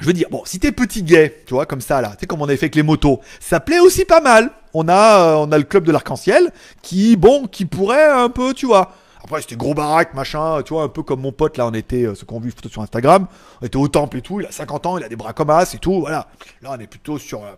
Je 0.00 0.06
veux 0.06 0.12
dire, 0.12 0.28
bon, 0.30 0.42
si 0.46 0.58
t'es 0.58 0.72
petit 0.72 1.02
gay, 1.02 1.42
tu 1.44 1.54
vois, 1.54 1.66
comme 1.66 1.80
ça, 1.80 2.00
là, 2.00 2.10
tu 2.10 2.20
sais, 2.20 2.26
comme 2.26 2.40
on 2.40 2.44
avait 2.44 2.56
fait 2.56 2.66
avec 2.66 2.76
les 2.76 2.84
motos, 2.84 3.20
ça 3.40 3.60
plaît 3.60 3.80
aussi 3.80 4.04
pas 4.04 4.20
mal. 4.20 4.50
On 4.74 4.88
a, 4.88 5.20
euh, 5.20 5.34
on 5.36 5.52
a 5.52 5.58
le 5.58 5.64
club 5.64 5.84
de 5.84 5.92
l'arc-en-ciel 5.92 6.52
qui, 6.82 7.16
bon, 7.16 7.46
qui 7.46 7.64
pourrait 7.64 8.10
un 8.10 8.28
peu, 8.28 8.54
tu 8.54 8.66
vois. 8.66 8.92
Après, 9.28 9.42
c'était 9.42 9.56
gros 9.56 9.74
baraque, 9.74 10.14
machin, 10.14 10.62
tu 10.62 10.72
vois, 10.72 10.84
un 10.84 10.88
peu 10.88 11.02
comme 11.02 11.20
mon 11.20 11.32
pote, 11.32 11.58
là, 11.58 11.66
on 11.66 11.74
était, 11.74 12.06
ceux 12.14 12.24
qu'on 12.24 12.40
vu 12.40 12.50
photo 12.50 12.68
sur 12.68 12.80
Instagram, 12.82 13.26
on 13.60 13.66
était 13.66 13.76
au 13.76 13.88
temple 13.88 14.16
et 14.16 14.22
tout, 14.22 14.40
il 14.40 14.46
a 14.46 14.52
50 14.52 14.86
ans, 14.86 14.96
il 14.96 15.04
a 15.04 15.08
des 15.08 15.16
bras 15.16 15.34
comme 15.34 15.50
as 15.50 15.74
et 15.74 15.78
tout, 15.78 16.00
voilà. 16.00 16.28
Là, 16.62 16.70
on 16.76 16.80
est 16.80 16.86
plutôt 16.86 17.18
sur, 17.18 17.42
euh, 17.42 17.52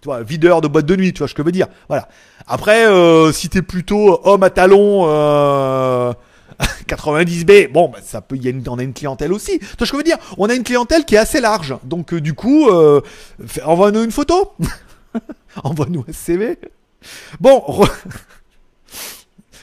tu 0.00 0.06
vois, 0.06 0.22
videur 0.22 0.60
de 0.60 0.68
boîte 0.68 0.86
de 0.86 0.94
nuit, 0.94 1.12
tu 1.12 1.18
vois 1.18 1.28
ce 1.28 1.34
que 1.34 1.42
je 1.42 1.46
veux 1.46 1.52
dire. 1.52 1.66
Voilà. 1.88 2.08
Après, 2.46 2.86
euh, 2.86 3.32
si 3.32 3.48
t'es 3.48 3.62
plutôt 3.62 4.20
homme 4.24 4.42
à 4.42 4.50
talons, 4.50 5.04
euh, 5.08 6.12
90B, 6.86 7.72
bon, 7.72 7.88
bah, 7.88 7.98
ça 8.04 8.20
peut, 8.20 8.36
y 8.36 8.48
a 8.48 8.52
on 8.68 8.78
a 8.78 8.82
une 8.82 8.94
clientèle 8.94 9.32
aussi. 9.32 9.58
Tu 9.58 9.64
vois 9.64 9.86
ce 9.86 9.92
que 9.92 9.96
je 9.96 9.96
veux 9.96 10.02
dire? 10.04 10.18
On 10.38 10.48
a 10.48 10.54
une 10.54 10.62
clientèle 10.62 11.04
qui 11.04 11.16
est 11.16 11.18
assez 11.18 11.40
large. 11.40 11.74
Donc, 11.82 12.14
du 12.14 12.34
coup, 12.34 12.68
envoie-nous 13.64 14.04
une 14.04 14.12
photo. 14.12 14.52
envoie-nous 15.64 16.04
un 16.08 16.12
CV. 16.12 16.58
Bon, 17.40 17.62
re- 17.66 17.90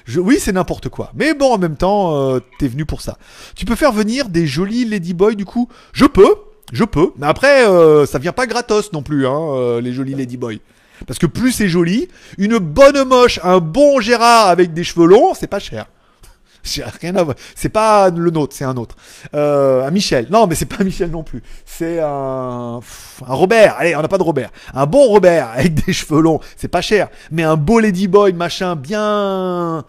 oui, 0.18 0.38
c'est 0.40 0.52
n'importe 0.52 0.90
quoi. 0.90 1.12
Mais 1.16 1.34
bon, 1.34 1.54
en 1.54 1.58
même 1.58 1.76
temps, 1.78 2.16
euh, 2.16 2.40
t'es 2.60 2.68
venu 2.68 2.86
pour 2.86 3.02
ça. 3.02 3.18
Tu 3.56 3.66
peux 3.66 3.76
faire 3.76 3.92
venir 3.92 4.30
des 4.30 4.48
jolis 4.48 4.86
ladyboys, 4.86 5.36
du 5.36 5.46
coup? 5.46 5.70
Je 5.94 6.06
peux, 6.06 6.36
je 6.72 6.84
peux. 6.84 7.12
Mais 7.18 7.28
après, 7.28 7.68
euh, 7.68 8.06
ça 8.06 8.20
vient 8.20 8.34
pas 8.34 8.48
gratos 8.48 8.92
non 8.94 9.04
plus, 9.04 9.28
hein, 9.28 9.40
euh, 9.56 9.82
les 9.82 9.94
jolis 9.94 10.16
ladyboys. 10.16 10.62
Parce 11.08 11.20
que 11.20 11.26
plus 11.26 11.52
c'est 11.52 11.68
joli, 11.68 12.08
une 12.38 12.60
bonne 12.60 13.04
moche, 13.04 13.40
un 13.44 13.60
bon 13.60 14.00
Gérard 14.00 14.48
avec 14.48 14.74
des 14.74 14.84
cheveux 14.84 15.06
longs, 15.08 15.34
c'est 15.34 15.48
pas 15.48 15.60
cher. 15.60 15.88
J'ai 16.74 16.84
rien 17.02 17.16
à 17.16 17.24
voir. 17.24 17.36
C'est 17.56 17.70
pas 17.70 18.10
le 18.10 18.32
nôtre, 18.32 18.56
c'est 18.56 18.64
un 18.64 18.78
autre. 18.78 18.96
Euh, 19.36 19.86
un 19.86 19.92
Michel. 19.92 20.28
Non, 20.30 20.48
mais 20.48 20.56
c'est 20.56 20.66
pas 20.66 20.78
un 20.80 20.84
Michel 20.86 21.12
non 21.12 21.24
plus. 21.24 21.44
C'est 21.66 22.00
un, 22.00 22.80
un 23.28 23.34
Robert. 23.34 23.76
Allez, 23.78 23.96
on 23.96 24.02
n'a 24.02 24.08
pas 24.08 24.18
de 24.18 24.24
Robert. 24.24 24.50
Un 24.74 24.86
bon 24.86 25.08
Robert 25.08 25.50
avec 25.56 25.74
des 25.86 25.94
cheveux 25.94 26.22
longs, 26.22 26.40
c'est 26.56 26.68
pas 26.68 26.82
cher. 26.82 27.10
Mais 27.32 27.44
un 27.44 27.58
beau 27.58 27.80
Ladyboy, 27.80 28.34
machin, 28.34 28.76
bien, 28.76 29.84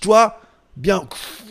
toi, 0.00 0.38
bien, 0.76 1.02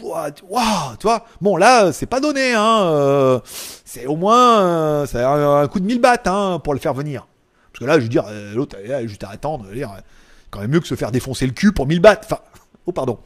Waouh, 0.02 0.96
tu 1.00 1.08
vois. 1.08 1.26
Bon, 1.42 1.58
là, 1.58 1.92
c'est 1.92 2.06
pas 2.06 2.20
donné, 2.20 2.54
hein. 2.54 2.82
euh, 2.84 3.40
c'est 3.86 4.06
au 4.06 4.16
moins, 4.16 4.62
euh, 4.62 5.06
c'est 5.06 5.22
un, 5.22 5.62
un 5.62 5.68
coup 5.68 5.80
de 5.80 5.86
1000 5.86 6.00
bahts, 6.00 6.18
hein, 6.26 6.60
pour 6.64 6.74
le 6.74 6.80
faire 6.80 6.94
venir. 6.94 7.28
Parce 7.72 7.80
que 7.80 7.86
là, 7.86 8.00
je 8.00 8.04
veux 8.04 8.10
dire, 8.10 8.26
euh, 8.28 8.54
l'autre, 8.56 8.78
elle 8.84 8.92
est 8.92 9.08
juste 9.08 9.24
à 9.24 9.30
attendre. 9.30 9.66
je 9.66 9.70
veux 9.70 9.76
dire, 9.76 9.92
quand 10.50 10.60
même 10.60 10.72
mieux 10.72 10.80
que 10.80 10.88
se 10.88 10.96
faire 10.96 11.12
défoncer 11.12 11.46
le 11.46 11.54
cul 11.54 11.72
pour 11.72 11.88
1000 11.88 12.00
bahts. 12.00 12.22
Enfin, 12.24 12.40
oh, 12.86 12.92
pardon. 12.92 13.20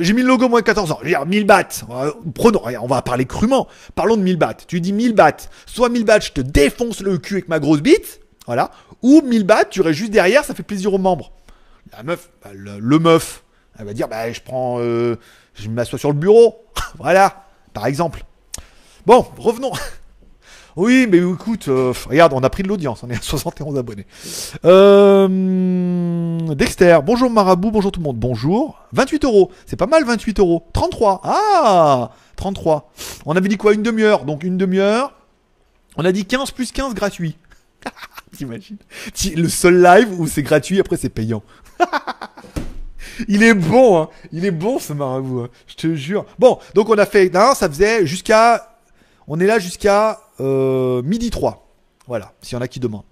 J'ai 0.00 0.14
mis 0.14 0.22
le 0.22 0.28
logo 0.28 0.48
moins 0.48 0.60
de 0.60 0.64
14 0.64 0.92
ans. 0.92 0.98
Je 1.00 1.04
veux 1.04 1.10
dire, 1.10 1.26
1000 1.26 1.44
bahts. 1.46 1.84
Euh, 1.90 2.10
Prenons, 2.34 2.62
on 2.80 2.86
va 2.86 3.02
parler 3.02 3.26
crûment. 3.26 3.68
Parlons 3.94 4.16
de 4.16 4.22
1000 4.22 4.36
bahts. 4.36 4.54
Tu 4.66 4.80
dis 4.80 4.92
1000 4.92 5.14
bahts. 5.14 5.48
Soit 5.66 5.90
1000 5.90 6.04
bahts, 6.04 6.20
je 6.20 6.32
te 6.32 6.40
défonce 6.40 7.00
le 7.00 7.18
cul 7.18 7.34
avec 7.34 7.48
ma 7.48 7.58
grosse 7.58 7.82
bite. 7.82 8.20
Voilà. 8.46 8.70
Ou 9.02 9.20
1000 9.22 9.44
bahts, 9.44 9.66
tu 9.66 9.80
restes 9.82 9.98
juste 9.98 10.10
derrière, 10.10 10.44
ça 10.44 10.54
fait 10.54 10.62
plaisir 10.62 10.92
aux 10.92 10.98
membres. 10.98 11.32
La 11.96 12.02
meuf, 12.02 12.30
bah, 12.42 12.50
le, 12.54 12.78
le 12.78 12.98
meuf, 12.98 13.44
elle 13.78 13.86
va 13.86 13.92
dire, 13.92 14.08
bah, 14.08 14.32
je 14.32 14.40
prends, 14.40 14.78
euh, 14.80 15.16
je 15.54 15.68
m'assois 15.68 15.98
sur 15.98 16.08
le 16.08 16.18
bureau. 16.18 16.64
voilà. 16.98 17.44
Par 17.72 17.86
exemple. 17.86 18.24
Bon, 19.06 19.24
revenons. 19.38 19.72
Oui, 20.82 21.06
mais 21.10 21.18
écoute, 21.18 21.68
euh, 21.68 21.92
regarde, 22.08 22.32
on 22.32 22.42
a 22.42 22.48
pris 22.48 22.62
de 22.62 22.68
l'audience, 22.68 23.02
on 23.02 23.10
est 23.10 23.14
à 23.16 23.18
71 23.20 23.76
abonnés. 23.76 24.06
Euh, 24.64 25.28
Dexter, 26.54 27.00
bonjour 27.04 27.28
Marabout, 27.28 27.70
bonjour 27.70 27.92
tout 27.92 28.00
le 28.00 28.04
monde, 28.04 28.16
bonjour. 28.16 28.78
28 28.92 29.24
euros, 29.26 29.50
c'est 29.66 29.76
pas 29.76 29.86
mal 29.86 30.04
28 30.06 30.38
euros. 30.40 30.66
33, 30.72 31.20
ah 31.22 32.12
33. 32.36 32.90
On 33.26 33.36
avait 33.36 33.50
dit 33.50 33.58
quoi 33.58 33.74
Une 33.74 33.82
demi-heure, 33.82 34.24
donc 34.24 34.42
une 34.42 34.56
demi-heure. 34.56 35.12
On 35.96 36.04
a 36.06 36.12
dit 36.12 36.24
15 36.24 36.52
plus 36.52 36.72
15 36.72 36.94
gratuit. 36.94 37.36
T'imagines? 38.34 38.78
Ti- 39.12 39.34
Le 39.34 39.50
seul 39.50 39.82
live 39.82 40.18
où 40.18 40.26
c'est 40.26 40.42
gratuit, 40.42 40.80
après 40.80 40.96
c'est 40.96 41.10
payant. 41.10 41.42
Il 43.28 43.42
est 43.42 43.52
bon, 43.52 44.00
hein. 44.00 44.08
Il 44.32 44.46
est 44.46 44.50
bon 44.50 44.78
ce 44.78 44.94
marabout, 44.94 45.40
hein. 45.40 45.48
je 45.66 45.74
te 45.74 45.94
jure. 45.94 46.24
Bon, 46.38 46.58
donc 46.74 46.88
on 46.88 46.96
a 46.96 47.04
fait, 47.04 47.28
non, 47.28 47.52
ça 47.54 47.68
faisait 47.68 48.06
jusqu'à, 48.06 48.66
on 49.30 49.38
est 49.38 49.46
là 49.46 49.60
jusqu'à 49.60 50.20
euh, 50.40 51.02
midi 51.02 51.30
3. 51.30 51.66
Voilà, 52.08 52.32
s'il 52.42 52.56
y 52.56 52.58
en 52.58 52.60
a 52.60 52.68
qui 52.68 52.80
demandent. 52.80 53.04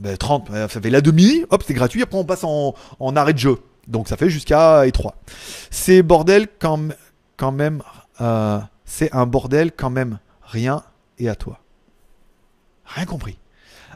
Ben, 0.00 0.16
30, 0.16 0.50
euh, 0.50 0.68
ça 0.68 0.80
fait 0.80 0.90
la 0.90 1.00
demi, 1.00 1.44
hop, 1.50 1.62
c'est 1.64 1.72
gratuit, 1.72 2.02
après 2.02 2.18
on 2.18 2.24
passe 2.24 2.42
en, 2.42 2.74
en 2.98 3.16
arrêt 3.16 3.32
de 3.32 3.38
jeu. 3.38 3.58
Donc 3.86 4.08
ça 4.08 4.16
fait 4.16 4.28
jusqu'à 4.28 4.84
E3. 4.84 5.12
C'est 5.70 6.02
bordel 6.02 6.48
quand, 6.58 6.88
quand 7.36 7.52
même, 7.52 7.80
euh, 8.20 8.58
c'est 8.84 9.14
un 9.14 9.24
bordel 9.24 9.70
quand 9.70 9.90
même, 9.90 10.18
rien 10.42 10.82
et 11.20 11.28
à 11.28 11.36
toi. 11.36 11.60
Rien 12.84 13.06
compris. 13.06 13.38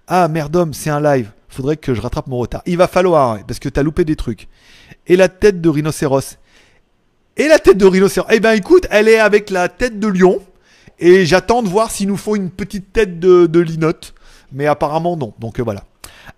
Ah 0.07 0.29
merdom, 0.29 0.73
c'est 0.73 0.91
un 0.91 1.01
live, 1.01 1.33
faudrait 1.49 1.77
que 1.77 1.95
je 1.95 2.01
rattrape 2.01 2.29
mon 2.29 2.39
retard. 2.39 2.63
Il 2.65 2.77
va 2.77 2.87
falloir, 2.87 3.45
parce 3.45 3.59
que 3.59 3.69
t'as 3.69 3.83
loupé 3.83 4.05
des 4.05 4.15
trucs. 4.15 4.47
Et 5.09 5.17
la 5.17 5.29
tête 5.29 5.61
de 5.61 5.69
rhinocéros. 5.69 6.37
Et 7.37 7.49
la 7.49 7.59
tête 7.59 7.77
de 7.77 7.87
rhinocéros. 7.87 8.29
Eh 8.31 8.39
ben 8.39 8.53
écoute, 8.53 8.87
elle 8.91 9.09
est 9.09 9.19
avec 9.19 9.51
la 9.51 9.69
tête 9.69 9.99
de 9.99 10.07
lion. 10.07 10.41
Et 11.01 11.27
j'attends 11.27 11.63
de 11.63 11.69
voir 11.69 11.91
s'il 11.91 12.09
nous 12.09 12.17
faut 12.17 12.37
une 12.37 12.51
petite 12.51 12.93
tête 12.93 13.21
de, 13.21 13.47
de 13.47 13.61
linotte. 13.61 14.15
Mais 14.53 14.67
apparemment 14.67 15.17
non. 15.17 15.35
Donc 15.39 15.61
euh, 15.61 15.63
voilà. 15.63 15.85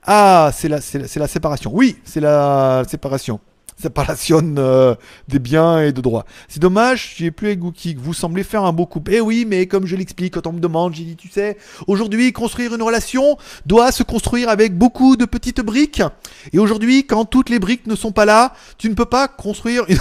Ah, 0.05 0.51
c'est 0.55 0.69
la, 0.69 0.81
c'est 0.81 0.99
la, 0.99 1.09
la 1.21 1.29
séparation. 1.29 1.71
Oui, 1.75 1.99
c'est 2.05 2.21
la 2.21 2.83
séparation. 2.89 3.41
Séparation 3.81 4.43
euh, 4.59 4.95
des 5.27 5.39
biens 5.39 5.81
et 5.81 5.93
de 5.93 6.03
droits. 6.03 6.27
C'est 6.49 6.61
dommage, 6.61 7.15
j'ai 7.17 7.31
plus 7.31 7.49
avec. 7.49 7.99
Vous 7.99 8.13
semblez 8.13 8.43
faire 8.43 8.65
un 8.65 8.75
beau 8.75 8.85
couple. 8.85 9.15
Eh 9.15 9.23
oui, 9.23 9.47
mais 9.49 9.67
comme 9.67 9.87
je 9.87 9.97
l'explique, 9.97 10.35
quand 10.35 10.47
on 10.47 10.53
me 10.53 10.61
demande, 10.61 10.95
j'ai 10.95 11.05
dit, 11.05 11.17
tu 11.17 11.31
sais, 11.31 11.57
aujourd'hui, 11.87 12.31
construire 12.35 12.75
une 12.75 12.83
relation 12.83 13.39
doit 13.65 13.91
se 13.91 14.03
construire 14.03 14.51
avec 14.51 14.77
beaucoup 14.77 15.17
de 15.17 15.25
petites 15.25 15.63
briques. 15.63 16.03
Et 16.53 16.59
aujourd'hui, 16.59 17.07
quand 17.07 17.25
toutes 17.25 17.49
les 17.49 17.59
briques 17.59 17.87
ne 17.87 17.95
sont 17.95 18.13
pas 18.13 18.27
là, 18.27 18.53
tu 18.77 18.91
ne 18.91 18.95
peux 18.95 19.07
pas 19.07 19.29
construire 19.29 19.85
une... 19.89 19.97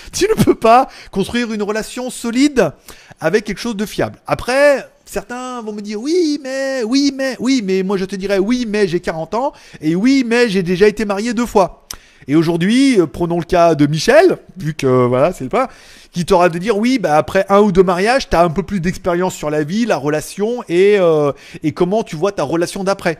tu 0.12 0.26
ne 0.26 0.42
peux 0.42 0.54
pas 0.54 0.88
construire 1.10 1.52
une 1.52 1.62
relation 1.62 2.10
solide 2.10 2.72
avec 3.20 3.44
quelque 3.44 3.60
chose 3.60 3.76
de 3.76 3.86
fiable. 3.86 4.18
Après, 4.26 4.86
certains 5.04 5.60
vont 5.62 5.72
me 5.72 5.80
dire 5.80 6.00
oui, 6.00 6.40
mais, 6.42 6.82
oui, 6.84 7.12
mais, 7.14 7.36
oui, 7.38 7.62
mais 7.64 7.82
moi 7.82 7.96
je 7.96 8.04
te 8.04 8.16
dirais 8.16 8.38
oui, 8.38 8.66
mais 8.68 8.88
j'ai 8.88 9.00
40 9.00 9.34
ans 9.34 9.52
et 9.80 9.94
oui, 9.94 10.24
mais 10.26 10.48
j'ai 10.48 10.62
déjà 10.62 10.88
été 10.88 11.04
marié 11.04 11.34
deux 11.34 11.46
fois. 11.46 11.86
Et 12.28 12.36
aujourd'hui, 12.36 13.00
euh, 13.00 13.06
prenons 13.06 13.38
le 13.38 13.44
cas 13.44 13.74
de 13.74 13.86
Michel, 13.86 14.38
vu 14.56 14.74
que 14.74 14.86
voilà, 14.86 15.32
c'est 15.32 15.44
le 15.44 15.50
pas, 15.50 15.68
qui 16.12 16.24
t'aura 16.24 16.48
de 16.48 16.58
dire 16.58 16.76
oui, 16.78 16.98
bah 16.98 17.16
après 17.16 17.44
un 17.48 17.60
ou 17.60 17.72
deux 17.72 17.82
mariages, 17.82 18.28
t'as 18.28 18.44
un 18.44 18.50
peu 18.50 18.62
plus 18.62 18.80
d'expérience 18.80 19.34
sur 19.34 19.50
la 19.50 19.64
vie, 19.64 19.86
la 19.86 19.96
relation 19.96 20.62
et, 20.68 20.98
euh, 20.98 21.32
et 21.62 21.72
comment 21.72 22.02
tu 22.02 22.16
vois 22.16 22.32
ta 22.32 22.44
relation 22.44 22.84
d'après. 22.84 23.18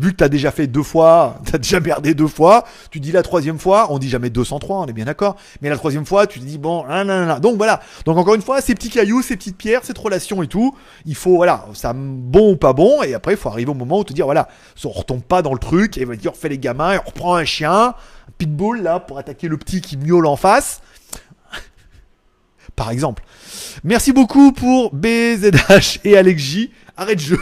Vu 0.00 0.12
que 0.12 0.16
t'as 0.16 0.28
déjà 0.28 0.50
fait 0.50 0.66
deux 0.66 0.82
fois, 0.82 1.40
t'as 1.50 1.58
déjà 1.58 1.80
merdé 1.80 2.14
deux 2.14 2.28
fois, 2.28 2.64
tu 2.90 3.00
dis 3.00 3.10
la 3.10 3.22
troisième 3.22 3.58
fois, 3.58 3.88
on 3.90 3.98
dit 3.98 4.08
jamais 4.08 4.30
203, 4.30 4.78
on 4.78 4.86
est 4.86 4.92
bien 4.92 5.06
d'accord, 5.06 5.36
mais 5.60 5.68
la 5.68 5.76
troisième 5.76 6.06
fois, 6.06 6.26
tu 6.26 6.38
te 6.38 6.44
dis 6.44 6.58
bon, 6.58 6.86
nan, 6.86 7.06
nan. 7.06 7.40
donc 7.40 7.56
voilà. 7.56 7.80
Donc 8.04 8.16
encore 8.16 8.34
une 8.34 8.42
fois, 8.42 8.60
ces 8.60 8.74
petits 8.74 8.90
cailloux, 8.90 9.22
ces 9.22 9.36
petites 9.36 9.56
pierres, 9.56 9.80
cette 9.82 9.98
relation 9.98 10.42
et 10.42 10.46
tout, 10.46 10.74
il 11.04 11.14
faut, 11.14 11.36
voilà, 11.36 11.66
ça 11.74 11.92
bon 11.94 12.52
ou 12.52 12.56
pas 12.56 12.72
bon, 12.72 13.02
et 13.02 13.14
après, 13.14 13.32
il 13.32 13.36
faut 13.36 13.48
arriver 13.48 13.70
au 13.70 13.74
moment 13.74 13.98
où 13.98 14.04
te 14.04 14.12
dire, 14.12 14.26
voilà, 14.26 14.48
on 14.84 14.90
retombe 14.90 15.22
pas 15.22 15.42
dans 15.42 15.52
le 15.52 15.58
truc, 15.58 15.98
et 15.98 16.04
va 16.04 16.16
dire, 16.16 16.30
on 16.30 16.34
refait 16.34 16.48
les 16.48 16.58
gamins, 16.58 16.94
et 16.94 16.98
on 16.98 17.08
reprend 17.08 17.34
un 17.34 17.44
chien, 17.44 17.72
un 17.72 17.94
pitbull, 18.38 18.82
là, 18.82 19.00
pour 19.00 19.18
attaquer 19.18 19.48
le 19.48 19.56
petit 19.56 19.80
qui 19.80 19.96
miaule 19.96 20.26
en 20.26 20.36
face. 20.36 20.80
Par 22.76 22.90
exemple. 22.90 23.24
Merci 23.84 24.12
beaucoup 24.12 24.52
pour 24.52 24.94
BZH 24.94 26.00
et 26.04 26.16
Alex 26.16 26.42
J. 26.42 26.70
Arrête 26.98 27.20
jeu. 27.20 27.38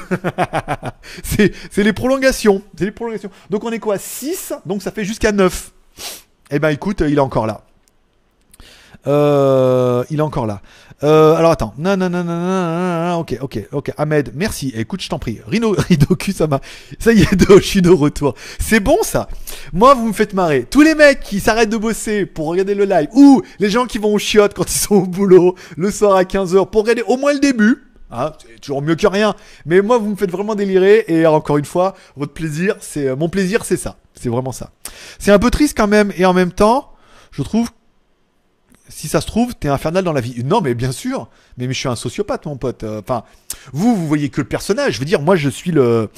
c'est 1.24 1.52
les 1.78 1.94
prolongations. 1.94 2.62
C'est 2.78 2.84
les 2.84 2.90
prolongations. 2.90 3.30
Donc 3.48 3.64
on 3.64 3.72
est 3.72 3.78
quoi? 3.78 3.96
6, 3.96 4.52
donc 4.66 4.82
ça 4.82 4.90
fait 4.92 5.04
jusqu'à 5.04 5.32
9. 5.32 5.72
Eh 6.50 6.58
ben 6.58 6.68
écoute, 6.68 7.02
il 7.06 7.16
est 7.16 7.20
encore 7.20 7.46
là. 7.46 7.62
Euh, 9.06 10.04
il 10.10 10.18
est 10.18 10.22
encore 10.22 10.46
là. 10.46 10.60
Euh, 11.02 11.34
alors 11.36 11.52
attends. 11.52 11.72
Non, 11.78 11.96
non, 11.96 12.10
non, 12.10 12.22
non, 12.22 12.38
non, 12.38 13.18
ok, 13.18 13.38
ok, 13.40 13.68
ok. 13.72 13.92
Ahmed, 13.96 14.32
merci. 14.34 14.74
Écoute, 14.76 15.00
je 15.00 15.08
t'en 15.08 15.18
prie. 15.18 15.40
Rino, 15.46 15.74
Ridoku, 15.88 16.32
ça. 16.32 16.46
Ça 16.98 17.12
y 17.12 17.22
est, 17.22 17.48
je 17.48 17.60
suis 17.60 17.80
de 17.80 17.90
retour. 17.90 18.34
C'est 18.58 18.80
bon 18.80 18.98
ça? 19.02 19.26
Moi, 19.72 19.94
vous 19.94 20.08
me 20.08 20.12
faites 20.12 20.34
marrer. 20.34 20.66
Tous 20.68 20.82
les 20.82 20.94
mecs 20.94 21.20
qui 21.20 21.40
s'arrêtent 21.40 21.70
de 21.70 21.78
bosser 21.78 22.26
pour 22.26 22.48
regarder 22.48 22.74
le 22.74 22.84
live, 22.84 23.08
ou 23.14 23.40
les 23.58 23.70
gens 23.70 23.86
qui 23.86 23.96
vont 23.96 24.12
au 24.12 24.18
chiottes 24.18 24.52
quand 24.52 24.70
ils 24.70 24.78
sont 24.78 24.96
au 24.96 25.06
boulot 25.06 25.54
le 25.78 25.90
soir 25.90 26.14
à 26.14 26.24
15h 26.24 26.68
pour 26.68 26.82
regarder 26.82 27.02
au 27.06 27.16
moins 27.16 27.32
le 27.32 27.40
début. 27.40 27.85
C'est 28.38 28.60
toujours 28.60 28.82
mieux 28.82 28.94
que 28.96 29.06
rien. 29.06 29.34
Mais 29.64 29.80
moi, 29.82 29.98
vous 29.98 30.10
me 30.10 30.16
faites 30.16 30.30
vraiment 30.30 30.54
délirer. 30.54 31.04
Et 31.08 31.26
encore 31.26 31.58
une 31.58 31.64
fois, 31.64 31.94
votre 32.16 32.32
plaisir, 32.32 32.76
c'est 32.80 33.14
mon 33.16 33.28
plaisir, 33.28 33.64
c'est 33.64 33.76
ça. 33.76 33.96
C'est 34.14 34.28
vraiment 34.28 34.52
ça. 34.52 34.70
C'est 35.18 35.32
un 35.32 35.38
peu 35.38 35.50
triste 35.50 35.76
quand 35.76 35.88
même. 35.88 36.12
Et 36.16 36.24
en 36.24 36.32
même 36.32 36.52
temps, 36.52 36.92
je 37.30 37.42
trouve 37.42 37.68
si 38.88 39.08
ça 39.08 39.20
se 39.20 39.26
trouve, 39.26 39.54
t'es 39.54 39.68
infernal 39.68 40.04
dans 40.04 40.12
la 40.12 40.20
vie. 40.20 40.42
Non, 40.44 40.60
mais 40.60 40.74
bien 40.74 40.92
sûr. 40.92 41.28
Mais, 41.58 41.66
mais 41.66 41.74
je 41.74 41.78
suis 41.78 41.88
un 41.88 41.96
sociopathe, 41.96 42.46
mon 42.46 42.56
pote. 42.56 42.84
Euh, 42.84 43.00
enfin, 43.00 43.24
vous, 43.72 43.96
vous 43.96 44.06
voyez 44.06 44.28
que 44.28 44.40
le 44.40 44.46
personnage. 44.46 44.94
Je 44.94 44.98
veux 45.00 45.04
dire, 45.04 45.20
moi, 45.20 45.36
je 45.36 45.48
suis 45.48 45.72
le, 45.72 46.10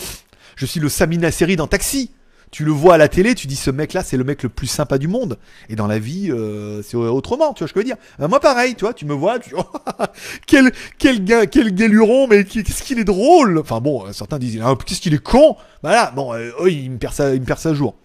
je 0.57 0.67
suis 0.67 0.81
le 0.81 0.89
Samina 0.89 1.31
série 1.31 1.57
dans 1.57 1.67
Taxi. 1.67 2.11
Tu 2.51 2.65
le 2.65 2.71
vois 2.71 2.95
à 2.95 2.99
la 2.99 3.09
télé, 3.09 3.35
tu 3.35 3.47
dis 3.47 3.57
ce 3.57 3.71
mec-là, 3.71 4.03
c'est 4.03 4.17
le 4.17 4.25
mec 4.25 4.43
le 4.43 4.49
plus 4.49 4.67
sympa 4.67 4.99
du 4.99 5.09
monde. 5.09 5.39
Et 5.69 5.77
dans 5.77 5.87
la 5.87 5.99
vie, 5.99 6.31
euh, 6.31 6.83
c'est 6.83 6.97
autrement, 6.97 7.53
tu 7.53 7.61
vois 7.61 7.69
ce 7.69 7.75
que 7.75 7.81
je 7.81 7.85
veux 7.85 7.95
dire. 7.95 7.97
Euh, 8.21 8.29
moi, 8.29 8.41
pareil, 8.41 8.75
tu 8.75 8.85
vois, 8.85 8.95
tu 8.95 9.05
me 9.05 9.15
vois, 9.15 9.39
tu... 9.39 9.55
quel, 10.47 10.73
quel 10.99 11.25
gars, 11.25 11.47
quel 11.47 11.75
galuron, 11.75 12.27
mais 12.27 12.45
qu'est-ce 12.45 12.83
qu'il 12.83 12.99
est 12.99 13.05
drôle. 13.05 13.59
Enfin 13.59 13.81
bon, 13.81 14.11
certains 14.13 14.39
disent, 14.39 14.63
qu'est-ce 14.87 15.01
qu'il 15.01 15.15
est 15.15 15.23
con. 15.23 15.57
Voilà, 15.83 16.13
bon, 16.17 16.33
oh, 16.59 16.67
il 16.67 16.91
me 16.91 16.99
perd 16.99 17.15
ça, 17.15 17.35
il 17.35 17.41
me 17.41 17.47
perd 17.47 17.59
ça 17.59 17.75
jour. 17.75 17.95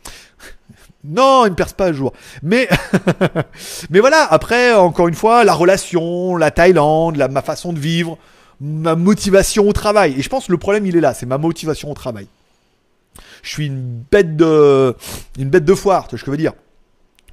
Non, 1.06 1.46
il 1.46 1.50
ne 1.50 1.56
perce 1.56 1.74
pas 1.74 1.88
à 1.88 1.94
jour. 1.94 2.14
Mais, 2.44 2.70
mais 3.90 4.00
voilà, 4.00 4.26
après, 4.32 4.74
encore 4.74 5.10
une 5.10 5.16
fois, 5.16 5.44
la 5.44 5.54
relation, 5.54 6.38
la 6.38 6.50
Thaïlande, 6.50 7.18
la, 7.18 7.28
ma 7.28 7.42
façon 7.42 7.74
de 7.74 7.80
vivre, 7.80 8.18
ma 8.62 8.96
motivation 8.96 9.68
au 9.68 9.74
travail. 9.74 10.16
Et 10.18 10.22
je 10.22 10.30
pense 10.30 10.48
que 10.48 10.52
le 10.54 10.58
problème, 10.58 10.86
il 10.86 10.96
est 10.96 11.02
là, 11.02 11.14
c'est 11.14 11.26
ma 11.26 11.38
motivation 11.38 11.92
au 11.92 11.94
travail. 11.94 12.28
Je 13.44 13.50
suis 13.50 13.68
une 13.68 14.04
bête 14.10 14.36
de, 14.36 14.96
une 15.38 15.50
bête 15.50 15.66
de 15.66 15.76
foire, 15.76 16.08
tu 16.08 16.12
vois 16.12 16.20
ce 16.20 16.24
que 16.24 16.32
je 16.32 16.32
veux 16.32 16.38
dire 16.38 16.54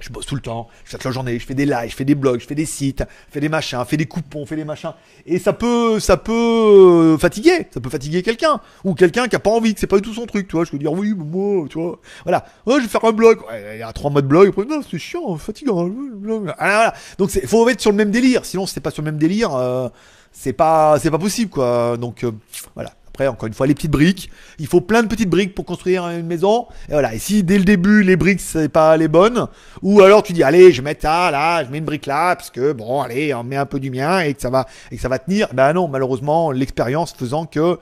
je 0.00 0.10
bosse 0.10 0.26
tout 0.26 0.34
le 0.34 0.40
temps, 0.40 0.68
je 0.84 0.92
toute 0.92 1.04
la 1.04 1.10
journée, 1.10 1.38
je 1.38 1.46
fais 1.46 1.54
des 1.54 1.66
lives, 1.66 1.90
je 1.90 1.94
fais 1.94 2.04
des 2.04 2.14
blogs, 2.14 2.40
je 2.40 2.46
fais 2.46 2.54
des 2.54 2.64
sites, 2.64 3.04
je 3.28 3.32
fais 3.32 3.40
des 3.40 3.48
machins, 3.48 3.78
je 3.80 3.84
fais 3.84 3.96
des 3.96 4.06
coupons, 4.06 4.40
je 4.44 4.48
fais 4.48 4.56
des 4.56 4.64
machins. 4.64 4.92
Et 5.26 5.38
ça 5.38 5.52
peut, 5.52 6.00
ça 6.00 6.16
peut 6.16 7.16
fatiguer, 7.18 7.68
ça 7.70 7.80
peut 7.80 7.90
fatiguer 7.90 8.22
quelqu'un. 8.22 8.60
Ou 8.84 8.94
quelqu'un 8.94 9.28
qui 9.28 9.36
a 9.36 9.38
pas 9.38 9.50
envie, 9.50 9.74
que 9.74 9.80
c'est 9.80 9.86
pas 9.86 9.96
du 9.96 10.02
tout 10.02 10.14
son 10.14 10.26
truc, 10.26 10.48
tu 10.48 10.56
vois. 10.56 10.64
Je 10.64 10.70
peux 10.70 10.78
dire, 10.78 10.92
oui, 10.92 11.14
moi, 11.14 11.66
tu 11.68 11.78
vois. 11.78 12.00
Voilà. 12.24 12.44
Ouais, 12.66 12.76
je 12.76 12.82
vais 12.82 12.88
faire 12.88 13.04
un 13.04 13.12
blog. 13.12 13.40
il 13.72 13.78
y 13.78 13.82
a 13.82 13.92
trois 13.92 14.10
mois 14.10 14.22
de 14.22 14.26
blog. 14.26 14.48
Après, 14.48 14.64
non, 14.64 14.80
c'est 14.88 14.98
chiant, 14.98 15.36
fatigant. 15.36 15.88
voilà. 16.22 16.94
Donc, 17.18 17.34
il 17.34 17.46
faut 17.46 17.68
être 17.68 17.80
sur 17.80 17.90
le 17.90 17.96
même 17.96 18.10
délire. 18.10 18.44
Sinon, 18.44 18.66
si 18.66 18.74
c'est 18.74 18.80
pas 18.80 18.90
sur 18.90 19.02
le 19.02 19.10
même 19.10 19.18
délire, 19.18 19.54
euh, 19.54 19.88
c'est 20.32 20.54
pas, 20.54 20.98
c'est 20.98 21.10
pas 21.10 21.18
possible, 21.18 21.50
quoi. 21.50 21.96
Donc, 21.98 22.24
euh, 22.24 22.32
voilà 22.74 22.92
encore 23.28 23.46
une 23.46 23.54
fois, 23.54 23.66
les 23.66 23.74
petites 23.74 23.90
briques. 23.90 24.30
Il 24.58 24.66
faut 24.66 24.80
plein 24.80 25.02
de 25.02 25.08
petites 25.08 25.28
briques 25.28 25.54
pour 25.54 25.64
construire 25.64 26.08
une 26.08 26.26
maison. 26.26 26.66
Et 26.88 26.92
voilà. 26.92 27.14
Et 27.14 27.18
si 27.18 27.42
dès 27.42 27.58
le 27.58 27.64
début, 27.64 28.02
les 28.02 28.16
briques, 28.16 28.40
c'est 28.40 28.68
pas 28.68 28.96
les 28.96 29.08
bonnes, 29.08 29.46
ou 29.82 30.00
alors 30.00 30.22
tu 30.22 30.32
dis, 30.32 30.42
allez, 30.42 30.72
je 30.72 30.82
mets 30.82 30.96
ça 31.00 31.30
là, 31.30 31.64
je 31.64 31.70
mets 31.70 31.78
une 31.78 31.84
brique 31.84 32.06
là, 32.06 32.36
parce 32.36 32.50
que 32.50 32.72
bon, 32.72 33.00
allez, 33.00 33.34
on 33.34 33.44
met 33.44 33.56
un 33.56 33.66
peu 33.66 33.80
du 33.80 33.90
mien 33.90 34.20
et 34.20 34.34
que 34.34 34.40
ça 34.40 34.50
va, 34.50 34.66
et 34.90 34.96
que 34.96 35.02
ça 35.02 35.08
va 35.08 35.18
tenir. 35.18 35.48
Ben 35.52 35.72
non, 35.72 35.88
malheureusement, 35.88 36.50
l'expérience 36.50 37.12
faisant 37.12 37.46
que 37.46 37.78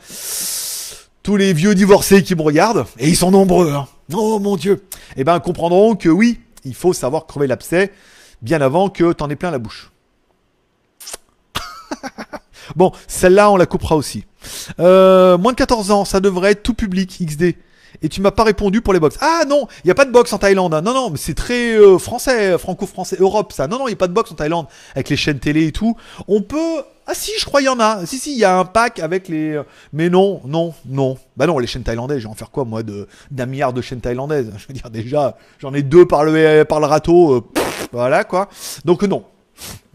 tous 1.22 1.36
les 1.36 1.52
vieux 1.52 1.74
divorcés 1.74 2.22
qui 2.22 2.34
me 2.34 2.42
regardent, 2.42 2.86
et 2.98 3.08
ils 3.08 3.16
sont 3.16 3.30
nombreux, 3.30 3.72
hein. 3.72 3.86
oh 4.14 4.38
mon 4.38 4.56
dieu, 4.56 4.84
eh 5.16 5.24
ben 5.24 5.38
comprendront 5.40 5.94
que 5.94 6.08
oui, 6.08 6.40
il 6.64 6.74
faut 6.74 6.92
savoir 6.92 7.26
crever 7.26 7.46
l'abcès 7.46 7.92
bien 8.42 8.60
avant 8.60 8.88
que 8.88 9.12
t'en 9.12 9.28
aies 9.30 9.36
plein 9.36 9.50
la 9.50 9.58
bouche. 9.58 9.90
bon, 12.76 12.92
celle-là, 13.06 13.50
on 13.50 13.56
la 13.56 13.66
coupera 13.66 13.96
aussi. 13.96 14.24
Euh, 14.80 15.38
moins 15.38 15.52
de 15.52 15.56
14 15.56 15.90
ans, 15.90 16.04
ça 16.04 16.20
devrait 16.20 16.52
être 16.52 16.62
tout 16.62 16.74
public, 16.74 17.18
XD. 17.24 17.54
Et 18.02 18.08
tu 18.08 18.20
m'as 18.20 18.30
pas 18.30 18.44
répondu 18.44 18.80
pour 18.80 18.92
les 18.92 19.00
box. 19.00 19.16
Ah 19.20 19.44
non, 19.48 19.66
il 19.84 19.88
y 19.88 19.90
a 19.90 19.94
pas 19.94 20.04
de 20.04 20.10
box 20.10 20.32
en 20.32 20.38
Thaïlande. 20.38 20.74
Hein. 20.74 20.82
Non 20.82 20.92
non, 20.92 21.10
mais 21.10 21.16
c'est 21.16 21.34
très 21.34 21.72
euh, 21.72 21.98
français, 21.98 22.58
franco-français, 22.58 23.16
Europe 23.18 23.52
ça. 23.52 23.66
Non 23.66 23.78
non, 23.78 23.88
il 23.88 23.92
y 23.92 23.94
a 23.94 23.96
pas 23.96 24.08
de 24.08 24.12
box 24.12 24.30
en 24.30 24.34
Thaïlande 24.34 24.66
avec 24.94 25.08
les 25.08 25.16
chaînes 25.16 25.38
télé 25.38 25.66
et 25.66 25.72
tout. 25.72 25.96
On 26.28 26.42
peut 26.42 26.82
Ah 27.06 27.14
si, 27.14 27.32
je 27.38 27.44
crois 27.46 27.62
il 27.62 27.64
y 27.64 27.68
en 27.68 27.80
a. 27.80 28.04
Si 28.06 28.18
si, 28.18 28.32
il 28.32 28.38
y 28.38 28.44
a 28.44 28.58
un 28.58 28.66
pack 28.66 29.00
avec 29.00 29.28
les 29.28 29.52
euh, 29.54 29.62
Mais 29.92 30.10
non, 30.10 30.42
non, 30.44 30.74
non. 30.86 31.16
Bah 31.36 31.46
non, 31.46 31.58
les 31.58 31.66
chaînes 31.66 31.82
thaïlandaises, 31.82 32.20
je 32.20 32.28
en 32.28 32.34
faire 32.34 32.50
quoi 32.50 32.64
moi 32.64 32.82
d'un 33.30 33.46
milliard 33.46 33.72
de 33.72 33.80
chaînes 33.80 34.00
thaïlandaises? 34.00 34.52
Je 34.58 34.66
veux 34.68 34.74
dire 34.74 34.90
déjà, 34.90 35.36
j'en 35.58 35.72
ai 35.72 35.82
deux 35.82 36.06
par 36.06 36.24
le 36.24 36.64
par 36.64 36.80
le 36.80 36.86
râteau 36.86 37.48
voilà 37.92 38.24
quoi. 38.24 38.48
Donc 38.84 39.02
non. 39.02 39.24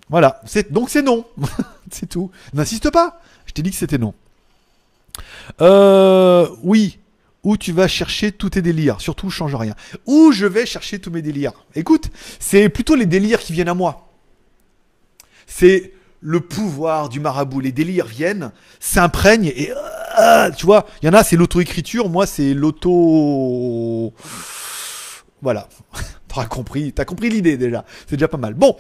Voilà, 0.10 0.41
donc 0.70 0.89
c'est 0.89 1.02
non. 1.02 1.26
c'est 1.91 2.08
tout. 2.08 2.32
N'insiste 2.54 2.91
pas. 2.91 3.20
Je 3.46 3.54
t'ai 3.54 3.62
dit 3.62 3.72
que 3.72 3.78
c'était 3.78 3.98
non. 3.98 4.14
Euh, 5.62 6.48
oui. 6.64 7.00
Où 7.44 7.58
tu 7.58 7.74
vas 7.74 7.89
chercher 7.89 8.32
tous 8.32 8.52
tes 8.52 8.62
délires. 8.62 9.02
Surtout, 9.02 9.30
change 9.30 9.54
rien. 9.56 9.76
Où 10.06 10.32
je 10.32 10.46
vais 10.46 10.66
chercher 10.66 11.00
tous 11.00 11.12
mes 11.12 11.22
délires. 11.22 11.52
Écoute, 11.76 12.10
c'est 12.39 12.70
plutôt 12.70 12.96
les 12.96 13.06
délires 13.06 13.39
qui 13.39 13.52
viennent 13.52 13.70
à 13.70 13.74
moi. 13.74 14.10
C'est 15.46 15.91
le 16.22 16.39
pouvoir 16.39 17.10
du 17.10 17.20
marabout. 17.20 17.60
Les 17.60 17.74
délires 17.74 18.06
viennent, 18.06 18.52
s'imprègnent 18.80 19.52
et 19.56 19.74
euh, 20.20 20.52
tu 20.52 20.66
vois, 20.66 20.88
il 21.02 21.08
y 21.08 21.10
en 21.10 21.14
a, 21.14 21.24
c'est 21.24 21.36
l'auto-écriture. 21.36 22.10
Moi, 22.10 22.26
c'est 22.26 22.54
l'auto. 22.54 24.14
Voilà. 25.41 25.68
T'as 26.34 26.46
compris, 26.46 26.94
t'as 26.94 27.06
compris 27.06 27.30
l'idée 27.30 27.58
déjà. 27.58 27.86
C'est 28.08 28.16
déjà 28.16 28.28
pas 28.28 28.38
mal. 28.38 28.56
Bon, 28.56 28.76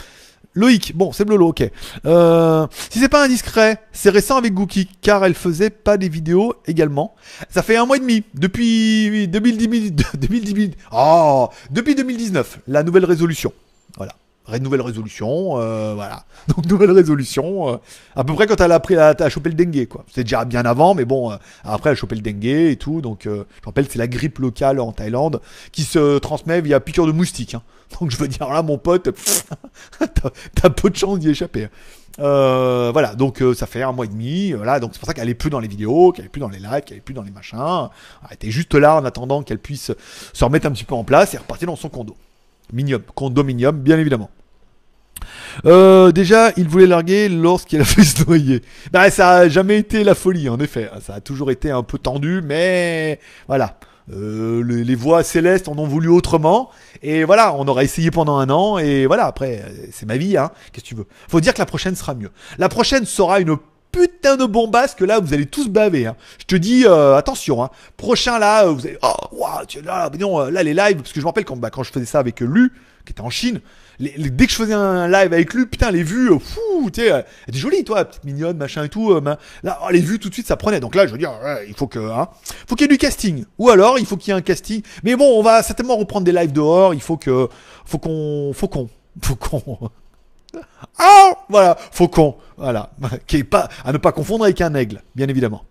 Loïc, 0.55 0.95
bon, 0.95 1.11
c'est 1.11 1.25
Blolo, 1.25 1.47
ok. 1.49 1.63
Euh, 2.05 2.67
si 2.89 2.99
c'est 2.99 3.09
pas 3.09 3.25
indiscret, 3.25 3.81
c'est 3.91 4.09
récent 4.09 4.37
avec 4.37 4.53
Gookie, 4.53 4.89
car 5.01 5.25
elle 5.25 5.33
faisait 5.33 5.71
pas 5.71 5.97
des 5.97 6.09
vidéos 6.09 6.53
également. 6.67 7.15
Ça 7.49 7.63
fait 7.63 7.75
un 7.75 7.85
mois 7.85 7.97
et 7.97 7.99
demi, 7.99 8.23
depuis 8.35 9.27
2010, 9.27 9.93
2010, 10.15 10.71
oh, 10.91 11.49
depuis 11.71 11.95
2019, 11.95 12.59
la 12.67 12.83
nouvelle 12.83 13.05
résolution. 13.05 13.51
Voilà 13.97 14.13
nouvelle 14.59 14.81
résolution, 14.81 15.57
euh, 15.57 15.93
voilà. 15.95 16.25
Donc 16.47 16.65
nouvelle 16.65 16.91
résolution, 16.91 17.69
euh, 17.69 17.77
à 18.15 18.23
peu 18.23 18.33
près 18.33 18.47
quand 18.47 18.59
elle 18.61 18.71
a 18.71 18.79
pris, 18.79 18.95
à 18.97 19.29
choper 19.29 19.49
le 19.49 19.55
dengue, 19.55 19.87
quoi. 19.87 20.05
C'est 20.13 20.23
déjà 20.23 20.45
bien 20.45 20.63
avant, 20.65 20.93
mais 20.93 21.05
bon, 21.05 21.31
euh, 21.31 21.35
après 21.63 21.89
elle 21.89 21.95
a 21.95 21.99
chopé 21.99 22.15
le 22.15 22.21
dengue 22.21 22.45
et 22.45 22.75
tout. 22.75 23.01
Donc 23.01 23.21
je 23.25 23.43
rappelle, 23.65 23.87
c'est 23.89 23.99
la 23.99 24.07
grippe 24.07 24.39
locale 24.39 24.79
en 24.79 24.91
Thaïlande 24.91 25.41
qui 25.71 25.83
se 25.83 26.17
transmet 26.19 26.61
via 26.61 26.79
piqûre 26.79 27.07
de 27.07 27.11
moustique. 27.11 27.55
Hein. 27.55 27.61
Donc 27.99 28.11
je 28.11 28.17
veux 28.17 28.27
dire 28.27 28.49
là, 28.49 28.61
mon 28.61 28.77
pote, 28.77 29.09
t'as 30.55 30.69
peu 30.69 30.89
de 30.89 30.95
chance 30.95 31.19
d'y 31.19 31.29
échapper. 31.29 31.69
Euh, 32.19 32.91
voilà, 32.93 33.15
donc 33.15 33.41
euh, 33.41 33.55
ça 33.55 33.65
fait 33.65 33.81
un 33.81 33.91
mois 33.91 34.05
et 34.05 34.07
demi, 34.07 34.51
voilà, 34.51 34.79
donc 34.79 34.91
c'est 34.93 34.99
pour 34.99 35.07
ça 35.07 35.15
qu'elle 35.15 35.29
est 35.29 35.33
plus 35.33 35.49
dans 35.49 35.59
les 35.59 35.67
vidéos, 35.67 36.11
qu'elle 36.11 36.25
est 36.25 36.29
plus 36.29 36.41
dans 36.41 36.49
les 36.49 36.59
lives, 36.59 36.83
qu'elle 36.85 36.97
est 36.97 37.01
plus 37.01 37.15
dans 37.15 37.23
les 37.23 37.31
machins. 37.31 37.89
Elle 38.27 38.35
était 38.35 38.51
juste 38.51 38.75
là 38.75 38.97
en 38.97 39.05
attendant 39.05 39.41
qu'elle 39.41 39.57
puisse 39.57 39.91
se 40.33 40.45
remettre 40.45 40.67
un 40.67 40.71
petit 40.71 40.83
peu 40.83 40.95
en 40.95 41.03
place 41.03 41.33
et 41.33 41.37
repartir 41.37 41.67
dans 41.67 41.75
son 41.75 41.89
condo. 41.89 42.15
Minium, 42.71 43.01
condominium, 43.15 43.79
bien 43.79 43.97
évidemment. 43.97 44.29
Euh, 45.65 46.11
déjà, 46.11 46.51
il 46.57 46.67
voulait 46.67 46.87
larguer 46.87 47.29
lorsqu'il 47.29 47.81
a 47.81 47.85
fait 47.85 48.03
se 48.03 48.23
noyer. 48.25 48.61
Bah, 48.91 49.09
ça 49.09 49.31
a 49.31 49.49
jamais 49.49 49.77
été 49.77 50.03
la 50.03 50.15
folie, 50.15 50.49
en 50.49 50.59
effet. 50.59 50.89
Ça 51.01 51.15
a 51.15 51.21
toujours 51.21 51.51
été 51.51 51.71
un 51.71 51.83
peu 51.83 51.97
tendu, 51.97 52.41
mais 52.43 53.19
voilà. 53.47 53.77
Euh, 54.11 54.63
les, 54.63 54.83
les 54.83 54.95
voix 54.95 55.23
célestes 55.23 55.67
en 55.67 55.77
ont 55.77 55.87
voulu 55.87 56.09
autrement. 56.09 56.69
Et 57.01 57.23
voilà, 57.23 57.53
on 57.55 57.67
aura 57.67 57.83
essayé 57.83 58.11
pendant 58.11 58.37
un 58.37 58.49
an. 58.49 58.77
Et 58.77 59.05
voilà, 59.05 59.25
après, 59.25 59.63
euh, 59.65 59.87
c'est 59.91 60.05
ma 60.05 60.17
vie, 60.17 60.37
hein. 60.37 60.51
Qu'est-ce 60.71 60.83
que 60.83 60.89
tu 60.89 60.95
veux? 60.95 61.07
Faut 61.29 61.39
dire 61.39 61.53
que 61.53 61.59
la 61.59 61.65
prochaine 61.65 61.95
sera 61.95 62.13
mieux. 62.13 62.31
La 62.57 62.69
prochaine 62.69 63.05
sera 63.05 63.39
une 63.39 63.57
putain 63.91 64.37
de 64.37 64.45
bombasse 64.45 64.95
que 64.95 65.05
là, 65.05 65.19
vous 65.19 65.33
allez 65.33 65.45
tous 65.45 65.69
baver. 65.69 66.07
Hein. 66.07 66.15
Je 66.39 66.45
te 66.45 66.55
dis, 66.55 66.85
euh, 66.85 67.15
attention. 67.15 67.63
Hein. 67.63 67.69
Prochain 67.95 68.39
là, 68.39 68.65
vous 68.65 68.85
allez, 68.85 68.97
oh, 69.03 69.13
wow, 69.31 69.65
tu, 69.67 69.81
là, 69.81 70.09
non, 70.19 70.49
là, 70.49 70.63
les 70.63 70.73
lives, 70.73 70.97
parce 70.97 71.13
que 71.13 71.19
je 71.19 71.25
me 71.25 71.27
rappelle 71.27 71.45
quand, 71.45 71.57
bah, 71.57 71.69
quand 71.69 71.83
je 71.83 71.91
faisais 71.91 72.05
ça 72.05 72.19
avec 72.19 72.41
Lu, 72.41 72.73
qui 73.05 73.11
était 73.11 73.21
en 73.21 73.29
Chine, 73.29 73.61
les, 73.99 74.13
les- 74.17 74.29
dès 74.29 74.45
que 74.45 74.51
je 74.51 74.57
faisais 74.57 74.73
un 74.73 75.07
live 75.07 75.33
avec 75.33 75.53
lui, 75.53 75.65
putain, 75.65 75.91
les 75.91 76.03
vues, 76.03 76.31
euh, 76.31 76.39
fou, 76.39 76.89
tu 76.91 77.01
sais, 77.01 77.11
euh, 77.11 77.21
elle 77.47 77.53
était 77.53 77.57
jolie, 77.59 77.83
toi, 77.83 78.05
petite 78.05 78.23
mignonne, 78.23 78.57
machin 78.57 78.83
et 78.83 78.89
tout. 78.89 79.11
euh, 79.11 79.21
là, 79.63 79.79
oh, 79.83 79.89
les 79.91 79.99
vues, 79.99 80.19
tout 80.19 80.29
de 80.29 80.33
suite, 80.33 80.47
ça 80.47 80.55
prenait. 80.57 80.79
Donc 80.79 80.95
là, 80.95 81.05
je 81.07 81.11
veux 81.11 81.17
dire, 81.17 81.31
il 81.67 81.73
faut 81.75 81.87
que, 81.87 81.99
hein, 81.99 82.27
faut 82.67 82.75
qu'il 82.75 82.85
y 82.85 82.89
ait 82.89 82.93
du 82.93 82.97
casting. 82.97 83.45
Ou 83.59 83.69
alors, 83.69 83.99
il 83.99 84.05
faut 84.05 84.17
qu'il 84.17 84.31
y 84.31 84.35
ait 84.35 84.37
un 84.39 84.41
casting. 84.41 84.81
Mais 85.03 85.15
bon, 85.15 85.39
on 85.39 85.43
va 85.43 85.61
certainement 85.63 85.95
reprendre 85.97 86.25
des 86.25 86.31
lives 86.31 86.51
dehors. 86.53 86.93
Il 86.93 87.01
faut 87.01 87.17
que, 87.17 87.47
faut 87.85 87.97
qu'on, 87.99 88.51
faut 88.53 88.67
qu'on, 88.67 88.89
faut 89.21 89.35
qu'on. 89.35 89.77
Ah, 90.99 91.31
voilà, 91.49 91.75
faucon, 91.91 92.35
voilà, 92.57 92.91
qui 93.27 93.37
est 93.37 93.43
pas 93.43 93.69
à 93.83 93.91
ne 93.91 93.97
pas 93.97 94.11
confondre 94.11 94.43
avec 94.43 94.61
un 94.61 94.73
aigle, 94.75 95.01
bien 95.15 95.27
évidemment. 95.27 95.63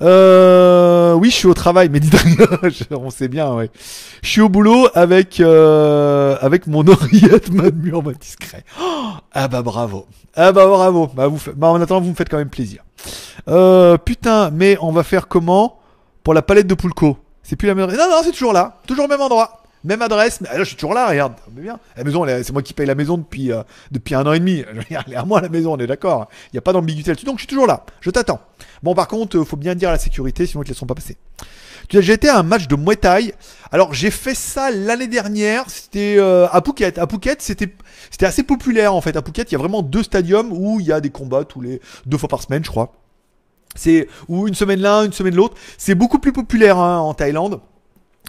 Euh, 0.00 1.14
oui, 1.14 1.30
je 1.30 1.36
suis 1.36 1.46
au 1.46 1.54
travail, 1.54 1.88
mais 1.90 2.00
dites 2.00 2.14
on 2.90 3.10
sait 3.10 3.28
bien, 3.28 3.52
ouais. 3.52 3.70
Je 4.22 4.28
suis 4.28 4.40
au 4.40 4.48
boulot 4.48 4.88
avec 4.94 5.40
euh, 5.40 6.36
avec 6.40 6.66
mon 6.66 6.86
oreillette 6.86 7.50
mode 7.52 7.76
mur 7.76 8.02
mode 8.02 8.18
discret. 8.18 8.64
Oh, 8.80 9.10
ah 9.32 9.48
bah 9.48 9.62
bravo, 9.62 10.06
ah 10.34 10.52
bah 10.52 10.66
bravo. 10.66 11.08
Bah 11.14 11.26
vous, 11.26 11.38
bah 11.56 11.68
en 11.68 11.80
attendant, 11.80 12.00
vous 12.00 12.10
me 12.10 12.14
faites 12.14 12.28
quand 12.28 12.38
même 12.38 12.50
plaisir. 12.50 12.82
Euh, 13.48 13.96
putain, 13.96 14.50
mais 14.50 14.76
on 14.80 14.92
va 14.92 15.02
faire 15.02 15.28
comment 15.28 15.78
pour 16.22 16.34
la 16.34 16.42
palette 16.42 16.66
de 16.66 16.74
Poulco? 16.74 17.18
C'est 17.42 17.56
plus 17.56 17.68
la 17.68 17.74
même. 17.74 17.90
Non, 17.90 18.08
non, 18.10 18.20
c'est 18.22 18.32
toujours 18.32 18.52
là, 18.52 18.80
toujours 18.86 19.06
au 19.06 19.08
même 19.08 19.20
endroit. 19.20 19.61
Même 19.84 20.00
adresse, 20.00 20.40
mais 20.40 20.48
ah, 20.50 20.58
là 20.58 20.64
je 20.64 20.68
suis 20.68 20.76
toujours 20.76 20.94
là, 20.94 21.08
regarde, 21.08 21.34
mais 21.54 21.62
bien. 21.62 21.78
La 21.96 22.04
maison, 22.04 22.24
c'est 22.26 22.52
moi 22.52 22.62
qui 22.62 22.72
paye 22.72 22.86
la 22.86 22.94
maison 22.94 23.18
depuis 23.18 23.50
euh, 23.50 23.62
depuis 23.90 24.14
un 24.14 24.24
an 24.26 24.32
et 24.32 24.38
demi. 24.38 24.64
Elle 24.90 25.12
est 25.12 25.16
à 25.16 25.24
moi 25.24 25.40
la 25.40 25.48
maison, 25.48 25.74
on 25.74 25.78
est 25.78 25.86
d'accord. 25.86 26.28
Il 26.46 26.56
n'y 26.56 26.58
a 26.58 26.62
pas 26.62 26.72
d'ambiguïté 26.72 27.10
là-dessus, 27.10 27.26
donc 27.26 27.38
je 27.38 27.42
suis 27.42 27.48
toujours 27.48 27.66
là. 27.66 27.84
Je 28.00 28.10
t'attends. 28.10 28.40
Bon, 28.82 28.94
par 28.94 29.08
contre, 29.08 29.38
euh, 29.38 29.44
faut 29.44 29.56
bien 29.56 29.74
dire 29.74 29.88
à 29.88 29.92
la 29.92 29.98
sécurité, 29.98 30.46
sinon 30.46 30.62
ils 30.62 30.66
te 30.66 30.70
laisseront 30.70 30.86
pas 30.86 30.94
passer. 30.94 31.16
Tu 31.88 31.96
as 31.96 32.00
déjà 32.00 32.12
été 32.12 32.28
à 32.28 32.38
un 32.38 32.42
match 32.44 32.68
de 32.68 32.76
Muay 32.76 32.96
Thai. 32.96 33.34
Alors 33.72 33.92
j'ai 33.92 34.10
fait 34.10 34.36
ça 34.36 34.70
l'année 34.70 35.08
dernière. 35.08 35.64
C'était 35.68 36.16
euh, 36.18 36.46
à 36.52 36.62
Phuket. 36.62 36.98
À 36.98 37.08
Phuket, 37.08 37.42
c'était 37.42 37.74
c'était 38.10 38.26
assez 38.26 38.44
populaire 38.44 38.94
en 38.94 39.00
fait. 39.00 39.16
À 39.16 39.22
Phuket, 39.22 39.50
il 39.50 39.54
y 39.54 39.56
a 39.56 39.58
vraiment 39.58 39.82
deux 39.82 40.02
stadiums 40.04 40.52
où 40.52 40.78
il 40.78 40.86
y 40.86 40.92
a 40.92 41.00
des 41.00 41.10
combats 41.10 41.44
tous 41.44 41.60
les 41.60 41.80
deux 42.06 42.18
fois 42.18 42.28
par 42.28 42.42
semaine, 42.42 42.64
je 42.64 42.70
crois. 42.70 42.92
C'est 43.74 44.06
ou 44.28 44.46
une 44.46 44.54
semaine 44.54 44.80
l'un, 44.80 45.04
une 45.04 45.12
semaine 45.12 45.34
l'autre. 45.34 45.56
C'est 45.76 45.94
beaucoup 45.94 46.18
plus 46.18 46.32
populaire 46.32 46.78
hein, 46.78 46.98
en 46.98 47.14
Thaïlande. 47.14 47.60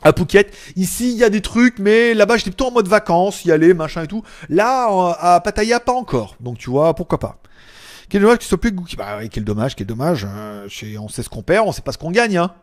À 0.04 0.12
Phuket, 0.14 0.54
ici 0.76 1.12
il 1.12 1.18
y 1.18 1.24
a 1.24 1.30
des 1.30 1.42
trucs, 1.42 1.80
mais 1.80 2.14
là-bas 2.14 2.38
j'étais 2.38 2.50
plutôt 2.52 2.68
en 2.68 2.72
mode 2.72 2.88
vacances, 2.88 3.46
y 3.46 3.52
aller, 3.52 3.74
machin 3.74 4.04
et 4.04 4.08
tout. 4.08 4.24
Là, 4.50 5.16
à 5.20 5.40
Pattaya, 5.42 5.80
pas 5.80 5.94
encore. 5.94 6.36
Donc 6.40 6.58
tu 6.58 6.70
vois, 6.70 6.94
pourquoi 6.94 7.20
pas. 7.20 7.38
Quel 8.10 8.22
dommage 8.22 8.40
qu'il 8.40 8.48
soit 8.48 8.60
plus 8.60 8.72
Gookie. 8.72 8.96
Bah 8.96 9.18
ouais, 9.18 9.30
quel 9.30 9.44
dommage, 9.44 9.76
quel 9.76 9.88
dommage. 9.88 10.26
hein. 10.26 10.66
On 11.00 11.08
sait 11.08 11.24
ce 11.24 11.30
qu'on 11.30 11.42
perd, 11.42 11.68
on 11.68 11.72
sait 11.72 11.82
pas 11.82 11.92
ce 11.92 11.98
qu'on 11.98 12.12
gagne. 12.12 12.38
Hein. 12.38 12.54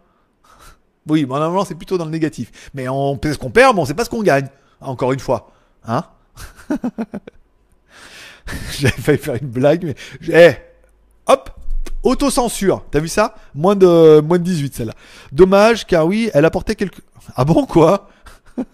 Oui, 1.08 1.24
bon, 1.24 1.38
normalement 1.38 1.64
c'est 1.64 1.74
plutôt 1.74 1.96
dans 1.98 2.04
le 2.04 2.10
négatif. 2.10 2.70
Mais 2.74 2.88
on 2.88 3.18
sait 3.20 3.32
ce 3.32 3.38
qu'on 3.38 3.50
perd, 3.50 3.74
mais 3.74 3.80
on 3.82 3.86
sait 3.86 3.94
pas 3.94 4.04
ce 4.04 4.10
qu'on 4.10 4.22
gagne. 4.22 4.48
Encore 4.80 5.12
une 5.12 5.18
fois. 5.18 5.50
Hein 5.86 6.04
J'avais 8.78 8.92
failli 8.92 9.18
faire 9.18 9.34
une 9.36 9.48
blague, 9.48 9.84
mais... 9.84 9.94
Eh 10.28 10.52
Hop 11.26 11.50
Autocensure, 12.02 12.82
t'as 12.90 13.00
vu 13.00 13.08
ça? 13.08 13.34
Moins 13.54 13.76
de, 13.76 14.20
moins 14.20 14.38
de 14.38 14.44
18 14.44 14.74
celle-là. 14.74 14.94
Dommage, 15.32 15.86
car 15.86 16.06
oui, 16.06 16.30
elle 16.32 16.44
apportait 16.44 16.74
quelque... 16.74 17.00
Ah 17.36 17.44
bon, 17.44 17.66
quoi? 17.66 18.08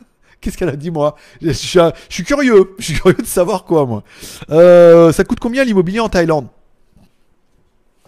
Qu'est-ce 0.40 0.56
qu'elle 0.56 0.68
a 0.68 0.76
dit, 0.76 0.90
moi? 0.92 1.16
Je, 1.42 1.50
suis- 1.50 2.24
curieux, 2.24 2.74
je 2.78 2.84
suis 2.84 2.94
curieux 2.94 3.16
de 3.18 3.26
savoir 3.26 3.64
quoi, 3.64 3.84
moi. 3.84 4.04
Euh, 4.50 5.10
ça 5.12 5.24
coûte 5.24 5.40
combien 5.40 5.64
l'immobilier 5.64 5.98
en 6.00 6.08
Thaïlande? 6.08 6.46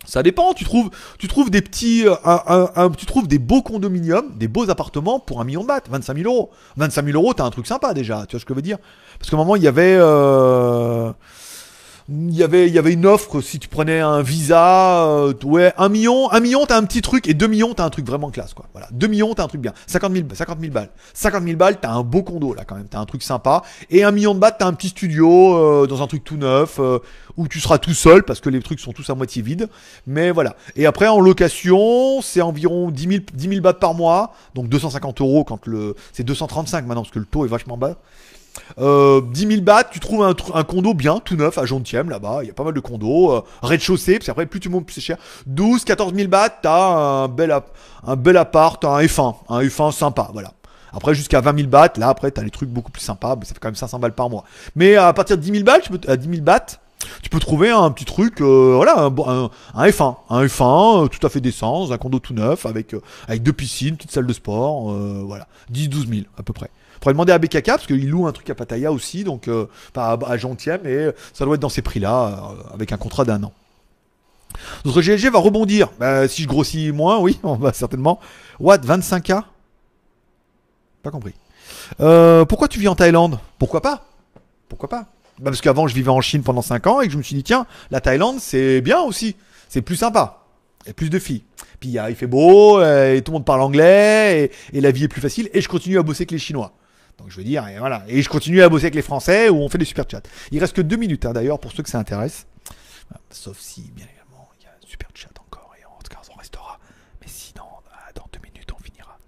Ça 0.06 0.22
dépend, 0.22 0.54
tu 0.54 0.64
trouves, 0.64 0.90
des 1.50 1.60
petits, 1.60 2.06
euh, 2.06 2.88
tu 2.96 3.04
trouves 3.04 3.28
des 3.28 3.38
beaux 3.38 3.60
condominiums, 3.60 4.30
des 4.36 4.48
beaux 4.48 4.70
appartements 4.70 5.20
pour 5.20 5.40
un 5.40 5.44
million 5.44 5.60
de 5.62 5.66
bahts, 5.66 5.82
25 5.90 6.16
000 6.16 6.32
euros. 6.32 6.50
25 6.78 7.04
000 7.04 7.18
euros, 7.22 7.34
t'as 7.34 7.44
un 7.44 7.50
truc 7.50 7.66
sympa 7.66 7.92
déjà, 7.92 8.24
tu 8.26 8.36
vois 8.36 8.40
ce 8.40 8.46
que 8.46 8.54
je 8.54 8.56
veux 8.56 8.62
dire? 8.62 8.78
Parce 9.18 9.28
qu'à 9.28 9.36
un 9.36 9.40
moment, 9.40 9.56
il 9.56 9.62
y 9.62 9.68
avait, 9.68 9.98
euh, 10.00 11.12
il 12.10 12.34
y 12.34 12.42
avait, 12.42 12.68
il 12.68 12.74
y 12.74 12.78
avait 12.78 12.94
une 12.94 13.04
offre 13.04 13.42
si 13.42 13.58
tu 13.58 13.68
prenais 13.68 14.00
un 14.00 14.22
visa, 14.22 15.04
euh, 15.06 15.34
ouais, 15.44 15.74
un 15.76 15.90
million, 15.90 16.32
un 16.32 16.40
million, 16.40 16.64
t'as 16.64 16.78
un 16.78 16.84
petit 16.84 17.02
truc, 17.02 17.28
et 17.28 17.34
2 17.34 17.46
millions, 17.46 17.74
t'as 17.74 17.84
un 17.84 17.90
truc 17.90 18.06
vraiment 18.06 18.30
classe, 18.30 18.54
quoi. 18.54 18.66
Voilà, 18.72 18.88
2 18.92 19.06
millions, 19.08 19.34
t'as 19.34 19.44
un 19.44 19.48
truc 19.48 19.60
bien. 19.60 19.74
50 19.86 20.12
000, 20.12 20.26
50 20.32 20.58
000 20.58 20.72
balles. 20.72 20.88
50 21.12 21.44
000 21.44 21.56
balles, 21.56 21.78
t'as 21.80 21.90
un 21.90 22.02
beau 22.02 22.22
condo, 22.22 22.54
là, 22.54 22.64
quand 22.64 22.76
même, 22.76 22.88
t'as 22.88 22.98
un 22.98 23.04
truc 23.04 23.22
sympa. 23.22 23.62
Et 23.90 24.04
un 24.04 24.10
million 24.10 24.34
de 24.34 24.40
bahts, 24.40 24.52
t'as 24.52 24.66
un 24.66 24.72
petit 24.72 24.88
studio, 24.88 25.54
euh, 25.54 25.86
dans 25.86 26.02
un 26.02 26.06
truc 26.06 26.24
tout 26.24 26.38
neuf, 26.38 26.78
euh, 26.78 26.98
où 27.36 27.46
tu 27.46 27.60
seras 27.60 27.76
tout 27.76 27.92
seul, 27.92 28.22
parce 28.22 28.40
que 28.40 28.48
les 28.48 28.60
trucs 28.60 28.80
sont 28.80 28.92
tous 28.92 29.10
à 29.10 29.14
moitié 29.14 29.42
vides. 29.42 29.68
Mais 30.06 30.30
voilà. 30.30 30.56
Et 30.76 30.86
après, 30.86 31.08
en 31.08 31.20
location, 31.20 32.22
c'est 32.22 32.40
environ 32.40 32.90
10 32.90 33.02
000, 33.02 33.22
10 33.34 33.48
000 33.48 33.60
bahts 33.60 33.74
par 33.74 33.92
mois, 33.92 34.32
donc 34.54 34.70
250 34.70 35.20
euros 35.20 35.44
quand 35.44 35.66
le, 35.66 35.94
c'est 36.14 36.24
235 36.24 36.86
maintenant, 36.86 37.02
parce 37.02 37.12
que 37.12 37.18
le 37.18 37.26
taux 37.26 37.44
est 37.44 37.48
vachement 37.48 37.76
bas. 37.76 37.98
Euh, 38.78 39.20
10 39.32 39.46
000 39.46 39.60
bahts, 39.62 39.84
tu 39.84 40.00
trouves 40.00 40.22
un, 40.22 40.64
condo 40.64 40.94
bien, 40.94 41.20
tout 41.24 41.36
neuf, 41.36 41.58
à 41.58 41.66
Jontième, 41.66 42.10
là-bas. 42.10 42.40
Il 42.42 42.48
y 42.48 42.50
a 42.50 42.54
pas 42.54 42.64
mal 42.64 42.74
de 42.74 42.80
condos. 42.80 43.32
euh, 43.32 43.42
rez-de-chaussée, 43.62 44.14
parce 44.14 44.26
qu'après, 44.26 44.46
plus 44.46 44.60
tu 44.60 44.68
montes, 44.68 44.86
plus 44.86 44.94
c'est 44.94 45.00
cher. 45.00 45.16
12, 45.46 45.84
14 45.84 46.14
000 46.14 46.28
bahts, 46.28 46.50
t'as 46.62 46.94
un 46.94 47.28
bel, 47.28 47.56
un 48.06 48.16
bel 48.16 48.36
appart, 48.36 48.84
un 48.84 48.98
F1. 49.00 49.34
Un 49.48 49.60
F1 49.62 49.92
sympa, 49.92 50.30
voilà. 50.32 50.52
Après, 50.92 51.14
jusqu'à 51.14 51.40
20 51.40 51.56
000 51.56 51.68
bahts, 51.68 51.92
là, 51.96 52.08
après, 52.08 52.30
t'as 52.30 52.42
les 52.42 52.50
trucs 52.50 52.70
beaucoup 52.70 52.90
plus 52.90 53.02
sympas. 53.02 53.36
mais 53.36 53.44
Ça 53.44 53.54
fait 53.54 53.60
quand 53.60 53.68
même 53.68 53.74
500 53.74 53.98
balles 53.98 54.14
par 54.14 54.30
mois. 54.30 54.44
Mais 54.74 54.96
à 54.96 55.12
partir 55.12 55.36
de 55.36 55.42
10 55.42 55.52
000 55.52 55.64
balles, 55.64 55.82
tu 55.82 55.90
peux, 55.90 56.00
à 56.10 56.16
10 56.16 56.28
000 56.28 56.42
bahts, 56.42 56.78
tu 57.22 57.30
peux 57.30 57.38
trouver 57.38 57.70
un 57.70 57.90
petit 57.90 58.04
truc, 58.04 58.40
euh, 58.40 58.72
voilà, 58.76 58.98
un, 58.98 59.10
bon- 59.10 59.28
un, 59.28 59.50
un 59.74 59.86
F1. 59.86 60.16
Un 60.30 60.44
F1, 60.46 61.04
euh, 61.04 61.08
tout 61.08 61.24
à 61.26 61.30
fait 61.30 61.40
décent, 61.40 61.90
un 61.92 61.98
condo 61.98 62.18
tout 62.18 62.34
neuf, 62.34 62.66
avec, 62.66 62.94
euh, 62.94 63.00
avec 63.28 63.42
deux 63.42 63.52
piscines, 63.52 63.96
petite 63.96 64.10
salle 64.12 64.26
de 64.26 64.32
sport, 64.32 64.92
voilà. 65.24 65.46
10-12 65.72 66.08
000, 66.08 66.20
à 66.36 66.42
peu 66.42 66.52
près. 66.52 66.70
Faudrait 67.00 67.12
demander 67.12 67.32
à 67.32 67.38
BKK, 67.38 67.64
parce 67.66 67.86
qu'il 67.86 68.08
loue 68.08 68.26
un 68.26 68.32
truc 68.32 68.50
à 68.50 68.54
Pattaya 68.54 68.90
aussi, 68.92 69.22
donc, 69.22 69.48
pas 69.92 70.12
à, 70.12 70.30
à 70.32 70.36
Gentième, 70.36 70.84
et 70.86 71.10
ça 71.32 71.44
doit 71.44 71.54
être 71.54 71.60
dans 71.60 71.68
ces 71.68 71.82
prix-là, 71.82 72.54
avec 72.74 72.90
un 72.92 72.96
contrat 72.96 73.24
d'un 73.24 73.42
an. 73.44 73.52
Notre 74.84 75.00
GLG 75.02 75.30
va 75.30 75.38
rebondir. 75.38 75.90
Bah, 76.00 76.26
si 76.26 76.42
je 76.42 76.48
grossis 76.48 76.90
moins, 76.90 77.18
oui, 77.18 77.38
on 77.44 77.54
va 77.54 77.72
certainement. 77.72 78.18
What 78.58 78.78
25K 78.78 79.42
Pas 81.02 81.10
compris. 81.10 81.34
Pourquoi 82.48 82.66
tu 82.68 82.80
vis 82.80 82.88
en 82.88 82.96
Thaïlande? 82.96 83.38
Pourquoi 83.58 83.80
pas? 83.80 84.04
Pourquoi 84.68 84.88
pas? 84.88 85.06
Parce 85.42 85.60
qu'avant, 85.60 85.86
je 85.86 85.94
vivais 85.94 86.10
en 86.10 86.20
Chine 86.20 86.42
pendant 86.42 86.62
5 86.62 86.86
ans 86.86 87.00
et 87.00 87.06
que 87.06 87.12
je 87.12 87.18
me 87.18 87.22
suis 87.22 87.34
dit, 87.34 87.44
tiens, 87.44 87.66
la 87.90 88.00
Thaïlande, 88.00 88.40
c'est 88.40 88.80
bien 88.80 89.00
aussi. 89.00 89.36
C'est 89.68 89.82
plus 89.82 89.96
sympa. 89.96 90.44
Il 90.84 90.88
y 90.88 90.90
a 90.90 90.94
plus 90.94 91.10
de 91.10 91.18
filles. 91.18 91.44
Puis 91.80 91.90
il 91.90 92.14
fait 92.16 92.26
beau, 92.26 92.80
euh, 92.80 93.14
et 93.14 93.22
tout 93.22 93.30
le 93.30 93.34
monde 93.36 93.44
parle 93.44 93.60
anglais, 93.60 94.50
et, 94.72 94.80
la 94.80 94.90
vie 94.90 95.04
est 95.04 95.08
plus 95.08 95.20
facile, 95.20 95.48
et 95.52 95.60
je 95.60 95.68
continue 95.68 95.98
à 95.98 96.02
bosser 96.02 96.22
avec 96.22 96.32
les 96.32 96.38
Chinois. 96.38 96.72
Donc 97.18 97.30
je 97.30 97.36
veux 97.36 97.44
dire, 97.44 97.66
et 97.68 97.78
voilà. 97.78 98.04
Et 98.08 98.22
je 98.22 98.28
continue 98.28 98.62
à 98.62 98.68
bosser 98.68 98.84
avec 98.84 98.94
les 98.94 99.02
Français 99.02 99.48
où 99.48 99.56
on 99.56 99.68
fait 99.68 99.78
des 99.78 99.84
super 99.84 100.04
chats. 100.08 100.22
Il 100.52 100.60
reste 100.60 100.74
que 100.74 100.82
deux 100.82 100.96
minutes 100.96 101.26
hein, 101.26 101.32
d'ailleurs 101.32 101.58
pour 101.58 101.72
ceux 101.72 101.82
que 101.82 101.90
ça 101.90 101.98
intéresse. 101.98 102.46
Sauf 103.30 103.58
si, 103.58 103.90
bien 103.94 104.06
évidemment, 104.06 104.48
il 104.60 104.64
y 104.64 104.66
a 104.66 104.70
un 104.70 104.86
super 104.86 105.08
chat 105.14 105.30
encore 105.40 105.72
et 105.80 105.84
en 105.84 105.98
tout 106.02 106.10
cas 106.10 106.20
on 106.32 106.38
restera. 106.38 106.78
Mais 107.20 107.26
sinon, 107.28 107.64
euh, 107.64 108.12
dans 108.14 108.26
deux 108.32 108.40
minutes 108.42 108.70
on 108.72 108.82
finira. 108.82 109.18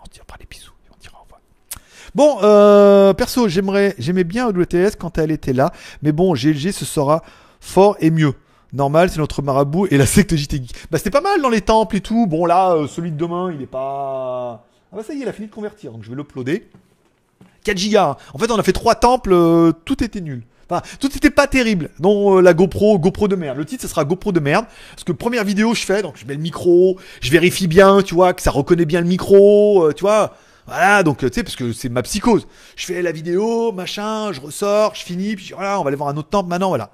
On 0.00 0.04
se 0.04 0.10
tirera 0.10 0.36
les 0.38 0.46
bisous 0.46 0.72
et 0.86 0.90
on 0.92 0.96
dira 1.00 1.18
au 1.18 1.24
revoir. 1.24 1.40
Bon, 2.14 2.38
euh, 2.42 3.12
perso, 3.12 3.48
j'aimerais, 3.48 3.94
j'aimais 3.98 4.24
bien 4.24 4.48
WTS 4.48 4.96
quand 4.98 5.18
elle 5.18 5.32
était 5.32 5.52
là, 5.52 5.72
mais 6.02 6.12
bon, 6.12 6.34
GLG 6.34 6.70
ce 6.72 6.84
sera 6.84 7.22
fort 7.60 7.96
et 8.00 8.10
mieux. 8.10 8.34
Normal, 8.72 9.10
c'est 9.10 9.18
notre 9.18 9.42
marabout 9.42 9.86
et 9.90 9.96
la 9.98 10.06
secte 10.06 10.34
JT. 10.34 10.62
Bah 10.90 10.98
c'était 10.98 11.10
pas 11.10 11.20
mal 11.20 11.40
dans 11.42 11.48
les 11.48 11.60
temples 11.60 11.96
et 11.96 12.00
tout. 12.00 12.26
Bon 12.26 12.44
là, 12.44 12.72
euh, 12.74 12.86
celui 12.88 13.10
de 13.12 13.16
demain, 13.16 13.52
il 13.52 13.62
est 13.62 13.66
pas. 13.66 14.64
Ah 14.92 14.96
bah 14.96 15.02
ça 15.04 15.12
y 15.12 15.18
est, 15.18 15.22
il 15.22 15.28
a 15.28 15.32
fini 15.32 15.48
de 15.48 15.52
convertir, 15.52 15.92
donc 15.92 16.02
je 16.04 16.10
vais 16.10 16.16
l'uploader. 16.16 16.68
4 17.64 17.76
gigas. 17.78 18.10
hein. 18.10 18.16
En 18.32 18.38
fait, 18.38 18.50
on 18.50 18.58
a 18.58 18.62
fait 18.62 18.72
trois 18.72 18.94
temples, 18.94 19.32
euh, 19.32 19.72
tout 19.84 20.02
était 20.04 20.20
nul. 20.20 20.42
Enfin, 20.68 20.82
tout 21.00 21.14
était 21.16 21.30
pas 21.30 21.46
terrible. 21.46 21.90
Non, 22.00 22.38
euh, 22.38 22.40
la 22.42 22.54
GoPro, 22.54 22.98
GoPro 22.98 23.26
de 23.28 23.36
merde. 23.36 23.58
Le 23.58 23.64
titre, 23.64 23.82
ce 23.82 23.88
sera 23.88 24.04
GoPro 24.04 24.32
de 24.32 24.40
merde. 24.40 24.66
Parce 24.90 25.04
que 25.04 25.12
première 25.12 25.44
vidéo, 25.44 25.74
je 25.74 25.84
fais, 25.84 26.02
donc 26.02 26.14
je 26.16 26.26
mets 26.26 26.34
le 26.34 26.40
micro, 26.40 26.96
je 27.20 27.30
vérifie 27.30 27.66
bien, 27.66 28.02
tu 28.02 28.14
vois, 28.14 28.32
que 28.34 28.42
ça 28.42 28.50
reconnaît 28.50 28.86
bien 28.86 29.00
le 29.00 29.06
micro, 29.06 29.92
tu 29.94 30.02
vois. 30.02 30.34
Voilà, 30.66 31.02
donc, 31.02 31.22
euh, 31.22 31.28
tu 31.28 31.34
sais, 31.34 31.42
parce 31.42 31.56
que 31.56 31.72
c'est 31.72 31.88
ma 31.88 32.02
psychose. 32.02 32.46
Je 32.76 32.86
fais 32.86 33.02
la 33.02 33.12
vidéo, 33.12 33.72
machin, 33.72 34.32
je 34.32 34.40
ressors, 34.40 34.94
je 34.94 35.02
finis, 35.02 35.36
puis 35.36 35.52
voilà, 35.54 35.78
on 35.78 35.82
va 35.82 35.88
aller 35.88 35.96
voir 35.96 36.08
un 36.08 36.16
autre 36.16 36.30
temple 36.30 36.48
maintenant, 36.48 36.68
voilà. 36.68 36.90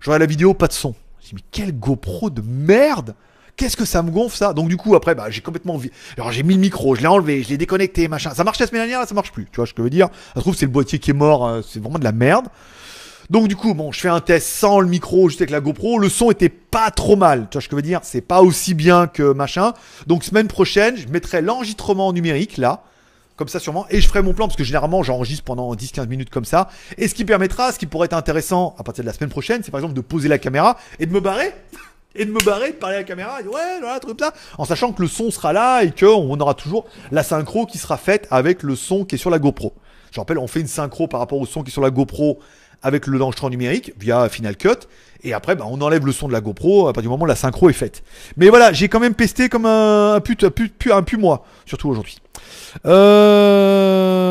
Je 0.00 0.10
regarde 0.10 0.20
la 0.20 0.26
vidéo, 0.26 0.52
pas 0.52 0.66
de 0.68 0.72
son. 0.72 0.94
Je 1.22 1.28
dis, 1.28 1.34
mais 1.36 1.42
quel 1.50 1.72
GoPro 1.72 2.28
de 2.30 2.42
merde 2.46 3.14
Qu'est-ce 3.56 3.76
que 3.76 3.84
ça 3.84 4.02
me 4.02 4.10
gonfle 4.10 4.36
ça? 4.36 4.52
Donc 4.52 4.68
du 4.68 4.76
coup 4.76 4.96
après 4.96 5.14
bah 5.14 5.30
j'ai 5.30 5.40
complètement 5.40 5.80
alors 6.16 6.32
j'ai 6.32 6.42
mis 6.42 6.54
le 6.54 6.60
micro, 6.60 6.96
je 6.96 7.02
l'ai 7.02 7.06
enlevé, 7.06 7.42
je 7.44 7.50
l'ai 7.50 7.56
déconnecté, 7.56 8.08
machin. 8.08 8.34
Ça 8.34 8.42
marchait 8.42 8.64
la 8.64 8.68
semaine 8.68 8.82
dernière, 8.82 8.98
là, 8.98 9.06
ça 9.06 9.14
marche 9.14 9.30
plus. 9.30 9.44
Tu 9.44 9.56
vois 9.56 9.66
ce 9.66 9.72
que 9.72 9.78
je 9.78 9.84
veux 9.84 9.90
dire? 9.90 10.08
Ça 10.34 10.34
se 10.36 10.40
trouve 10.40 10.56
c'est 10.56 10.66
le 10.66 10.72
boîtier 10.72 10.98
qui 10.98 11.10
est 11.10 11.14
mort, 11.14 11.46
euh, 11.46 11.62
c'est 11.62 11.78
vraiment 11.80 12.00
de 12.00 12.04
la 12.04 12.10
merde. 12.10 12.48
Donc 13.30 13.46
du 13.46 13.54
coup, 13.54 13.72
bon, 13.74 13.92
je 13.92 14.00
fais 14.00 14.08
un 14.08 14.20
test 14.20 14.48
sans 14.48 14.80
le 14.80 14.88
micro, 14.88 15.28
juste 15.28 15.40
avec 15.40 15.50
la 15.50 15.60
GoPro. 15.60 15.98
Le 15.98 16.08
son 16.08 16.30
était 16.30 16.48
pas 16.48 16.90
trop 16.90 17.14
mal. 17.16 17.46
Tu 17.48 17.54
vois 17.54 17.62
ce 17.62 17.68
que 17.68 17.72
je 17.72 17.76
veux 17.76 17.82
dire? 17.82 18.00
C'est 18.02 18.20
pas 18.20 18.42
aussi 18.42 18.74
bien 18.74 19.06
que 19.06 19.32
machin. 19.32 19.72
Donc 20.08 20.24
semaine 20.24 20.48
prochaine, 20.48 20.96
je 20.96 21.06
mettrai 21.06 21.40
l'enregistrement 21.40 22.12
numérique 22.12 22.56
là. 22.56 22.82
Comme 23.36 23.48
ça 23.48 23.58
sûrement. 23.58 23.86
Et 23.90 24.00
je 24.00 24.06
ferai 24.06 24.22
mon 24.22 24.32
plan 24.32 24.46
parce 24.46 24.56
que 24.56 24.64
généralement 24.64 25.02
j'enregistre 25.02 25.44
pendant 25.44 25.74
10-15 25.74 26.06
minutes 26.06 26.30
comme 26.30 26.44
ça. 26.44 26.68
Et 26.98 27.08
ce 27.08 27.14
qui 27.14 27.24
permettra, 27.24 27.72
ce 27.72 27.78
qui 27.78 27.86
pourrait 27.86 28.06
être 28.06 28.14
intéressant 28.14 28.74
à 28.78 28.84
partir 28.84 29.02
de 29.02 29.08
la 29.08 29.12
semaine 29.12 29.30
prochaine, 29.30 29.62
c'est 29.64 29.70
par 29.70 29.80
exemple 29.80 29.94
de 29.94 30.00
poser 30.00 30.28
la 30.28 30.38
caméra 30.38 30.76
et 30.98 31.06
de 31.06 31.12
me 31.12 31.20
barrer. 31.20 31.52
Et 32.16 32.24
de 32.26 32.30
me 32.30 32.38
barrer, 32.44 32.70
de 32.70 32.76
parler 32.76 32.94
à 32.94 32.98
la 33.00 33.04
caméra, 33.04 33.40
et 33.40 33.44
ouais, 33.44 33.80
voilà, 33.80 33.98
truc 33.98 34.16
comme 34.16 34.28
ça, 34.28 34.32
en 34.56 34.64
sachant 34.64 34.92
que 34.92 35.02
le 35.02 35.08
son 35.08 35.32
sera 35.32 35.52
là 35.52 35.82
et 35.82 35.90
qu'on 35.90 36.38
aura 36.38 36.54
toujours 36.54 36.86
la 37.10 37.24
synchro 37.24 37.66
qui 37.66 37.76
sera 37.76 37.96
faite 37.96 38.28
avec 38.30 38.62
le 38.62 38.76
son 38.76 39.04
qui 39.04 39.16
est 39.16 39.18
sur 39.18 39.30
la 39.30 39.40
GoPro. 39.40 39.74
Je 40.12 40.20
rappelle, 40.20 40.38
on 40.38 40.46
fait 40.46 40.60
une 40.60 40.68
synchro 40.68 41.08
par 41.08 41.18
rapport 41.18 41.40
au 41.40 41.44
son 41.44 41.64
qui 41.64 41.70
est 41.70 41.72
sur 41.72 41.82
la 41.82 41.90
GoPro 41.90 42.38
avec 42.84 43.08
le 43.08 43.18
l'enregistrement 43.18 43.50
numérique 43.50 43.94
via 43.98 44.28
Final 44.28 44.56
Cut. 44.56 44.86
Et 45.24 45.32
après, 45.32 45.56
bah, 45.56 45.64
on 45.68 45.80
enlève 45.80 46.06
le 46.06 46.12
son 46.12 46.28
de 46.28 46.32
la 46.32 46.40
GoPro 46.40 46.86
à 46.86 46.92
partir 46.92 47.02
du 47.02 47.08
moment 47.08 47.24
où 47.24 47.26
la 47.26 47.34
synchro 47.34 47.68
est 47.68 47.72
faite. 47.72 48.04
Mais 48.36 48.48
voilà, 48.48 48.72
j'ai 48.72 48.88
quand 48.88 49.00
même 49.00 49.14
pesté 49.14 49.48
comme 49.48 49.66
un, 49.66 50.20
pute, 50.20 50.44
un, 50.44 50.50
pute, 50.50 50.74
un 50.92 51.02
pu 51.02 51.16
moi, 51.16 51.44
surtout 51.66 51.88
aujourd'hui. 51.88 52.18
Euh, 52.86 54.24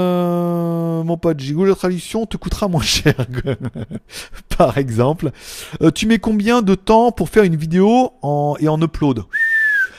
mon 1.03 1.18
pote, 1.18 1.38
Google 1.41 1.76
Traduction 1.76 2.26
te 2.26 2.38
coûtera 2.38 2.68
moins 2.68 2.81
cher, 2.81 3.15
par 4.57 4.77
exemple. 4.77 5.31
Euh, 5.81 5.91
tu 5.91 6.06
mets 6.07 6.19
combien 6.19 6.61
de 6.61 6.76
temps 6.76 7.11
pour 7.11 7.30
faire 7.30 7.44
une 7.44 7.56
vidéo 7.56 8.11
en, 8.22 8.56
et 8.60 8.68
en 8.68 8.81
upload? 8.81 9.23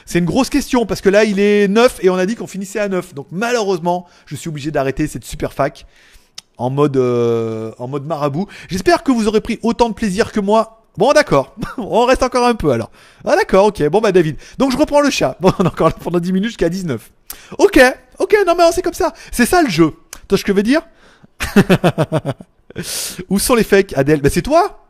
C'est 0.06 0.18
une 0.18 0.26
grosse 0.26 0.50
question 0.50 0.84
parce 0.84 1.00
que 1.00 1.08
là 1.08 1.24
il 1.24 1.40
est 1.40 1.66
9 1.66 2.00
et 2.02 2.10
on 2.10 2.14
a 2.16 2.26
dit 2.26 2.34
qu'on 2.36 2.46
finissait 2.46 2.78
à 2.78 2.88
9. 2.88 3.14
Donc 3.14 3.26
malheureusement, 3.30 4.06
je 4.26 4.36
suis 4.36 4.48
obligé 4.48 4.70
d'arrêter 4.70 5.06
cette 5.06 5.24
super 5.24 5.52
fac 5.54 5.86
euh, 6.60 7.72
en 7.78 7.88
mode 7.88 8.06
marabout. 8.06 8.46
J'espère 8.68 9.02
que 9.02 9.12
vous 9.12 9.26
aurez 9.26 9.40
pris 9.40 9.58
autant 9.62 9.88
de 9.88 9.94
plaisir 9.94 10.30
que 10.30 10.40
moi. 10.40 10.73
Bon, 10.96 11.12
d'accord. 11.12 11.54
on 11.78 12.04
reste 12.04 12.22
encore 12.22 12.46
un 12.46 12.54
peu 12.54 12.70
alors. 12.70 12.90
Ah, 13.24 13.36
d'accord, 13.36 13.66
ok. 13.66 13.88
Bon, 13.88 14.00
bah, 14.00 14.12
David. 14.12 14.36
Donc, 14.58 14.72
je 14.72 14.76
reprends 14.76 15.00
le 15.00 15.10
chat. 15.10 15.36
Bon, 15.40 15.52
on 15.58 15.64
est 15.64 15.68
encore 15.68 15.88
là 15.88 15.94
pendant 16.02 16.20
10 16.20 16.32
minutes 16.32 16.50
jusqu'à 16.50 16.68
19. 16.68 17.10
Ok, 17.58 17.80
ok, 18.18 18.36
non, 18.46 18.54
mais 18.56 18.64
c'est 18.72 18.82
comme 18.82 18.94
ça. 18.94 19.12
C'est 19.32 19.46
ça 19.46 19.62
le 19.62 19.68
jeu. 19.68 19.92
Toi, 20.28 20.38
ce 20.38 20.44
que 20.44 20.52
veux 20.52 20.62
dire? 20.62 20.82
Où 23.28 23.38
sont 23.38 23.54
les 23.54 23.64
fakes, 23.64 23.92
Adèle? 23.96 24.20
Bah, 24.20 24.30
c'est 24.30 24.42
toi 24.42 24.86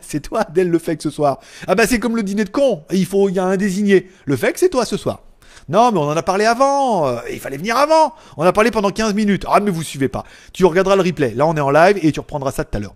C'est 0.00 0.20
toi, 0.20 0.42
Adèle, 0.42 0.68
le 0.68 0.78
fake 0.78 1.02
ce 1.02 1.10
soir. 1.10 1.40
Ah, 1.66 1.74
bah, 1.74 1.86
c'est 1.86 1.98
comme 1.98 2.16
le 2.16 2.22
dîner 2.22 2.44
de 2.44 2.50
con. 2.50 2.84
Il 2.92 3.06
faut, 3.06 3.28
il 3.28 3.34
y 3.34 3.38
a 3.38 3.44
un 3.44 3.56
désigné. 3.56 4.10
Le 4.26 4.36
fake, 4.36 4.58
c'est 4.58 4.68
toi 4.68 4.84
ce 4.84 4.96
soir. 4.96 5.20
Non, 5.68 5.92
mais 5.92 5.98
on 5.98 6.08
en 6.08 6.16
a 6.16 6.22
parlé 6.22 6.44
avant. 6.44 7.08
Euh, 7.08 7.18
il 7.30 7.40
fallait 7.40 7.56
venir 7.56 7.76
avant. 7.76 8.14
On 8.36 8.44
a 8.44 8.52
parlé 8.52 8.70
pendant 8.70 8.90
15 8.90 9.14
minutes. 9.14 9.44
Ah, 9.48 9.60
mais 9.60 9.70
vous 9.70 9.82
suivez 9.82 10.08
pas. 10.08 10.24
Tu 10.52 10.64
regarderas 10.64 10.96
le 10.96 11.02
replay. 11.02 11.32
Là, 11.34 11.46
on 11.46 11.56
est 11.56 11.60
en 11.60 11.70
live 11.70 11.98
et 12.02 12.12
tu 12.12 12.20
reprendras 12.20 12.52
ça 12.52 12.64
tout 12.64 12.76
à 12.76 12.80
l'heure. 12.80 12.94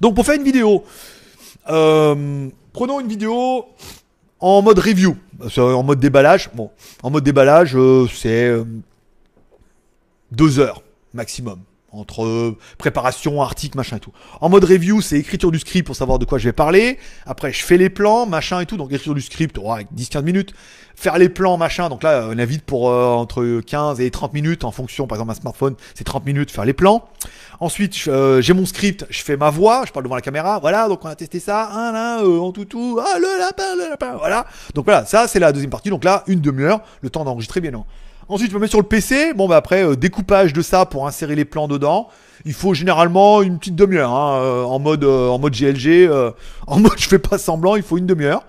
Donc, 0.00 0.14
pour 0.14 0.24
faire 0.24 0.36
une 0.36 0.44
vidéo, 0.44 0.84
euh, 1.68 2.48
prenons 2.72 3.00
une 3.00 3.08
vidéo 3.08 3.66
en 4.40 4.62
mode 4.62 4.78
review, 4.78 5.16
en 5.56 5.82
mode 5.82 6.00
déballage. 6.00 6.50
Bon, 6.54 6.70
en 7.02 7.10
mode 7.10 7.24
déballage, 7.24 7.76
euh, 7.76 8.06
c'est 8.12 8.52
deux 10.30 10.58
heures 10.58 10.82
maximum 11.14 11.58
entre 11.92 12.56
préparation, 12.78 13.42
article, 13.42 13.76
machin 13.76 13.96
et 13.96 14.00
tout. 14.00 14.12
En 14.40 14.48
mode 14.48 14.64
review, 14.64 15.00
c'est 15.00 15.18
écriture 15.18 15.50
du 15.50 15.58
script 15.58 15.86
pour 15.86 15.96
savoir 15.96 16.18
de 16.18 16.24
quoi 16.24 16.38
je 16.38 16.44
vais 16.44 16.52
parler. 16.52 16.98
Après, 17.26 17.52
je 17.52 17.62
fais 17.62 17.76
les 17.76 17.90
plans, 17.90 18.26
machin 18.26 18.60
et 18.60 18.66
tout. 18.66 18.76
Donc 18.76 18.90
écriture 18.90 19.14
du 19.14 19.20
script, 19.20 19.58
oh, 19.62 19.72
avec 19.72 19.88
10-15 19.94 20.22
minutes. 20.22 20.54
Faire 20.94 21.18
les 21.18 21.28
plans, 21.28 21.56
machin. 21.56 21.88
Donc 21.88 22.02
là, 22.02 22.28
on 22.30 22.38
invite 22.38 22.62
pour 22.62 22.90
euh, 22.90 23.12
entre 23.12 23.60
15 23.60 24.00
et 24.00 24.10
30 24.10 24.32
minutes 24.34 24.64
en 24.64 24.70
fonction. 24.70 25.06
Par 25.06 25.16
exemple, 25.16 25.32
un 25.32 25.34
smartphone, 25.34 25.74
c'est 25.94 26.04
30 26.04 26.24
minutes 26.24 26.50
faire 26.50 26.64
les 26.64 26.72
plans. 26.72 27.08
Ensuite, 27.60 27.96
euh, 28.08 28.40
j'ai 28.40 28.52
mon 28.52 28.66
script, 28.66 29.06
je 29.10 29.22
fais 29.22 29.36
ma 29.36 29.50
voix, 29.50 29.84
je 29.86 29.92
parle 29.92 30.04
devant 30.04 30.16
la 30.16 30.20
caméra. 30.20 30.58
Voilà, 30.60 30.88
donc 30.88 31.04
on 31.04 31.08
a 31.08 31.14
testé 31.14 31.40
ça. 31.40 31.70
Un 31.70 31.92
là, 31.92 32.22
euh, 32.22 32.38
en 32.38 32.52
tout 32.52 32.64
tout. 32.64 33.00
Ah, 33.02 33.18
le 33.18 33.38
lapin, 33.38 33.76
le 33.76 33.90
lapin. 33.90 34.16
Voilà. 34.18 34.46
Donc 34.74 34.84
voilà, 34.84 35.04
ça 35.04 35.28
c'est 35.28 35.38
la 35.38 35.52
deuxième 35.52 35.70
partie. 35.70 35.90
Donc 35.90 36.04
là, 36.04 36.24
une 36.26 36.40
demi-heure, 36.40 36.82
le 37.00 37.10
temps 37.10 37.24
d'enregistrer 37.24 37.60
bien 37.60 37.70
non. 37.70 37.84
Ensuite, 38.28 38.50
je 38.50 38.56
me 38.56 38.60
mets 38.60 38.68
sur 38.68 38.80
le 38.80 38.86
PC. 38.86 39.34
Bon, 39.34 39.48
bah 39.48 39.56
après, 39.56 39.84
euh, 39.84 39.96
découpage 39.96 40.52
de 40.52 40.62
ça 40.62 40.86
pour 40.86 41.06
insérer 41.06 41.34
les 41.34 41.44
plans 41.44 41.68
dedans. 41.68 42.08
Il 42.44 42.54
faut 42.54 42.74
généralement 42.74 43.42
une 43.42 43.58
petite 43.58 43.76
demi-heure, 43.76 44.10
hein, 44.10 44.40
euh, 44.40 44.64
en 44.64 44.78
mode 44.78 45.04
euh, 45.04 45.28
en 45.28 45.38
mode 45.38 45.54
GLG, 45.54 46.10
en 46.66 46.80
mode 46.80 46.98
je 46.98 47.08
fais 47.08 47.18
pas 47.18 47.38
semblant. 47.38 47.76
Il 47.76 47.82
faut 47.82 47.98
une 47.98 48.06
demi-heure. 48.06 48.44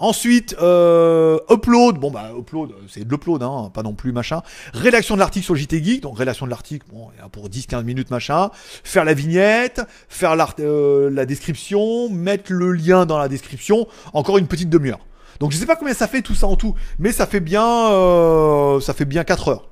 Ensuite, 0.00 0.52
upload. 0.52 1.98
Bon, 1.98 2.10
bah 2.10 2.30
upload, 2.38 2.72
c'est 2.88 3.04
de 3.04 3.10
l'upload, 3.10 3.42
hein, 3.42 3.70
pas 3.72 3.82
non 3.82 3.94
plus 3.94 4.12
machin. 4.12 4.42
Rédaction 4.74 5.14
de 5.14 5.20
l'article 5.20 5.46
sur 5.46 5.56
JT 5.56 5.82
Geek. 5.82 6.02
Donc 6.02 6.18
rédaction 6.18 6.44
de 6.44 6.50
l'article, 6.50 6.86
bon, 6.92 7.08
pour 7.32 7.48
10-15 7.48 7.84
minutes 7.84 8.10
machin. 8.10 8.50
Faire 8.84 9.06
la 9.06 9.14
vignette, 9.14 9.80
faire 10.08 10.36
la 10.36 11.26
description, 11.26 12.10
mettre 12.10 12.52
le 12.52 12.72
lien 12.72 13.06
dans 13.06 13.18
la 13.18 13.28
description. 13.28 13.86
Encore 14.12 14.36
une 14.36 14.46
petite 14.46 14.68
demi-heure. 14.68 15.00
Donc 15.40 15.52
je 15.52 15.56
sais 15.56 15.66
pas 15.66 15.76
combien 15.76 15.94
ça 15.94 16.08
fait 16.08 16.22
tout 16.22 16.34
ça 16.34 16.46
en 16.46 16.56
tout, 16.56 16.74
mais 16.98 17.12
ça 17.12 17.26
fait 17.26 17.40
bien, 17.40 17.64
euh, 17.64 18.80
ça 18.80 18.92
fait 18.92 19.04
bien 19.04 19.24
4 19.24 19.48
heures 19.48 19.68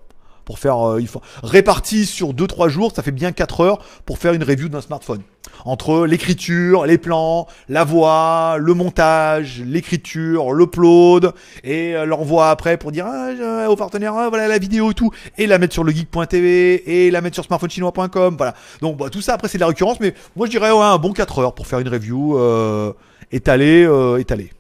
pour 0.46 0.60
faire, 0.60 0.78
euh, 0.78 1.00
il 1.00 1.08
faut 1.08 1.20
réparti 1.42 2.06
sur 2.06 2.32
2-3 2.32 2.68
jours, 2.68 2.92
ça 2.94 3.02
fait 3.02 3.10
bien 3.10 3.32
4 3.32 3.60
heures 3.60 3.78
pour 4.06 4.18
faire 4.18 4.32
une 4.32 4.44
review 4.44 4.68
d'un 4.68 4.80
smartphone. 4.80 5.22
Entre 5.64 6.06
l'écriture, 6.06 6.86
les 6.86 6.98
plans, 6.98 7.48
la 7.68 7.82
voix, 7.82 8.56
le 8.58 8.72
montage, 8.72 9.60
l'écriture, 9.66 10.52
l'upload 10.52 11.32
et 11.64 11.96
euh, 11.96 12.04
l'envoi 12.04 12.50
après 12.50 12.76
pour 12.76 12.92
dire 12.92 13.06
ah, 13.08 13.68
au 13.68 13.74
partenaire 13.74 14.14
ah, 14.14 14.28
voilà 14.28 14.46
la 14.46 14.58
vidéo 14.58 14.92
et 14.92 14.94
tout 14.94 15.10
et 15.36 15.48
la 15.48 15.58
mettre 15.58 15.74
sur 15.74 15.82
le 15.82 15.90
geek.tv 15.90 16.82
et 16.86 17.10
la 17.10 17.20
mettre 17.20 17.34
sur 17.34 17.44
smartphonechinois.com 17.44 18.36
voilà. 18.36 18.54
Donc 18.82 18.98
bah, 18.98 19.10
tout 19.10 19.22
ça 19.22 19.34
après 19.34 19.48
c'est 19.48 19.58
de 19.58 19.62
la 19.62 19.68
récurrence 19.68 19.98
mais 19.98 20.14
moi 20.36 20.46
je 20.46 20.52
dirais 20.52 20.70
un 20.70 20.98
bon 20.98 21.12
4 21.12 21.40
heures 21.40 21.54
pour 21.56 21.66
faire 21.66 21.80
une 21.80 21.88
review 21.88 22.38
euh, 22.38 22.92
étalée 23.32 23.88
étalée. 24.20 24.50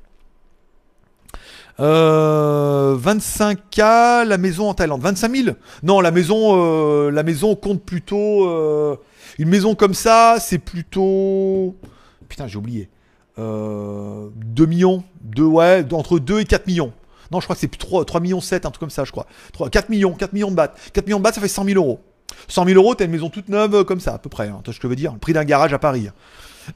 Euh, 1.78 2.96
25K, 2.96 4.24
la 4.24 4.38
maison 4.38 4.68
en 4.68 4.74
Thaïlande. 4.74 5.02
25 5.02 5.36
000 5.36 5.56
Non, 5.82 6.00
la 6.00 6.10
maison, 6.10 6.52
euh, 6.56 7.10
la 7.10 7.22
maison 7.22 7.54
compte 7.54 7.82
plutôt... 7.82 8.48
Euh, 8.48 8.96
une 9.38 9.48
maison 9.48 9.74
comme 9.74 9.94
ça, 9.94 10.36
c'est 10.40 10.58
plutôt... 10.58 11.76
Putain, 12.28 12.46
j'ai 12.46 12.56
oublié. 12.56 12.88
Euh, 13.38 14.28
2 14.34 14.66
millions. 14.66 15.04
2, 15.22 15.42
ouais, 15.42 15.84
entre 15.92 16.18
2 16.18 16.40
et 16.40 16.44
4 16.44 16.66
millions. 16.66 16.92
Non, 17.30 17.40
je 17.40 17.46
crois 17.46 17.56
que 17.56 17.60
c'est 17.60 17.76
3, 17.76 18.04
3 18.04 18.20
millions 18.20 18.40
7, 18.40 18.64
un 18.64 18.70
truc 18.70 18.80
comme 18.80 18.90
ça, 18.90 19.04
je 19.04 19.10
crois. 19.10 19.26
3, 19.52 19.68
4 19.68 19.88
millions, 19.90 20.12
4 20.12 20.32
millions 20.32 20.50
de 20.50 20.56
bahts. 20.56 20.74
4 20.92 21.06
millions 21.06 21.18
de 21.18 21.24
bahts, 21.24 21.32
ça 21.32 21.40
fait 21.40 21.48
100 21.48 21.64
000 21.64 21.76
euros. 21.76 22.00
100 22.48 22.64
000 22.64 22.80
euros, 22.80 22.94
t'as 22.94 23.04
une 23.04 23.10
maison 23.10 23.28
toute 23.28 23.48
neuve 23.48 23.84
comme 23.84 24.00
ça, 24.00 24.14
à 24.14 24.18
peu 24.18 24.28
près. 24.30 24.48
Hein, 24.48 24.60
tu 24.62 24.70
vois 24.70 24.74
ce 24.74 24.78
que 24.78 24.84
je 24.84 24.88
veux 24.88 24.96
dire? 24.96 25.12
Le 25.12 25.18
prix 25.18 25.32
d'un 25.32 25.44
garage 25.44 25.72
à 25.72 25.78
Paris. 25.78 26.08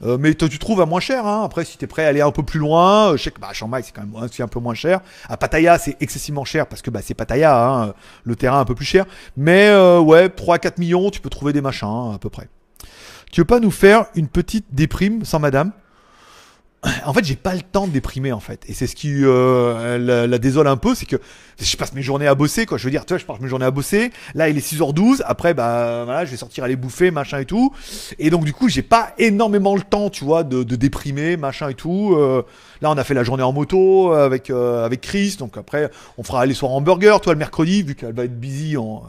Euh, 0.03 0.17
mais 0.19 0.33
tu 0.33 0.59
trouves 0.59 0.81
à 0.81 0.85
moins 0.85 0.99
cher. 0.99 1.25
Hein. 1.25 1.43
Après, 1.43 1.65
si 1.65 1.77
tu 1.77 1.85
es 1.85 1.87
prêt 1.87 2.05
à 2.05 2.07
aller 2.07 2.21
un 2.21 2.31
peu 2.31 2.43
plus 2.43 2.59
loin, 2.59 3.09
euh, 3.11 3.17
je 3.17 3.23
sais 3.23 3.31
que 3.31 3.39
bah, 3.39 3.49
Chiang 3.53 3.67
Mai 3.67 3.81
c'est 3.83 3.91
quand 3.91 4.01
même 4.01 4.15
un 4.15 4.47
peu 4.47 4.59
moins 4.59 4.73
cher. 4.73 5.01
À 5.29 5.37
Pattaya, 5.37 5.77
c'est 5.77 5.97
excessivement 5.99 6.45
cher 6.45 6.67
parce 6.67 6.81
que 6.81 6.89
bah, 6.89 7.01
c'est 7.03 7.13
Pattaya, 7.13 7.67
hein, 7.67 7.93
le 8.23 8.35
terrain 8.35 8.59
un 8.59 8.65
peu 8.65 8.75
plus 8.75 8.85
cher. 8.85 9.05
Mais 9.37 9.67
euh, 9.69 9.99
ouais, 9.99 10.27
3-4 10.27 10.79
millions, 10.79 11.09
tu 11.09 11.21
peux 11.21 11.29
trouver 11.29 11.53
des 11.53 11.61
machins 11.61 11.87
hein, 11.87 12.13
à 12.15 12.17
peu 12.19 12.29
près. 12.29 12.47
Tu 13.31 13.41
veux 13.41 13.45
pas 13.45 13.59
nous 13.59 13.71
faire 13.71 14.05
une 14.15 14.27
petite 14.27 14.65
déprime 14.71 15.23
sans 15.23 15.39
madame? 15.39 15.71
En 17.05 17.13
fait, 17.13 17.23
j'ai 17.23 17.35
pas 17.35 17.53
le 17.53 17.61
temps 17.61 17.85
de 17.85 17.91
déprimer 17.91 18.31
en 18.31 18.39
fait, 18.39 18.63
et 18.67 18.73
c'est 18.73 18.87
ce 18.87 18.95
qui 18.95 19.11
euh, 19.23 20.27
la, 20.27 20.37
désole 20.39 20.67
un 20.67 20.77
peu, 20.77 20.95
c'est 20.95 21.05
que 21.05 21.17
je 21.59 21.77
passe 21.77 21.93
mes 21.93 22.01
journées 22.01 22.25
à 22.25 22.33
bosser, 22.33 22.65
quoi. 22.65 22.79
Je 22.79 22.85
veux 22.85 22.89
dire, 22.89 23.05
tu 23.05 23.17
je 23.19 23.23
passe 23.23 23.39
mes 23.39 23.47
journées 23.47 23.65
à 23.65 23.71
bosser. 23.71 24.11
Là, 24.33 24.49
il 24.49 24.57
est 24.57 24.67
6h12. 24.67 25.21
Après, 25.25 25.53
bah 25.53 26.05
voilà, 26.05 26.25
je 26.25 26.31
vais 26.31 26.37
sortir 26.37 26.63
aller 26.63 26.75
bouffer, 26.75 27.11
machin 27.11 27.37
et 27.37 27.45
tout. 27.45 27.71
Et 28.17 28.31
donc, 28.31 28.45
du 28.45 28.53
coup, 28.53 28.67
j'ai 28.67 28.81
pas 28.81 29.13
énormément 29.19 29.75
le 29.75 29.83
temps, 29.83 30.09
tu 30.09 30.25
vois, 30.25 30.43
de, 30.43 30.63
de 30.63 30.75
déprimer, 30.75 31.37
machin 31.37 31.69
et 31.69 31.75
tout. 31.75 32.15
Euh, 32.15 32.43
là, 32.81 32.89
on 32.89 32.97
a 32.97 33.03
fait 33.03 33.13
la 33.13 33.23
journée 33.23 33.43
en 33.43 33.53
moto 33.53 34.11
avec 34.13 34.49
euh, 34.49 34.83
avec 34.83 35.01
Chris. 35.01 35.35
Donc 35.37 35.57
après, 35.57 35.91
on 36.17 36.23
fera 36.23 36.47
les 36.47 36.55
soirs 36.55 36.71
hamburger, 36.71 37.21
toi, 37.21 37.33
le 37.33 37.39
mercredi, 37.39 37.83
vu 37.83 37.93
qu'elle 37.93 38.13
va 38.13 38.23
être 38.23 38.39
busy 38.39 38.75
en 38.77 39.03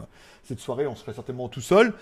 cette 0.47 0.59
soirée, 0.59 0.85
on 0.85 0.95
serait 0.95 1.13
certainement 1.13 1.47
tout 1.47 1.61
seul. 1.61 1.93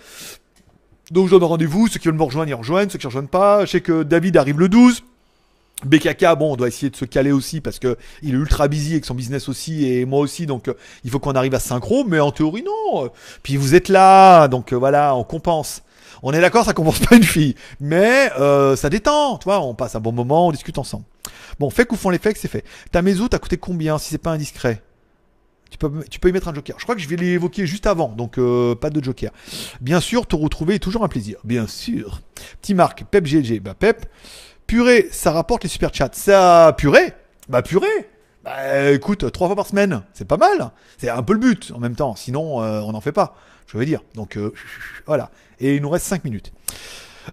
Donc, 1.10 1.26
je 1.26 1.30
donne 1.30 1.44
rendez-vous. 1.44 1.88
Ceux 1.88 1.98
qui 1.98 2.08
veulent 2.08 2.16
me 2.16 2.22
rejoindre, 2.22 2.50
ils 2.50 2.54
rejoignent. 2.54 2.90
Ceux 2.90 2.98
qui 2.98 3.06
ne 3.06 3.08
rejoignent 3.08 3.28
pas, 3.28 3.64
je 3.64 3.70
sais 3.70 3.80
que 3.80 4.02
David 4.02 4.36
arrive 4.36 4.58
le 4.58 4.68
12. 4.68 5.02
BKK, 5.84 6.36
bon, 6.38 6.52
on 6.52 6.56
doit 6.56 6.68
essayer 6.68 6.90
de 6.90 6.96
se 6.96 7.04
caler 7.04 7.32
aussi 7.32 7.60
parce 7.60 7.78
que 7.78 7.96
il 8.22 8.34
est 8.34 8.38
ultra 8.38 8.68
busy 8.68 8.92
avec 8.92 9.04
son 9.04 9.14
business 9.14 9.48
aussi 9.48 9.86
et 9.86 10.04
moi 10.04 10.20
aussi, 10.20 10.46
donc 10.46 10.68
euh, 10.68 10.74
il 11.04 11.10
faut 11.10 11.18
qu'on 11.18 11.32
arrive 11.32 11.54
à 11.54 11.60
synchro. 11.60 12.04
Mais 12.04 12.20
en 12.20 12.30
théorie, 12.30 12.64
non. 12.64 13.10
Puis 13.42 13.56
vous 13.56 13.74
êtes 13.74 13.88
là, 13.88 14.48
donc 14.48 14.72
euh, 14.72 14.76
voilà, 14.76 15.14
on 15.14 15.24
compense. 15.24 15.82
On 16.22 16.32
est 16.32 16.40
d'accord, 16.40 16.64
ça 16.64 16.72
compense 16.72 17.00
pas 17.00 17.16
une 17.16 17.24
fille, 17.24 17.56
mais 17.80 18.30
euh, 18.38 18.76
ça 18.76 18.88
détend, 18.90 19.38
tu 19.38 19.44
vois. 19.44 19.60
On 19.60 19.74
passe 19.74 19.96
un 19.96 20.00
bon 20.00 20.12
moment, 20.12 20.48
on 20.48 20.52
discute 20.52 20.78
ensemble. 20.78 21.04
Bon, 21.58 21.68
fait 21.68 21.90
ou 21.90 21.96
font 21.96 22.10
les 22.10 22.18
fakes, 22.18 22.36
c'est 22.36 22.48
fait. 22.48 22.64
Ta 22.92 23.02
maison 23.02 23.26
t'as 23.28 23.38
coûté 23.38 23.56
combien 23.56 23.98
si 23.98 24.10
c'est 24.10 24.18
pas 24.18 24.30
indiscret? 24.30 24.82
Tu 25.70 25.78
peux, 25.78 26.04
tu 26.10 26.20
peux 26.20 26.28
y 26.28 26.32
mettre 26.32 26.48
un 26.48 26.54
joker. 26.54 26.76
Je 26.78 26.84
crois 26.84 26.94
que 26.94 27.00
je 27.00 27.08
vais 27.08 27.16
l'évoquer 27.16 27.66
juste 27.66 27.86
avant, 27.86 28.08
donc 28.08 28.38
pas 28.78 28.90
de 28.90 29.02
joker. 29.02 29.32
Bien 29.80 30.00
sûr, 30.00 30.26
te 30.26 30.36
retrouver 30.36 30.74
est 30.74 30.78
toujours 30.78 31.02
un 31.02 31.08
plaisir. 31.08 31.38
Bien 31.44 31.66
sûr. 31.66 32.20
Petit 32.60 32.74
Marc, 32.74 33.04
Pep 33.10 33.26
GG. 33.26 33.60
Bah 33.60 33.74
Pep, 33.74 34.04
Purée, 34.72 35.08
ça 35.12 35.32
rapporte 35.32 35.64
les 35.64 35.68
super 35.68 35.92
chats. 35.92 36.08
Ça, 36.14 36.74
purée 36.78 37.12
Bah 37.50 37.60
purée 37.60 38.08
Bah 38.42 38.90
écoute, 38.90 39.30
trois 39.30 39.48
fois 39.48 39.54
par 39.54 39.66
semaine, 39.66 40.00
c'est 40.14 40.26
pas 40.26 40.38
mal. 40.38 40.70
C'est 40.96 41.10
un 41.10 41.22
peu 41.22 41.34
le 41.34 41.40
but 41.40 41.72
en 41.74 41.78
même 41.78 41.94
temps, 41.94 42.16
sinon 42.16 42.62
euh, 42.62 42.80
on 42.80 42.92
n'en 42.92 43.02
fait 43.02 43.12
pas. 43.12 43.36
Je 43.66 43.76
veux 43.76 43.84
dire. 43.84 44.00
Donc 44.14 44.38
euh, 44.38 44.54
voilà. 45.06 45.30
Et 45.60 45.76
il 45.76 45.82
nous 45.82 45.90
reste 45.90 46.06
5 46.06 46.24
minutes. 46.24 46.54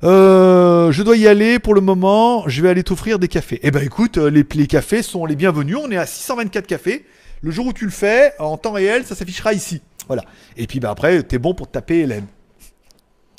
Euh, 0.03 0.91
je 0.91 1.01
dois 1.01 1.15
y 1.15 1.29
aller 1.29 1.59
pour 1.59 1.73
le 1.73 1.79
moment. 1.79 2.43
Je 2.49 2.61
vais 2.61 2.67
aller 2.67 2.83
t'offrir 2.83 3.19
des 3.19 3.29
cafés. 3.29 3.61
Eh 3.63 3.71
ben 3.71 3.83
écoute, 3.85 4.17
les, 4.17 4.67
cafés 4.67 5.01
sont 5.01 5.25
les 5.25 5.37
bienvenus. 5.37 5.77
On 5.81 5.89
est 5.91 5.97
à 5.97 6.05
624 6.05 6.67
cafés. 6.67 7.05
Le 7.39 7.51
jour 7.51 7.67
où 7.67 7.71
tu 7.71 7.85
le 7.85 7.91
fais, 7.91 8.33
en 8.39 8.57
temps 8.57 8.73
réel, 8.73 9.05
ça 9.05 9.15
s'affichera 9.15 9.53
ici. 9.53 9.81
Voilà. 10.07 10.25
Et 10.57 10.67
puis 10.67 10.81
bah, 10.81 10.89
après, 10.89 11.23
t'es 11.23 11.37
bon 11.37 11.53
pour 11.53 11.71
taper 11.71 11.99
Hélène. 11.99 12.25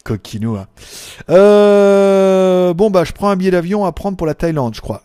Coquinou. 0.04 0.56
Hein. 0.56 0.66
Euh, 1.28 2.74
bon 2.74 2.90
bah 2.90 3.04
je 3.04 3.12
prends 3.12 3.30
un 3.30 3.36
billet 3.36 3.50
d'avion 3.50 3.84
à 3.84 3.92
prendre 3.92 4.16
pour 4.16 4.26
la 4.26 4.34
Thaïlande, 4.34 4.74
je 4.74 4.80
crois. 4.80 5.02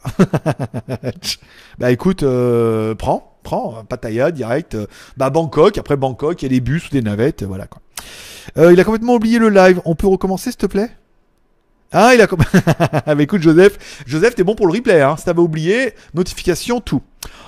bah 1.80 1.91
écoute, 1.91 2.23
euh, 2.23 2.95
prends, 2.95 3.38
prends, 3.43 3.84
Pattaya 3.88 4.31
direct. 4.31 4.76
Euh, 4.76 4.88
bah 5.17 5.30
Bangkok, 5.30 5.77
après 5.77 5.97
Bangkok, 5.97 6.41
il 6.41 6.45
y 6.45 6.47
a 6.47 6.49
des 6.49 6.61
bus 6.61 6.88
ou 6.88 6.91
des 6.91 7.01
navettes, 7.01 7.43
voilà 7.43 7.67
quoi. 7.67 7.81
Euh, 8.57 8.73
il 8.73 8.80
a 8.80 8.84
complètement 8.84 9.15
oublié 9.15 9.39
le 9.39 9.49
live. 9.49 9.81
On 9.85 9.95
peut 9.95 10.07
recommencer 10.07 10.51
s'il 10.51 10.57
te 10.57 10.65
plaît? 10.65 10.91
Ah, 11.97 12.13
il 12.13 12.22
a. 12.22 12.27
bah 12.27 13.15
écoute, 13.23 13.41
Joseph, 13.41 14.03
Joseph, 14.05 14.35
t'es 14.35 14.43
bon 14.43 14.53
pour 14.53 14.67
le 14.67 14.73
replay, 14.73 15.01
hein. 15.01 15.15
Si 15.17 15.23
t'avais 15.23 15.39
oublié, 15.39 15.93
notification, 16.13 16.81
tout. 16.81 17.01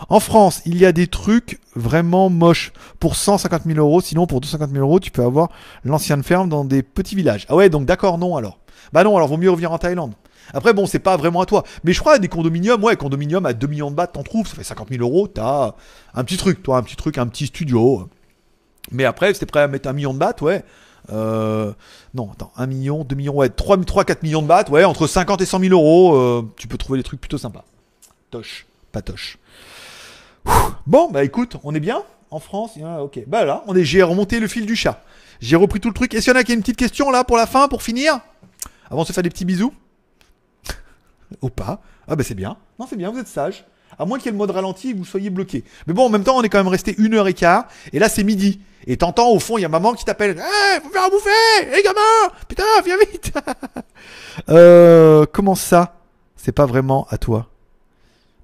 En 0.08 0.22
France, 0.22 0.62
il 0.66 0.78
y 0.78 0.86
a 0.86 0.94
des 0.94 1.08
trucs 1.08 1.60
vraiment 1.76 2.30
moches 2.30 2.72
pour 3.00 3.18
150 3.18 3.64
000 3.66 3.78
euros. 3.78 4.00
Sinon, 4.00 4.26
pour 4.26 4.40
250 4.40 4.72
000 4.72 4.82
euros, 4.82 5.02
tu 5.02 5.12
peux 5.12 5.24
avoir 5.24 5.50
l'ancienne 5.84 6.24
ferme 6.24 6.48
dans 6.48 6.64
des 6.64 6.82
petits 6.82 7.16
villages. 7.16 7.46
Ah 7.50 7.56
ouais, 7.56 7.70
donc 7.70 7.86
d'accord, 7.86 8.18
non 8.18 8.38
alors. 8.38 8.60
Bah 8.94 9.04
non, 9.04 9.18
alors 9.18 9.28
vaut 9.28 9.36
mieux 9.36 9.52
revenir 9.52 9.72
en 9.74 9.78
Thaïlande. 9.78 10.14
Après, 10.54 10.74
bon, 10.74 10.86
c'est 10.86 11.00
pas 11.00 11.18
vraiment 11.18 11.42
à 11.42 11.46
toi. 11.46 11.64
Mais 11.84 11.92
je 11.92 12.00
crois 12.00 12.18
des 12.18 12.30
condominiums, 12.30 12.82
ouais, 12.82 12.96
condominium 12.96 13.46
à 13.46 13.52
2 13.52 13.68
millions 13.68 13.92
de 13.92 13.96
bahts, 13.96 14.08
t'en 14.08 14.24
trouves, 14.24 14.48
ça 14.48 14.56
fait 14.56 14.64
50 14.64 14.90
000 14.90 15.02
euros, 15.04 15.28
t'as 15.28 15.74
un 16.14 16.24
petit 16.24 16.38
truc, 16.38 16.64
toi, 16.64 16.78
un 16.78 16.84
petit 16.84 16.96
truc, 16.96 17.18
un 17.18 17.28
petit 17.28 17.48
studio. 17.48 18.08
Mais 18.92 19.04
après, 19.04 19.34
si 19.34 19.42
t'es 19.42 19.46
prêt 19.46 19.62
à 19.62 19.68
mettre 19.68 19.90
un 19.90 19.94
million 19.94 20.14
de 20.14 20.20
bahts, 20.20 20.42
ouais, 20.42 20.64
euh, 21.12 21.74
non, 22.14 22.32
attends, 22.32 22.52
1 22.58 22.68
million, 22.68 23.04
2 23.04 23.16
millions, 23.16 23.36
ouais, 23.36 23.50
3, 23.50 23.78
3 23.78 24.06
4 24.06 24.24
millions 24.24 24.42
de 24.42 24.48
bahts, 24.48 24.70
ouais, 24.70 24.84
entre 24.84 25.08
50 25.08 25.42
et 25.42 25.46
100 25.46 25.60
000 25.60 25.72
euros, 25.72 26.16
euh, 26.16 26.54
tu 26.58 26.68
peux 26.68 26.78
trouver 26.78 27.00
des 27.00 27.04
trucs 27.04 27.22
plutôt 27.22 27.38
sympas. 27.38 27.66
Toche, 28.32 28.66
pas 28.92 29.02
toche. 29.02 29.38
Bon, 30.86 31.10
bah 31.12 31.24
écoute, 31.24 31.58
on 31.64 31.76
est 31.76 31.80
bien 31.80 32.04
en 32.32 32.40
France? 32.40 32.72
Ok, 33.02 33.22
bah 33.28 33.46
là, 33.46 33.64
on 33.68 33.76
est, 33.76 33.84
j'ai 33.84 34.04
remonté 34.04 34.40
le 34.40 34.48
fil 34.48 34.66
du 34.66 34.76
chat. 34.76 35.04
J'ai 35.40 35.56
repris 35.56 35.80
tout 35.80 35.90
le 35.90 35.94
truc. 35.94 36.14
Est-ce 36.14 36.26
qu'il 36.26 36.34
y 36.34 36.36
en 36.36 36.40
a 36.40 36.44
qui 36.44 36.52
a 36.52 36.56
une 36.56 36.62
petite 36.62 36.78
question 36.78 37.12
là 37.12 37.24
pour 37.24 37.38
la 37.38 37.46
fin, 37.46 37.68
pour 37.68 37.84
finir? 37.84 38.20
Avant 38.90 39.04
de 39.04 39.08
se 39.08 39.14
faire 39.14 39.24
des 39.24 39.30
petits 39.30 39.46
bisous? 39.46 39.74
Ou 41.42 41.50
pas? 41.50 41.82
Ah 42.08 42.16
bah 42.16 42.24
c'est 42.24 42.36
bien. 42.36 42.58
Non, 42.80 42.88
c'est 42.90 42.96
bien, 42.96 43.12
vous 43.12 43.20
êtes 43.20 43.28
sage. 43.28 43.66
À 44.00 44.06
moins 44.06 44.18
qu'il 44.18 44.28
y 44.28 44.30
ait 44.30 44.32
le 44.32 44.38
mode 44.38 44.52
ralenti 44.52 44.94
vous 44.94 45.06
soyez 45.06 45.30
bloqué. 45.30 45.64
Mais 45.88 45.94
bon, 45.94 46.06
en 46.06 46.10
même 46.10 46.24
temps, 46.24 46.38
on 46.38 46.44
est 46.44 46.50
quand 46.50 46.60
même 46.60 46.68
resté 46.68 46.96
une 46.98 47.16
heure 47.16 47.28
et 47.28 47.34
quart. 47.34 47.66
Et 47.94 48.00
là, 48.00 48.10
c'est 48.10 48.24
midi. 48.24 48.60
Et 48.86 48.98
t'entends 48.98 49.30
au 49.30 49.40
fond, 49.40 49.58
il 49.58 49.62
y 49.62 49.66
a 49.66 49.70
maman 49.70 49.94
qui 49.94 50.06
t'appelle. 50.06 50.38
Eh, 50.38 50.82
faut 50.82 50.90
faire 50.90 51.10
bouffer 51.10 51.30
Hé, 51.62 51.78
hey, 51.78 51.84
gamin 51.84 52.34
Putain, 52.48 52.64
viens 52.86 52.98
vite 52.98 53.34
euh, 54.50 55.26
Comment 55.34 55.56
ça 55.56 55.96
C'est 56.38 56.54
pas 56.54 56.66
vraiment 56.66 57.08
à 57.10 57.18
toi? 57.18 57.48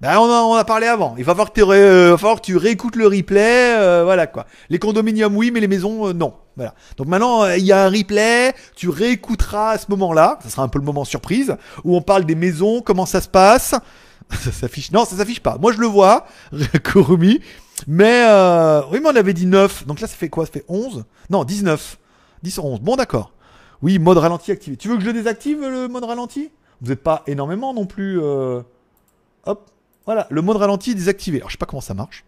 Ben, 0.00 0.18
on, 0.18 0.54
a, 0.54 0.58
a 0.60 0.64
parlé 0.64 0.86
avant. 0.86 1.14
Il 1.16 1.24
va 1.24 1.32
falloir 1.32 1.50
que, 1.52 1.62
euh, 1.62 2.18
falloir 2.18 2.36
que 2.36 2.46
tu 2.46 2.58
réécoutes 2.58 2.96
le 2.96 3.06
replay. 3.06 3.74
Euh, 3.78 4.02
voilà 4.04 4.26
quoi. 4.26 4.44
Les 4.68 4.78
condominiums, 4.78 5.34
oui, 5.34 5.50
mais 5.50 5.60
les 5.60 5.68
maisons, 5.68 6.08
euh, 6.08 6.12
non. 6.12 6.34
Voilà. 6.56 6.74
Donc 6.98 7.06
maintenant, 7.06 7.46
il 7.46 7.64
y 7.64 7.72
a 7.72 7.84
un 7.84 7.88
replay. 7.88 8.52
Tu 8.76 8.90
réécouteras 8.90 9.70
à 9.70 9.78
ce 9.78 9.86
moment-là. 9.88 10.38
Ça 10.42 10.50
sera 10.50 10.62
un 10.62 10.68
peu 10.68 10.78
le 10.78 10.84
moment 10.84 11.04
surprise. 11.04 11.56
Où 11.84 11.96
on 11.96 12.02
parle 12.02 12.26
des 12.26 12.34
maisons, 12.34 12.82
comment 12.82 13.06
ça 13.06 13.22
se 13.22 13.28
passe. 13.28 13.74
ça 14.30 14.52
s'affiche. 14.52 14.90
Non, 14.92 15.04
ça 15.04 15.16
s'affiche 15.16 15.40
pas. 15.40 15.58
Moi, 15.58 15.72
je 15.72 15.78
le 15.78 15.86
vois. 15.86 16.26
Kurumi. 16.84 17.40
Mais 17.86 18.24
euh, 18.28 18.82
oui, 18.90 19.00
mais 19.02 19.10
on 19.10 19.16
avait 19.16 19.34
dit 19.34 19.46
9. 19.46 19.86
Donc 19.86 20.00
là, 20.00 20.06
ça 20.06 20.16
fait 20.16 20.28
quoi? 20.28 20.46
Ça 20.46 20.52
fait 20.52 20.64
11 20.68 21.04
Non, 21.30 21.44
19. 21.44 21.98
10 22.42 22.58
11. 22.58 22.80
Bon, 22.80 22.96
d'accord. 22.96 23.32
Oui, 23.82 23.98
mode 23.98 24.18
ralenti 24.18 24.50
activé. 24.50 24.76
Tu 24.76 24.88
veux 24.88 24.96
que 24.96 25.02
je 25.02 25.10
désactive, 25.10 25.60
le 25.60 25.88
mode 25.88 26.04
ralenti? 26.04 26.50
Vous 26.80 26.88
n'êtes 26.90 27.02
pas 27.02 27.22
énormément 27.26 27.74
non 27.74 27.86
plus. 27.86 28.20
Euh... 28.20 28.62
Hop. 29.46 29.70
Voilà, 30.06 30.26
le 30.30 30.42
mode 30.42 30.56
ralenti 30.56 30.94
désactivé. 30.94 31.38
Alors, 31.38 31.48
je 31.48 31.54
sais 31.54 31.58
pas 31.58 31.66
comment 31.66 31.80
ça 31.80 31.94
marche. 31.94 32.24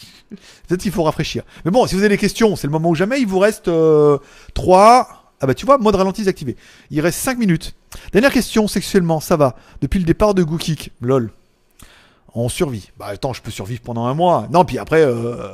Peut-être 0.68 0.80
qu'il 0.80 0.92
faut 0.92 1.02
rafraîchir. 1.02 1.44
Mais 1.64 1.70
bon, 1.70 1.86
si 1.86 1.94
vous 1.94 2.00
avez 2.00 2.10
des 2.10 2.18
questions, 2.18 2.56
c'est 2.56 2.66
le 2.66 2.72
moment 2.72 2.90
où 2.90 2.94
jamais. 2.94 3.20
Il 3.20 3.26
vous 3.26 3.38
reste 3.38 3.68
euh, 3.68 4.18
3. 4.54 5.24
Ah 5.40 5.46
bah 5.46 5.54
tu 5.54 5.66
vois, 5.66 5.78
mode 5.78 5.94
ralenti 5.96 6.22
désactivé. 6.22 6.56
Il 6.90 7.00
reste 7.00 7.18
5 7.18 7.38
minutes. 7.38 7.74
Dernière 8.12 8.32
question, 8.32 8.68
sexuellement, 8.68 9.20
ça 9.20 9.36
va. 9.36 9.56
Depuis 9.80 9.98
le 9.98 10.04
départ 10.04 10.34
de 10.34 10.42
Gookik. 10.42 10.92
Lol 11.00 11.30
on 12.34 12.48
survit. 12.48 12.90
Bah 12.98 13.06
attends, 13.06 13.32
je 13.32 13.40
peux 13.40 13.50
survivre 13.50 13.80
pendant 13.82 14.06
un 14.06 14.14
mois. 14.14 14.48
Non, 14.50 14.64
puis 14.64 14.78
après, 14.78 15.02
euh, 15.02 15.46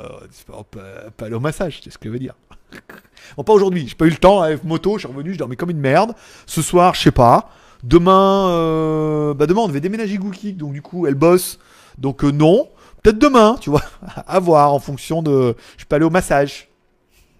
pas 1.15 1.25
aller 1.25 1.35
au 1.35 1.39
massage, 1.39 1.79
c'est 1.83 1.91
ce 1.91 1.97
que 1.97 2.09
je 2.09 2.13
veux 2.13 2.19
dire. 2.19 2.33
bon, 3.37 3.43
pas 3.43 3.53
aujourd'hui, 3.53 3.87
j'ai 3.87 3.95
pas 3.95 4.05
eu 4.05 4.09
le 4.09 4.17
temps, 4.17 4.41
avec 4.41 4.63
moto, 4.63 4.95
je 4.97 5.05
suis 5.05 5.07
revenu, 5.07 5.33
je 5.33 5.37
dormais 5.37 5.55
comme 5.55 5.69
une 5.69 5.79
merde. 5.79 6.13
Ce 6.47 6.61
soir, 6.61 6.95
je 6.95 7.01
sais 7.01 7.11
pas. 7.11 7.49
Demain, 7.83 8.49
euh, 8.49 9.33
bah 9.33 9.47
demain 9.47 9.61
on 9.61 9.67
devait 9.67 9.79
déménager 9.79 10.17
Gookie, 10.17 10.53
donc 10.53 10.73
du 10.73 10.81
coup 10.81 11.07
elle 11.07 11.15
bosse. 11.15 11.59
Donc 11.97 12.23
euh, 12.23 12.31
non, 12.31 12.69
peut-être 13.01 13.17
demain, 13.17 13.57
tu 13.59 13.69
vois, 13.69 13.83
à 14.27 14.39
voir 14.39 14.73
en 14.73 14.79
fonction 14.79 15.21
de. 15.21 15.55
Je 15.77 15.85
peux 15.85 15.95
aller 15.95 16.05
au 16.05 16.11
massage. 16.11 16.69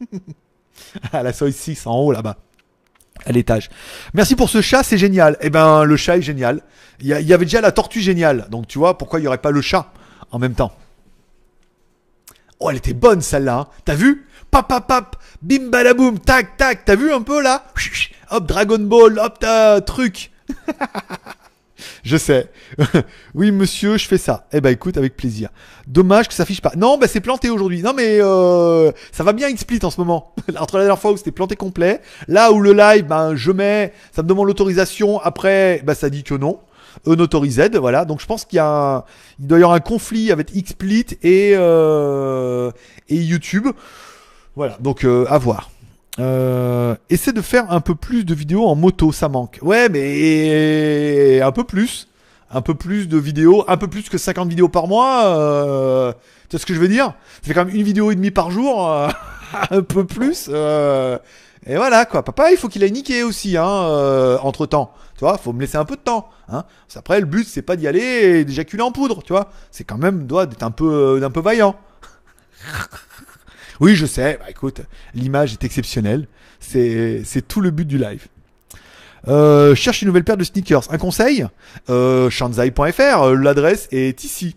à 1.12 1.22
la 1.22 1.32
Soy 1.34 1.54
6 1.54 1.86
en 1.86 2.00
haut 2.00 2.12
là-bas 2.12 2.38
à 3.26 3.32
l'étage. 3.32 3.70
Merci 4.14 4.36
pour 4.36 4.50
ce 4.50 4.62
chat, 4.62 4.84
c'est 4.84 4.98
génial. 4.98 5.38
Eh 5.42 5.50
ben, 5.50 5.84
le 5.84 5.98
chat 5.98 6.18
est 6.18 6.22
génial. 6.22 6.62
Il 7.00 7.08
y, 7.08 7.34
avait 7.34 7.46
déjà 7.46 7.62
la 7.62 7.72
tortue 7.72 8.00
géniale. 8.00 8.48
Donc, 8.52 8.68
tu 8.68 8.78
vois, 8.78 8.98
pourquoi 8.98 9.20
il 9.20 9.24
n'y 9.24 9.28
aurait 9.28 9.40
pas 9.40 9.50
le 9.50 9.62
chat 9.62 9.92
en 10.30 10.38
même 10.38 10.54
temps? 10.54 10.72
Oh, 12.60 12.70
elle 12.70 12.78
était 12.78 12.94
bonne 12.94 13.22
celle-là. 13.22 13.58
Hein. 13.58 13.68
T'as 13.86 13.96
vu? 13.96 14.28
Pap, 14.52 14.68
pap, 14.68 14.88
pap, 14.88 15.16
bim, 15.42 15.70
balaboum, 15.70 16.20
tac, 16.20 16.58
tac. 16.58 16.86
T'as 16.86 16.96
vu 16.96 17.12
un 17.12 17.22
peu 17.22 17.42
là? 17.42 17.66
Hop, 18.30 18.46
Dragon 18.46 18.78
Ball, 18.80 19.18
hop, 19.18 19.40
ta 19.40 19.82
truc. 19.82 20.32
Je 22.04 22.18
sais. 22.18 22.50
oui, 23.36 23.52
monsieur, 23.52 23.98
je 23.98 24.08
fais 24.08 24.18
ça. 24.18 24.48
Eh 24.52 24.62
ben, 24.62 24.70
écoute, 24.70 24.98
avec 24.98 25.16
plaisir. 25.16 25.50
Dommage 25.88 26.28
que 26.28 26.34
ça 26.34 26.44
affiche 26.44 26.62
pas. 26.62 26.74
Non, 26.78 26.98
bah, 26.98 27.08
c'est 27.08 27.22
planté 27.22 27.50
aujourd'hui. 27.50 27.82
Non, 27.82 27.94
mais 27.96 28.20
euh, 28.22 28.92
ça 29.12 29.24
va 29.24 29.34
bien 29.34 29.52
XSplit 29.52 29.80
en 29.84 29.92
ce 29.92 30.00
moment. 30.00 30.36
Entre 30.60 30.78
la 30.78 30.84
dernière 30.84 31.00
fois 31.00 31.12
où 31.12 31.18
c'était 31.18 31.32
planté 31.32 31.56
complet, 31.56 32.02
là 32.28 32.52
où 32.52 32.62
le 32.62 32.74
live, 32.74 33.06
ben, 33.06 33.36
je 33.36 33.52
mets, 33.52 33.94
ça 34.12 34.24
me 34.24 34.28
demande 34.28 34.48
l'autorisation. 34.48 35.20
Après, 35.22 35.82
bah, 35.84 35.96
ça 35.96 36.10
dit 36.10 36.24
que 36.24 36.36
non. 36.36 36.60
Unautorised, 37.06 37.76
voilà. 37.78 38.06
Donc 38.06 38.20
je 38.20 38.26
pense 38.26 38.46
qu'il 38.46 38.58
y 38.58 38.60
a, 38.60 39.06
il 39.40 39.48
doit 39.48 39.60
y 39.60 39.64
avoir 39.64 39.76
un 39.76 39.80
conflit 39.80 40.32
avec 40.32 40.52
XSplit 40.54 41.06
et 41.24 41.54
euh, 41.56 42.72
et 43.10 43.16
YouTube. 43.16 43.68
Voilà. 44.56 44.78
Donc 44.80 45.04
euh, 45.04 45.26
à 45.30 45.38
voir. 45.38 45.72
Euh, 46.20 46.96
essaie 47.10 47.32
de 47.32 47.42
faire 47.42 47.72
un 47.72 47.80
peu 47.80 47.96
plus 47.96 48.26
de 48.26 48.34
vidéos 48.34 48.66
en 48.66 48.76
moto, 48.76 49.12
ça 49.12 49.30
manque. 49.30 49.60
Ouais, 49.62 49.90
mais 49.90 51.42
un 51.42 51.52
peu 51.52 51.64
plus. 51.64 52.08
Un 52.54 52.62
peu 52.62 52.76
plus 52.76 53.08
de 53.08 53.18
vidéos, 53.18 53.64
un 53.70 53.78
peu 53.78 53.88
plus 53.88 54.10
que 54.10 54.18
50 54.18 54.50
vidéos 54.50 54.68
par 54.68 54.88
mois. 54.88 55.26
Euh, 55.26 56.12
tu 56.50 56.58
vois 56.58 56.60
ce 56.60 56.66
que 56.66 56.74
je 56.74 56.80
veux 56.80 56.90
dire? 56.90 57.14
Ça 57.42 57.48
fait 57.48 57.54
quand 57.54 57.64
même 57.64 57.74
une 57.74 57.84
vidéo 57.84 58.12
et 58.12 58.16
demie 58.16 58.32
par 58.32 58.52
jour, 58.52 58.92
euh, 58.92 59.08
un 59.72 59.82
peu 59.82 60.06
plus. 60.06 60.50
Euh, 60.52 61.18
et 61.66 61.78
voilà 61.78 62.06
quoi. 62.06 62.24
Papa, 62.24 62.52
il 62.52 62.58
faut 62.58 62.68
qu'il 62.68 62.84
aille 62.84 62.92
niqué 62.92 63.24
aussi, 63.24 63.56
hein, 63.56 63.66
euh, 63.66 64.38
entre 64.42 64.66
temps. 64.66 64.94
Tu 65.14 65.22
vois, 65.22 65.38
faut 65.38 65.54
me 65.54 65.62
laisser 65.62 65.78
un 65.78 65.86
peu 65.86 65.96
de 65.96 66.02
temps. 66.02 66.30
Hein. 66.50 66.66
Après, 66.96 67.22
le 67.22 67.26
but 67.26 67.48
c'est 67.48 67.62
pas 67.62 67.78
d'y 67.78 67.88
aller 67.88 68.02
et 68.02 68.44
d'éjaculer 68.46 68.84
en 68.84 68.92
poudre, 68.92 69.24
tu 69.24 69.32
vois. 69.32 69.50
C'est 69.72 69.86
quand 69.86 69.98
même 69.98 70.28
doit 70.28 70.46
d'être 70.46 70.64
un 70.64 70.72
peu, 70.72 71.20
d'un 71.22 71.32
peu 71.32 71.40
vaillant. 71.40 71.78
Oui, 73.82 73.96
je 73.96 74.06
sais. 74.06 74.38
Bah, 74.40 74.50
écoute, 74.50 74.82
l'image 75.16 75.54
est 75.54 75.64
exceptionnelle. 75.64 76.28
C'est, 76.60 77.24
c'est 77.26 77.46
tout 77.46 77.62
le 77.62 77.72
but 77.72 77.86
du 77.86 77.98
live. 77.98 78.28
Euh, 79.28 79.76
cherche 79.76 80.04
une 80.04 80.08
nouvelle 80.08 80.24
paire 80.24 80.38
de 80.38 80.44
sneakers. 80.44 80.84
Un 80.92 81.00
conseil 81.00 81.48
euh, 81.90 82.30
Shanzai.fr. 82.30 83.24
Euh, 83.24 83.36
l'adresse 83.36 83.88
est 83.92 84.24
ici. 84.24 84.56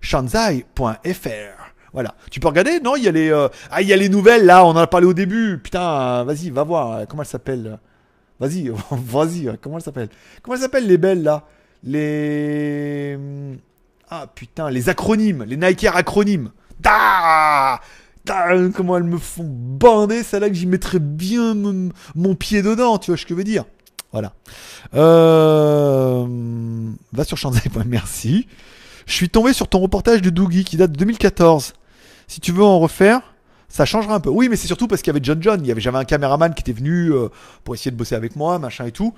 Shanzai.fr. 0.00 1.72
Voilà. 1.92 2.14
Tu 2.32 2.40
peux 2.40 2.48
regarder 2.48 2.80
Non, 2.80 2.96
il 2.96 3.04
y 3.04 3.08
a 3.08 3.12
les 3.12 3.32
ah 3.70 3.80
il 3.80 3.86
y 3.86 3.92
a 3.92 3.96
les 3.96 4.08
nouvelles 4.08 4.44
là. 4.44 4.64
On 4.64 4.70
en 4.70 4.76
a 4.76 4.88
parlé 4.88 5.06
au 5.06 5.14
début. 5.14 5.58
Putain, 5.58 6.24
vas-y, 6.24 6.50
va 6.50 6.64
voir. 6.64 7.06
Comment 7.06 7.22
elle 7.22 7.28
s'appelle 7.28 7.78
Vas-y, 8.40 8.72
vas-y. 8.90 9.56
Comment 9.62 9.76
elle 9.78 9.84
s'appelle 9.84 10.08
Comment 10.42 10.56
elle 10.56 10.62
s'appelle 10.62 10.88
les 10.88 10.98
belles 10.98 11.22
là? 11.22 11.44
Les 11.84 13.16
ah 14.10 14.26
putain, 14.34 14.70
les 14.70 14.88
acronymes, 14.88 15.44
les 15.44 15.56
Nike 15.56 15.86
acronymes. 15.86 16.50
Da 18.24 18.54
comment 18.74 18.96
elles 18.96 19.04
me 19.04 19.18
font 19.18 19.44
bander, 19.46 20.22
c'est 20.22 20.40
là 20.40 20.48
que 20.48 20.54
j'y 20.54 20.66
mettrais 20.66 20.98
bien 20.98 21.54
mon, 22.14 22.34
pied 22.34 22.62
dedans, 22.62 22.98
tu 22.98 23.10
vois 23.10 23.18
ce 23.18 23.24
que 23.24 23.30
je 23.30 23.34
veux 23.34 23.44
dire. 23.44 23.64
Voilà. 24.12 24.32
Euh, 24.94 26.26
va 27.12 27.24
sur 27.24 27.36
Shanzai. 27.36 27.60
Merci. 27.86 28.46
Je 29.06 29.12
suis 29.12 29.28
tombé 29.28 29.52
sur 29.52 29.68
ton 29.68 29.80
reportage 29.80 30.22
de 30.22 30.30
Doogie 30.30 30.64
qui 30.64 30.76
date 30.76 30.92
de 30.92 30.96
2014. 30.96 31.74
Si 32.26 32.40
tu 32.40 32.52
veux 32.52 32.62
en 32.62 32.78
refaire, 32.78 33.33
Ça 33.74 33.84
changera 33.84 34.14
un 34.14 34.20
peu. 34.20 34.30
Oui, 34.30 34.48
mais 34.48 34.54
c'est 34.54 34.68
surtout 34.68 34.86
parce 34.86 35.02
qu'il 35.02 35.12
y 35.12 35.16
avait 35.16 35.24
John 35.24 35.42
John. 35.42 35.58
Il 35.60 35.66
y 35.66 35.72
avait, 35.72 35.80
j'avais 35.80 35.98
un 35.98 36.04
caméraman 36.04 36.54
qui 36.54 36.60
était 36.60 36.78
venu 36.78 37.12
euh, 37.12 37.26
pour 37.64 37.74
essayer 37.74 37.90
de 37.90 37.96
bosser 37.96 38.14
avec 38.14 38.36
moi, 38.36 38.60
machin 38.60 38.86
et 38.86 38.92
tout. 38.92 39.14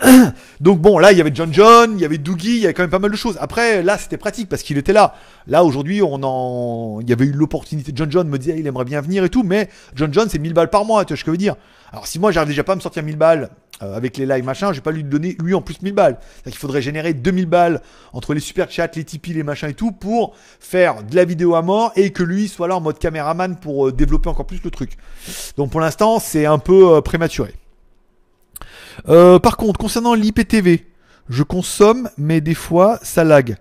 Donc 0.60 0.80
bon, 0.80 0.98
là, 0.98 1.12
il 1.12 1.18
y 1.18 1.20
avait 1.20 1.30
John 1.32 1.54
John, 1.54 1.92
il 1.94 2.00
y 2.00 2.04
avait 2.04 2.18
Doogie, 2.18 2.56
il 2.56 2.62
y 2.62 2.64
avait 2.64 2.74
quand 2.74 2.82
même 2.82 2.90
pas 2.90 2.98
mal 2.98 3.12
de 3.12 3.16
choses. 3.16 3.38
Après, 3.40 3.84
là, 3.84 3.96
c'était 3.98 4.16
pratique 4.16 4.48
parce 4.48 4.64
qu'il 4.64 4.78
était 4.78 4.92
là. 4.92 5.14
Là, 5.46 5.62
aujourd'hui, 5.62 6.02
on 6.02 6.18
en, 6.24 7.00
il 7.00 7.08
y 7.08 7.12
avait 7.12 7.26
eu 7.26 7.30
l'opportunité. 7.30 7.92
John 7.94 8.10
John 8.10 8.26
me 8.26 8.36
disait, 8.36 8.58
il 8.58 8.66
aimerait 8.66 8.84
bien 8.84 9.00
venir 9.00 9.22
et 9.22 9.28
tout, 9.28 9.44
mais 9.44 9.68
John 9.94 10.12
John, 10.12 10.28
c'est 10.28 10.40
1000 10.40 10.54
balles 10.54 10.70
par 10.70 10.84
mois, 10.84 11.04
tu 11.04 11.12
vois 11.12 11.16
ce 11.16 11.22
que 11.22 11.26
je 11.26 11.30
veux 11.30 11.36
dire. 11.36 11.54
Alors, 11.92 12.08
si 12.08 12.18
moi, 12.18 12.32
j'arrive 12.32 12.48
déjà 12.48 12.64
pas 12.64 12.72
à 12.72 12.76
me 12.76 12.80
sortir 12.80 13.04
1000 13.04 13.14
balles 13.14 13.48
euh, 13.82 13.96
avec 13.96 14.16
les 14.16 14.26
lives 14.26 14.44
machin, 14.44 14.72
je 14.72 14.78
vais 14.78 14.82
pas 14.82 14.92
lui 14.92 15.04
donner 15.04 15.36
lui 15.42 15.54
en 15.54 15.62
plus 15.62 15.80
1000 15.80 15.94
balles. 15.94 16.18
C'est-à-dire 16.20 16.52
qu'il 16.52 16.60
faudrait 16.60 16.82
générer 16.82 17.14
2000 17.14 17.46
balles 17.46 17.80
entre 18.12 18.34
les 18.34 18.40
super 18.40 18.70
chats, 18.70 18.90
les 18.94 19.04
Tipeee, 19.04 19.32
les 19.32 19.42
machins 19.42 19.68
et 19.68 19.74
tout 19.74 19.92
pour 19.92 20.34
faire 20.58 21.02
de 21.02 21.16
la 21.16 21.24
vidéo 21.24 21.54
à 21.54 21.62
mort 21.62 21.92
et 21.96 22.10
que 22.10 22.22
lui 22.22 22.48
soit 22.48 22.68
là 22.68 22.76
en 22.76 22.80
mode 22.80 22.98
caméraman 22.98 23.56
pour 23.56 23.88
euh, 23.88 23.92
développer 23.92 24.28
encore 24.28 24.46
plus 24.46 24.62
le 24.62 24.70
truc. 24.70 24.96
Donc 25.56 25.70
pour 25.70 25.80
l'instant, 25.80 26.18
c'est 26.18 26.46
un 26.46 26.58
peu 26.58 26.96
euh, 26.96 27.00
prématuré. 27.00 27.54
par 29.06 29.56
contre, 29.56 29.78
concernant 29.78 30.14
l'IPTV, 30.14 30.86
je 31.28 31.42
consomme, 31.42 32.10
mais 32.18 32.40
des 32.40 32.54
fois 32.54 32.98
ça 33.02 33.24
lag. 33.24 33.56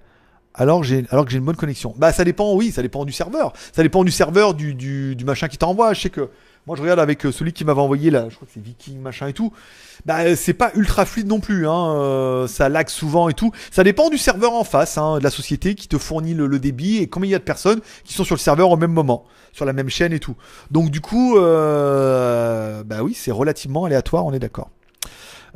Alors, 0.56 0.84
alors 1.12 1.24
que 1.24 1.32
j'ai 1.32 1.38
une 1.38 1.46
bonne 1.46 1.56
connexion. 1.56 1.94
Bah 1.98 2.12
ça 2.12 2.26
dépend, 2.26 2.54
oui, 2.54 2.72
ça 2.72 2.82
dépend 2.82 3.06
du 3.06 3.14
serveur. 3.14 3.54
Ça 3.72 3.82
dépend 3.82 4.04
du 4.04 4.12
serveur, 4.12 4.54
du, 4.54 4.74
du, 4.74 5.16
du 5.16 5.24
machin 5.24 5.48
qui 5.48 5.58
t'envoie. 5.58 5.94
Je 5.94 6.02
sais 6.02 6.10
que 6.10 6.30
moi, 6.68 6.76
je 6.76 6.82
regarde 6.82 7.00
avec 7.00 7.26
euh, 7.26 7.32
celui 7.32 7.54
qui 7.54 7.66
m'avait 7.66 7.82
envoyé 7.82 8.12
là, 8.12 8.28
je 8.30 8.36
crois 8.36 8.46
que 8.46 8.54
c'est 8.54 8.62
Viking 8.62 9.00
machin 9.00 9.28
et 9.28 9.34
tout. 9.34 9.52
Bah, 10.06 10.20
euh, 10.20 10.36
c'est 10.36 10.54
pas 10.54 10.72
ultra 10.76 11.06
fluide 11.06 11.28
non 11.28 11.40
plus. 11.40 11.68
Hein. 11.68 11.96
Euh, 11.96 12.48
ça 12.48 12.70
lag 12.70 12.88
souvent 12.90 13.30
et 13.30 13.34
tout. 13.34 13.52
Ça 13.72 13.84
dépend 13.84 14.10
du 14.10 14.18
serveur 14.18 14.54
en 14.54 14.64
face, 14.64 14.98
hein, 14.98 15.18
de 15.18 15.24
la 15.24 15.32
société 15.32 15.76
qui 15.76 15.88
te 15.88 15.98
fournit 15.98 16.34
le, 16.34 16.60
débit 16.60 16.98
et 16.98 17.08
combien 17.08 17.30
il 17.30 17.32
y 17.32 17.36
a 17.36 17.40
de 17.40 17.44
personnes 17.44 17.80
qui 18.04 18.14
sont 18.14 18.24
sur 18.24 18.36
le 18.36 18.40
serveur 18.40 18.70
au 18.70 18.78
même 18.78 18.92
moment, 18.92 19.26
sur 19.54 19.66
la 19.66 19.74
même 19.74 19.90
chaîne 19.90 20.14
et 20.14 20.20
tout. 20.20 20.36
Donc 20.72 20.92
du 20.92 21.02
coup, 21.02 21.36
bah 21.40 23.02
oui, 23.02 23.14
c'est 23.14 23.32
relativement 23.32 23.86
aléatoire, 23.86 24.26
on 24.26 24.34
est 24.34 24.40
d'accord. 24.40 24.70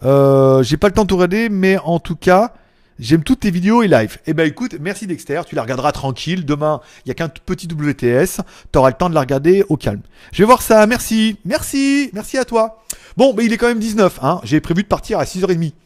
J'ai 0.01 0.77
pas 0.77 0.87
le 0.87 0.93
temps 0.93 1.03
de 1.03 1.07
tout 1.07 1.15
regarder, 1.15 1.49
mais 1.49 1.77
en 1.77 1.99
tout 1.99 2.15
cas, 2.15 2.53
J'aime 2.99 3.23
toutes 3.23 3.41
tes 3.41 3.51
vidéos 3.51 3.81
et 3.81 3.87
live. 3.87 4.17
Eh 4.27 4.33
ben 4.33 4.47
écoute, 4.47 4.75
merci 4.79 5.07
Dexter, 5.07 5.41
tu 5.47 5.55
la 5.55 5.63
regarderas 5.63 5.91
tranquille. 5.91 6.45
Demain, 6.45 6.79
il 7.05 7.09
y 7.09 7.11
a 7.11 7.15
qu'un 7.15 7.27
petit 7.29 7.67
WTS, 7.67 8.41
tu 8.71 8.79
auras 8.79 8.89
le 8.89 8.95
temps 8.95 9.09
de 9.09 9.15
la 9.15 9.21
regarder 9.21 9.63
au 9.69 9.77
calme. 9.77 10.01
Je 10.31 10.39
vais 10.39 10.45
voir 10.45 10.61
ça, 10.61 10.85
merci, 10.85 11.37
merci, 11.43 12.11
merci 12.13 12.37
à 12.37 12.45
toi. 12.45 12.83
Bon, 13.17 13.33
mais 13.35 13.45
il 13.45 13.53
est 13.53 13.57
quand 13.57 13.67
même 13.67 13.79
19, 13.79 14.19
hein. 14.21 14.41
J'ai 14.43 14.61
prévu 14.61 14.83
de 14.83 14.87
partir 14.87 15.19
à 15.19 15.23
6h30. 15.23 15.73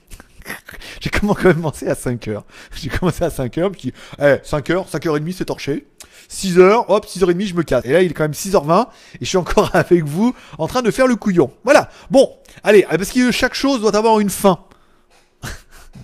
J'ai 1.01 1.09
commencé 1.09 1.87
à 1.87 1.93
5h. 1.93 2.41
J'ai 2.75 2.89
commencé 2.89 3.23
à 3.23 3.29
5h, 3.29 3.71
puis 3.71 3.93
eh, 4.19 4.35
5h, 4.43 4.89
5h30 4.89 5.33
c'est 5.33 5.45
torché. 5.45 5.87
6h, 6.29 6.85
hop, 6.89 7.05
6h30 7.05 7.47
je 7.47 7.53
me 7.53 7.63
casse. 7.63 7.85
Et 7.85 7.93
là 7.93 8.01
il 8.01 8.11
est 8.11 8.13
quand 8.13 8.23
même 8.23 8.31
6h20 8.31 8.87
et 9.15 9.17
je 9.21 9.25
suis 9.25 9.37
encore 9.37 9.69
avec 9.75 10.03
vous 10.03 10.35
en 10.57 10.67
train 10.67 10.81
de 10.81 10.91
faire 10.91 11.07
le 11.07 11.15
couillon. 11.15 11.51
Voilà. 11.63 11.89
Bon, 12.11 12.31
allez, 12.63 12.85
parce 12.89 13.11
que 13.11 13.31
chaque 13.31 13.53
chose 13.53 13.81
doit 13.81 13.95
avoir 13.95 14.19
une 14.19 14.29
fin. 14.29 14.59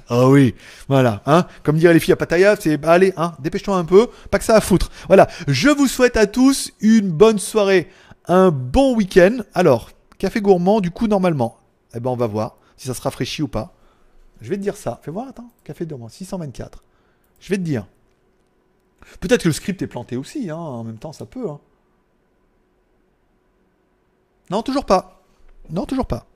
Ah 0.10 0.28
oui, 0.28 0.56
voilà, 0.88 1.22
hein. 1.26 1.46
Comme 1.64 1.78
diraient 1.78 1.94
les 1.94 2.00
filles 2.00 2.14
à 2.14 2.18
Pattaya, 2.18 2.56
c'est 2.56 2.78
bah, 2.78 2.92
allez, 2.92 3.14
hein, 3.18 3.34
dépêche-toi 3.40 3.76
un 3.76 3.86
peu, 3.86 4.08
pas 4.30 4.40
que 4.40 4.46
ça 4.46 4.56
à 4.56 4.62
foutre. 4.62 4.92
Voilà, 5.08 5.28
je 5.48 5.70
vous 5.70 5.88
souhaite 5.88 6.18
à 6.18 6.28
tous 6.28 6.72
une 6.82 7.10
bonne 7.10 7.40
soirée, 7.40 7.90
un 8.28 8.52
bon 8.52 8.96
week-end. 8.96 9.38
Alors, 9.54 9.90
café 10.18 10.42
gourmand, 10.42 10.82
du 10.82 10.92
coup, 10.92 11.08
normalement, 11.08 11.58
eh 11.94 12.00
ben 12.00 12.10
on 12.10 12.16
va 12.16 12.28
voir 12.28 12.58
si 12.78 12.88
ça 12.88 12.94
se 12.94 13.02
rafraîchit 13.02 13.42
ou 13.42 13.48
pas. 13.48 13.74
Je 14.42 14.50
vais 14.50 14.58
te 14.58 14.62
dire 14.62 14.76
ça. 14.76 15.00
Fais 15.04 15.12
voir, 15.12 15.28
attends, 15.30 15.50
café 15.64 15.86
gourmand, 15.86 16.10
624. 16.10 16.84
Je 17.40 17.50
vais 17.50 17.58
te 17.58 17.62
dire. 17.62 17.88
Peut-être 19.20 19.44
que 19.44 19.50
le 19.50 19.54
script 19.54 19.82
est 19.82 19.88
planté 19.88 20.18
aussi, 20.18 20.50
hein, 20.50 20.58
en 20.58 20.84
même 20.84 20.98
temps, 20.98 21.14
ça 21.14 21.26
peut. 21.26 21.50
Hein. 21.50 21.60
Non, 24.50 24.62
toujours 24.62 24.86
pas. 24.86 25.24
Non, 25.70 25.86
toujours 25.86 26.06
pas. 26.06 26.28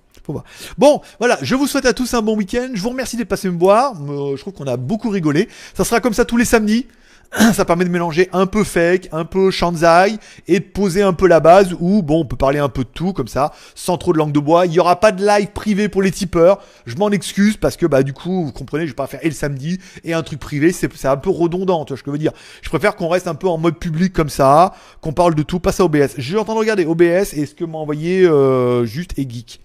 Bon, 0.78 1.02
voilà, 1.20 1.38
je 1.42 1.56
vous 1.56 1.68
souhaite 1.68 1.86
à 1.86 1.94
tous 1.94 2.14
un 2.14 2.22
bon 2.22 2.36
week-end. 2.36 2.70
Je 2.74 2.82
vous 2.82 2.90
remercie 2.90 3.18
d'être 3.18 3.28
passé 3.30 3.50
me 3.50 3.60
voir. 3.60 3.94
Euh, 3.94 4.36
je 4.36 4.42
trouve 4.42 4.54
qu'on 4.54 4.68
a 4.68 4.78
beaucoup 4.78 5.10
rigolé. 5.10 5.48
Ça 5.74 5.84
sera 5.84 6.00
comme 6.00 6.14
ça 6.14 6.26
tous 6.26 6.38
les 6.38 6.46
samedis. 6.46 6.88
Ça 7.54 7.66
permet 7.66 7.84
de 7.84 7.90
mélanger 7.90 8.30
un 8.32 8.46
peu 8.46 8.64
fake, 8.64 9.10
un 9.12 9.26
peu 9.26 9.52
shanzai 9.52 10.18
et 10.48 10.60
de 10.60 10.66
poser 10.66 11.02
un 11.02 11.14
peu 11.14 11.28
la 11.28 11.40
base 11.40 11.76
où, 11.80 12.02
bon, 12.02 12.22
on 12.22 12.26
peut 12.26 12.38
parler 12.38 12.60
un 12.60 12.70
peu 12.70 12.84
de 12.84 12.90
tout 12.90 13.14
comme 13.14 13.28
ça, 13.28 13.54
sans 13.76 13.98
trop 13.98 14.14
de 14.14 14.18
langue 14.18 14.32
de 14.32 14.40
bois. 14.40 14.66
Il 14.66 14.72
n'y 14.72 14.80
aura 14.80 15.00
pas 15.00 15.12
de 15.12 15.26
live 15.26 15.48
privé 15.48 15.90
pour 15.90 16.02
les 16.02 16.12
tipeurs. 16.12 16.60
Je 16.86 16.96
m'en 16.96 17.10
excuse 17.10 17.58
parce 17.58 17.76
que, 17.76 17.86
bah, 17.86 18.04
du 18.04 18.14
coup, 18.14 18.46
vous 18.46 18.52
comprenez, 18.52 18.86
je 18.86 18.92
vais 18.92 18.96
pas 18.96 19.08
faire 19.08 19.20
et 19.24 19.28
le 19.28 19.34
samedi 19.34 19.80
et 20.04 20.14
un 20.14 20.24
truc 20.24 20.40
privé. 20.40 20.72
C'est 20.72 21.06
un 21.06 21.18
peu 21.18 21.30
redondant, 21.30 21.84
tu 21.86 21.94
vois 21.94 21.98
ce 21.98 22.04
que 22.04 22.12
je 22.12 22.14
veux 22.14 22.18
dire. 22.18 22.34
Je 22.62 22.70
préfère 22.70 22.96
qu'on 22.96 23.10
reste 23.10 23.28
un 23.28 23.36
peu 23.36 23.48
en 23.48 23.58
mode 23.58 23.78
public 23.78 24.14
comme 24.14 24.30
ça, 24.30 24.74
qu'on 25.02 25.14
parle 25.14 25.36
de 25.36 25.44
tout, 25.44 25.60
passe 25.60 25.80
à 25.80 25.86
OBS. 25.86 26.14
Je 26.18 26.22
suis 26.22 26.38
en 26.38 26.44
regarder 26.44 26.86
OBS 26.86 27.34
et 27.34 27.46
ce 27.46 27.54
que 27.54 27.66
m'a 27.66 27.78
envoyé 27.78 28.26
euh, 28.26 28.86
juste 28.86 29.18
et 29.18 29.30
geek. 29.30 29.60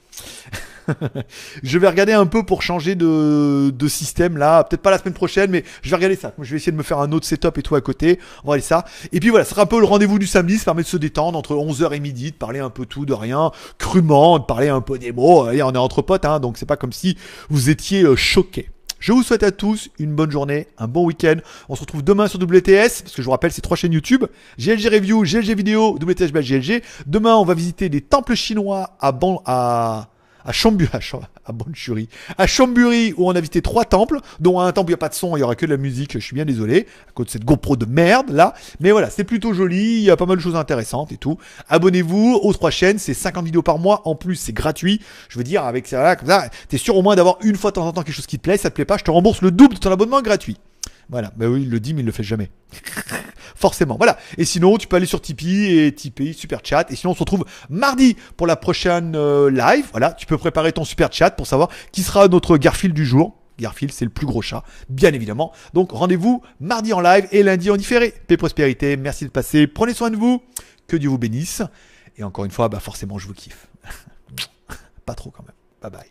je 1.63 1.79
vais 1.79 1.89
regarder 1.89 2.13
un 2.13 2.27
peu 2.27 2.45
pour 2.45 2.63
changer 2.63 2.95
de, 2.95 3.73
système 3.89 4.37
là. 4.37 4.65
Peut-être 4.65 4.83
pas 4.83 4.91
la 4.91 4.99
semaine 4.99 5.15
prochaine, 5.15 5.51
mais 5.51 5.65
je 5.83 5.91
vais 5.91 5.97
regarder 5.97 6.17
ça. 6.17 6.33
je 6.41 6.51
vais 6.51 6.57
essayer 6.57 6.73
de 6.73 6.77
me 6.77 6.83
faire 6.83 6.99
un 6.99 7.13
autre 7.13 7.27
setup 7.27 7.59
et 7.59 7.63
tout 7.63 7.75
à 7.75 7.81
côté. 7.81 8.19
On 8.45 8.49
va 8.49 8.55
aller 8.55 8.63
ça. 8.63 8.85
Et 9.13 9.21
puis 9.21 9.29
voilà, 9.29 9.45
ce 9.45 9.51
sera 9.51 9.63
un 9.63 9.67
peu 9.67 9.79
le 9.79 9.87
rendez-vous 9.87 10.19
du 10.19 10.27
samedi. 10.27 10.59
Ça 10.59 10.67
permet 10.67 10.83
de 10.83 10.89
se 10.89 10.97
détendre 10.97 11.39
entre 11.39 11.55
11h 11.55 11.93
et 11.95 12.01
midi, 12.01 12.31
de 12.31 12.37
parler 12.37 12.61
un 12.61 12.71
peu 12.71 12.87
tout, 12.87 13.05
de 13.05 13.13
rien, 13.13 13.51
crûment, 13.79 14.39
de 14.39 14.45
parler 14.45 14.69
un 14.69 14.81
peu 14.81 14.99
des 14.99 15.13
mots. 15.13 15.51
Et 15.51 15.63
on 15.63 15.73
est 15.73 15.79
entre 15.79 16.03
potes, 16.03 16.25
hein, 16.25 16.41
donc 16.41 16.57
c'est 16.57 16.67
pas 16.67 16.77
comme 16.77 16.93
si 16.93 17.17
vous 17.49 17.71
étiez 17.71 18.03
euh, 18.03 18.17
choqués. 18.17 18.71
Je 19.03 19.11
vous 19.11 19.25
souhaite 19.25 19.43
à 19.43 19.51
tous 19.51 19.91
une 19.99 20.15
bonne 20.15 20.31
journée, 20.31 20.69
un 20.79 20.87
bon 20.87 21.05
week-end. 21.05 21.35
On 21.69 21.75
se 21.75 21.81
retrouve 21.81 22.05
demain 22.05 22.29
sur 22.29 22.41
WTS, 22.41 23.03
parce 23.03 23.13
que 23.13 23.21
je 23.21 23.25
vous 23.25 23.33
rappelle, 23.33 23.51
c'est 23.51 23.61
trois 23.61 23.77
chaînes 23.77 23.93
YouTube. 23.93 24.25
GLG 24.59 24.87
Review, 24.87 25.25
GLG 25.25 25.57
Vidéo, 25.57 25.99
WTS 26.01 26.31
GLG. 26.31 26.85
Demain, 27.09 27.35
on 27.35 27.45
va 27.45 27.55
visiter 27.55 27.89
des 27.89 28.01
temples 28.01 28.37
chinois 28.37 28.97
à, 29.01 29.13
à, 29.45 30.09
à 30.45 30.53
Chamburi, 30.53 30.91
à, 31.45 31.53
Bonchuri, 31.53 32.09
à 32.39 32.47
Chamburi, 32.47 33.15
où 33.17 33.29
on 33.29 33.35
a 33.35 33.41
visité 33.41 33.63
trois 33.63 33.85
temples, 33.85 34.19
dont 34.41 34.61
un 34.61 34.73
temple 34.73 34.89
où 34.89 34.91
il 34.91 34.93
n'y 34.93 34.95
a 34.95 34.99
pas 34.99 35.09
de 35.09 35.15
son, 35.15 35.37
il 35.37 35.41
y 35.41 35.43
aura 35.43 35.55
que 35.55 35.67
de 35.67 35.71
la 35.71 35.77
musique, 35.77 36.13
je 36.15 36.19
suis 36.19 36.35
bien 36.35 36.45
désolé, 36.45 36.87
à 37.09 37.13
cause 37.13 37.27
de 37.27 37.31
cette 37.31 37.45
GoPro 37.45 37.77
de 37.77 37.87
merde, 37.87 38.31
là. 38.31 38.55
Mais 38.81 38.91
voilà, 38.91 39.11
c'est 39.11 39.25
plutôt 39.25 39.53
joli, 39.53 39.99
il 39.99 40.03
y 40.03 40.11
a 40.11 40.17
pas 40.17 40.27
mal 40.27 40.37
de 40.37 40.43
choses 40.43 40.57
intéressantes 40.57 41.13
et 41.13 41.17
tout. 41.17 41.39
Abonnez-vous 41.69 42.41
aux 42.43 42.53
trois 42.53 42.71
chaînes, 42.71 42.99
c'est 42.99 43.15
50 43.15 43.45
vidéos 43.45 43.63
par 43.63 43.79
mois, 43.79 44.03
en 44.05 44.15
plus 44.15 44.37
c'est 44.37 44.53
gratuit. 44.53 45.01
Je 45.29 45.39
veux 45.39 45.45
dire, 45.45 45.65
avec 45.65 45.87
ça, 45.87 46.03
là, 46.03 46.17
comme 46.17 46.29
ça, 46.29 46.49
t'es 46.69 46.79
sûr 46.79 46.97
au 46.97 47.03
moins 47.03 47.17
d'avoir 47.17 47.39
une 47.43 47.57
fois 47.57 47.71
de 47.71 47.77
temps 47.77 47.87
en 47.87 47.93
temps 47.93 48.03
quelque 48.03 48.15
chose 48.15 48.27
qui 48.27 48.39
te 48.39 48.43
plaît, 48.43 48.57
ça 48.57 48.71
te 48.71 48.75
plaît 48.75 48.85
pas, 48.85 48.97
je 48.99 49.05
te 49.05 49.11
rembourse 49.11 49.43
le 49.43 49.51
double 49.51 49.75
de 49.75 49.81
ton 49.81 49.91
abonnement 49.91 50.23
gratuit. 50.23 50.57
Voilà. 51.13 51.31
Mais 51.37 51.47
oui, 51.47 51.63
il 51.63 51.71
le 51.71 51.79
dit, 51.79 51.93
mais 51.95 52.01
il 52.01 52.07
le 52.07 52.13
fait 52.13 52.23
jamais. 52.23 52.51
Forcément. 53.55 53.97
Voilà. 53.97 54.19
Et 54.39 54.45
sinon, 54.47 54.79
tu 54.79 54.89
peux 54.89 54.97
aller 54.97 55.07
sur 55.07 55.21
Tipeee 55.21 55.79
et 55.79 55.95
Tipeee, 55.95 56.33
super 56.33 56.61
chat. 56.65 56.91
Et 56.91 56.97
sinon, 56.97 57.13
on 57.13 57.15
se 57.15 57.21
retrouve 57.21 57.45
mardi 57.69 58.17
pour 58.37 58.47
la 58.47 58.57
prochaine 58.57 59.15
euh, 59.15 59.51
live. 59.51 59.85
Voilà. 59.93 60.13
Tu 60.13 60.25
peux 60.25 60.39
préparer 60.39 60.73
ton 60.73 60.85
super 60.85 61.13
chat 61.13 61.31
pour 61.31 61.47
savoir 61.47 61.69
qui 61.93 62.03
sera 62.03 62.27
notre 62.29 62.57
Garfield 62.57 62.97
du 62.97 63.05
jour. 63.05 63.37
Garfield, 63.59 63.93
c'est 63.93 64.07
le 64.07 64.11
plus 64.11 64.27
gros 64.27 64.41
chat, 64.41 64.65
bien 64.89 65.13
évidemment. 65.13 65.53
Donc 65.75 65.93
rendez-vous 65.93 66.43
mardi 66.59 66.95
en 66.95 67.01
live 67.01 67.29
et 67.31 67.43
lundi 67.43 67.71
en 67.71 67.77
différé. 67.77 68.15
Paix 68.27 68.39
prospérité, 68.39 68.97
merci 68.97 69.27
de 69.27 69.31
passer, 69.31 69.67
prenez 69.67 69.93
soin 69.93 70.11
de 70.11 70.17
vous, 70.17 70.43
que 70.89 70.97
Dieu 70.97 71.11
vous 71.11 71.19
bénisse. 71.19 71.63
Et 72.17 72.25
encore 72.25 72.47
une 72.47 72.51
fois, 72.51 72.71
bah 72.71 72.81
forcément, 72.81 73.19
je 73.19 73.27
vous 73.29 73.35
kiffe. 73.35 73.69
Pas 75.07 75.15
trop 75.15 75.31
quand 75.31 75.45
même. 75.45 75.53
Bye 75.83 75.91
bye. 75.91 76.09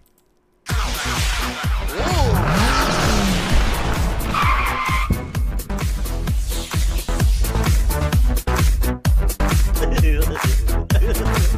Yeah. 11.13 11.47